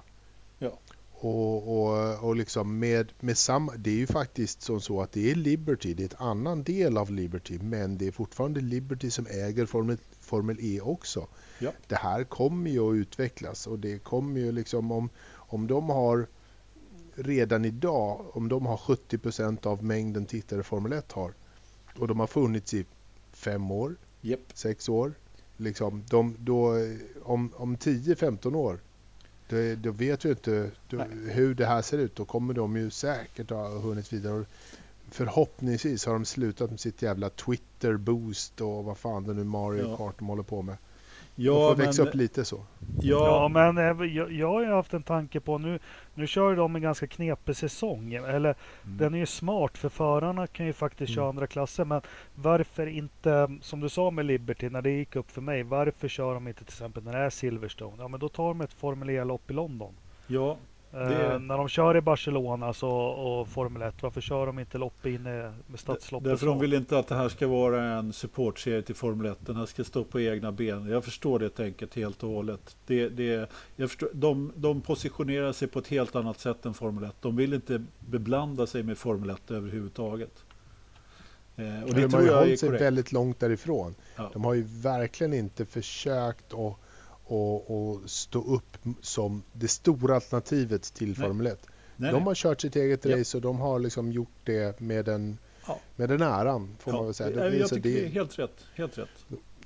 Ja. 0.59 0.79
Och, 1.11 1.81
och, 1.81 2.23
och 2.23 2.35
liksom 2.35 2.79
med, 2.79 3.11
med 3.19 3.37
samma, 3.37 3.73
det 3.75 3.89
är 3.89 3.95
ju 3.95 4.07
faktiskt 4.07 4.61
som 4.61 4.81
så 4.81 5.01
att 5.01 5.11
det 5.11 5.31
är 5.31 5.35
Liberty, 5.35 5.93
det 5.93 6.03
är 6.03 6.21
en 6.21 6.27
annan 6.27 6.63
del 6.63 6.97
av 6.97 7.11
Liberty, 7.11 7.59
men 7.59 7.97
det 7.97 8.07
är 8.07 8.11
fortfarande 8.11 8.61
Liberty 8.61 9.11
som 9.11 9.27
äger 9.27 9.65
Formel, 9.65 9.97
Formel 10.19 10.57
E 10.61 10.81
också. 10.81 11.27
Ja. 11.59 11.71
Det 11.87 11.95
här 11.95 12.23
kommer 12.23 12.69
ju 12.69 12.89
att 12.89 12.95
utvecklas 12.95 13.67
och 13.67 13.79
det 13.79 13.99
kommer 13.99 14.39
ju 14.39 14.51
liksom 14.51 14.91
om, 14.91 15.09
om 15.31 15.67
de 15.67 15.89
har 15.89 16.27
redan 17.15 17.65
idag, 17.65 18.25
om 18.37 18.49
de 18.49 18.65
har 18.65 18.77
70% 18.77 19.67
av 19.67 19.83
mängden 19.83 20.25
tittare 20.25 20.63
Formel 20.63 20.93
1 20.93 21.11
har 21.11 21.33
och 21.97 22.07
de 22.07 22.19
har 22.19 22.27
funnits 22.27 22.73
i 22.73 22.85
fem 23.40 23.72
år, 23.72 23.95
yep. 24.22 24.40
sex 24.53 24.90
år, 24.90 25.14
liksom, 25.57 26.03
de, 26.10 26.36
då, 26.40 26.74
om, 27.24 27.52
om 27.56 27.78
10-15 27.78 28.56
år 28.56 28.80
då, 29.49 29.76
då, 29.76 29.91
vet 29.91 30.26
vi 30.26 30.30
inte 30.30 30.72
då, 30.90 31.03
hur 31.30 31.56
det 31.56 31.66
här 31.66 31.82
ser 31.82 31.98
ut. 31.98 32.16
Då 32.16 32.26
kommer 32.26 32.53
de 32.53 32.78
ju 32.78 32.90
säkert 32.90 33.49
ha 33.49 33.68
hunnit 33.70 34.14
vidare. 34.14 34.45
Förhoppningsvis 35.11 36.06
har 36.06 36.14
de 36.14 36.26
slutat 36.26 36.70
med 36.70 36.80
sitt 36.80 37.02
jävla 37.02 37.30
Twitter-boost 37.30 38.61
och 38.61 38.84
vad 38.84 38.98
fan 38.98 39.24
det 39.24 39.34
nu 39.34 39.44
Mario 39.44 39.90
ja. 39.90 39.98
Kart 39.98 40.20
de 40.20 40.28
håller 40.28 40.44
på 40.44 40.61
med. 40.61 40.78
Ja, 41.41 41.53
de 41.53 41.76
får 41.76 41.76
växa 41.76 42.03
upp 42.03 42.16
lite 42.16 42.45
så. 42.45 42.66
Ja, 43.02 43.26
ja 43.26 43.48
men 43.48 43.78
jag, 44.14 44.32
jag 44.32 44.48
har 44.48 44.61
ju 44.61 44.68
haft 44.68 44.94
en 44.94 45.03
tanke 45.03 45.40
på 45.40 45.57
nu. 45.57 45.80
Nu 46.14 46.28
kör 46.28 46.56
de 46.56 46.76
en 46.76 46.82
ganska 46.82 47.07
knepig 47.07 47.56
säsong. 47.56 48.14
Eller 48.14 48.56
mm. 48.84 48.98
den 48.98 49.14
är 49.14 49.18
ju 49.18 49.26
smart 49.26 49.78
för 49.78 49.90
förarna 49.90 50.48
kan 50.48 50.66
ju 50.66 50.74
faktiskt 50.74 51.10
mm. 51.10 51.16
köra 51.16 51.30
andra 51.30 51.48
klasser. 51.48 51.86
Men 51.86 52.02
varför 52.36 52.88
inte, 52.88 53.57
som 53.61 53.80
du 53.80 53.90
sa 53.90 54.11
med 54.11 54.26
Liberty 54.26 54.70
när 54.70 54.82
det 54.82 54.90
gick 54.90 55.16
upp 55.16 55.32
för 55.32 55.41
mig. 55.41 55.64
Varför 55.64 56.07
kör 56.07 56.34
de 56.34 56.48
inte 56.48 56.60
till 56.60 56.74
exempel 56.74 57.03
när 57.03 57.11
det 57.11 57.20
är 57.20 57.30
Silverstone? 57.30 57.95
Ja, 57.99 58.07
men 58.07 58.20
då 58.20 58.30
tar 58.30 58.48
de 58.48 58.61
ett 58.61 58.74
Formel 58.74 59.10
E-lopp 59.10 59.52
i 59.52 59.53
London. 59.53 59.94
Ja, 60.28 60.57
Eh, 60.94 61.40
när 61.40 61.57
de 61.57 61.70
kör 61.70 61.98
i 61.98 62.02
Barcelona 62.02 62.74
så, 62.74 62.90
och 62.90 63.48
Formel 63.48 63.82
1, 63.82 64.03
varför 64.03 64.22
kör 64.22 64.45
de 64.45 64.60
inte 64.60 64.78
lopp 64.78 65.06
inne 65.06 65.53
med 65.68 65.80
stadsloppet? 65.80 66.30
Därför 66.30 66.45
de 66.45 66.60
vill 66.60 66.74
inte 66.74 66.99
att 66.99 67.07
det 67.07 67.16
här 67.16 67.30
ska 67.30 67.48
vara 67.48 67.84
en 67.84 68.14
supportserie 68.14 68.82
till 68.82 68.95
Formel 68.95 69.32
1. 69.32 69.38
Den 69.40 69.56
här 69.56 69.66
ska 69.66 69.84
stå 69.84 70.03
på 70.03 70.22
egna 70.22 70.52
ben. 70.52 70.90
Jag 70.90 71.03
förstår 71.03 71.40
det 71.40 71.49
tänket 71.49 71.95
helt 71.95 72.24
och 72.24 72.30
hållet. 72.30 72.78
Det, 72.88 73.10
det, 73.10 73.49
jag 73.76 73.90
förstår, 73.90 74.10
de, 74.14 74.52
de 74.56 74.82
positionerar 74.82 75.52
sig 75.52 75.68
på 75.68 75.80
ett 75.80 75.88
helt 75.88 76.16
annat 76.16 76.40
sätt 76.40 76.66
än 76.66 76.74
Formel 76.74 77.03
1. 77.03 77.16
De 77.22 77.36
vill 77.36 77.53
inte 77.53 77.86
beblanda 77.99 78.68
sig 78.68 78.84
med 78.84 78.98
Formel 78.98 79.30
1 79.30 79.52
överhuvudtaget. 79.52 80.44
Eh, 81.56 81.84
och 81.84 81.94
det 81.94 82.02
de 82.02 82.14
har 82.14 82.22
ju 82.22 82.34
hållit 82.34 82.60
sig 82.60 82.70
väldigt 82.70 83.11
långt 83.11 83.40
därifrån. 83.40 83.95
Ja. 84.16 84.30
De 84.34 84.44
har 84.44 84.53
ju 84.53 84.66
verkligen 84.68 85.34
inte 85.34 85.66
försökt 85.66 86.53
att 86.53 86.76
och, 87.30 87.72
och 87.72 88.10
stå 88.10 88.43
upp 88.43 88.77
som 89.01 89.43
det 89.53 89.68
stora 89.68 90.15
alternativet 90.15 90.93
till 90.93 91.07
nej. 91.07 91.15
Formel 91.15 91.47
1. 91.47 91.68
Nej, 91.95 92.11
de 92.11 92.27
har 92.27 92.35
kört 92.35 92.61
sitt 92.61 92.76
eget 92.76 93.06
ja. 93.06 93.19
race 93.19 93.38
och 93.38 93.41
de 93.41 93.60
har 93.60 93.80
liksom 93.80 94.11
gjort 94.11 94.38
det 94.43 94.80
med 94.80 95.06
den, 95.06 95.38
ja. 95.68 95.80
med 95.95 96.10
den 96.10 96.22
äran. 96.22 96.76
Får 96.80 96.93
ja. 96.93 96.97
man 96.97 97.06
väl 97.06 97.14
säga. 97.14 97.49
Det, 97.49 97.57
jag 97.57 97.69
tycker 97.69 97.89
det 97.89 98.06
är 98.06 98.10
helt 98.10 98.39
rätt. 98.39 98.65
Helt 98.76 98.97
rätt. 98.97 99.10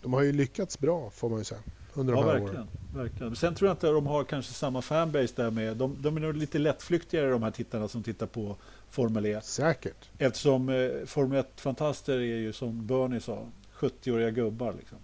De 0.02 0.14
har 0.14 0.22
ju 0.22 0.32
lyckats 0.32 0.80
bra 0.80 1.10
får 1.10 1.30
man 1.30 1.40
ju 1.40 1.46
säga. 1.46 1.62
Under 1.94 2.14
ja, 2.14 2.20
de 2.20 2.26
här 2.26 2.40
verkligen, 2.40 2.56
åren. 2.56 2.68
verkligen. 2.96 3.36
Sen 3.36 3.56
tror 3.56 3.68
jag 3.68 3.74
inte 3.74 3.88
de 3.88 4.08
har 4.08 4.24
kanske 4.24 4.54
samma 4.54 4.82
fanbase 4.82 5.34
där 5.36 5.52
med. 5.52 5.78
De, 5.78 5.96
de 6.02 6.18
är 6.18 6.22
nog 6.22 6.36
lite 6.36 6.60
lättflyktigare 6.60 7.30
de 7.30 7.44
här 7.44 7.52
tittarna 7.52 7.88
som 7.88 8.04
tittar 8.04 8.28
på 8.28 8.56
Formel 8.90 9.26
E. 9.26 9.42
Säkert. 9.44 10.10
Eftersom 10.18 10.70
eh, 10.70 10.90
Formel 11.06 11.44
1-fantaster 11.58 12.14
är 12.14 12.38
ju 12.38 12.54
som 12.54 12.88
Bernie 12.88 13.20
sa, 13.20 13.48
70-åriga 13.74 14.32
gubbar. 14.32 14.74
Liksom. 14.80 14.98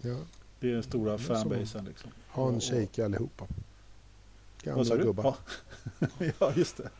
Ja. 0.00 0.16
Det 0.64 0.70
är 0.70 0.74
den 0.74 0.82
stora 0.82 1.18
fanbasen. 1.18 1.84
Liksom. 1.84 2.10
Handshake 2.28 3.04
allihopa. 3.04 3.46
Gamla 4.62 4.96
gubbar. 4.96 5.34
Ja. 5.98 6.06
ja, 6.38 6.52
just 6.56 6.76
det. 6.76 6.90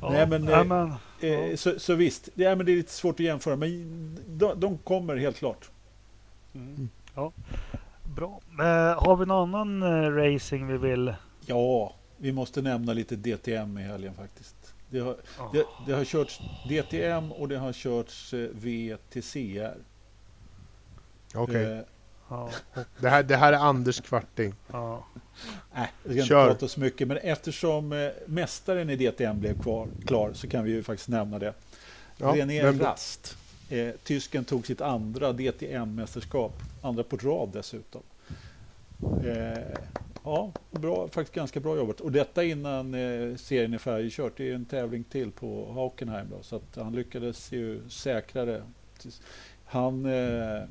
Ja, 0.00 0.10
Nej, 0.10 0.26
men, 0.26 0.44
ja, 0.44 0.64
men 0.64 0.92
eh, 1.20 1.56
så, 1.56 1.78
så, 1.78 1.94
visst, 1.94 2.28
det 2.34 2.44
är, 2.44 2.56
men 2.56 2.66
det 2.66 2.72
är 2.72 2.76
lite 2.76 2.92
svårt 2.92 3.14
att 3.14 3.26
jämföra. 3.26 3.56
Men 3.56 4.18
de, 4.28 4.60
de 4.60 4.78
kommer 4.78 5.16
helt 5.16 5.36
klart. 5.36 5.70
Mm. 6.54 6.88
Ja, 7.14 7.32
Bra. 8.16 8.40
Eh, 8.58 9.02
har 9.02 9.16
vi 9.16 9.26
någon 9.26 9.54
annan 9.54 9.82
eh, 9.82 10.10
racing 10.10 10.66
vi 10.66 10.78
vill? 10.78 11.14
Ja, 11.46 11.94
vi 12.16 12.32
måste 12.32 12.62
nämna 12.62 12.92
lite 12.92 13.16
DTM 13.16 13.78
i 13.78 13.82
helgen 13.82 14.14
faktiskt. 14.14 14.74
Det 14.90 15.00
har, 15.00 15.12
oh. 15.12 15.52
det, 15.52 15.64
det, 15.86 15.92
har 15.92 16.04
körts 16.04 16.40
DTM 16.68 17.32
och 17.32 17.48
det 17.48 17.58
har 17.58 17.72
körts 17.72 18.34
eh, 18.34 18.48
VTCR. 18.52 19.74
Okej. 21.34 21.66
Okay. 21.66 21.82
Ja, 22.30 22.50
Det 23.00 23.08
här, 23.08 23.22
det 23.22 23.36
här 23.36 23.52
är 23.52 23.56
Anders 23.56 24.00
Kvarting. 24.00 24.54
ja. 24.72 25.04
Nej, 25.74 25.92
jag 26.02 26.10
ska 26.12 26.12
inte 26.12 26.26
Kör. 26.28 26.46
prata 26.48 26.68
så 26.68 26.80
mycket, 26.80 27.08
men 27.08 27.16
eftersom 27.16 27.92
eh, 27.92 28.08
mästaren 28.26 28.90
i 28.90 28.96
DTM 28.96 29.40
blev 29.40 29.62
kvar, 29.62 29.88
klar 30.06 30.30
så 30.34 30.48
kan 30.48 30.64
vi 30.64 30.70
ju 30.70 30.82
faktiskt 30.82 31.08
nämna 31.08 31.38
det. 31.38 31.54
Ja, 32.16 32.32
René 32.36 32.62
vem- 32.62 32.78
Rast. 32.80 33.36
Eh, 33.68 33.88
tysken 34.04 34.44
tog 34.44 34.66
sitt 34.66 34.80
andra 34.80 35.32
DTM-mästerskap, 35.32 36.52
andra 36.82 37.02
på 37.02 37.16
rad 37.16 37.48
dessutom. 37.52 38.02
Eh, 39.24 39.58
ja, 40.24 40.52
bra, 40.70 41.08
faktiskt 41.08 41.34
ganska 41.34 41.60
bra 41.60 41.76
jobbat. 41.76 42.00
Och 42.00 42.12
detta 42.12 42.44
innan 42.44 42.94
eh, 42.94 43.36
serien 43.36 43.74
är 43.74 43.78
färdigkört. 43.78 44.32
Det 44.36 44.50
är 44.50 44.54
en 44.54 44.64
tävling 44.64 45.04
till 45.04 45.30
på 45.32 45.64
Hockenheim 45.64 46.26
då, 46.30 46.42
så 46.42 46.56
att 46.56 46.76
han 46.76 46.92
lyckades 46.92 47.52
ju 47.52 47.88
säkra 47.88 48.44
det. 48.44 48.62
Han, 49.64 50.04
eh, 50.06 50.62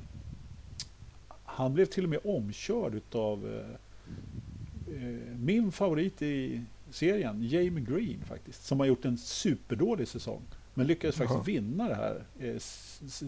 han 1.59 1.73
blev 1.73 1.85
till 1.85 2.03
och 2.03 2.09
med 2.09 2.19
omkörd 2.23 2.95
utav 2.95 3.47
eh, 3.47 4.95
eh, 4.95 5.37
min 5.37 5.71
favorit 5.71 6.21
i 6.21 6.61
serien, 6.91 7.43
Jamie 7.43 7.83
Green 7.83 8.23
faktiskt, 8.25 8.65
som 8.65 8.79
har 8.79 8.87
gjort 8.87 9.05
en 9.05 9.17
superdålig 9.17 10.07
säsong. 10.07 10.41
Men 10.73 10.87
lyckades 10.87 11.15
faktiskt 11.15 11.35
Jaha. 11.35 11.43
vinna 11.43 11.87
det 11.89 11.95
här 11.95 12.23
eh, 12.39 12.61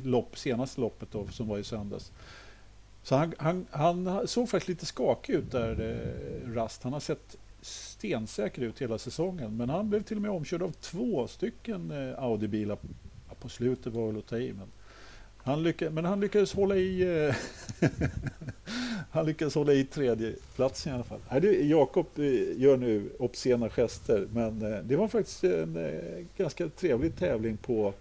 lopp, 0.04 0.38
senaste 0.38 0.82
loppet 0.82 1.12
då, 1.12 1.28
som 1.28 1.48
var 1.48 1.58
i 1.58 1.64
söndags. 1.64 2.12
Så 3.04 3.16
han, 3.16 3.34
han, 3.38 3.66
han 3.72 4.28
såg 4.28 4.50
faktiskt 4.50 4.70
lite 4.70 4.86
skakig 4.86 5.34
ut 5.34 5.52
där, 5.52 5.82
eh, 5.82 6.54
Rast. 6.54 6.84
Han 6.84 6.94
har 6.94 7.00
sett 7.00 7.38
stensäker 7.62 8.62
ut 8.62 8.82
hela 8.82 8.98
säsongen. 8.98 9.58
Men 9.58 9.70
han 9.70 9.90
blev 9.90 10.04
till 10.04 10.18
och 10.18 10.22
med 10.22 10.32
omkörd 10.32 10.62
av 10.62 10.72
två 10.72 11.28
stycken 11.28 11.92
eh, 11.92 12.24
Audi-bilar. 12.24 12.78
Ja, 13.30 13.36
på 13.40 13.50
slutet 13.50 13.94
var 13.94 14.08
väl 14.08 14.18
att 14.18 14.28
ta 14.28 14.38
i, 14.38 14.54
men 14.54 14.68
han, 15.44 15.64
lyckades, 15.64 15.94
men 15.94 16.06
han 16.06 16.20
lyckades 16.20 16.54
hålla 16.54 16.76
i 16.76 17.26
eh, 17.28 17.36
Han 19.12 19.26
lyckades 19.26 19.56
hålla 19.56 19.74
i 19.74 19.84
tredje 19.84 20.34
platsen 20.56 20.92
i 20.92 20.96
alla 20.96 21.04
fall. 21.04 21.20
Jakob 21.70 22.06
eh, 22.16 22.62
gör 22.62 22.78
nu 22.78 23.10
obscena 23.20 23.70
gester, 23.70 24.28
men 24.34 24.74
eh, 24.74 24.80
det 24.84 24.96
var 24.96 25.08
faktiskt 25.08 25.44
en 25.44 25.78
ganska 26.38 26.70
trevlig 26.70 27.16
tävling 27.18 27.58
på... 27.58 27.94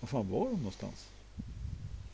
Vad 0.00 0.10
fan 0.10 0.30
var 0.30 0.44
de 0.44 0.56
någonstans? 0.56 1.06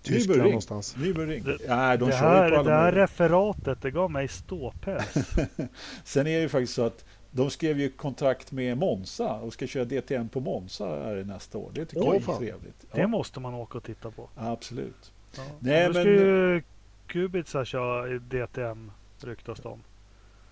Tyskland 0.03 0.43
någonstans. 0.43 0.97
Nürburgring. 0.97 1.45
Det- 1.45 1.69
Nej, 1.69 1.99
de 1.99 2.09
det, 2.09 2.15
här, 2.15 2.51
det 2.65 2.71
här 2.71 2.93
referatet 2.93 3.83
det 3.83 3.91
gav 3.91 4.11
mig 4.11 4.29
ståpäls. 4.29 5.15
Sen 6.05 6.27
är 6.27 6.35
det 6.37 6.41
ju 6.41 6.49
faktiskt 6.49 6.75
så 6.75 6.83
att 6.83 7.05
de 7.37 7.51
skrev 7.51 7.81
ju 7.81 7.89
kontrakt 7.91 8.53
med 8.53 8.79
Monza 8.79 9.33
och 9.41 9.53
ska 9.53 9.67
köra 9.67 9.85
DTM 9.85 10.29
på 10.29 10.41
Monza 10.41 10.87
här 10.87 11.25
nästa 11.27 11.59
år. 11.59 11.71
Det 11.75 11.85
tycker 11.85 12.03
Åh, 12.03 12.07
jag 12.07 12.17
är 12.17 12.21
fan. 12.21 12.39
trevligt. 12.39 12.87
Det 12.93 13.01
Ja, 13.01 13.07
måste 13.07 13.41
man 13.41 13.55
åka 13.55 13.79
och 13.79 13.85
titta 13.85 14.11
på. 14.11 14.29
absolut. 14.37 15.13
Ja. 15.37 15.43
Nej, 15.59 15.87
nu 15.87 15.93
ska 15.95 16.05
men- 16.05 16.13
ju 16.13 16.63
Kubica 17.07 17.65
köra 17.65 18.15
i 18.15 18.19
DTM 18.19 18.91
ryktas 19.21 19.61
det 19.61 19.69
om. 19.69 19.83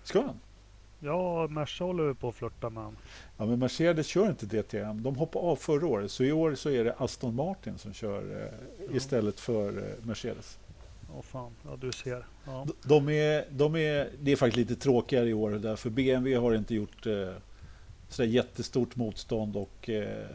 Ska 0.03 0.21
han? 0.21 0.39
Ja, 0.99 1.47
Merca 1.47 1.83
håller 1.83 2.13
på 2.13 2.29
att 2.29 2.35
flirta 2.35 2.69
med 2.69 2.83
han. 2.83 2.97
Ja, 3.37 3.45
men 3.45 3.59
Mercedes 3.59 4.07
kör 4.07 4.27
inte 4.29 4.45
DTM. 4.45 5.03
De 5.03 5.15
hoppade 5.15 5.45
av 5.45 5.55
förra 5.55 5.87
året, 5.87 6.11
så 6.11 6.23
i 6.23 6.31
år 6.31 6.55
så 6.55 6.69
är 6.69 6.83
det 6.83 6.93
Aston 6.97 7.35
Martin 7.35 7.77
som 7.77 7.93
kör 7.93 8.41
eh, 8.41 8.85
Ja. 8.89 8.95
istället 8.97 9.39
för 9.39 9.67
eh, 9.77 10.05
Mercedes. 10.07 10.59
Åh 11.17 11.21
fan, 11.21 11.51
ja 11.63 11.77
du 11.81 11.91
ser. 11.91 12.25
Ja. 12.45 12.67
De 12.83 13.09
är, 13.09 13.45
de 13.51 13.75
är, 13.75 14.09
det 14.21 14.31
är 14.31 14.35
faktiskt 14.35 14.69
lite 14.69 14.81
tråkigare 14.81 15.29
i 15.29 15.33
år 15.33 15.51
därför 15.51 15.89
BMW 15.89 16.35
har 16.35 16.55
inte 16.55 16.75
gjort 16.75 17.05
eh, 17.05 17.33
sådär 18.09 18.29
jättestort 18.29 18.95
motstånd 18.95 19.55
och 19.55 19.89
eh, 19.89 20.27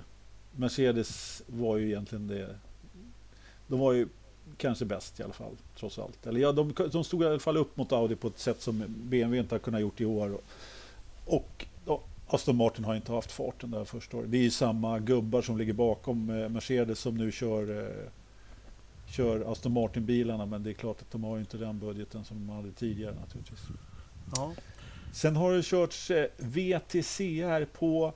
Mercedes 0.56 1.42
var 1.46 1.76
ju 1.76 1.86
egentligen 1.86 2.26
det. 2.26 2.56
De 3.66 3.78
var 3.78 3.92
ju 3.92 4.08
kanske 4.56 4.84
bäst 4.84 5.20
i 5.20 5.22
alla 5.22 5.32
fall, 5.32 5.56
trots 5.76 5.98
allt. 5.98 6.26
Eller 6.26 6.40
ja, 6.40 6.52
de, 6.52 6.74
de 6.92 7.04
stod 7.04 7.22
i 7.22 7.26
alla 7.26 7.38
fall 7.38 7.56
upp 7.56 7.76
mot 7.76 7.92
Audi 7.92 8.16
på 8.16 8.28
ett 8.28 8.38
sätt 8.38 8.62
som 8.62 8.84
BMW 8.88 9.38
inte 9.38 9.54
har 9.54 9.60
kunnat 9.60 9.80
gjort 9.80 10.00
i 10.00 10.04
år. 10.04 10.34
Och, 10.34 10.44
och 11.24 11.66
ja, 11.86 12.00
Aston 12.26 12.56
Martin 12.56 12.84
har 12.84 12.94
inte 12.94 13.12
haft 13.12 13.32
farten 13.32 13.70
där 13.70 13.84
första 13.84 14.16
året. 14.16 14.30
Det 14.30 14.38
är 14.38 14.42
ju 14.42 14.50
samma 14.50 14.98
gubbar 14.98 15.42
som 15.42 15.58
ligger 15.58 15.72
bakom 15.72 16.30
eh, 16.30 16.48
Mercedes 16.48 16.98
som 16.98 17.16
nu 17.16 17.32
kör 17.32 17.78
eh, 17.78 18.08
kör 19.10 19.52
Aston 19.52 19.72
Martin-bilarna 19.72 20.46
men 20.46 20.62
det 20.62 20.70
är 20.70 20.74
klart 20.74 21.02
att 21.02 21.10
de 21.10 21.24
har 21.24 21.38
inte 21.38 21.56
den 21.56 21.78
budgeten 21.78 22.24
som 22.24 22.46
de 22.46 22.48
hade 22.56 22.72
tidigare 22.72 23.14
naturligtvis. 23.20 23.60
Ja. 24.36 24.52
Sen 25.12 25.36
har 25.36 25.52
det 25.52 25.62
körts 25.62 26.10
eh, 26.10 26.26
VTCR 26.36 27.64
på 27.64 28.12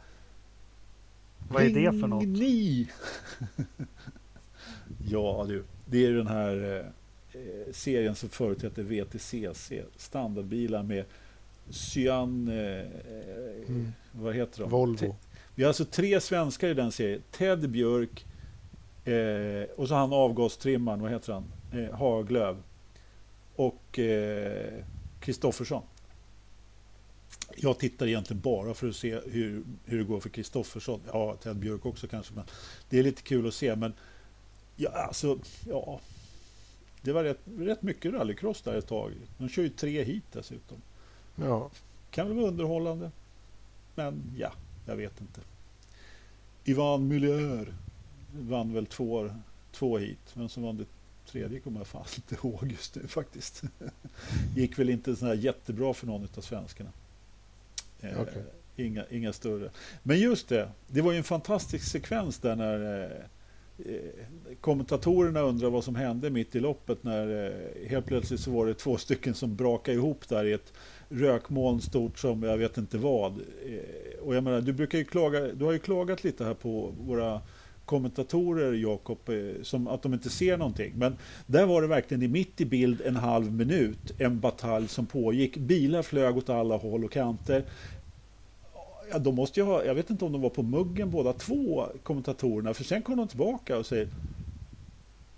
Vad 1.48 1.62
är 1.62 1.70
det 1.70 2.00
för 2.00 2.06
något? 2.06 2.22
Ringni. 2.22 2.88
ja 5.10 5.44
du, 5.48 5.64
det 5.86 6.06
är 6.06 6.12
den 6.12 6.26
här 6.26 6.56
eh, 7.34 7.40
eh, 7.42 7.72
serien 7.72 8.14
som 8.14 8.28
förut 8.28 8.62
hette 8.62 8.82
VTCC, 8.82 9.72
standardbilar 9.96 10.82
med 10.82 11.04
cyan, 11.70 12.48
eh, 12.48 12.86
Mm. 13.68 13.92
vad 14.12 14.34
heter 14.34 14.60
de? 14.60 14.70
Volvo. 14.70 15.16
vi 15.54 15.62
har 15.62 15.68
alltså 15.68 15.84
tre 15.84 16.20
svenskar 16.20 16.68
i 16.68 16.74
den 16.74 16.92
serien. 16.92 17.22
Ted 17.30 17.70
Björk 17.70 18.26
eh, 19.04 19.70
och 19.76 19.88
så 19.88 19.94
han 19.94 20.12
avgastrimmaren, 20.12 21.02
vad 21.02 21.10
heter 21.10 21.32
han? 21.32 21.44
Eh, 21.72 21.94
Haglöf. 21.94 22.56
Och 23.56 23.98
eh, 23.98 24.84
Kristoffersson. 25.20 25.82
Jag 27.56 27.78
tittar 27.78 28.06
egentligen 28.06 28.40
bara 28.40 28.74
för 28.74 28.88
att 28.88 28.96
se 28.96 29.20
hur, 29.26 29.64
hur 29.84 29.98
det 29.98 30.04
går 30.04 30.20
för 30.20 30.28
Kristoffersson. 30.28 31.00
Ja, 31.12 31.36
Ted 31.36 31.56
Björk 31.56 31.86
också 31.86 32.06
kanske, 32.06 32.34
men 32.34 32.44
det 32.88 32.98
är 32.98 33.02
lite 33.02 33.22
kul 33.22 33.48
att 33.48 33.54
se. 33.54 33.76
Men 33.76 33.92
ja, 34.76 34.90
alltså, 34.90 35.38
ja. 35.68 36.00
Det 37.02 37.12
var 37.12 37.24
rätt, 37.24 37.40
rätt 37.58 37.82
mycket 37.82 38.12
rallycross 38.12 38.62
där 38.62 38.74
ett 38.74 38.86
tag. 38.86 39.12
De 39.38 39.48
kör 39.48 39.62
ju 39.62 39.68
tre 39.68 40.04
hit 40.04 40.24
dessutom. 40.32 40.78
Ja. 41.36 41.70
Kan 42.10 42.28
väl 42.28 42.36
vara 42.36 42.48
underhållande. 42.48 43.10
Men 43.94 44.22
ja, 44.38 44.52
jag 44.86 44.96
vet 44.96 45.20
inte. 45.20 45.40
Ivan 46.64 47.08
Muller 47.08 47.74
vann 48.38 48.74
väl 48.74 48.86
två, 48.86 49.30
två 49.72 49.98
hit. 49.98 50.18
Vem 50.34 50.48
som 50.48 50.62
vann 50.62 50.76
det 50.76 50.84
tredje 51.32 51.60
kommer 51.60 51.80
jag 51.80 51.86
fan 51.86 52.04
inte 52.16 52.34
ihåg 52.34 52.70
just 52.72 52.94
nu 52.96 53.08
faktiskt. 53.08 53.62
Gick 54.56 54.78
väl 54.78 54.90
inte 54.90 55.16
så 55.16 55.26
här 55.26 55.34
jättebra 55.34 55.94
för 55.94 56.06
någon 56.06 56.28
av 56.36 56.40
svenskarna. 56.40 56.90
Eh, 58.00 58.20
Okej. 58.20 58.42
inga, 58.76 59.04
inga 59.10 59.32
större. 59.32 59.70
Men 60.02 60.18
just 60.18 60.48
det, 60.48 60.68
det 60.88 61.00
var 61.00 61.12
ju 61.12 61.18
en 61.18 61.24
fantastisk 61.24 61.84
sekvens 61.84 62.38
där 62.38 62.56
när 62.56 63.02
eh, 63.02 63.10
eh, 63.94 64.56
kommentatorerna 64.60 65.40
undrar 65.40 65.70
vad 65.70 65.84
som 65.84 65.94
hände 65.94 66.30
mitt 66.30 66.56
i 66.56 66.60
loppet 66.60 67.04
när 67.04 67.46
eh, 67.46 67.88
helt 67.88 68.06
plötsligt 68.06 68.40
så 68.40 68.50
var 68.50 68.66
det 68.66 68.74
två 68.74 68.96
stycken 68.96 69.34
som 69.34 69.56
brakade 69.56 69.96
ihop 69.96 70.28
där 70.28 70.44
i 70.44 70.52
ett 70.52 70.72
rökmoln 71.08 71.80
stort 71.80 72.18
som 72.18 72.42
jag 72.42 72.56
vet 72.56 72.78
inte 72.78 72.98
vad. 72.98 73.32
Eh, 73.66 74.20
Och 74.22 74.34
jag 74.34 74.44
menar, 74.44 74.60
du 74.60 74.72
brukar 74.72 74.98
ju 74.98 75.04
klaga, 75.04 75.40
du 75.40 75.64
har 75.64 75.72
ju 75.72 75.78
klagat 75.78 76.24
lite 76.24 76.44
här 76.44 76.54
på 76.54 76.92
våra 77.00 77.40
kommentatorer 77.84 78.72
Jakob, 78.72 79.28
eh, 79.28 79.62
som 79.62 79.88
att 79.88 80.02
de 80.02 80.14
inte 80.14 80.30
ser 80.30 80.56
någonting. 80.56 80.92
Men 80.96 81.16
där 81.46 81.66
var 81.66 81.82
det 81.82 81.88
verkligen 81.88 82.22
i 82.22 82.28
mitt 82.28 82.60
i 82.60 82.64
bild 82.64 83.00
en 83.00 83.16
halv 83.16 83.52
minut, 83.52 84.12
en 84.18 84.40
batalj 84.40 84.88
som 84.88 85.06
pågick. 85.06 85.56
Bilar 85.56 86.02
flög 86.02 86.36
åt 86.36 86.48
alla 86.48 86.76
håll 86.76 87.04
och 87.04 87.12
kanter. 87.12 87.64
Ja, 89.10 89.18
de 89.18 89.34
måste 89.34 89.60
ju 89.60 89.66
ha, 89.66 89.84
jag 89.84 89.94
vet 89.94 90.10
inte 90.10 90.24
om 90.24 90.32
de 90.32 90.40
var 90.40 90.50
på 90.50 90.62
muggen 90.62 91.10
båda 91.10 91.32
två 91.32 91.86
kommentatorerna, 92.02 92.74
för 92.74 92.84
sen 92.84 93.02
kom 93.02 93.16
de 93.16 93.28
tillbaka 93.28 93.78
och 93.78 93.86
säger 93.86 94.08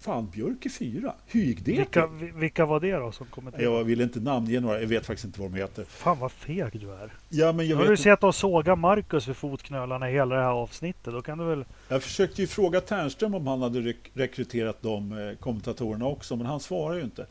Fan, 0.01 0.31
Björk 0.32 0.66
är 0.66 0.70
fyra. 0.70 1.12
Hur 1.27 1.40
gick 1.40 1.64
det 1.64 1.73
Vilka, 1.73 2.06
till? 2.09 2.16
vi- 2.27 2.40
vilka 2.40 2.66
var 2.66 2.81
det 2.81 2.93
då 2.93 3.12
som 3.12 3.27
kommenterade? 3.27 3.64
Jag 3.77 3.85
vill 3.85 4.01
inte 4.01 4.20
namnge 4.20 4.60
några, 4.60 4.81
jag 4.81 4.89
vet 4.89 5.06
faktiskt 5.06 5.24
inte 5.24 5.40
vad 5.40 5.51
de 5.51 5.56
heter. 5.59 5.85
Fan 5.85 6.18
vad 6.18 6.32
feg 6.32 6.81
du 6.81 6.93
är. 6.93 7.10
Ja, 7.28 7.47
men 7.47 7.56
Nu 7.56 7.64
jag, 7.64 7.77
har 7.77 7.85
du 7.85 7.90
vet, 7.90 8.01
sett 8.01 8.24
oss 8.24 8.36
såga 8.36 8.77
Marcus 8.77 9.28
vid 9.28 9.36
fotknölarna 9.36 10.10
i 10.10 10.12
hela 10.12 10.35
det 10.36 10.43
här 10.43 10.51
avsnittet. 10.51 11.12
Då 11.12 11.23
kan 11.23 11.39
du 11.39 11.44
väl... 11.44 11.64
jag 11.89 12.02
försökte 12.02 12.40
ju 12.40 12.47
fråga 12.47 12.81
Ternström 12.81 13.35
om 13.35 13.47
han 13.47 13.62
hade 13.62 13.81
rek- 13.81 14.10
rekryterat 14.14 14.82
de 14.82 15.12
eh, 15.28 15.36
kommentatorerna 15.36 16.06
också, 16.06 16.36
men 16.36 16.47
han 16.47 16.60
svarar 16.60 16.94
ju 16.97 17.02
inte. 17.02 17.27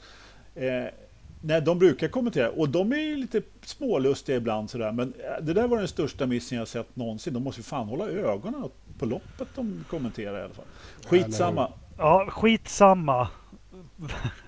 Eh, 0.55 0.83
nej, 1.41 1.61
de 1.61 1.79
brukar 1.79 2.07
kommentera 2.07 2.49
och 2.49 2.69
de 2.69 2.91
är 2.91 2.97
ju 2.97 3.15
lite 3.15 3.41
smålustiga 3.65 4.37
ibland 4.37 4.69
sådär, 4.69 4.91
men 4.91 5.13
eh, 5.19 5.43
det 5.45 5.53
där 5.53 5.67
var 5.67 5.77
den 5.77 5.87
största 5.87 6.25
missen 6.25 6.57
jag 6.57 6.67
sett 6.67 6.95
någonsin. 6.95 7.33
De 7.33 7.43
måste 7.43 7.59
ju 7.61 7.63
fan 7.63 7.87
hålla 7.87 8.07
ögonen 8.09 8.69
på 8.99 9.05
loppet 9.05 9.47
de 9.55 9.85
kommenterar 9.89 10.39
i 10.39 10.43
alla 10.43 10.53
fall. 10.53 10.65
Skitsamma. 11.05 11.61
Ja, 11.61 11.77
skitsamma. 12.29 13.27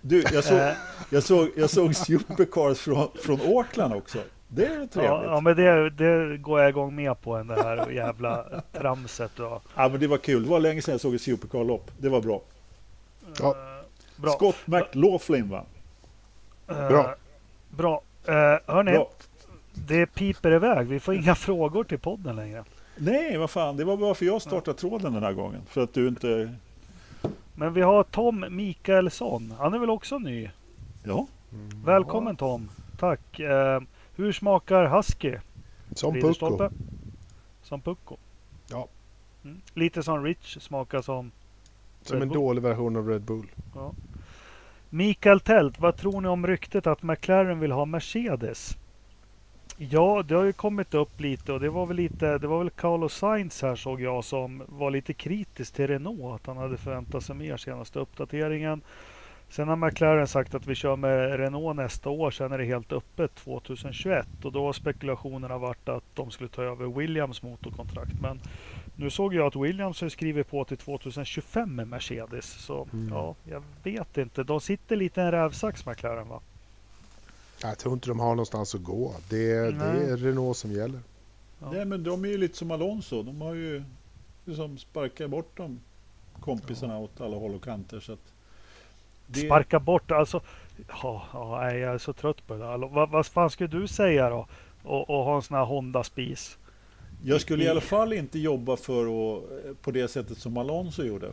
Du, 0.01 0.23
jag 0.33 0.43
såg, 0.43 0.57
Eh, 0.57 0.73
jag 1.09 1.23
såg, 1.23 1.49
jag 1.55 1.69
såg 1.69 1.95
Supercars 1.95 2.79
från, 2.79 3.07
från 3.23 3.41
Auckland 3.41 3.93
också. 3.93 4.17
Det 4.47 4.65
är 4.65 4.69
trevligt. 4.69 4.95
ja, 4.95 5.23
ja, 5.23 5.39
men 5.41 5.55
det, 5.55 5.89
det 5.89 6.37
går 6.37 6.59
jag 6.59 6.69
igång 6.69 6.95
med 6.95 7.21
på 7.21 7.35
än 7.35 7.47
det 7.47 7.63
här 7.63 7.89
jävla 7.89 8.45
tramset 8.73 9.37
har. 9.37 9.61
Ja, 9.75 9.89
men 9.89 9.99
det 9.99 10.07
var 10.07 10.17
kul. 10.17 10.43
Det 10.43 10.49
var 10.49 10.59
länge 10.59 10.81
sedan 10.81 10.91
jag 10.91 11.01
såg 11.01 11.15
ett 11.15 11.21
Supercar-lopp. 11.21 11.91
Det 11.97 12.09
var 12.09 12.21
bra. 12.21 12.41
Ja. 13.39 13.47
Eh, 13.49 13.85
Bra. 14.21 14.31
Scott 14.31 14.55
McLaughlin 14.65 15.49
va? 15.49 15.63
Eh, 16.67 16.87
Bra. 16.87 17.15
Bra. 17.69 18.01
Uh, 18.29 18.33
hörni, 18.73 18.91
Bra. 18.91 19.09
det 19.73 20.05
piper 20.05 20.51
iväg. 20.51 20.87
Vi 20.87 20.99
får 20.99 21.13
inga 21.15 21.35
frågor 21.45 21.83
till 21.83 21.99
podden 21.99 22.35
längre. 22.35 22.63
Nej, 22.95 23.37
vad 23.37 23.49
fan. 23.49 23.77
Det 23.77 23.83
var 23.83 23.97
bara 23.97 24.13
för 24.13 24.25
jag 24.25 24.41
startade 24.41 24.77
tråden 24.77 25.13
den 25.13 25.23
här 25.23 25.33
gången. 25.33 25.61
För 25.69 25.81
att 25.83 25.93
du 25.93 26.07
inte... 26.07 26.53
Men 27.59 27.73
vi 27.73 27.81
har 27.81 28.03
Tom 28.03 28.45
Mikaelsson. 28.49 29.53
Han 29.57 29.73
är 29.73 29.79
väl 29.79 29.89
också 29.89 30.19
ny? 30.19 30.49
Ja, 31.03 31.27
Mm. 31.53 31.83
Välkommen 31.85 32.35
Tom. 32.35 32.69
Tack. 32.97 33.39
Eh, 33.39 33.81
hur 34.15 34.31
smakar 34.31 34.85
Husky? 34.85 35.35
Som? 35.91 36.13
Pucko. 36.13 36.69
Som 37.61 37.81
Pucko? 37.81 38.17
Ja. 38.69 38.87
Mm. 39.43 39.61
Lite 39.73 40.03
som 40.03 40.23
Rich 40.23 40.57
smakar 40.61 41.01
som 41.01 41.31
Som 42.01 42.21
en 42.21 42.29
dålig 42.29 42.61
version 42.61 42.95
av 42.95 43.07
Red 43.07 43.21
Bull. 43.21 43.47
Mikael 44.89 45.39
Tält, 45.39 45.79
vad 45.79 45.97
tror 45.97 46.21
ni 46.21 46.27
om 46.27 46.47
ryktet 46.47 46.87
att 46.87 47.03
McLaren 47.03 47.59
vill 47.59 47.71
ha 47.71 47.85
Mercedes? 47.85 48.77
Ja, 49.77 50.23
det 50.27 50.35
har 50.35 50.43
ju 50.43 50.53
kommit 50.53 50.93
upp 50.93 51.19
lite 51.19 51.53
och 51.53 51.59
det 51.59 51.69
var 51.69 51.85
väl 51.85 51.97
lite, 51.97 52.37
det 52.37 52.47
var 52.47 52.59
väl 52.59 52.69
Carlos 52.69 53.13
Sainz 53.13 53.61
här 53.61 53.75
såg 53.75 54.01
jag 54.01 54.23
som 54.23 54.63
var 54.67 54.91
lite 54.91 55.13
kritisk 55.13 55.73
till 55.73 55.87
Renault, 55.87 56.35
att 56.35 56.47
han 56.47 56.57
hade 56.57 56.77
förväntat 56.77 57.23
sig 57.23 57.35
mer 57.35 57.57
senaste 57.57 57.99
uppdateringen. 57.99 58.81
Sen 59.49 59.67
har 59.67 59.75
McLaren 59.75 60.27
sagt 60.27 60.55
att 60.55 60.67
vi 60.67 60.75
kör 60.75 60.95
med 60.95 61.39
Renault 61.39 61.75
nästa 61.75 62.09
år, 62.09 62.31
sen 62.31 62.51
är 62.51 62.57
det 62.57 62.65
helt 62.65 62.91
öppet 62.91 63.35
2021 63.35 64.27
och 64.43 64.51
då 64.51 64.65
har 64.65 64.73
spekulationerna 64.73 65.57
varit 65.57 65.89
att 65.89 66.03
de 66.13 66.31
skulle 66.31 66.49
ta 66.49 66.63
över 66.63 66.85
Williams 66.87 67.43
motorkontrakt. 67.43 68.21
Men 68.21 68.39
nu 68.95 69.09
såg 69.09 69.33
jag 69.33 69.47
att 69.47 69.55
Williams 69.55 70.01
har 70.01 70.09
skrivit 70.09 70.49
på 70.49 70.65
till 70.65 70.77
2025 70.77 71.75
med 71.75 71.87
Mercedes. 71.87 72.45
Så 72.45 72.87
Mm. 72.93 73.09
ja, 73.13 73.35
jag 73.43 73.63
vet 73.83 74.17
inte. 74.17 74.43
De 74.43 74.61
sitter 74.61 74.95
lite 74.95 75.21
i 75.21 75.23
en 75.23 75.31
rävsax 75.31 75.85
McLaren 75.85 76.27
va? 76.27 76.41
Jag 77.61 77.77
tror 77.77 77.93
inte 77.93 78.07
de 78.09 78.19
har 78.19 78.29
någonstans 78.29 78.75
att 78.75 78.83
gå. 78.83 79.13
Det, 79.29 79.51
är- 79.51 79.71
det 79.71 80.11
är 80.11 80.17
Renault 80.17 80.57
som 80.57 80.71
gäller. 80.71 80.99
Ja. 81.59 81.71
Nej, 81.71 81.85
men 81.85 82.03
de 82.03 82.25
är 82.25 82.29
ju 82.29 82.37
lite 82.37 82.57
som 82.57 82.71
Alonso. 82.71 83.23
De 83.23 83.41
har 83.41 83.53
ju 83.53 83.83
liksom 84.45 84.77
sparkat 84.77 85.29
bort 85.29 85.51
de 85.57 85.79
kompisarna 86.41 86.97
åt 86.97 87.21
alla 87.21 87.37
håll 87.37 87.55
och 87.55 87.63
kanter. 87.63 87.99
Så 87.99 88.13
att 88.13 88.19
det, 89.27 89.39
Sparka 89.39 89.79
bort 89.79 90.11
alltså. 90.11 90.41
Ja, 91.03 91.23
ja, 91.33 91.59
nej, 91.61 91.79
jag 91.79 91.93
är 91.93 91.97
så 91.97 92.13
trött 92.13 92.47
på 92.47 92.53
det. 92.57 92.69
Alltså, 92.69 92.87
Vad, 92.87 93.09
vad 93.09 93.25
fan 93.25 93.49
skulle 93.49 93.69
du 93.69 93.87
säga 93.87 94.29
då? 94.29 94.47
Och, 94.83 95.09
och 95.09 95.23
ha 95.23 95.35
en 95.35 95.41
sån 95.41 95.57
här 95.57 95.65
Honda-spis? 95.65 96.57
jag 97.23 97.41
skulle 97.41 97.63
i 97.63 97.67
alla 97.69 97.81
fall 97.81 98.13
inte 98.13 98.39
jobba 98.39 98.77
för 98.77 99.01
att, 99.37 99.43
på 99.81 99.91
det 99.91 100.07
sättet 100.07 100.37
som 100.37 100.57
Alonso 100.57 101.03
gjorde. 101.03 101.31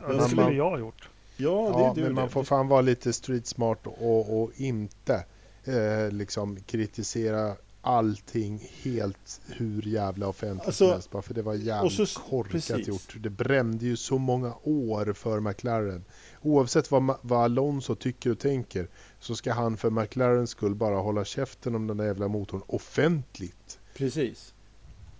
Ja, 0.00 0.12
det 0.12 0.20
skulle 0.22 0.42
man- 0.42 0.56
jag 0.56 0.70
ha 0.70 0.78
gjort. 0.78 1.08
Ja, 1.36 1.50
det 1.76 1.82
Ja, 1.82 1.90
är 1.90 1.94
du 1.94 2.02
men 2.02 2.14
man 2.14 2.30
får 2.30 2.44
fan 2.44 2.68
vara 2.68 2.80
lite 2.80 3.12
street 3.12 3.46
smart 3.46 3.86
och, 3.86 4.42
och 4.42 4.50
inte 4.56 5.24
eh, 5.64 6.10
liksom 6.10 6.56
kritisera 6.66 7.56
allting 7.84 8.68
helt 8.82 9.40
hur 9.46 9.82
jävla 9.82 10.28
offentligt 10.28 10.66
Alltså, 10.66 10.84
som 10.84 10.92
helst. 10.92 11.10
Bara 11.10 11.22
för 11.22 11.34
det 11.34 11.42
var 11.42 11.54
jävligt 11.54 12.08
så- 12.08 12.20
korkat 12.20 12.52
precis. 12.52 12.88
gjort. 12.88 13.16
Det 13.20 13.30
brände 13.30 13.84
ju 13.86 13.96
så 13.96 14.18
många 14.18 14.54
år 14.62 15.12
för 15.12 15.40
McLaren. 15.40 16.04
Oavsett 16.42 16.90
vad, 16.90 17.14
vad 17.22 17.44
Alonso 17.44 17.94
tycker 17.94 18.30
och 18.30 18.38
tänker 18.38 18.88
så 19.20 19.34
ska 19.34 19.52
han 19.52 19.76
för 19.76 19.90
McLarens 19.90 20.50
skull 20.50 20.74
bara 20.74 20.96
hålla 20.96 21.24
käften 21.24 21.74
om 21.74 21.86
den 21.86 21.96
där 21.96 22.04
jävla 22.04 22.28
motorn 22.28 22.62
offentligt. 22.66 23.78
Precis. 23.96 24.51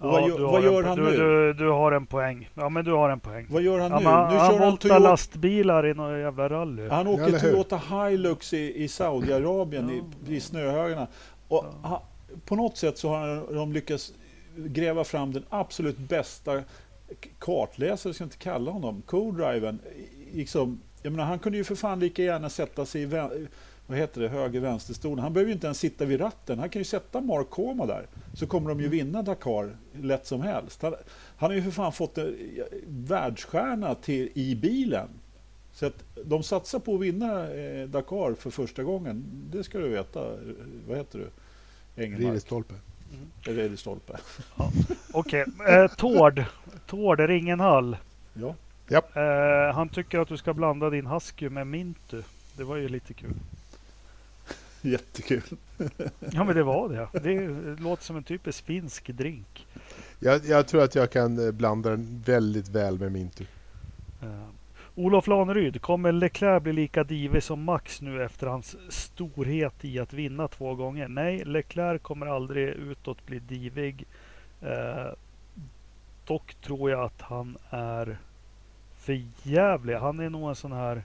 Ja, 0.03 0.11
vad 0.11 0.29
gör- 0.29 0.39
du 0.39 0.45
har 0.45 0.53
vad 0.53 0.65
en 0.65 0.73
gör 0.73 0.83
han 0.83 0.97
du, 0.99 1.05
nu? 1.05 1.16
Du, 1.16 1.53
du 1.53 1.69
har 1.70 1.93
en 1.93 2.07
poäng. 2.07 2.49
Ja, 2.55 2.69
men 2.69 2.85
du 2.85 2.93
har 2.93 3.11
en 3.11 3.20
poäng. 3.20 3.47
Vad 3.51 3.62
gör 3.62 3.79
han 3.79 3.91
Ja, 3.91 3.99
nu? 3.99 4.05
han 4.07 4.33
nu 4.33 4.39
han 4.39 4.51
kör 4.53 4.59
han 4.59 4.69
voltar 4.70 4.89
Toyota. 4.89 5.09
lastbilar 5.11 5.87
i 5.87 5.95
någon 5.95 6.20
jävla 6.20 6.49
rally. 6.49 6.89
Han 6.89 7.07
Ja, 7.07 7.12
åker 7.12 7.24
hur? 7.27 7.39
Toyota 7.39 7.77
Hilux 7.91 8.53
i, 8.53 8.83
i 8.85 8.89
Saudiarabien 8.89 9.91
i, 10.29 10.35
i 10.35 10.41
snöhögarna. 10.41 11.07
Och 11.49 11.65
Ja. 11.83 11.89
han, 11.89 11.99
på 12.47 12.57
något 12.57 12.77
sätt 12.77 12.99
så 12.99 13.09
har 13.09 13.55
de 13.55 13.73
lyckats 13.73 14.12
gräva 14.57 15.05
fram 15.05 15.33
den 15.33 15.45
absolut 15.49 15.99
bästa 15.99 16.59
k- 16.61 16.65
kartläsare, 17.39 18.15
ska 18.15 18.23
jag 18.24 18.27
inte 18.27 18.37
kalla 18.37 18.70
honom, 18.70 19.03
co-driven. 19.07 19.79
Liksom, 20.35 20.81
jag 21.03 21.11
menar, 21.11 21.24
han 21.24 21.39
kunde 21.39 21.59
ju 21.59 21.65
för 21.65 21.74
fan 21.74 22.01
lika 22.01 22.23
gärna 22.23 22.49
sätta 22.49 22.85
sig 22.87 23.03
i 23.03 23.07
vä- 23.07 23.47
vad 23.93 24.01
heter 24.01 24.20
det, 24.20 24.28
höger-vänsterstolen. 24.28 25.19
Han 25.19 25.32
behöver 25.32 25.48
ju 25.48 25.55
inte 25.55 25.66
ens 25.66 25.78
sitta 25.78 26.05
vid 26.05 26.20
ratten. 26.20 26.59
Han 26.59 26.69
kan 26.69 26.81
ju 26.81 26.85
sätta 26.85 27.20
Mark 27.20 27.51
Koma 27.51 27.86
där. 27.86 28.06
Så 28.35 28.47
kommer 28.47 28.69
de 28.69 28.81
ju 28.81 28.89
vinna 28.89 29.23
Dakar 29.23 29.77
lätt 30.01 30.27
som 30.27 30.40
helst. 30.40 30.82
Han, 30.82 30.94
han 31.36 31.51
har 31.51 31.56
ju 31.56 31.62
för 31.62 31.70
fan 31.70 31.93
fått 31.93 32.19
en 32.19 32.36
världsstjärna 32.86 33.94
till, 33.94 34.28
i 34.35 34.55
bilen. 34.55 35.09
Så 35.73 35.86
att 35.86 36.05
de 36.24 36.43
satsar 36.43 36.78
på 36.78 36.94
att 36.94 37.01
vinna 37.01 37.52
eh, 37.52 37.89
Dakar 37.89 38.35
för 38.35 38.51
första 38.51 38.82
gången. 38.82 39.24
Det 39.52 39.64
ska 39.64 39.78
du 39.78 39.89
veta. 39.89 40.36
Vad 40.89 40.97
heter 40.97 41.19
du? 41.19 41.27
Engelmark? 42.02 42.27
Ridderstolpe. 42.27 42.74
Ridderstolpe. 43.43 44.19
Okej, 45.12 45.44
eh, 45.69 45.86
Tord. 45.86 46.44
Tord 46.86 47.20
Ringenhall. 47.20 47.97
Ja. 48.35 49.02
Eh, 49.14 49.74
han 49.74 49.89
tycker 49.89 50.19
att 50.19 50.28
du 50.28 50.36
ska 50.36 50.55
blanda 50.55 50.90
din 50.90 51.06
Husky 51.06 51.48
med 51.48 51.66
Mintu. 51.66 52.23
Det 52.56 52.64
var 52.64 52.77
ju 52.77 52.89
lite 52.89 53.14
kul. 53.14 53.35
Jättekul. 54.91 55.43
Ja 56.33 56.45
men 56.45 56.57
det 56.57 56.63
var 56.63 56.89
det. 56.89 57.21
Det 57.21 57.49
låter 57.81 58.05
som 58.05 58.17
en 58.17 58.23
typisk 58.23 58.65
finsk 58.65 59.09
drink. 59.09 59.67
Jag, 60.19 60.45
jag 60.45 60.69
tror 60.69 60.83
att 60.83 60.95
jag 60.95 61.11
kan 61.11 61.47
eh, 61.47 61.53
blanda 61.53 61.91
den 61.91 62.23
väldigt 62.27 62.69
väl 62.69 62.99
med 62.99 63.13
min 63.13 63.31
tur. 63.31 63.47
Olof 64.95 65.27
Laneryd, 65.27 65.83
kommer 65.83 66.13
Leclerc 66.13 66.63
bli 66.63 66.73
lika 66.73 67.05
divig 67.05 67.43
som 67.43 67.63
Max 67.63 68.01
nu 68.01 68.23
efter 68.25 68.47
hans 68.47 68.77
storhet 68.89 69.85
i 69.85 69.99
att 69.99 70.13
vinna 70.13 70.49
två 70.49 70.75
gånger? 70.75 71.09
Nej, 71.09 71.45
Leclerc 71.45 72.03
kommer 72.03 72.27
aldrig 72.27 72.69
utåt 72.69 73.27
bli 73.27 73.39
divig. 73.39 74.05
Eh, 74.61 75.07
dock 76.27 76.55
tror 76.55 76.91
jag 76.91 77.05
att 77.05 77.21
han 77.21 77.57
är 77.71 78.19
för 78.95 79.23
jävlig. 79.43 79.95
Han 79.95 80.21
är 80.21 80.31
nog 80.31 80.49
en 80.49 80.57
sån 80.57 80.73
här 80.73 81.03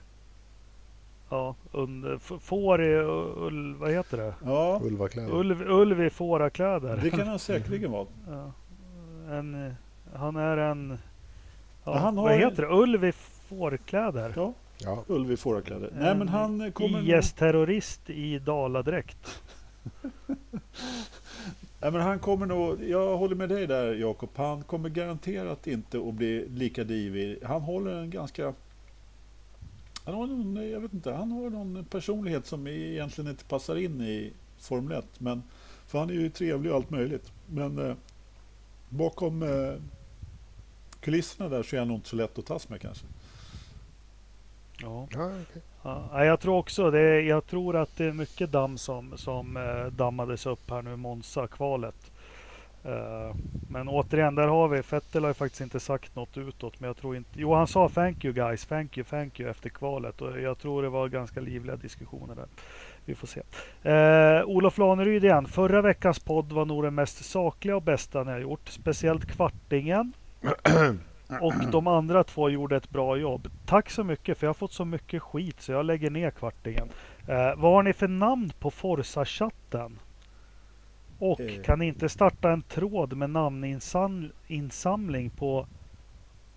Ja, 1.30 1.54
under, 1.72 2.14
f- 2.16 2.32
får 2.40 2.82
i 2.82 2.94
ull, 3.36 3.74
vad 3.74 3.90
heter 3.90 4.16
det? 4.16 4.34
Ja, 4.44 4.80
Ulvakläder. 4.84 5.34
Ulv, 5.34 5.62
ulv 5.70 6.02
i 6.02 6.10
fårakläder. 6.10 7.00
det 7.02 7.10
kan 7.10 7.26
han 7.28 7.38
säkerligen 7.38 7.90
vara. 7.90 8.06
Ja. 8.28 8.52
En, 9.30 9.66
eh, 9.66 9.72
han 10.14 10.36
är 10.36 10.56
en... 10.56 10.98
Ja, 11.84 11.98
Han 11.98 12.16
har- 12.18 12.24
Vad 12.24 12.34
heter 12.38 12.62
det? 12.62 12.68
Ulv 12.68 13.04
i 13.04 13.12
fårkläder. 13.12 14.32
Ja, 14.36 14.52
Ja. 14.84 15.04
Ulv 15.06 15.32
i 15.32 15.36
fårakläder. 15.36 15.90
Nej, 15.98 16.14
men 16.16 16.28
han 16.28 16.72
kommer... 16.72 17.18
IS-terrorist 17.18 18.10
i 18.10 18.38
daladräkt. 18.38 19.40
Nej, 21.80 21.92
men 21.92 22.00
han 22.00 22.18
kommer 22.18 22.46
nog, 22.46 22.84
jag 22.84 23.16
håller 23.18 23.34
med 23.36 23.48
dig 23.48 23.66
där 23.66 23.94
Jakob, 23.94 24.30
han 24.36 24.62
kommer 24.62 24.88
garanterat 24.88 25.66
inte 25.66 25.98
att 26.08 26.14
bli 26.14 26.48
lika 26.48 26.84
divig. 26.84 27.38
Han 27.44 27.60
håller 27.62 27.94
en 27.94 28.10
ganska, 28.10 28.54
han 30.08 30.14
har 30.14 30.26
någon, 30.26 30.70
jag 30.70 30.80
vet 30.80 30.92
inte, 30.92 31.12
han 31.12 31.32
har 31.32 31.50
någon 31.50 31.84
personlighet 31.84 32.46
som 32.46 32.66
egentligen 32.66 33.30
inte 33.30 33.44
passar 33.44 33.76
in 33.76 34.00
i 34.00 34.32
Formel 34.58 34.98
1. 34.98 35.04
Men, 35.18 35.42
för 35.86 35.98
han 35.98 36.10
är 36.10 36.14
ju 36.14 36.30
trevlig 36.30 36.72
och 36.72 36.76
allt 36.76 36.90
möjligt. 36.90 37.32
Men 37.46 37.78
eh, 37.78 37.96
bakom 38.88 39.42
eh, 39.42 39.74
kulisserna 41.00 41.48
där 41.48 41.62
så 41.62 41.76
är 41.76 41.80
han 41.80 41.88
nog 41.88 41.96
inte 41.96 42.08
så 42.08 42.16
lätt 42.16 42.38
att 42.38 42.46
tas 42.46 42.68
med 42.68 42.80
kanske. 42.80 43.06
Ja. 44.82 45.08
Ja, 45.82 46.24
jag 46.24 46.40
tror 46.40 46.56
också 46.56 46.90
det. 46.90 47.20
Jag 47.20 47.46
tror 47.46 47.76
att 47.76 47.96
det 47.96 48.04
är 48.04 48.12
mycket 48.12 48.52
damm 48.52 48.78
som, 48.78 49.18
som 49.18 49.56
eh, 49.56 49.86
dammades 49.86 50.46
upp 50.46 50.70
här 50.70 50.82
nu 50.82 50.92
i 50.92 50.96
Monza-kvalet. 50.96 52.12
Eh, 52.84 53.34
men 53.68 53.88
återigen, 53.88 54.34
där 54.34 54.48
har 54.48 54.68
vi. 54.68 54.82
Vettel 54.90 55.22
har 55.22 55.30
ju 55.30 55.34
faktiskt 55.34 55.60
inte 55.60 55.80
sagt 55.80 56.16
något 56.16 56.36
utåt. 56.36 56.80
Men 56.80 56.86
jag 56.86 56.96
tror 56.96 57.16
inte... 57.16 57.30
Jo, 57.34 57.54
han 57.54 57.66
sa 57.66 57.88
thank 57.88 58.24
you 58.24 58.34
guys, 58.34 58.66
thank 58.66 58.98
you, 58.98 59.04
thank 59.04 59.40
you 59.40 59.50
efter 59.50 59.68
kvalet. 59.68 60.20
Och 60.20 60.40
jag 60.40 60.58
tror 60.58 60.82
det 60.82 60.88
var 60.88 61.08
ganska 61.08 61.40
livliga 61.40 61.76
diskussioner 61.76 62.34
där. 62.34 62.46
Vi 63.04 63.14
får 63.14 63.26
se. 63.26 63.42
Eh, 63.90 64.44
Olof 64.44 64.78
Laneryd 64.78 65.24
igen. 65.24 65.46
Förra 65.46 65.82
veckans 65.82 66.18
podd 66.18 66.52
var 66.52 66.64
nog 66.64 66.82
den 66.82 66.94
mest 66.94 67.24
sakliga 67.24 67.76
och 67.76 67.82
bästa 67.82 68.24
ni 68.24 68.32
har 68.32 68.38
gjort. 68.38 68.68
Speciellt 68.68 69.26
kvartingen. 69.26 70.12
Och 71.40 71.54
de 71.70 71.86
andra 71.86 72.24
två 72.24 72.50
gjorde 72.50 72.76
ett 72.76 72.90
bra 72.90 73.16
jobb. 73.16 73.48
Tack 73.66 73.90
så 73.90 74.04
mycket 74.04 74.38
för 74.38 74.46
jag 74.46 74.48
har 74.48 74.54
fått 74.54 74.72
så 74.72 74.84
mycket 74.84 75.22
skit 75.22 75.60
så 75.60 75.72
jag 75.72 75.86
lägger 75.86 76.10
ner 76.10 76.30
kvartingen. 76.30 76.88
Eh, 77.26 77.54
vad 77.56 77.72
har 77.72 77.82
ni 77.82 77.92
för 77.92 78.08
namn 78.08 78.52
på 78.58 78.70
Forza-chatten? 78.70 79.98
Och 81.18 81.40
Eh. 81.40 81.62
kan 81.62 81.82
inte 81.82 82.08
starta 82.08 82.50
en 82.52 82.62
tråd 82.62 83.16
med 83.16 83.30
namninsamling 83.30 85.30
på... 85.30 85.66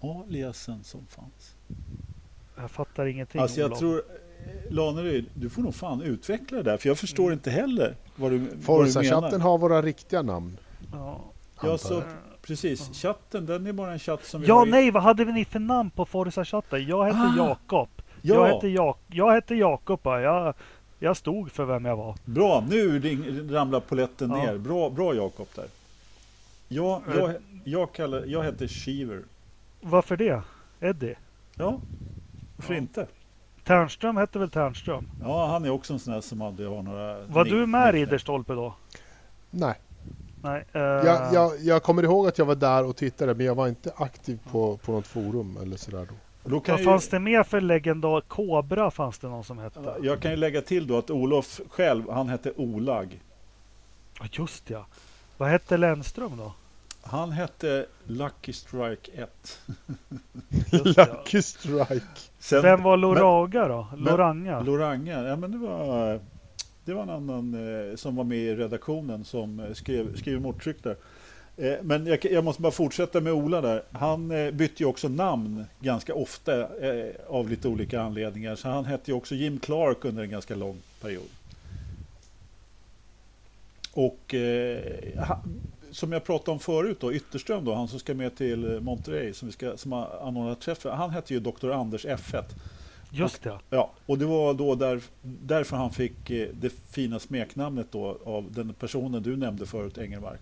Aliasen 0.01 0.83
som 0.83 1.05
fanns. 1.09 1.55
Jag 2.57 2.71
fattar 2.71 3.05
ingenting. 3.05 3.41
Alltså 3.41 3.59
jag 3.59 3.67
Olof. 3.67 3.79
tror, 3.79 3.97
eh, 3.97 4.73
Laneryd, 4.73 5.25
du 5.33 5.49
får 5.49 5.61
nog 5.61 5.75
fan 5.75 6.01
utveckla 6.01 6.57
det 6.57 6.63
där. 6.63 6.77
För 6.77 6.87
jag 6.89 6.97
förstår 6.97 7.23
Mm. 7.23 7.33
inte 7.33 7.51
heller 7.51 7.95
vad 8.15 8.31
du, 8.31 8.37
vad 8.65 8.85
du 8.85 8.99
menar. 9.01 9.39
har 9.39 9.57
våra 9.57 9.81
riktiga 9.81 10.21
namn. 10.21 10.57
Ja, 10.91 11.21
Ja, 11.63 11.77
så, 11.77 12.03
precis. 12.41 13.01
Chatten, 13.01 13.45
den 13.45 13.67
är 13.67 13.73
bara 13.73 13.91
en 13.93 13.99
chatt 13.99 14.25
som 14.25 14.41
vi 14.41 14.47
ja 14.47 14.55
har 14.55 14.67
i- 14.67 14.71
nej, 14.71 14.91
vad 14.91 15.03
hade 15.03 15.25
ni 15.25 15.45
för 15.45 15.59
namn 15.59 15.89
på 15.89 16.05
Forza-chatten? 16.05 16.85
Jag 16.87 17.05
heter 17.05 17.19
Ah. 17.19 17.33
Jakob. 17.37 17.89
Ja, 18.21 18.35
Jag 18.35 18.53
heter, 18.55 18.67
Jak- 18.67 18.97
jag 19.07 19.35
heter 19.35 19.55
Jakob. 19.55 19.99
ja. 20.03 20.19
Jag, 20.21 20.53
jag 21.03 21.17
stod 21.17 21.51
för 21.51 21.65
vem 21.65 21.85
jag 21.85 21.95
var. 21.97 22.15
bra. 22.25 22.63
Nu 22.69 22.99
ramlar 23.51 23.79
poletten 23.79 24.29
Ja. 24.29 24.35
ner. 24.37 24.57
Bra, 24.57 24.89
bra 24.89 25.13
Jakob 25.15 25.47
där. 25.55 25.65
Jag, 26.67 27.01
Eh. 27.07 27.15
jag, 27.17 27.33
jag, 27.63 27.93
kallar, 27.93 28.23
jag 28.25 28.43
heter 28.43 28.67
Shiver. 28.67 29.21
Varför 29.81 30.17
det? 30.17 30.41
Eddie? 30.79 31.15
Ja, 31.55 31.79
varför 32.57 32.73
Ja. 32.73 32.79
inte? 32.79 33.07
Ternström 33.63 34.17
hette 34.17 34.39
väl 34.39 34.49
Ternström? 34.49 35.07
Ja, 35.23 35.47
han 35.47 35.65
är 35.65 35.69
också 35.69 35.93
en 35.93 35.99
sån 35.99 36.13
där 36.13 36.21
som 36.21 36.41
aldrig 36.41 36.69
har 36.69 36.81
några... 36.83 37.25
Var 37.25 37.45
du 37.45 37.65
med. 37.65 37.93
Ridderstolpe 37.93 38.53
då? 38.53 38.73
Nej, 39.51 39.75
Nej. 40.41 40.65
eh, 40.73 40.81
jag, 40.81 41.33
jag, 41.33 41.51
jag 41.61 41.83
kommer 41.83 42.03
ihåg 42.03 42.27
att 42.27 42.37
jag 42.37 42.45
var 42.45 42.55
där 42.55 42.85
och 42.85 42.95
tittade 42.95 43.33
men 43.35 43.45
jag 43.45 43.55
var 43.55 43.67
inte 43.67 43.93
aktiv 43.95 44.39
på, 44.51 44.77
på 44.77 44.91
något 44.91 45.07
forum 45.07 45.57
eller 45.61 45.77
sådär 45.77 46.07
då. 46.09 46.15
Då 46.43 46.59
kan 46.59 46.73
Vad 46.73 46.79
ju, 46.79 46.85
fanns 46.85 47.07
det 47.09 47.19
mer 47.19 47.43
för 47.43 47.61
legendar? 47.61 48.21
Kobra 48.21 48.91
fanns 48.91 49.19
det 49.19 49.27
någon 49.27 49.43
som 49.43 49.57
hette. 49.59 49.95
jag 50.01 50.21
kan 50.21 50.31
ju 50.31 50.37
lägga 50.37 50.61
till 50.61 50.87
då 50.87 50.97
att 50.97 51.09
Olof 51.09 51.59
själv, 51.69 52.09
han 52.09 52.29
hette 52.29 52.51
Olag. 52.55 53.21
Ja, 54.19 54.25
just 54.31 54.69
ja. 54.69 54.85
Vad 55.37 55.49
hette 55.49 55.77
Lennström 55.77 56.37
då? 56.37 56.53
Han 57.03 57.31
hette 57.31 57.85
Lucky 58.07 58.53
Strike 58.53 59.11
1. 59.11 59.59
Just 60.71 60.83
det, 60.83 60.93
ja. 61.01 61.05
Lucky 61.05 61.41
Strike. 61.41 62.05
Sen, 62.39 62.61
Vem 62.61 62.83
var 62.83 62.97
Loraga 62.97 63.67
då? 63.67 63.87
men- 63.91 63.99
Loranga? 64.03 64.59
Loranga, 64.59 65.23
ja 65.23 65.35
men 65.35 65.51
det 65.51 65.57
var, 65.57 66.19
det 66.85 66.93
var 66.93 67.03
en 67.03 67.09
annan 67.09 67.53
eh, 67.89 67.95
som 67.95 68.15
var 68.15 68.23
med 68.23 68.37
i 68.37 68.55
redaktionen 68.55 69.25
som 69.25 69.59
eh, 69.59 69.73
skrev, 69.73 70.15
skrev 70.17 70.41
mottryck 70.41 70.83
där. 70.83 70.95
Eh, 71.57 71.73
men 71.81 72.05
jag, 72.05 72.25
jag 72.25 72.43
måste 72.43 72.61
bara 72.61 72.71
fortsätta 72.71 73.21
med 73.21 73.33
Ola 73.33 73.61
där. 73.61 73.83
Han 73.91 74.31
eh, 74.31 74.51
bytte 74.51 74.83
ju 74.83 74.89
också 74.89 75.07
namn 75.07 75.65
ganska 75.79 76.13
ofta 76.13 76.59
eh, 76.87 77.13
av 77.27 77.49
lite 77.49 77.67
olika 77.67 78.01
anledningar. 78.01 78.55
Så 78.55 78.69
han 78.69 78.85
hette 78.85 79.11
ju 79.11 79.17
också 79.17 79.35
Jim 79.35 79.59
Clark 79.59 80.05
under 80.05 80.23
en 80.23 80.29
ganska 80.29 80.55
lång 80.55 80.77
period. 81.01 81.29
Och 83.93 84.33
eh, 84.33 85.25
ha, 85.27 85.43
som 85.91 86.11
jag 86.11 86.23
pratade 86.23 86.51
om 86.51 86.59
förut 86.59 86.97
då, 86.99 87.13
Ytterström 87.13 87.65
då, 87.65 87.73
han 87.73 87.87
som 87.87 87.99
ska 87.99 88.13
med 88.13 88.37
till 88.37 88.79
Monterey 88.81 89.33
som, 89.33 89.47
vi 89.47 89.51
ska, 89.51 89.77
som 89.77 89.91
har 89.91 90.19
anordnat 90.23 90.61
träff. 90.61 90.85
Han 90.85 91.09
hette 91.09 91.33
ju 91.33 91.39
Dr. 91.39 91.71
Anders 91.71 92.05
F1. 92.05 92.43
Just 93.11 93.43
det. 93.43 93.59
Ja, 93.69 93.91
och 94.05 94.17
det 94.17 94.25
var 94.25 94.53
då 94.53 94.75
där, 94.75 95.01
därför 95.21 95.77
han 95.77 95.91
fick 95.91 96.29
eh, 96.29 96.49
det 96.53 96.69
fina 96.69 97.19
smeknamnet 97.19 97.87
då 97.91 98.17
av 98.25 98.51
den 98.51 98.73
personen 98.73 99.23
du 99.23 99.37
nämnde 99.37 99.65
förut, 99.65 99.97
Engelmark. 99.97 100.41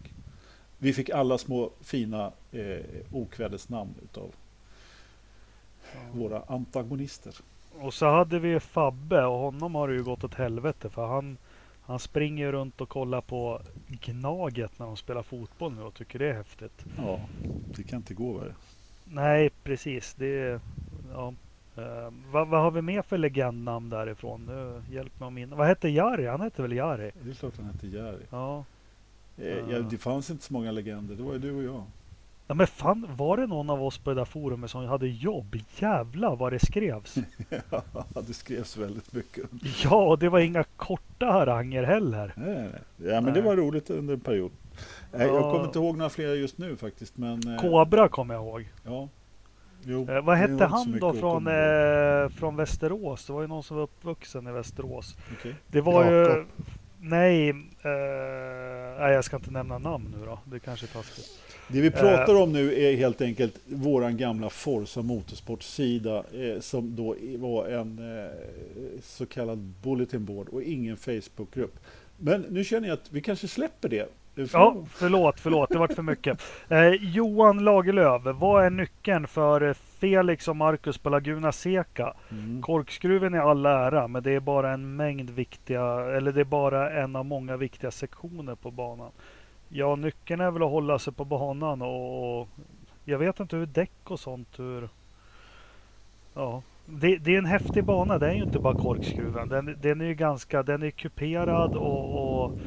Vi 0.80 0.94
fick 0.94 1.10
alla 1.10 1.38
små 1.38 1.72
fina 1.82 2.32
eh, 2.52 2.86
okvädesnamn 3.12 3.96
utav 4.04 4.32
våra 6.12 6.42
antagonister. 6.48 7.34
Och 7.80 7.94
så 7.94 8.06
hade 8.06 8.40
vi 8.40 8.60
Fabbe 8.60 9.26
och 9.26 9.40
honom 9.40 9.76
har 9.76 9.88
det 9.88 9.94
ju 9.94 10.04
gått 10.04 10.24
åt 10.24 10.34
helvete 10.34 10.90
för 10.90 11.08
han, 11.08 11.38
han 11.82 12.00
springer 12.00 12.52
runt 12.52 12.82
och 12.82 12.90
kollar 12.90 13.22
på 13.22 13.62
Gnaget 13.88 14.80
när 14.80 14.86
de 14.86 14.98
spelar 14.98 15.24
fotboll 15.24 15.74
nu 15.74 15.82
och 15.82 15.94
tycker 15.94 16.20
det 16.20 16.30
är 16.30 16.34
häftigt. 16.34 16.86
Ja, 16.98 17.20
det 17.76 17.84
kan 17.84 17.98
inte 17.98 18.14
gå 18.14 18.34
värre. 18.34 18.54
Nej, 19.06 19.50
precis. 19.64 20.14
Det 20.14 20.62
ja. 21.14 21.34
Eh, 21.78 22.14
vad, 22.32 22.48
vad 22.48 22.62
har 22.62 22.72
vi 22.72 22.82
mer 22.82 23.02
för 23.02 23.18
legendnamn 23.18 23.90
därifrån? 23.90 24.46
Nu, 24.48 24.82
hjälp 24.96 25.20
mig 25.20 25.28
att 25.28 25.34
minna. 25.34 25.56
Vad 25.56 25.68
hette 25.68 25.90
Jari? 25.90 26.28
Han 26.28 26.42
hette 26.42 26.62
väl 26.62 26.72
Jari? 26.72 27.12
Det 27.24 27.30
är 27.30 27.34
klart 27.34 27.54
han 27.58 27.66
hette 27.66 27.88
Jerry. 27.88 28.26
Ja. 28.30 28.66
Eh, 29.42 29.48
ja, 29.72 29.80
det 29.80 29.98
fanns 29.98 30.30
inte 30.30 30.44
så 30.44 30.54
många 30.54 30.72
legender, 30.72 31.16
det 31.16 31.24
var 31.24 31.34
ju 31.34 31.40
du 31.40 31.52
och 31.56 31.64
jag. 31.64 31.84
ja. 32.48 32.54
Men 32.54 32.68
fan, 32.68 33.08
var 33.16 33.38
det 33.38 33.48
någon 33.48 33.70
av 33.70 33.84
oss 33.84 33.98
på 33.98 34.10
det 34.10 34.16
där 34.16 34.26
forumet 34.26 34.72
som 34.72 34.86
hade 34.86 35.08
jobb? 35.08 35.56
Jävlar 35.78 36.36
vad 36.36 36.54
det 36.54 36.60
skrevs! 36.60 37.16
Ja, 37.72 38.22
det 38.28 38.34
skrevs 38.34 38.78
väldigt 38.78 39.14
mycket. 39.14 39.44
ja, 39.84 40.06
och 40.06 40.20
det 40.20 40.30
var 40.30 40.40
inga 40.40 40.64
korta 40.64 41.26
haranger 41.26 41.84
heller. 41.84 42.34
Nej. 42.38 42.70
Ja, 42.98 43.22
men 43.22 43.26
det 43.26 43.32
Nej. 43.32 43.42
var 43.42 43.56
roligt 43.56 43.90
under 43.90 44.14
en 44.14 44.20
period. 44.20 44.52
Nej, 45.14 45.28
Jag 45.28 45.36
Ja. 45.36 45.52
kommer 45.52 45.66
inte 45.66 45.80
ihåg 45.80 45.98
några 45.98 46.10
fler 46.10 46.34
just 46.36 46.58
nu 46.58 46.76
faktiskt. 46.76 47.18
Men, 47.18 47.54
eh, 47.56 47.62
Kobra 47.62 48.08
kommer 48.10 48.34
jag 48.34 48.44
ihåg. 48.44 48.70
Ja. 48.86 49.08
Jo, 49.84 50.02
Eh, 50.02 50.06
det 50.08 50.22
vad 50.22 50.38
hette 50.38 50.66
han 50.66 51.00
då 51.00 51.14
från, 51.14 51.48
eh, 51.48 52.30
från 52.30 52.56
Västerås? 52.56 53.26
Det 53.26 53.34
var 53.34 53.42
ju 53.42 53.48
någon 53.48 53.64
som 53.64 53.78
var 53.78 53.84
uppvuxen 53.84 54.48
i 54.48 54.52
Västerås. 54.52 55.18
Okej. 55.40 55.56
Det 55.68 55.82
var 55.82 56.12
ju... 56.12 56.46
Nej, 57.02 57.50
eh, 57.82 59.12
jag 59.12 59.24
ska 59.24 59.36
inte 59.36 59.52
nämna 59.52 59.78
namn 59.78 60.16
nu 60.20 60.26
då. 60.26 60.40
Det 60.46 60.60
kanske 60.60 60.86
är 60.86 60.88
taskigt. 60.88 61.40
Det 61.68 61.82
vi 61.82 61.92
pratar 61.92 62.36
om 62.36 62.54
nu 62.54 62.74
är 62.82 62.96
helt 62.96 63.22
enkelt 63.22 63.60
våran 63.66 64.18
gamla 64.18 64.50
Forza 64.50 65.02
Motorsport-sida 65.02 66.18
eh, 66.18 66.60
som 66.60 66.96
då 66.96 67.16
var 67.38 67.68
en 67.68 68.20
eh, 68.20 68.32
så 69.04 69.26
kallad 69.26 69.58
bulletin 69.58 70.26
board 70.26 70.50
och 70.50 70.64
ingen 70.64 70.98
Facebookgrupp. 70.98 71.80
Men 72.18 72.42
nu 72.42 72.64
känner 72.64 72.88
jag 72.88 72.94
att 72.94 73.12
vi 73.12 73.22
kanske 73.22 73.48
släpper 73.48 73.90
det. 73.90 74.10
Ja, 74.54 74.86
förlåt, 74.94 75.40
förlåt. 75.40 75.70
Det 75.70 75.78
vart 75.78 75.94
för 75.94 76.02
mycket. 76.02 76.42
Eh, 76.70 76.90
Johan 76.90 77.64
Lagerlöf, 77.64 78.22
vad 78.26 78.66
är 78.66 78.70
nyckeln 78.70 79.28
för 79.28 79.62
eh, 79.62 79.76
Felix 80.00 80.48
och 80.48 80.56
Marcus 80.56 80.98
på 80.98 81.10
Laguna 81.10 81.52
Seca? 81.52 82.14
Mm. 82.32 82.62
Korkskruven 82.62 83.34
är 83.34 83.40
all 83.40 83.66
ära, 83.66 84.08
men 84.08 84.24
det 84.24 84.32
är 84.32 84.40
bara 84.40 84.74
en 84.74 84.96
mängd 84.96 85.30
viktiga, 85.30 85.84
eller 86.18 86.32
det 86.32 86.42
är 86.42 86.46
bara 86.46 86.92
en 87.04 87.16
av 87.16 87.26
många 87.26 87.58
viktiga 87.58 87.92
sektioner 87.92 88.56
på 88.56 88.72
banan. 88.72 89.12
Ja, 89.70 89.96
nyckeln 89.96 90.42
är 90.42 90.52
väl 90.52 90.64
att 90.64 90.70
hålla 90.70 91.00
sig 91.00 91.14
på 91.14 91.26
banan 91.26 91.82
och, 91.82 92.40
och 92.40 92.48
jag 93.06 93.20
vet 93.20 93.40
inte 93.40 93.56
hur 93.56 93.66
däck 93.66 93.92
och 94.04 94.20
sånt, 94.20 94.60
hur... 94.60 94.90
Ja, 96.34 96.62
det, 96.86 97.18
det 97.18 97.34
är 97.34 97.38
en 97.38 97.46
häftig 97.46 97.84
bana. 97.84 98.18
Det 98.18 98.30
är 98.30 98.34
ju 98.34 98.44
inte 98.44 98.60
bara 98.60 98.78
korkskruven. 98.78 99.50
Den, 99.50 99.78
den 99.82 100.02
är 100.02 100.06
ju 100.06 100.14
ganska, 100.14 100.64
den 100.64 100.84
är 100.84 100.92
kuperad 100.92 101.76
och, 101.76 102.44
och 102.44 102.60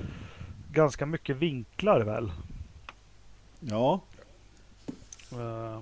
ganska 0.73 1.07
mycket 1.07 1.37
vinklar 1.37 2.01
väl. 2.01 2.33
Ja, 3.61 4.01
Eh, 5.33 5.81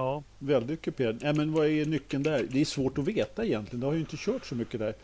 ja, 0.00 0.22
väldigt 0.38 0.82
kuperad. 0.82 1.18
Nej, 1.22 1.34
men 1.34 1.52
vad 1.52 1.66
är 1.66 1.86
nyckeln 1.86 2.22
där? 2.22 2.46
Det 2.50 2.60
är 2.60 2.64
svårt 2.64 2.98
att 2.98 3.04
veta 3.04 3.44
egentligen. 3.44 3.80
Det 3.80 3.86
har 3.86 3.94
ju 3.94 4.00
inte 4.00 4.16
kört 4.16 4.44
så 4.46 4.54
mycket 4.54 4.80
där. 4.80 4.94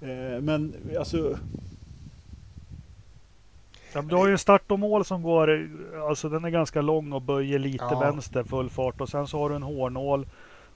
Eh, 0.00 0.40
men 0.40 0.74
alltså, 0.98 1.38
Ja, 3.94 4.02
du 4.02 4.14
har 4.14 4.26
ju 4.26 4.32
en 4.32 4.38
start 4.38 4.70
och 4.70 4.78
mål 4.78 5.04
som 5.04 5.22
går, 5.22 5.70
alltså 6.08 6.28
den 6.28 6.44
är 6.44 6.50
ganska 6.50 6.80
lång 6.82 7.12
och 7.12 7.22
böjer 7.22 7.58
lite 7.58 7.84
Ja. 7.90 8.00
vänster 8.00 8.42
full 8.44 8.70
fart 8.70 9.00
och 9.00 9.08
sen 9.08 9.26
så 9.26 9.38
har 9.38 9.50
du 9.50 9.56
en 9.56 9.62
hårnål 9.62 10.26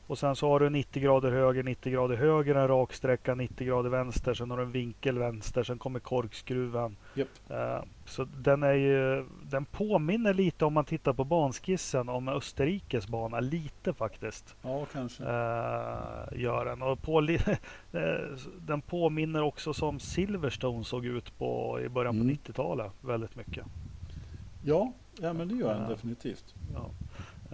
och 0.06 0.18
sen 0.18 0.36
så 0.36 0.48
har 0.48 0.60
du 0.60 0.70
90 0.70 1.02
grader 1.02 1.30
höger, 1.30 1.62
90 1.62 1.92
grader 1.92 2.16
höger, 2.16 2.54
en 2.54 2.68
rak 2.68 2.92
sträcka 2.92 3.34
90 3.34 3.66
grader 3.66 3.90
vänster, 3.90 4.34
sen 4.34 4.50
har 4.50 4.56
du 4.58 4.62
en 4.62 4.72
vinkel 4.72 5.18
vänster, 5.18 5.62
sen 5.62 5.78
kommer 5.78 6.00
korkskruven. 6.00 6.96
Japp. 7.14 7.28
Eh, 7.50 7.78
så 8.06 8.24
den 8.24 8.62
är 8.62 8.72
ju, 8.72 9.24
den 9.42 9.64
påminner 9.64 10.34
lite 10.34 10.64
om 10.64 10.72
man 10.72 10.84
tittar 10.84 11.12
på 11.12 11.24
banskissen 11.24 12.08
om 12.08 12.28
Österrikes 12.28 13.08
bana, 13.08 13.40
lite 13.40 13.92
faktiskt. 13.94 14.56
ja 14.62 14.86
kanske. 14.92 15.22
Eh, 15.22 16.40
gör 16.42 16.64
den. 16.64 16.82
Och 16.82 17.02
på, 17.02 17.20
eh, 17.92 18.38
den 18.58 18.80
påminner 18.80 19.42
också 19.42 19.74
som 19.74 20.00
Silverstone 20.00 20.84
såg 20.84 21.06
ut 21.06 21.38
på 21.38 21.80
i 21.80 21.88
början 21.88 22.14
på 22.14 22.20
Mm. 22.24 22.34
90-talet 22.36 22.92
väldigt 23.00 23.36
mycket. 23.36 23.64
Ja, 24.64 24.92
ja 25.20 25.32
men 25.32 25.48
det 25.48 25.54
gör 25.54 25.74
den 25.74 25.82
Ja. 25.82 25.88
definitivt. 25.88 26.54
Ja. 26.74 26.90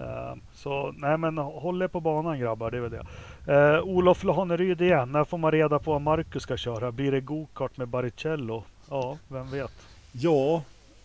Eh, 0.01 0.35
så 0.55 0.95
nej 0.97 1.19
men 1.19 1.39
håll 1.39 1.83
er 1.83 1.89
på 1.89 2.01
banan 2.01 2.39
grabbar, 2.41 2.71
det 2.71 2.77
är 2.77 2.81
väl 2.81 2.91
det. 2.91 3.07
Uh, 3.49 3.83
Olof 3.83 4.25
Laneryd 4.25 4.81
igen, 4.81 5.13
när 5.13 5.25
får 5.25 5.39
man 5.39 5.53
reda 5.53 5.79
på 5.79 5.93
vad 5.93 6.03
Marcus 6.03 6.43
ska 6.43 6.57
köra? 6.57 6.93
Blir 6.93 7.13
det 7.13 7.21
go-kart 7.21 7.77
med 7.77 7.89
Baricello? 7.89 8.65
Ja, 8.91 9.19
vem 9.29 9.51
vet? 9.51 9.73
Ja, 10.13 10.63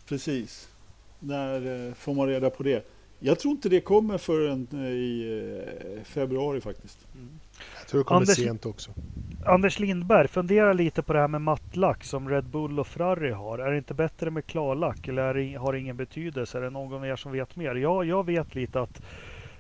precis. 0.10 0.70
När 1.20 1.88
eh, 1.88 1.94
får 1.94 2.14
man 2.14 2.28
reda 2.28 2.50
på 2.50 2.64
det? 2.64 2.88
Jag 3.20 3.40
tror 3.40 3.52
inte 3.52 3.70
det 3.70 3.82
kommer 3.82 4.18
förrän 4.18 4.68
eh, 4.72 4.80
i 4.80 5.44
eh, 5.98 6.04
februari 6.04 6.62
faktiskt. 6.62 6.98
Jag 7.80 7.88
tror 7.88 8.00
det 8.00 8.04
kommer 8.04 8.22
Anders- 8.22 8.36
sent 8.36 8.66
också. 8.66 8.92
Anders 9.48 9.80
Lindberg, 9.80 10.28
fundera 10.28 10.74
lite 10.74 11.02
på 11.02 11.14
det 11.14 11.20
här 11.20 11.28
med 11.28 11.42
mattlack 11.42 12.04
som 12.04 12.30
Red 12.30 12.46
Bull 12.46 12.80
och 12.80 12.88
Ferrari 12.88 13.32
har. 13.32 13.60
Är 13.60 13.72
det 13.72 13.78
inte 13.78 13.94
bättre 13.94 14.32
med 14.32 14.46
klarlack 14.46 15.08
eller 15.08 15.22
är 15.22 15.34
det, 15.34 15.54
har 15.54 15.74
det 15.74 15.80
ingen 15.80 15.98
betydelse? 15.98 16.58
Är 16.58 16.62
det 16.62 16.70
någon 16.70 16.94
av 16.94 17.06
er 17.06 17.16
som 17.16 17.32
vet 17.32 17.56
mer? 17.56 17.76
Ja, 17.76 18.04
jag 18.04 18.26
vet 18.26 18.56
lite 18.56 18.82
att 18.82 19.02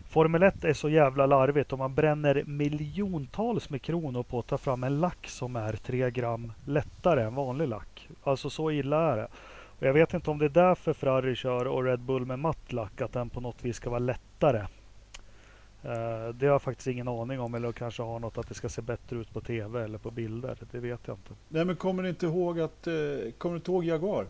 Formel 0.10 0.44
1 0.44 0.64
är 0.64 0.74
så 0.74 0.90
jävla 0.90 1.26
larvigt 1.26 1.74
och 1.74 1.80
man 1.80 1.96
bränner 1.96 2.44
miljontals 2.46 3.70
med 3.70 3.82
kronor 3.82 4.24
på 4.24 4.40
att 4.40 4.48
ta 4.48 4.58
fram 4.58 4.84
en 4.84 5.00
lack 5.00 5.28
som 5.28 5.56
är 5.56 5.74
3 5.74 6.12
gram 6.12 6.52
lättare 6.66 7.24
än 7.24 7.36
vanlig 7.36 7.68
lack. 7.68 8.10
Alltså 8.24 8.50
så 8.50 8.72
illa 8.72 9.12
är 9.12 9.18
det. 9.18 9.28
Och 9.80 9.88
jag 9.88 9.94
vet 9.94 10.14
inte 10.14 10.32
om 10.32 10.38
det 10.40 10.46
är 10.46 10.50
därför 10.50 10.94
Ferrari 10.94 11.36
kör 11.36 11.68
och 11.68 11.84
Red 11.84 12.00
Bull 12.00 12.26
med 12.26 12.40
matt 12.40 12.74
lack, 12.74 13.02
att 13.02 13.14
den 13.14 13.30
på 13.30 13.42
något 13.42 13.66
vis 13.66 13.76
ska 13.76 13.90
vara 13.90 14.00
lättare. 14.00 14.62
Eh, 15.86 16.30
det 16.34 16.46
har 16.46 16.54
jag 16.54 16.62
faktiskt 16.62 16.88
ingen 16.88 17.08
aning 17.08 17.40
om 17.40 17.56
eller 17.56 17.72
kanske 17.72 18.04
har 18.04 18.20
något 18.20 18.38
att 18.38 18.48
det 18.48 18.54
ska 18.54 18.70
se 18.70 18.82
bättre 18.82 19.18
ut 19.18 19.34
på 19.34 19.42
tv 19.42 19.84
eller 19.84 19.98
på 19.98 20.12
bilder. 20.12 20.58
Det 20.72 20.80
vet 20.80 21.00
jag 21.06 21.18
inte. 21.18 21.34
Nej 21.50 21.66
men 21.66 21.76
kommer 21.76 22.04
ni 22.04 22.10
inte 22.10 22.26
ihåg 22.26 22.60
att, 22.60 22.88
eh, 22.88 22.94
kommer 23.38 23.54
du 23.54 23.56
inte 23.56 23.72
ihåg 23.72 23.84
Jaguar? 23.86 24.28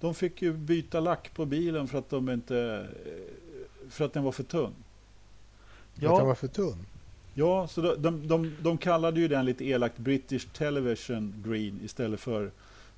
De 0.00 0.14
fick 0.14 0.42
ju 0.42 0.52
byta 0.52 1.00
lack 1.00 1.34
på 1.34 1.44
bilen 1.44 1.88
för 1.88 1.98
att 1.98 2.10
de 2.10 2.30
inte, 2.30 2.86
eh, 3.06 3.90
för 3.90 4.04
att 4.04 4.12
den 4.12 4.24
var 4.24 4.32
för 4.32 4.42
tunn. 4.42 4.74
Den 5.94 6.08
kan 6.08 6.18
Ja, 6.18 6.24
vara 6.24 6.34
för 6.34 6.48
tunn. 6.48 6.86
Ja, 7.34 7.68
så 7.68 7.80
de, 7.80 8.02
de, 8.02 8.28
de, 8.28 8.56
de 8.62 8.78
kallade 8.78 9.20
ju 9.20 9.28
den 9.28 9.44
lite 9.44 9.64
elakt 9.64 9.98
British 9.98 10.46
Television 10.52 11.42
Green 11.46 11.80
istället 11.84 12.20
för 12.20 12.50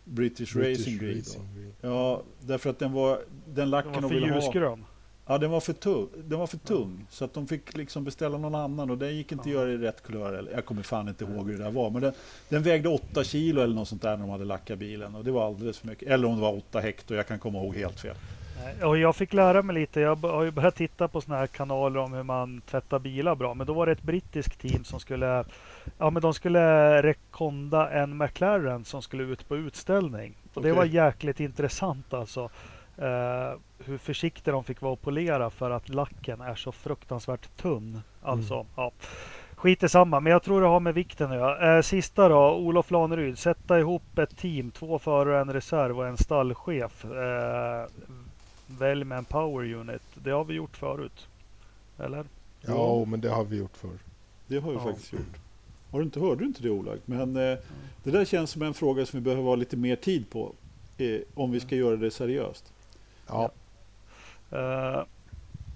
British, 0.05 0.55
British 0.55 0.80
Racing 0.80 0.98
Green. 0.98 1.18
Racing 1.18 1.42
Green. 1.55 1.72
Då. 1.80 1.88
Ja, 1.88 2.22
därför 2.40 2.70
att 2.70 2.78
den 2.78 2.92
var, 2.92 3.16
den 3.16 3.55
den 3.55 3.70
lacken 3.70 3.92
var 3.92 4.00
de 4.00 4.09
för 4.09 4.14
ville 4.14 4.66
ha. 4.66 4.78
Ja, 5.30 5.38
den 5.38 5.50
var 5.50 5.60
för 5.60 5.72
tung, 5.72 6.09
den 6.16 6.38
var 6.38 6.46
för 6.46 6.56
tung 6.56 7.06
så 7.10 7.24
att 7.24 7.34
de 7.34 7.46
fick 7.46 7.76
liksom 7.76 8.05
beställa 8.05 8.38
någon 8.38 8.55
annan 8.55 8.90
och 8.90 8.98
den 8.98 9.16
gick 9.16 9.32
inte 9.32 9.42
att 9.42 9.55
göra 9.55 9.70
i 9.70 9.76
rätt 9.76 10.02
kulör. 10.02 10.48
Jag 10.55 10.64
kommer 10.64 10.82
fan 10.82 11.09
inte 11.09 11.24
ihåg 11.24 11.50
hur 11.50 11.59
det 11.59 11.64
där 11.64 11.70
var, 11.70 11.90
men 11.90 12.02
den, 12.02 12.12
den 12.48 12.62
vägde 12.62 12.88
8 12.88 13.24
kilo 13.24 13.62
eller 13.62 13.74
något 13.74 13.88
sånt 13.88 14.02
där 14.02 14.16
när 14.16 14.24
de 14.24 14.30
hade 14.30 14.44
lackat 14.44 14.78
bilen 14.78 15.14
och 15.14 15.24
det 15.24 15.30
var 15.30 15.46
alldeles 15.46 15.78
för 15.78 15.86
mycket. 15.86 16.09
Eller 16.09 16.28
om 16.28 16.34
det 16.34 16.42
var 16.42 16.56
8 16.56 16.80
hekto, 16.80 17.14
jag 17.14 17.26
kan 17.26 17.38
komma 17.38 17.59
ihåg 17.59 17.76
helt 17.76 18.00
fel. 18.00 18.16
Och 18.82 18.98
jag 18.98 19.16
fick 19.16 19.32
lära 19.32 19.62
mig 19.62 19.74
lite. 19.74 20.00
Jag 20.00 20.16
har 20.16 20.42
ju 20.42 20.50
börjat 20.50 20.76
titta 20.76 21.09
på 21.09 21.20
såna 21.20 21.36
här 21.36 21.46
kanaler 21.46 22.00
om 22.00 22.12
hur 22.12 22.22
man 22.22 22.60
tvättar 22.60 22.98
bilar 22.98 23.34
bra. 23.34 23.55
Men 23.55 23.66
då 23.66 23.72
var 23.72 23.86
det 23.86 23.92
ett 23.92 24.02
brittiskt 24.02 24.60
team 24.60 24.84
som 24.84 25.00
skulle 25.00 25.44
Ja 25.98 26.10
men 26.10 26.22
de 26.22 26.34
skulle 26.34 27.02
rekonda 27.02 27.90
en 27.90 28.18
McLaren 28.18 28.84
som 28.84 29.02
skulle 29.02 29.22
ut 29.22 29.48
på 29.48 29.56
utställning. 29.56 30.34
Och 30.55 30.62
det 30.62 30.72
Okej. 30.72 30.78
var 30.78 30.84
jäkligt 30.84 31.40
intressant 31.40 32.14
alltså. 32.14 32.50
Eh, 32.98 33.58
hur 33.84 33.98
försiktiga 33.98 34.52
de 34.54 34.64
fick 34.64 34.80
vara 34.80 34.92
att 34.92 35.02
polera 35.02 35.50
för 35.50 35.70
att 35.70 35.88
lacken 35.88 36.40
är 36.40 36.54
så 36.54 36.72
fruktansvärt 36.72 37.56
tunn. 37.56 38.00
Alltså, 38.22 38.66
ja. 38.76 38.92
Skit 39.56 39.82
i 39.82 39.88
samma, 39.88 40.20
men 40.20 40.32
jag 40.32 40.42
tror 40.42 40.60
det 40.60 40.66
har 40.66 40.80
med 40.80 40.94
vikten 40.94 41.30
att 41.30 41.36
göra. 41.36 41.76
Eh, 41.76 41.82
sista 41.82 42.28
då, 42.28 42.54
Olof 42.56 42.90
Laneryd. 42.90 43.38
Sätta 43.38 43.78
ihop 43.78 44.18
ett 44.18 44.36
team, 44.36 44.70
två 44.70 44.98
förare, 44.98 45.40
en 45.40 45.52
reserv 45.52 45.98
och 45.98 46.06
en 46.06 46.16
stallchef. 46.16 47.04
Eh, 47.04 47.86
välj 48.66 49.04
med 49.04 49.18
en 49.18 49.24
power 49.24 49.74
unit. 49.74 50.02
Det 50.14 50.30
har 50.30 50.44
vi 50.44 50.54
gjort 50.54 50.76
förut. 50.76 51.26
Eller? 51.98 52.24
Ja, 52.60 53.04
men 53.04 53.20
det 53.20 53.28
har 53.28 53.44
vi 53.44 53.56
gjort 53.58 53.76
förr. 53.76 53.98
Det 54.46 54.58
har 54.58 54.70
vi 54.70 54.76
Ja. 54.76 54.82
faktiskt 54.82 55.12
gjort. 55.12 55.36
Har 55.90 55.98
du 55.98 56.04
inte, 56.04 56.20
hörde 56.20 56.40
du 56.40 56.44
inte 56.46 56.62
det 56.62 56.70
Ola? 56.70 56.92
Men 57.04 57.36
eh, 57.36 57.58
det 58.02 58.10
där 58.10 58.24
känns 58.24 58.50
som 58.50 58.62
en 58.62 58.74
fråga 58.74 59.06
som 59.06 59.18
vi 59.20 59.24
behöver 59.24 59.42
ha 59.42 59.54
lite 59.54 59.76
mer 59.76 59.96
tid 59.96 60.30
på. 60.30 60.52
Eh, 60.98 61.18
om 61.34 61.50
vi 61.50 61.60
ska 61.60 61.76
göra 61.76 61.96
det 61.96 62.10
seriöst. 62.10 62.72
Ja, 63.28 63.50
Eh, 64.50 65.02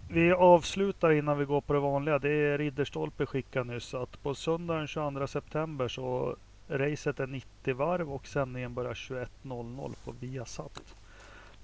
vi 0.09 0.33
avslutar 0.33 1.11
innan 1.11 1.39
vi 1.39 1.45
går 1.45 1.61
på 1.61 1.73
det 1.73 1.81
vanliga. 1.81 2.19
Det 2.19 2.31
är 2.31 2.59
Ridderstolpe 2.59 3.27
skickade 3.27 3.73
nyss 3.73 3.95
att 3.95 4.23
på 4.23 4.35
söndagen 4.35 4.87
22 4.87 5.27
september 5.27 5.89
så 5.89 6.37
racet 6.69 7.21
är 7.21 7.27
90 7.27 7.75
varv 7.75 8.13
och 8.13 8.27
sändningen 8.27 8.75
börjar 8.75 8.95
21.00 8.95 9.95
på 10.05 10.15
Viasat. 10.21 10.83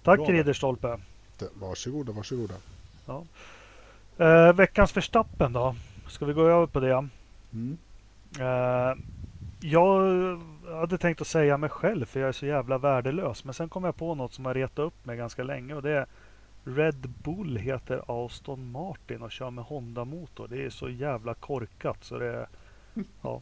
Tack 0.02 0.18
Bra. 0.18 0.28
Ridderstolpe! 0.28 0.98
det, 1.38 1.48
varsågoda, 1.54 2.12
varsågoda. 2.12 2.54
Eh, 4.18 4.52
veckans 4.52 4.92
förstappen 4.92 5.52
då? 5.52 5.74
Ska 6.08 6.24
vi 6.24 6.32
gå 6.32 6.42
över 6.42 6.66
på 6.66 6.80
det? 6.80 7.08
Mm. 7.52 7.78
Eh, 8.40 8.96
jag 9.60 10.02
hade 10.76 10.98
tänkt 10.98 11.20
att 11.20 11.26
säga 11.26 11.56
mig 11.56 11.70
själv 11.70 12.04
för 12.04 12.20
jag 12.20 12.28
är 12.28 12.32
så 12.32 12.46
jävla 12.46 12.78
värdelös. 12.78 13.44
Men 13.44 13.54
sen 13.54 13.68
kom 13.68 13.84
jag 13.84 13.96
på 13.96 14.14
något 14.14 14.32
som 14.32 14.44
har 14.44 14.54
retat 14.54 14.78
upp 14.78 15.06
mig 15.06 15.16
ganska 15.16 15.42
länge 15.42 15.74
och 15.74 15.82
det 15.82 15.90
är 15.90 16.06
Red 16.64 17.08
Bull 17.24 17.56
heter 17.56 18.26
Aston 18.26 18.70
Martin 18.70 19.22
och 19.22 19.32
kör 19.32 19.50
med 19.50 19.64
Honda-motor. 19.64 20.48
Det 20.48 20.64
är 20.64 20.70
så 20.70 20.88
jävla 20.88 21.34
korkat 21.34 22.04
så 22.04 22.18
det... 22.18 22.48
Ja, 23.22 23.40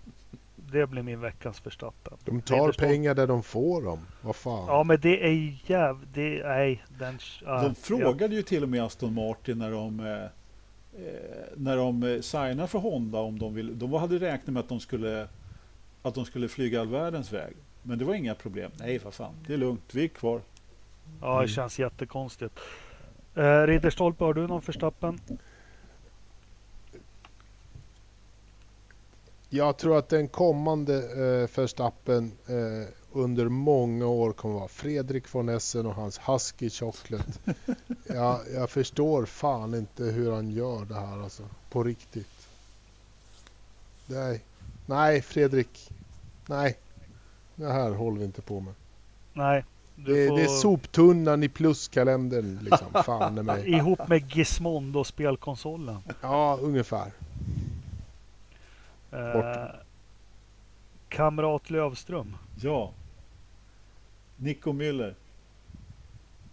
det 0.57 0.87
blir 0.87 1.03
min 1.03 1.21
veckans 1.21 1.61
förstappen. 1.61 2.19
De 2.25 2.41
tar 2.41 2.73
pengar 2.73 3.15
där 3.15 3.27
de 3.27 3.43
får 3.43 3.83
dem. 3.83 3.99
Vad 4.23 4.37
fan. 4.37 4.65
Ja 4.69 4.85
men 4.85 5.01
det 5.01 5.25
är 5.25 5.31
ju 5.31 5.57
jäv... 5.67 6.07
Det, 6.15 6.43
nej, 6.45 6.85
den... 6.99 7.19
ah, 7.47 7.63
De 7.63 7.75
frågade 7.75 8.35
ju 8.35 8.43
till 8.43 8.63
och 8.63 8.69
med 8.69 8.83
Aston 8.83 9.15
Martin 9.15 9.59
när 9.59 9.71
de, 9.71 10.01
eh, 10.01 10.25
eh, 11.05 11.11
när 11.57 11.77
de 11.77 12.03
eh, 12.03 12.21
signade 12.21 12.69
för 12.69 12.79
Honda 12.79 13.19
om 13.19 13.39
de 13.39 13.55
ville. 13.55 13.73
De 13.73 13.93
hade 13.93 14.19
räknat 14.19 14.47
med 14.47 14.61
att 14.61 14.69
de 14.69 14.81
skulle, 14.81 15.29
att 16.09 16.15
de 16.15 16.25
skulle 16.25 16.49
flyga 16.49 16.81
all 16.81 16.89
världens 16.89 17.33
väg. 17.33 17.57
Men 17.83 17.99
det 17.99 18.05
var 18.05 18.15
inga 18.15 18.35
problem. 18.35 18.71
Nej, 18.79 18.99
vad 18.99 19.15
fan, 19.15 19.35
det 19.47 19.53
är 19.53 19.57
lugnt, 19.59 19.83
vi 19.95 20.05
är 20.05 20.09
kvar. 20.09 20.41
Ja, 21.21 21.27
det 21.29 21.35
Mm. 21.35 21.49
känns 21.49 21.79
jättekonstigt. 21.79 22.59
Eh, 23.35 23.63
Ridderstolpe, 23.63 24.25
har 24.25 24.35
du 24.35 24.47
någon 24.47 24.63
förstappen? 24.63 25.21
Jag 29.49 29.77
tror 29.79 29.99
att 29.99 30.09
den 30.09 30.29
kommande 30.29 30.95
eh, 30.97 31.57
Verstappen 31.61 32.33
eh, 32.47 32.89
under 33.13 33.49
många 33.49 34.07
år 34.07 34.33
kommer 34.33 34.55
vara 34.55 34.69
Fredrik 34.69 35.35
von 35.35 35.49
Essen 35.49 35.87
och 35.87 35.95
hans 35.95 36.19
Husky 36.29 36.71
Chocolate. 36.71 37.33
ja, 38.07 38.41
jag 38.55 38.71
förstår 38.71 39.27
fan 39.27 39.75
inte 39.75 40.05
hur 40.05 40.33
han 40.33 40.51
gör 40.51 40.85
det 40.85 40.95
här 40.95 41.23
alltså. 41.23 41.43
På 41.71 41.85
riktigt. 41.85 42.49
Nej, 44.07 44.41
nej 44.87 45.23
Fredrik. 45.23 45.91
Nej. 46.47 46.79
Det 47.55 47.73
här 47.73 47.91
håller 47.91 48.19
vi 48.19 48.25
inte 48.25 48.43
på 48.43 48.61
med. 48.61 48.75
Nej. 49.33 49.65
Du 49.97 50.15
Det, 50.15 50.29
får... 50.29 50.37
det 50.37 50.43
är 50.45 50.49
soptunnan 50.49 51.43
i 51.43 51.49
pluskalendern 51.49 52.59
liksom. 52.63 53.03
Fan 53.05 53.39
i 53.39 53.43
mig. 53.43 53.69
Ihop 53.73 54.09
med 54.09 54.37
Gizmondo 54.37 55.05
spelkonsolen. 55.05 55.99
Ja, 56.21 56.59
ungefär. 56.63 57.13
Eh. 59.13 59.65
Kamrat 61.09 61.71
Lövström. 61.71 62.37
Ja. 62.63 62.91
Nico 64.37 64.73
Müller. 64.73 65.15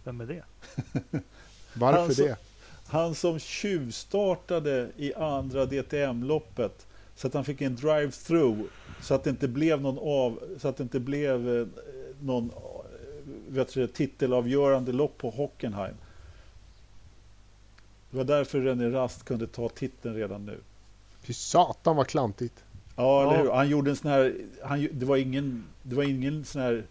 Vem 0.03 0.22
är 0.22 0.26
det? 0.26 0.44
Varför 1.74 1.99
Alltså- 2.03 2.24
det? 2.24 2.36
Han 2.88 3.15
som 3.15 3.40
tjuvstartade 3.40 4.90
i 4.98 5.14
andra 5.14 5.65
DTM-loppet 5.65 6.86
så 7.15 7.28
att 7.28 7.34
han 7.34 7.45
fick 7.45 7.61
en 7.61 7.78
drive-through 7.78 8.64
så 9.04 9.14
att 9.14 9.24
det 9.24 9.30
inte 9.30 9.48
blev 9.48 9.82
någon 9.82 9.98
av, 9.98 10.40
så 10.58 10.68
att 10.68 10.78
det 10.78 10.84
inte 10.84 11.00
blev 11.00 11.58
eh, 11.58 11.68
någon 12.22 12.50
eh, 12.50 12.56
vet 13.48 13.74
du, 13.74 13.88
titelavgörande 13.88 14.92
lopp 14.92 15.18
på 15.18 15.30
Hockenheim. 15.30 15.96
Det 18.12 18.18
var 18.18 18.24
därför 18.24 18.62
René 18.62 18.90
Rast 18.90 19.26
kunde 19.26 19.48
ta 19.48 19.70
titeln 19.70 20.16
redan 20.16 20.46
nu. 20.46 20.58
Fy 21.22 21.34
satan 21.34 21.96
vad 21.96 22.08
klantigt. 22.08 22.64
Ja, 22.96 23.22
eller 23.22 23.44
hur? 23.44 23.52
Han 23.52 23.70
gjorde 23.70 23.90
en 23.90 23.96
sån 23.96 24.12
här, 24.12 24.36
han, 24.64 24.88
det 24.92 25.06
var 25.06 25.18
ingen, 25.18 25.64
det 25.84 25.96
var 25.96 26.04
ingen 26.04 26.46
sån 26.46 26.62
här 26.62 26.84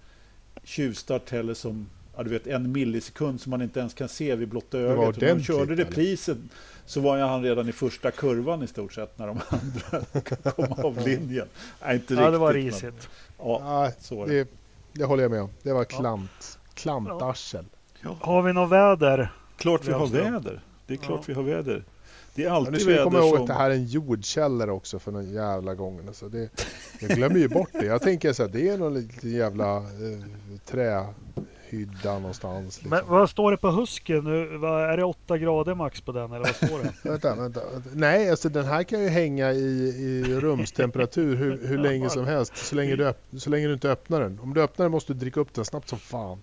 tjuvstart 0.64 1.30
heller 1.30 1.54
som, 1.54 1.86
ja, 2.16 2.22
du 2.22 2.30
vet 2.30 2.46
en 2.46 2.72
millisekund 2.72 3.40
som 3.40 3.50
man 3.50 3.62
inte 3.62 3.80
ens 3.80 3.94
kan 3.94 4.08
se 4.08 4.36
vid 4.36 4.48
blotta 4.48 4.78
ögat. 4.78 5.20
De 5.20 5.42
körde 5.42 5.72
eller? 5.72 5.84
Så 6.86 7.00
var 7.00 7.16
ju 7.16 7.22
han 7.22 7.42
redan 7.42 7.68
i 7.68 7.72
första 7.72 8.10
kurvan 8.10 8.62
i 8.62 8.66
stort 8.66 8.92
sett 8.92 9.18
när 9.18 9.26
de 9.26 9.40
andra 9.48 10.50
kom 10.52 10.84
av 10.84 11.06
linjen. 11.06 11.48
Nej, 11.84 11.94
inte 11.94 12.14
Ja, 12.14 12.20
riktigt. 12.20 12.32
det 12.32 12.38
var 12.38 12.52
men- 12.52 12.62
risigt. 12.62 13.08
Ja, 13.38 13.60
Nej, 13.64 13.94
så 14.00 14.16
var 14.16 14.26
det. 14.26 14.44
det, 14.44 14.48
det 14.92 15.04
håller 15.04 15.22
jag 15.22 15.30
med 15.30 15.42
om. 15.42 15.50
Det 15.62 15.72
var 15.72 15.84
klant. 15.84 16.58
Klantarsel. 16.74 17.64
Har 18.20 18.42
vi 18.42 18.52
något 18.52 18.70
väder? 18.70 19.32
Klart 19.56 19.88
vi 19.88 19.92
har 19.92 20.06
väder. 20.06 20.60
Det 20.86 20.92
är 20.94 20.98
klart 20.98 21.18
Ja. 21.20 21.24
vi 21.26 21.34
har 21.34 21.42
väder. 21.42 21.84
Det 22.34 22.42
är 22.42 22.46
Ja, 22.46 22.52
alltid 22.54 22.72
nu 22.72 22.78
ska 22.78 22.90
vi 22.90 22.98
komma 22.98 23.18
ihåg 23.18 23.34
som... 23.34 23.40
att 23.42 23.46
det 23.48 23.54
här 23.54 23.70
är 23.70 23.74
en 23.74 23.86
jordkällare 23.86 24.70
också 24.72 24.98
för 24.98 25.12
den 25.12 25.32
jävla 25.32 25.74
gången. 25.74 26.08
Alltså 26.08 26.28
det, 26.28 26.48
jag 27.00 27.10
glömmer 27.10 27.38
ju 27.38 27.48
bort 27.48 27.68
det. 27.72 27.84
Jag 27.86 28.02
tänker 28.02 28.32
så 28.32 28.42
här, 28.42 28.50
det 28.50 28.68
är 28.68 28.78
någon 28.78 28.94
liten 28.94 29.30
jävla 29.30 29.76
eh, 29.76 29.82
trähydda 31.72 32.18
någonstans. 32.18 32.64
Liksom. 32.64 32.90
Men 32.90 33.00
vad 33.06 33.30
står 33.30 33.50
det 33.50 33.56
på 33.56 33.70
Husky 33.70 34.20
nu? 34.20 34.56
Vad, 34.56 34.90
är 34.90 34.96
det 34.96 35.04
8 35.04 35.38
grader 35.38 35.74
max 35.74 36.00
på 36.00 36.12
den 36.12 36.32
eller 36.32 36.44
vad 36.44 36.56
står 36.56 36.78
det? 36.78 37.10
Vänta, 37.10 37.34
vänta, 37.42 37.60
vänta. 37.72 37.90
Nej, 37.94 38.30
alltså 38.30 38.48
den 38.48 38.64
här 38.64 38.82
kan 38.82 39.02
ju 39.02 39.08
hänga 39.08 39.52
i, 39.52 39.88
i 39.98 40.40
rumstemperatur 40.40 41.36
hur, 41.36 41.66
hur 41.66 41.78
länge 41.78 42.10
som 42.10 42.26
helst. 42.26 42.56
Så 42.56 42.76
länge, 42.76 42.96
du 42.96 43.14
så 43.38 43.50
länge 43.50 43.66
du 43.66 43.72
inte 43.72 43.90
öppnar 43.90 44.20
den. 44.20 44.40
Om 44.42 44.54
du 44.54 44.62
öppnar 44.62 44.84
den 44.84 44.92
måste 44.92 45.12
du 45.12 45.18
dricka 45.18 45.40
upp 45.40 45.54
den 45.54 45.64
snabbt 45.64 45.88
som 45.88 45.98
fan. 45.98 46.38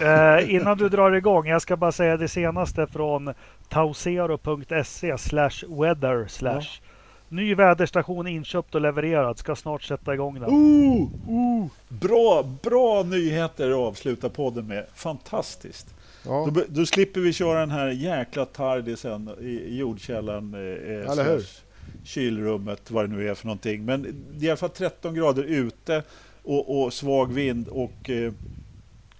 Eh, 0.00 0.54
innan 0.54 0.78
du 0.78 0.88
drar 0.88 1.12
igång, 1.12 1.46
jag 1.46 1.62
ska 1.62 1.76
bara 1.76 1.92
säga 1.92 2.16
det 2.16 2.28
senaste 2.28 2.86
från 2.86 3.34
tausero.se 3.68 5.18
slash 5.18 5.50
weather 5.68 6.26
slash. 6.28 6.80
Ny 7.28 7.54
väderstation 7.54 8.26
inköpt 8.26 8.74
och 8.74 8.80
levererad. 8.80 9.38
Ska 9.38 9.56
snart 9.56 9.82
sätta 9.82 10.14
igång 10.14 10.40
den. 10.40 10.50
Oh, 10.50 11.08
oh, 11.28 11.66
bra, 11.88 12.42
bra 12.62 13.02
nyheter 13.02 13.70
att 13.70 13.76
avsluta 13.76 14.28
podden 14.28 14.66
med. 14.66 14.86
Fantastiskt. 14.94 15.94
Ja, 16.24 16.50
Då, 16.54 16.62
då 16.68 16.86
slipper 16.86 17.20
vi 17.20 17.32
köra 17.32 17.60
den 17.60 17.70
här 17.70 17.88
jäkla 17.88 18.44
tardisen 18.44 19.30
i, 19.40 19.44
i 19.44 19.78
jordkällaren. 19.78 20.54
Eh, 20.54 20.60
eh, 20.60 21.10
Eller 21.10 21.24
hur? 21.24 21.40
slash 21.40 21.64
Kylrummet, 22.04 22.90
vad 22.90 23.04
det 23.04 23.16
nu 23.16 23.28
är 23.28 23.34
för 23.34 23.46
någonting. 23.46 23.84
Men 23.84 24.02
det 24.32 24.44
är 24.44 24.46
i 24.46 24.50
alla 24.50 24.56
fall 24.56 24.70
13 24.70 25.14
grader 25.14 25.42
ute 25.42 26.02
och, 26.42 26.82
och 26.82 26.92
svag 26.92 27.32
vind. 27.32 27.68
Och 27.68 28.10
eh, 28.10 28.32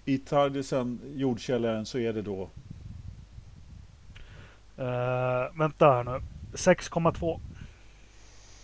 i 0.05 0.19
tardisen, 0.19 1.01
jordkällaren, 1.15 1.87
så 1.87 1.99
är 1.99 2.13
det 2.13 2.23
då... 2.23 2.43
Eh, 4.77 5.59
vänta 5.59 5.87
här 5.87 6.05
nu. 6.05 6.21
6,2. 6.53 7.41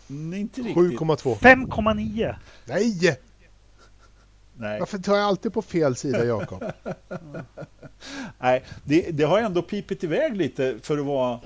Nej, 0.06 0.40
inte 0.40 0.60
riktigt. 0.60 0.76
7,2. 0.76 1.38
5,9. 1.38 2.34
Nej! 2.64 3.18
Nej, 4.56 4.80
Varför 4.80 4.98
tar 4.98 5.16
jag 5.16 5.24
alltid 5.24 5.52
på 5.52 5.62
fel 5.62 5.96
sida 5.96 6.24
Jakob? 6.24 6.64
Nej 8.38 8.62
det, 8.84 9.10
det 9.10 9.24
har 9.24 9.38
ändå 9.38 9.62
pipit 9.62 10.04
iväg 10.04 10.36
lite 10.36 10.78
för 10.82 10.98
att 10.98 11.06
vara, 11.06 11.40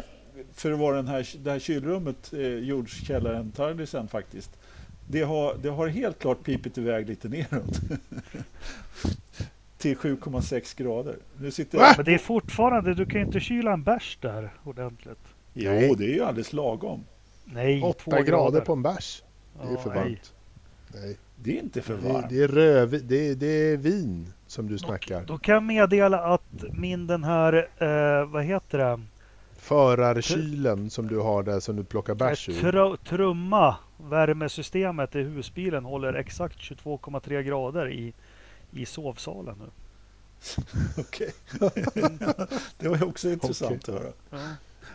för 0.55 0.73
att 0.73 0.79
vara 0.79 0.97
den 0.97 1.09
här, 1.09 1.29
det 1.45 1.51
här 1.51 1.59
kylrummet, 1.59 2.33
eh, 2.33 2.41
jordkällaren, 2.41 3.51
tardisen 3.51 4.09
faktiskt. 4.09 4.51
Det 5.07 5.23
har, 5.23 5.55
det 5.63 5.69
har 5.69 5.89
helt 5.89 6.19
klart 6.19 6.43
pipit 6.45 6.79
iväg 6.79 7.09
lite 7.09 7.29
neråt. 7.29 7.81
till 9.79 9.97
7,6 9.97 10.79
grader. 10.79 11.17
Nu 11.41 11.51
sitter 11.51 11.79
Va? 11.79 11.95
Men 11.97 12.05
det 12.05 12.15
är 12.15 12.19
fortfarande, 12.19 12.95
du 12.95 13.07
kan 13.07 13.21
ju 13.21 13.27
inte 13.27 13.41
kyla 13.41 13.73
en 13.73 13.83
bärs 13.83 14.19
där 14.21 14.51
ordentligt. 14.65 15.19
Jo, 15.55 15.71
Nej. 15.71 15.95
det 15.99 16.05
är 16.05 16.15
ju 16.15 16.25
alldeles 16.25 16.53
lagom. 16.53 17.05
Nej, 17.53 17.81
två 17.81 18.11
8 18.11 18.23
grader 18.23 18.61
på 18.61 18.73
en 18.73 18.83
bärs. 18.83 19.23
Det 19.63 19.73
är 19.73 19.77
för 19.77 19.91
nej. 19.91 19.99
varmt. 19.99 20.35
Nej. 20.95 21.17
Det 21.37 21.59
är 21.59 21.63
inte 21.63 21.83
för 21.83 21.95
Det, 21.97 22.13
varmt. 22.13 22.27
det 22.29 22.43
är 22.43 22.49
röv, 22.49 22.91
det, 22.91 23.35
det 23.35 23.47
är 23.47 23.77
vin 23.77 24.33
som 24.47 24.69
du 24.69 24.79
snackar. 24.79 25.25
Då 25.25 25.39
kan 25.39 25.55
jag 25.55 25.63
meddela 25.63 26.19
att 26.35 26.65
min 26.73 27.07
den 27.07 27.25
här, 27.25 27.69
eh, 27.79 28.27
vad 28.31 28.45
heter 28.45 28.79
det? 28.79 29.01
Förarkylen 29.57 30.91
som 30.91 31.09
du 31.09 31.19
har 31.19 31.43
där 31.43 31.61
som 31.61 31.77
du 31.77 31.85
plockar 31.85 32.15
bärs 32.15 32.49
ur. 32.49 32.53
Tr- 32.53 32.97
trumma 32.97 33.77
värmesystemet 33.97 35.17
i 35.17 35.23
husbilen 35.23 35.85
håller 35.85 36.15
exakt 36.15 36.59
22,3 36.59 37.43
grader 37.43 37.91
i, 37.91 38.13
i 38.71 38.87
sovsalen 38.87 39.57
nu. 39.59 39.71
Okej. 41.03 41.33
det 42.79 42.89
var 42.89 42.97
ju 42.97 43.05
också 43.05 43.31
intressant 43.31 43.89
att 43.89 43.95
höra. 43.95 44.13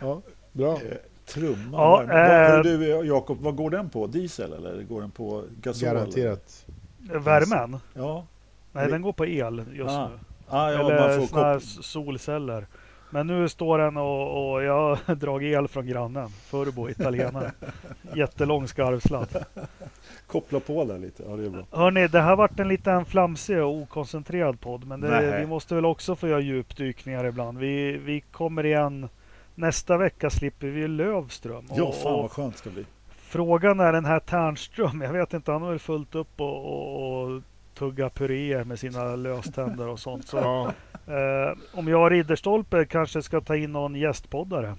Ja, 0.00 0.22
bra. 0.52 0.80
Eh, 1.26 1.32
Trumma. 1.32 1.78
Ja. 1.78 1.96
Vad- 1.96 2.08
hör 2.08 2.62
du 2.62 3.06
Jakob, 3.06 3.38
vad 3.40 3.56
går 3.56 3.70
den 3.70 3.88
på? 3.90 4.06
Diesel 4.06 4.52
eller 4.52 4.82
går 4.82 5.00
den 5.00 5.10
på 5.10 5.44
gasol? 5.62 5.88
Garanterat. 5.88 6.66
Värmen? 6.98 7.76
Ja. 7.94 8.24
Nej, 8.72 8.88
den 8.90 9.02
går 9.02 9.12
på 9.12 9.26
el 9.26 9.64
just 9.72 9.90
Ah, 9.90 10.08
nu. 10.08 10.18
Ah, 10.48 10.70
ja, 10.72 10.78
Eller 10.80 11.00
man 11.08 11.20
får 11.20 11.26
såna 11.26 11.42
här 11.44 11.58
solceller. 11.58 12.66
Men 13.10 13.26
nu 13.26 13.48
står 13.48 13.78
den 13.78 13.96
och, 13.96 14.52
och 14.52 14.62
jag 14.62 14.98
har 15.06 15.14
dragit 15.14 15.54
el 15.56 15.68
från 15.68 15.86
grannen. 15.86 16.28
Furbo, 16.28 16.88
italienare. 16.88 17.52
Jättelång 18.14 18.68
skarvsladd. 18.68 19.44
koppla 20.26 20.60
på 20.60 20.84
där 20.84 20.98
lite. 20.98 21.22
Ja, 21.28 21.36
det 21.36 21.44
är 21.44 21.50
bra. 21.50 21.64
Hörni, 21.70 22.08
det 22.08 22.20
har 22.20 22.36
varit 22.36 22.60
en 22.60 22.68
liten 22.68 23.04
flamsig 23.04 23.62
och 23.62 23.74
okoncentrerad 23.74 24.60
podd. 24.60 24.86
Men 24.86 25.00
det, 25.00 25.38
vi 25.40 25.46
måste 25.46 25.74
väl 25.74 25.84
också 25.84 26.16
få 26.16 26.28
göra 26.28 26.40
djupdykningar 26.40 27.24
ibland. 27.24 27.58
Vi, 27.58 27.92
vi 27.96 28.20
kommer 28.20 28.66
igen. 28.66 29.08
Nästa 29.54 29.96
vecka 29.96 30.30
slipper 30.30 30.66
vi 30.66 30.88
Lövström. 30.88 31.64
Ja, 31.74 31.84
Och- 31.84 31.94
fan 31.94 32.12
vad 32.22 32.30
skönt 32.30 32.52
det 32.54 32.58
ska 32.58 32.70
bli. 32.70 32.84
Frågan 33.16 33.80
är 33.80 33.92
den 33.92 34.04
här 34.04 34.20
Tärnström. 34.20 35.00
Jag 35.00 35.12
vet 35.12 35.32
inte, 35.34 35.52
han 35.52 35.62
har 35.62 35.70
väl 35.70 35.78
fullt 35.78 36.14
upp 36.14 36.40
och, 36.40 36.64
och, 36.66 37.22
och 37.22 37.42
tugga 37.74 38.10
puréer 38.10 38.64
med 38.64 38.78
sina 38.78 39.16
löständer 39.16 39.88
och 39.88 39.98
sånt. 39.98 40.28
Så, 40.28 40.36
Ja, 40.36 40.72
eh, 41.14 41.56
om 41.72 41.88
jag 41.88 42.02
och 42.02 42.10
Ridderstolpe 42.10 42.84
kanske 42.84 43.22
ska 43.22 43.40
ta 43.40 43.56
in 43.56 43.72
någon 43.72 43.94
gästpoddare. 43.94 44.74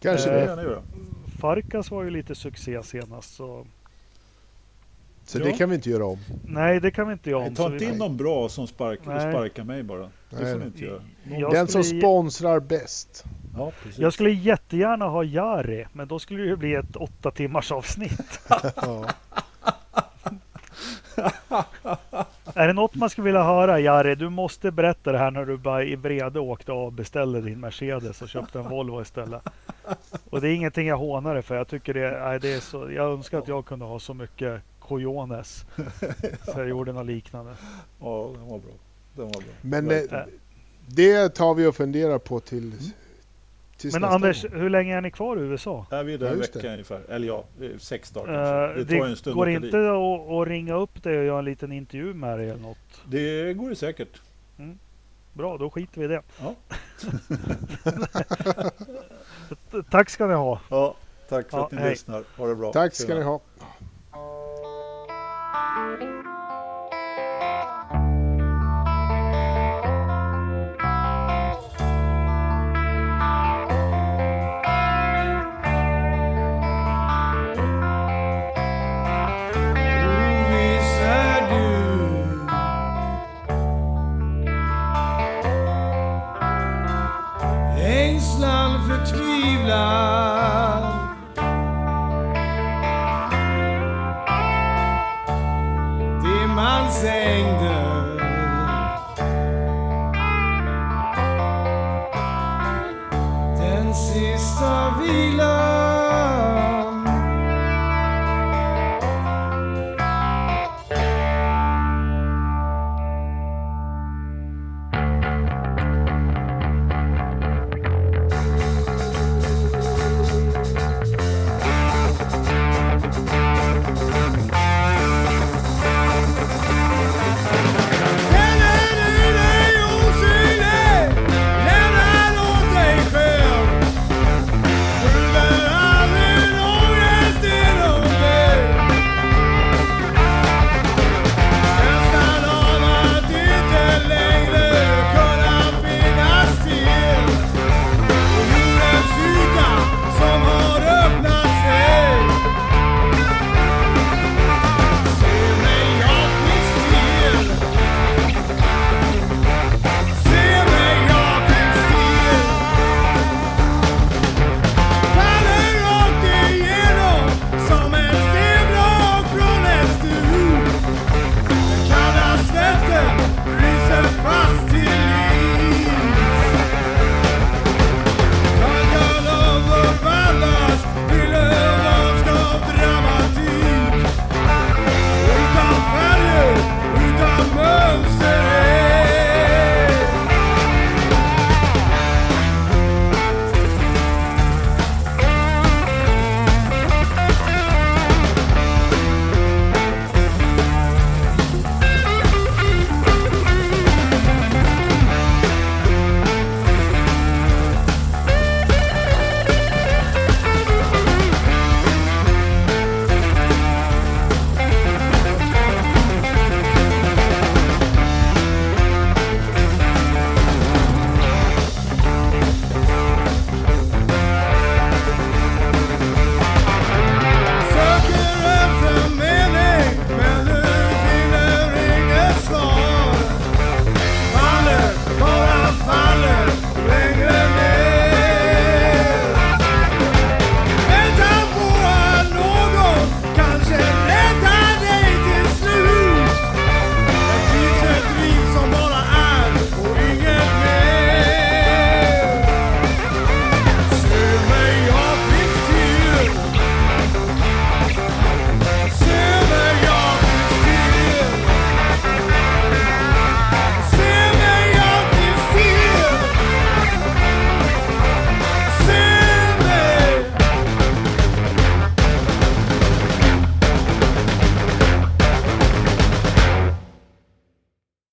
kanske 0.00 0.30
Det 0.30 0.40
Eh, 0.50 0.56
det. 0.56 0.82
Farkas 1.40 1.90
var 1.90 2.02
ju 2.02 2.10
lite 2.10 2.34
succé 2.34 2.82
senast. 2.82 3.34
Så, 3.34 3.66
Så 5.28 5.38
Ja. 5.38 5.44
det 5.44 5.52
kan 5.52 5.68
vi 5.68 5.74
inte 5.74 5.90
göra 5.90 6.06
om. 6.06 6.18
nej, 6.46 6.80
det 6.80 6.90
kan 6.90 7.06
vi 7.06 7.12
inte 7.12 7.30
göra 7.30 7.40
Nej, 7.40 7.48
om. 7.48 7.54
ta 7.54 7.64
inte 7.66 7.84
vi- 7.84 7.92
in 7.92 7.98
någon 7.98 8.16
bra 8.16 8.48
som 8.48 8.66
spark, 8.66 9.00
sparkar 9.02 9.64
mig 9.64 9.82
bara. 9.82 9.98
Det 10.00 10.10
Nej. 10.30 10.52
får 10.52 10.60
ni 10.60 10.66
inte 10.66 10.84
göra. 10.84 11.02
Jag 11.24 11.52
Den 11.52 11.68
som 11.68 11.84
skulle- 11.84 12.00
sponsrar 12.00 12.60
bäst. 12.60 13.24
Ja, 13.56 13.72
precis. 13.82 13.98
Jag 13.98 14.12
skulle 14.12 14.30
jättegärna 14.30 15.04
ha 15.08 15.24
Jari, 15.24 15.86
men 15.92 16.08
då 16.08 16.18
skulle 16.18 16.42
det 16.42 16.48
ju 16.48 16.56
bli 16.56 16.74
ett 16.74 16.96
åtta 16.96 17.30
timmars 17.30 17.72
avsnitt. 17.72 18.40
Ja. 18.76 19.04
är 22.54 22.66
det 22.66 22.72
något 22.72 22.94
man 22.94 23.10
skulle 23.10 23.24
vilja 23.24 23.42
höra 23.42 23.80
Jari, 23.80 24.14
du 24.14 24.28
måste 24.28 24.70
berätta 24.70 25.12
det 25.12 25.18
här 25.18 25.30
när 25.30 25.44
du 25.44 25.56
bara 25.56 25.84
i 25.84 25.96
vrede 25.96 26.40
åkte 26.40 26.72
och 26.72 26.92
beställde 26.92 27.40
din 27.40 27.60
Mercedes 27.60 28.22
och 28.22 28.28
köpte 28.28 28.58
en 28.58 28.68
Volvo 28.68 29.02
istället. 29.02 29.42
Och 30.30 30.40
det 30.40 30.48
är 30.48 30.52
ingenting 30.54 30.86
jag 30.86 30.96
hånar 30.96 31.34
dig 31.34 31.42
för. 31.42 31.56
Jag 31.56 31.68
tycker 31.68 31.94
det, 31.94 32.20
nej, 32.24 32.40
det 32.40 32.52
är 32.54 32.60
så, 32.60 32.90
jag 32.90 33.12
önskar 33.12 33.38
att 33.38 33.48
jag 33.48 33.64
kunde 33.66 33.84
ha 33.84 33.98
så 34.00 34.14
mycket 34.14 34.60
cojones. 34.88 35.64
Så 36.44 36.52
jag 36.60 36.68
gjorde 36.68 36.92
något 36.92 37.06
liknande. 37.06 37.54
Ja, 38.00 38.30
den 38.34 38.48
var 38.48 38.58
bra. 38.58 38.72
Den 39.14 39.24
var 39.24 39.32
bra. 39.32 39.52
Men 39.62 39.88
Verkligen. 39.88 40.22
eh, 40.24 40.28
det 40.86 41.28
tar 41.28 41.54
vi 41.54 41.66
och 41.66 41.74
funderar 41.76 42.18
på 42.18 42.40
till 42.40 42.72
tills 43.76 43.94
Men 43.94 44.02
nästa 44.02 44.14
Anders, 44.14 44.42
gång. 44.42 44.60
hur 44.60 44.70
länge 44.70 44.96
är 44.96 45.00
ni 45.00 45.10
kvar 45.10 45.36
i 45.36 45.40
USA? 45.40 45.86
Ja, 45.90 46.02
vi 46.02 46.14
är 46.14 46.18
där 46.18 46.26
Ja, 46.26 46.32
en 46.32 46.38
vecka 46.40 46.58
det. 46.58 46.72
ungefär. 46.72 47.00
Eller 47.08 47.26
ja, 47.26 47.44
eh, 47.62 47.70
sex 47.78 48.10
dagar 48.10 48.32
Eh, 48.32 48.66
kanske. 48.74 48.94
Det 48.94 48.98
tar 48.98 49.06
ju 49.06 49.10
en 49.10 49.16
stund 49.16 49.36
går 49.36 49.48
inte 49.48 49.68
att, 49.90 50.30
att 50.30 50.48
ringa 50.48 50.74
upp 50.74 51.02
dig 51.02 51.18
och 51.18 51.24
göra 51.24 51.38
en 51.38 51.44
liten 51.44 51.72
intervju 51.72 52.14
med 52.14 52.38
dig 52.38 52.50
eller 52.50 52.62
något? 52.62 53.00
Det 53.08 53.54
går 53.54 53.68
ju 53.68 53.74
säkert. 53.74 54.20
Bra, 55.32 55.56
då 55.58 55.70
skiter 55.70 55.98
vi 56.00 56.04
i 56.04 56.08
det. 56.08 56.22
Ja. 56.40 56.54
Tack 59.90 60.10
ska 60.10 60.26
ni 60.26 60.34
ha. 60.34 60.60
Ja, 60.70 60.94
tack 61.28 61.50
för 61.50 61.58
Ja, 61.58 61.64
att 61.66 61.72
ni 61.72 61.78
hej. 61.78 61.90
lyssnar. 61.90 62.24
Ha 62.36 62.46
det 62.46 62.54
bra. 62.54 62.72
Tack 62.72 62.94
ska 62.94 63.06
Tjena. 63.06 63.18
ni 63.20 63.24
ha. 63.26 63.40
Bye. 65.78 66.17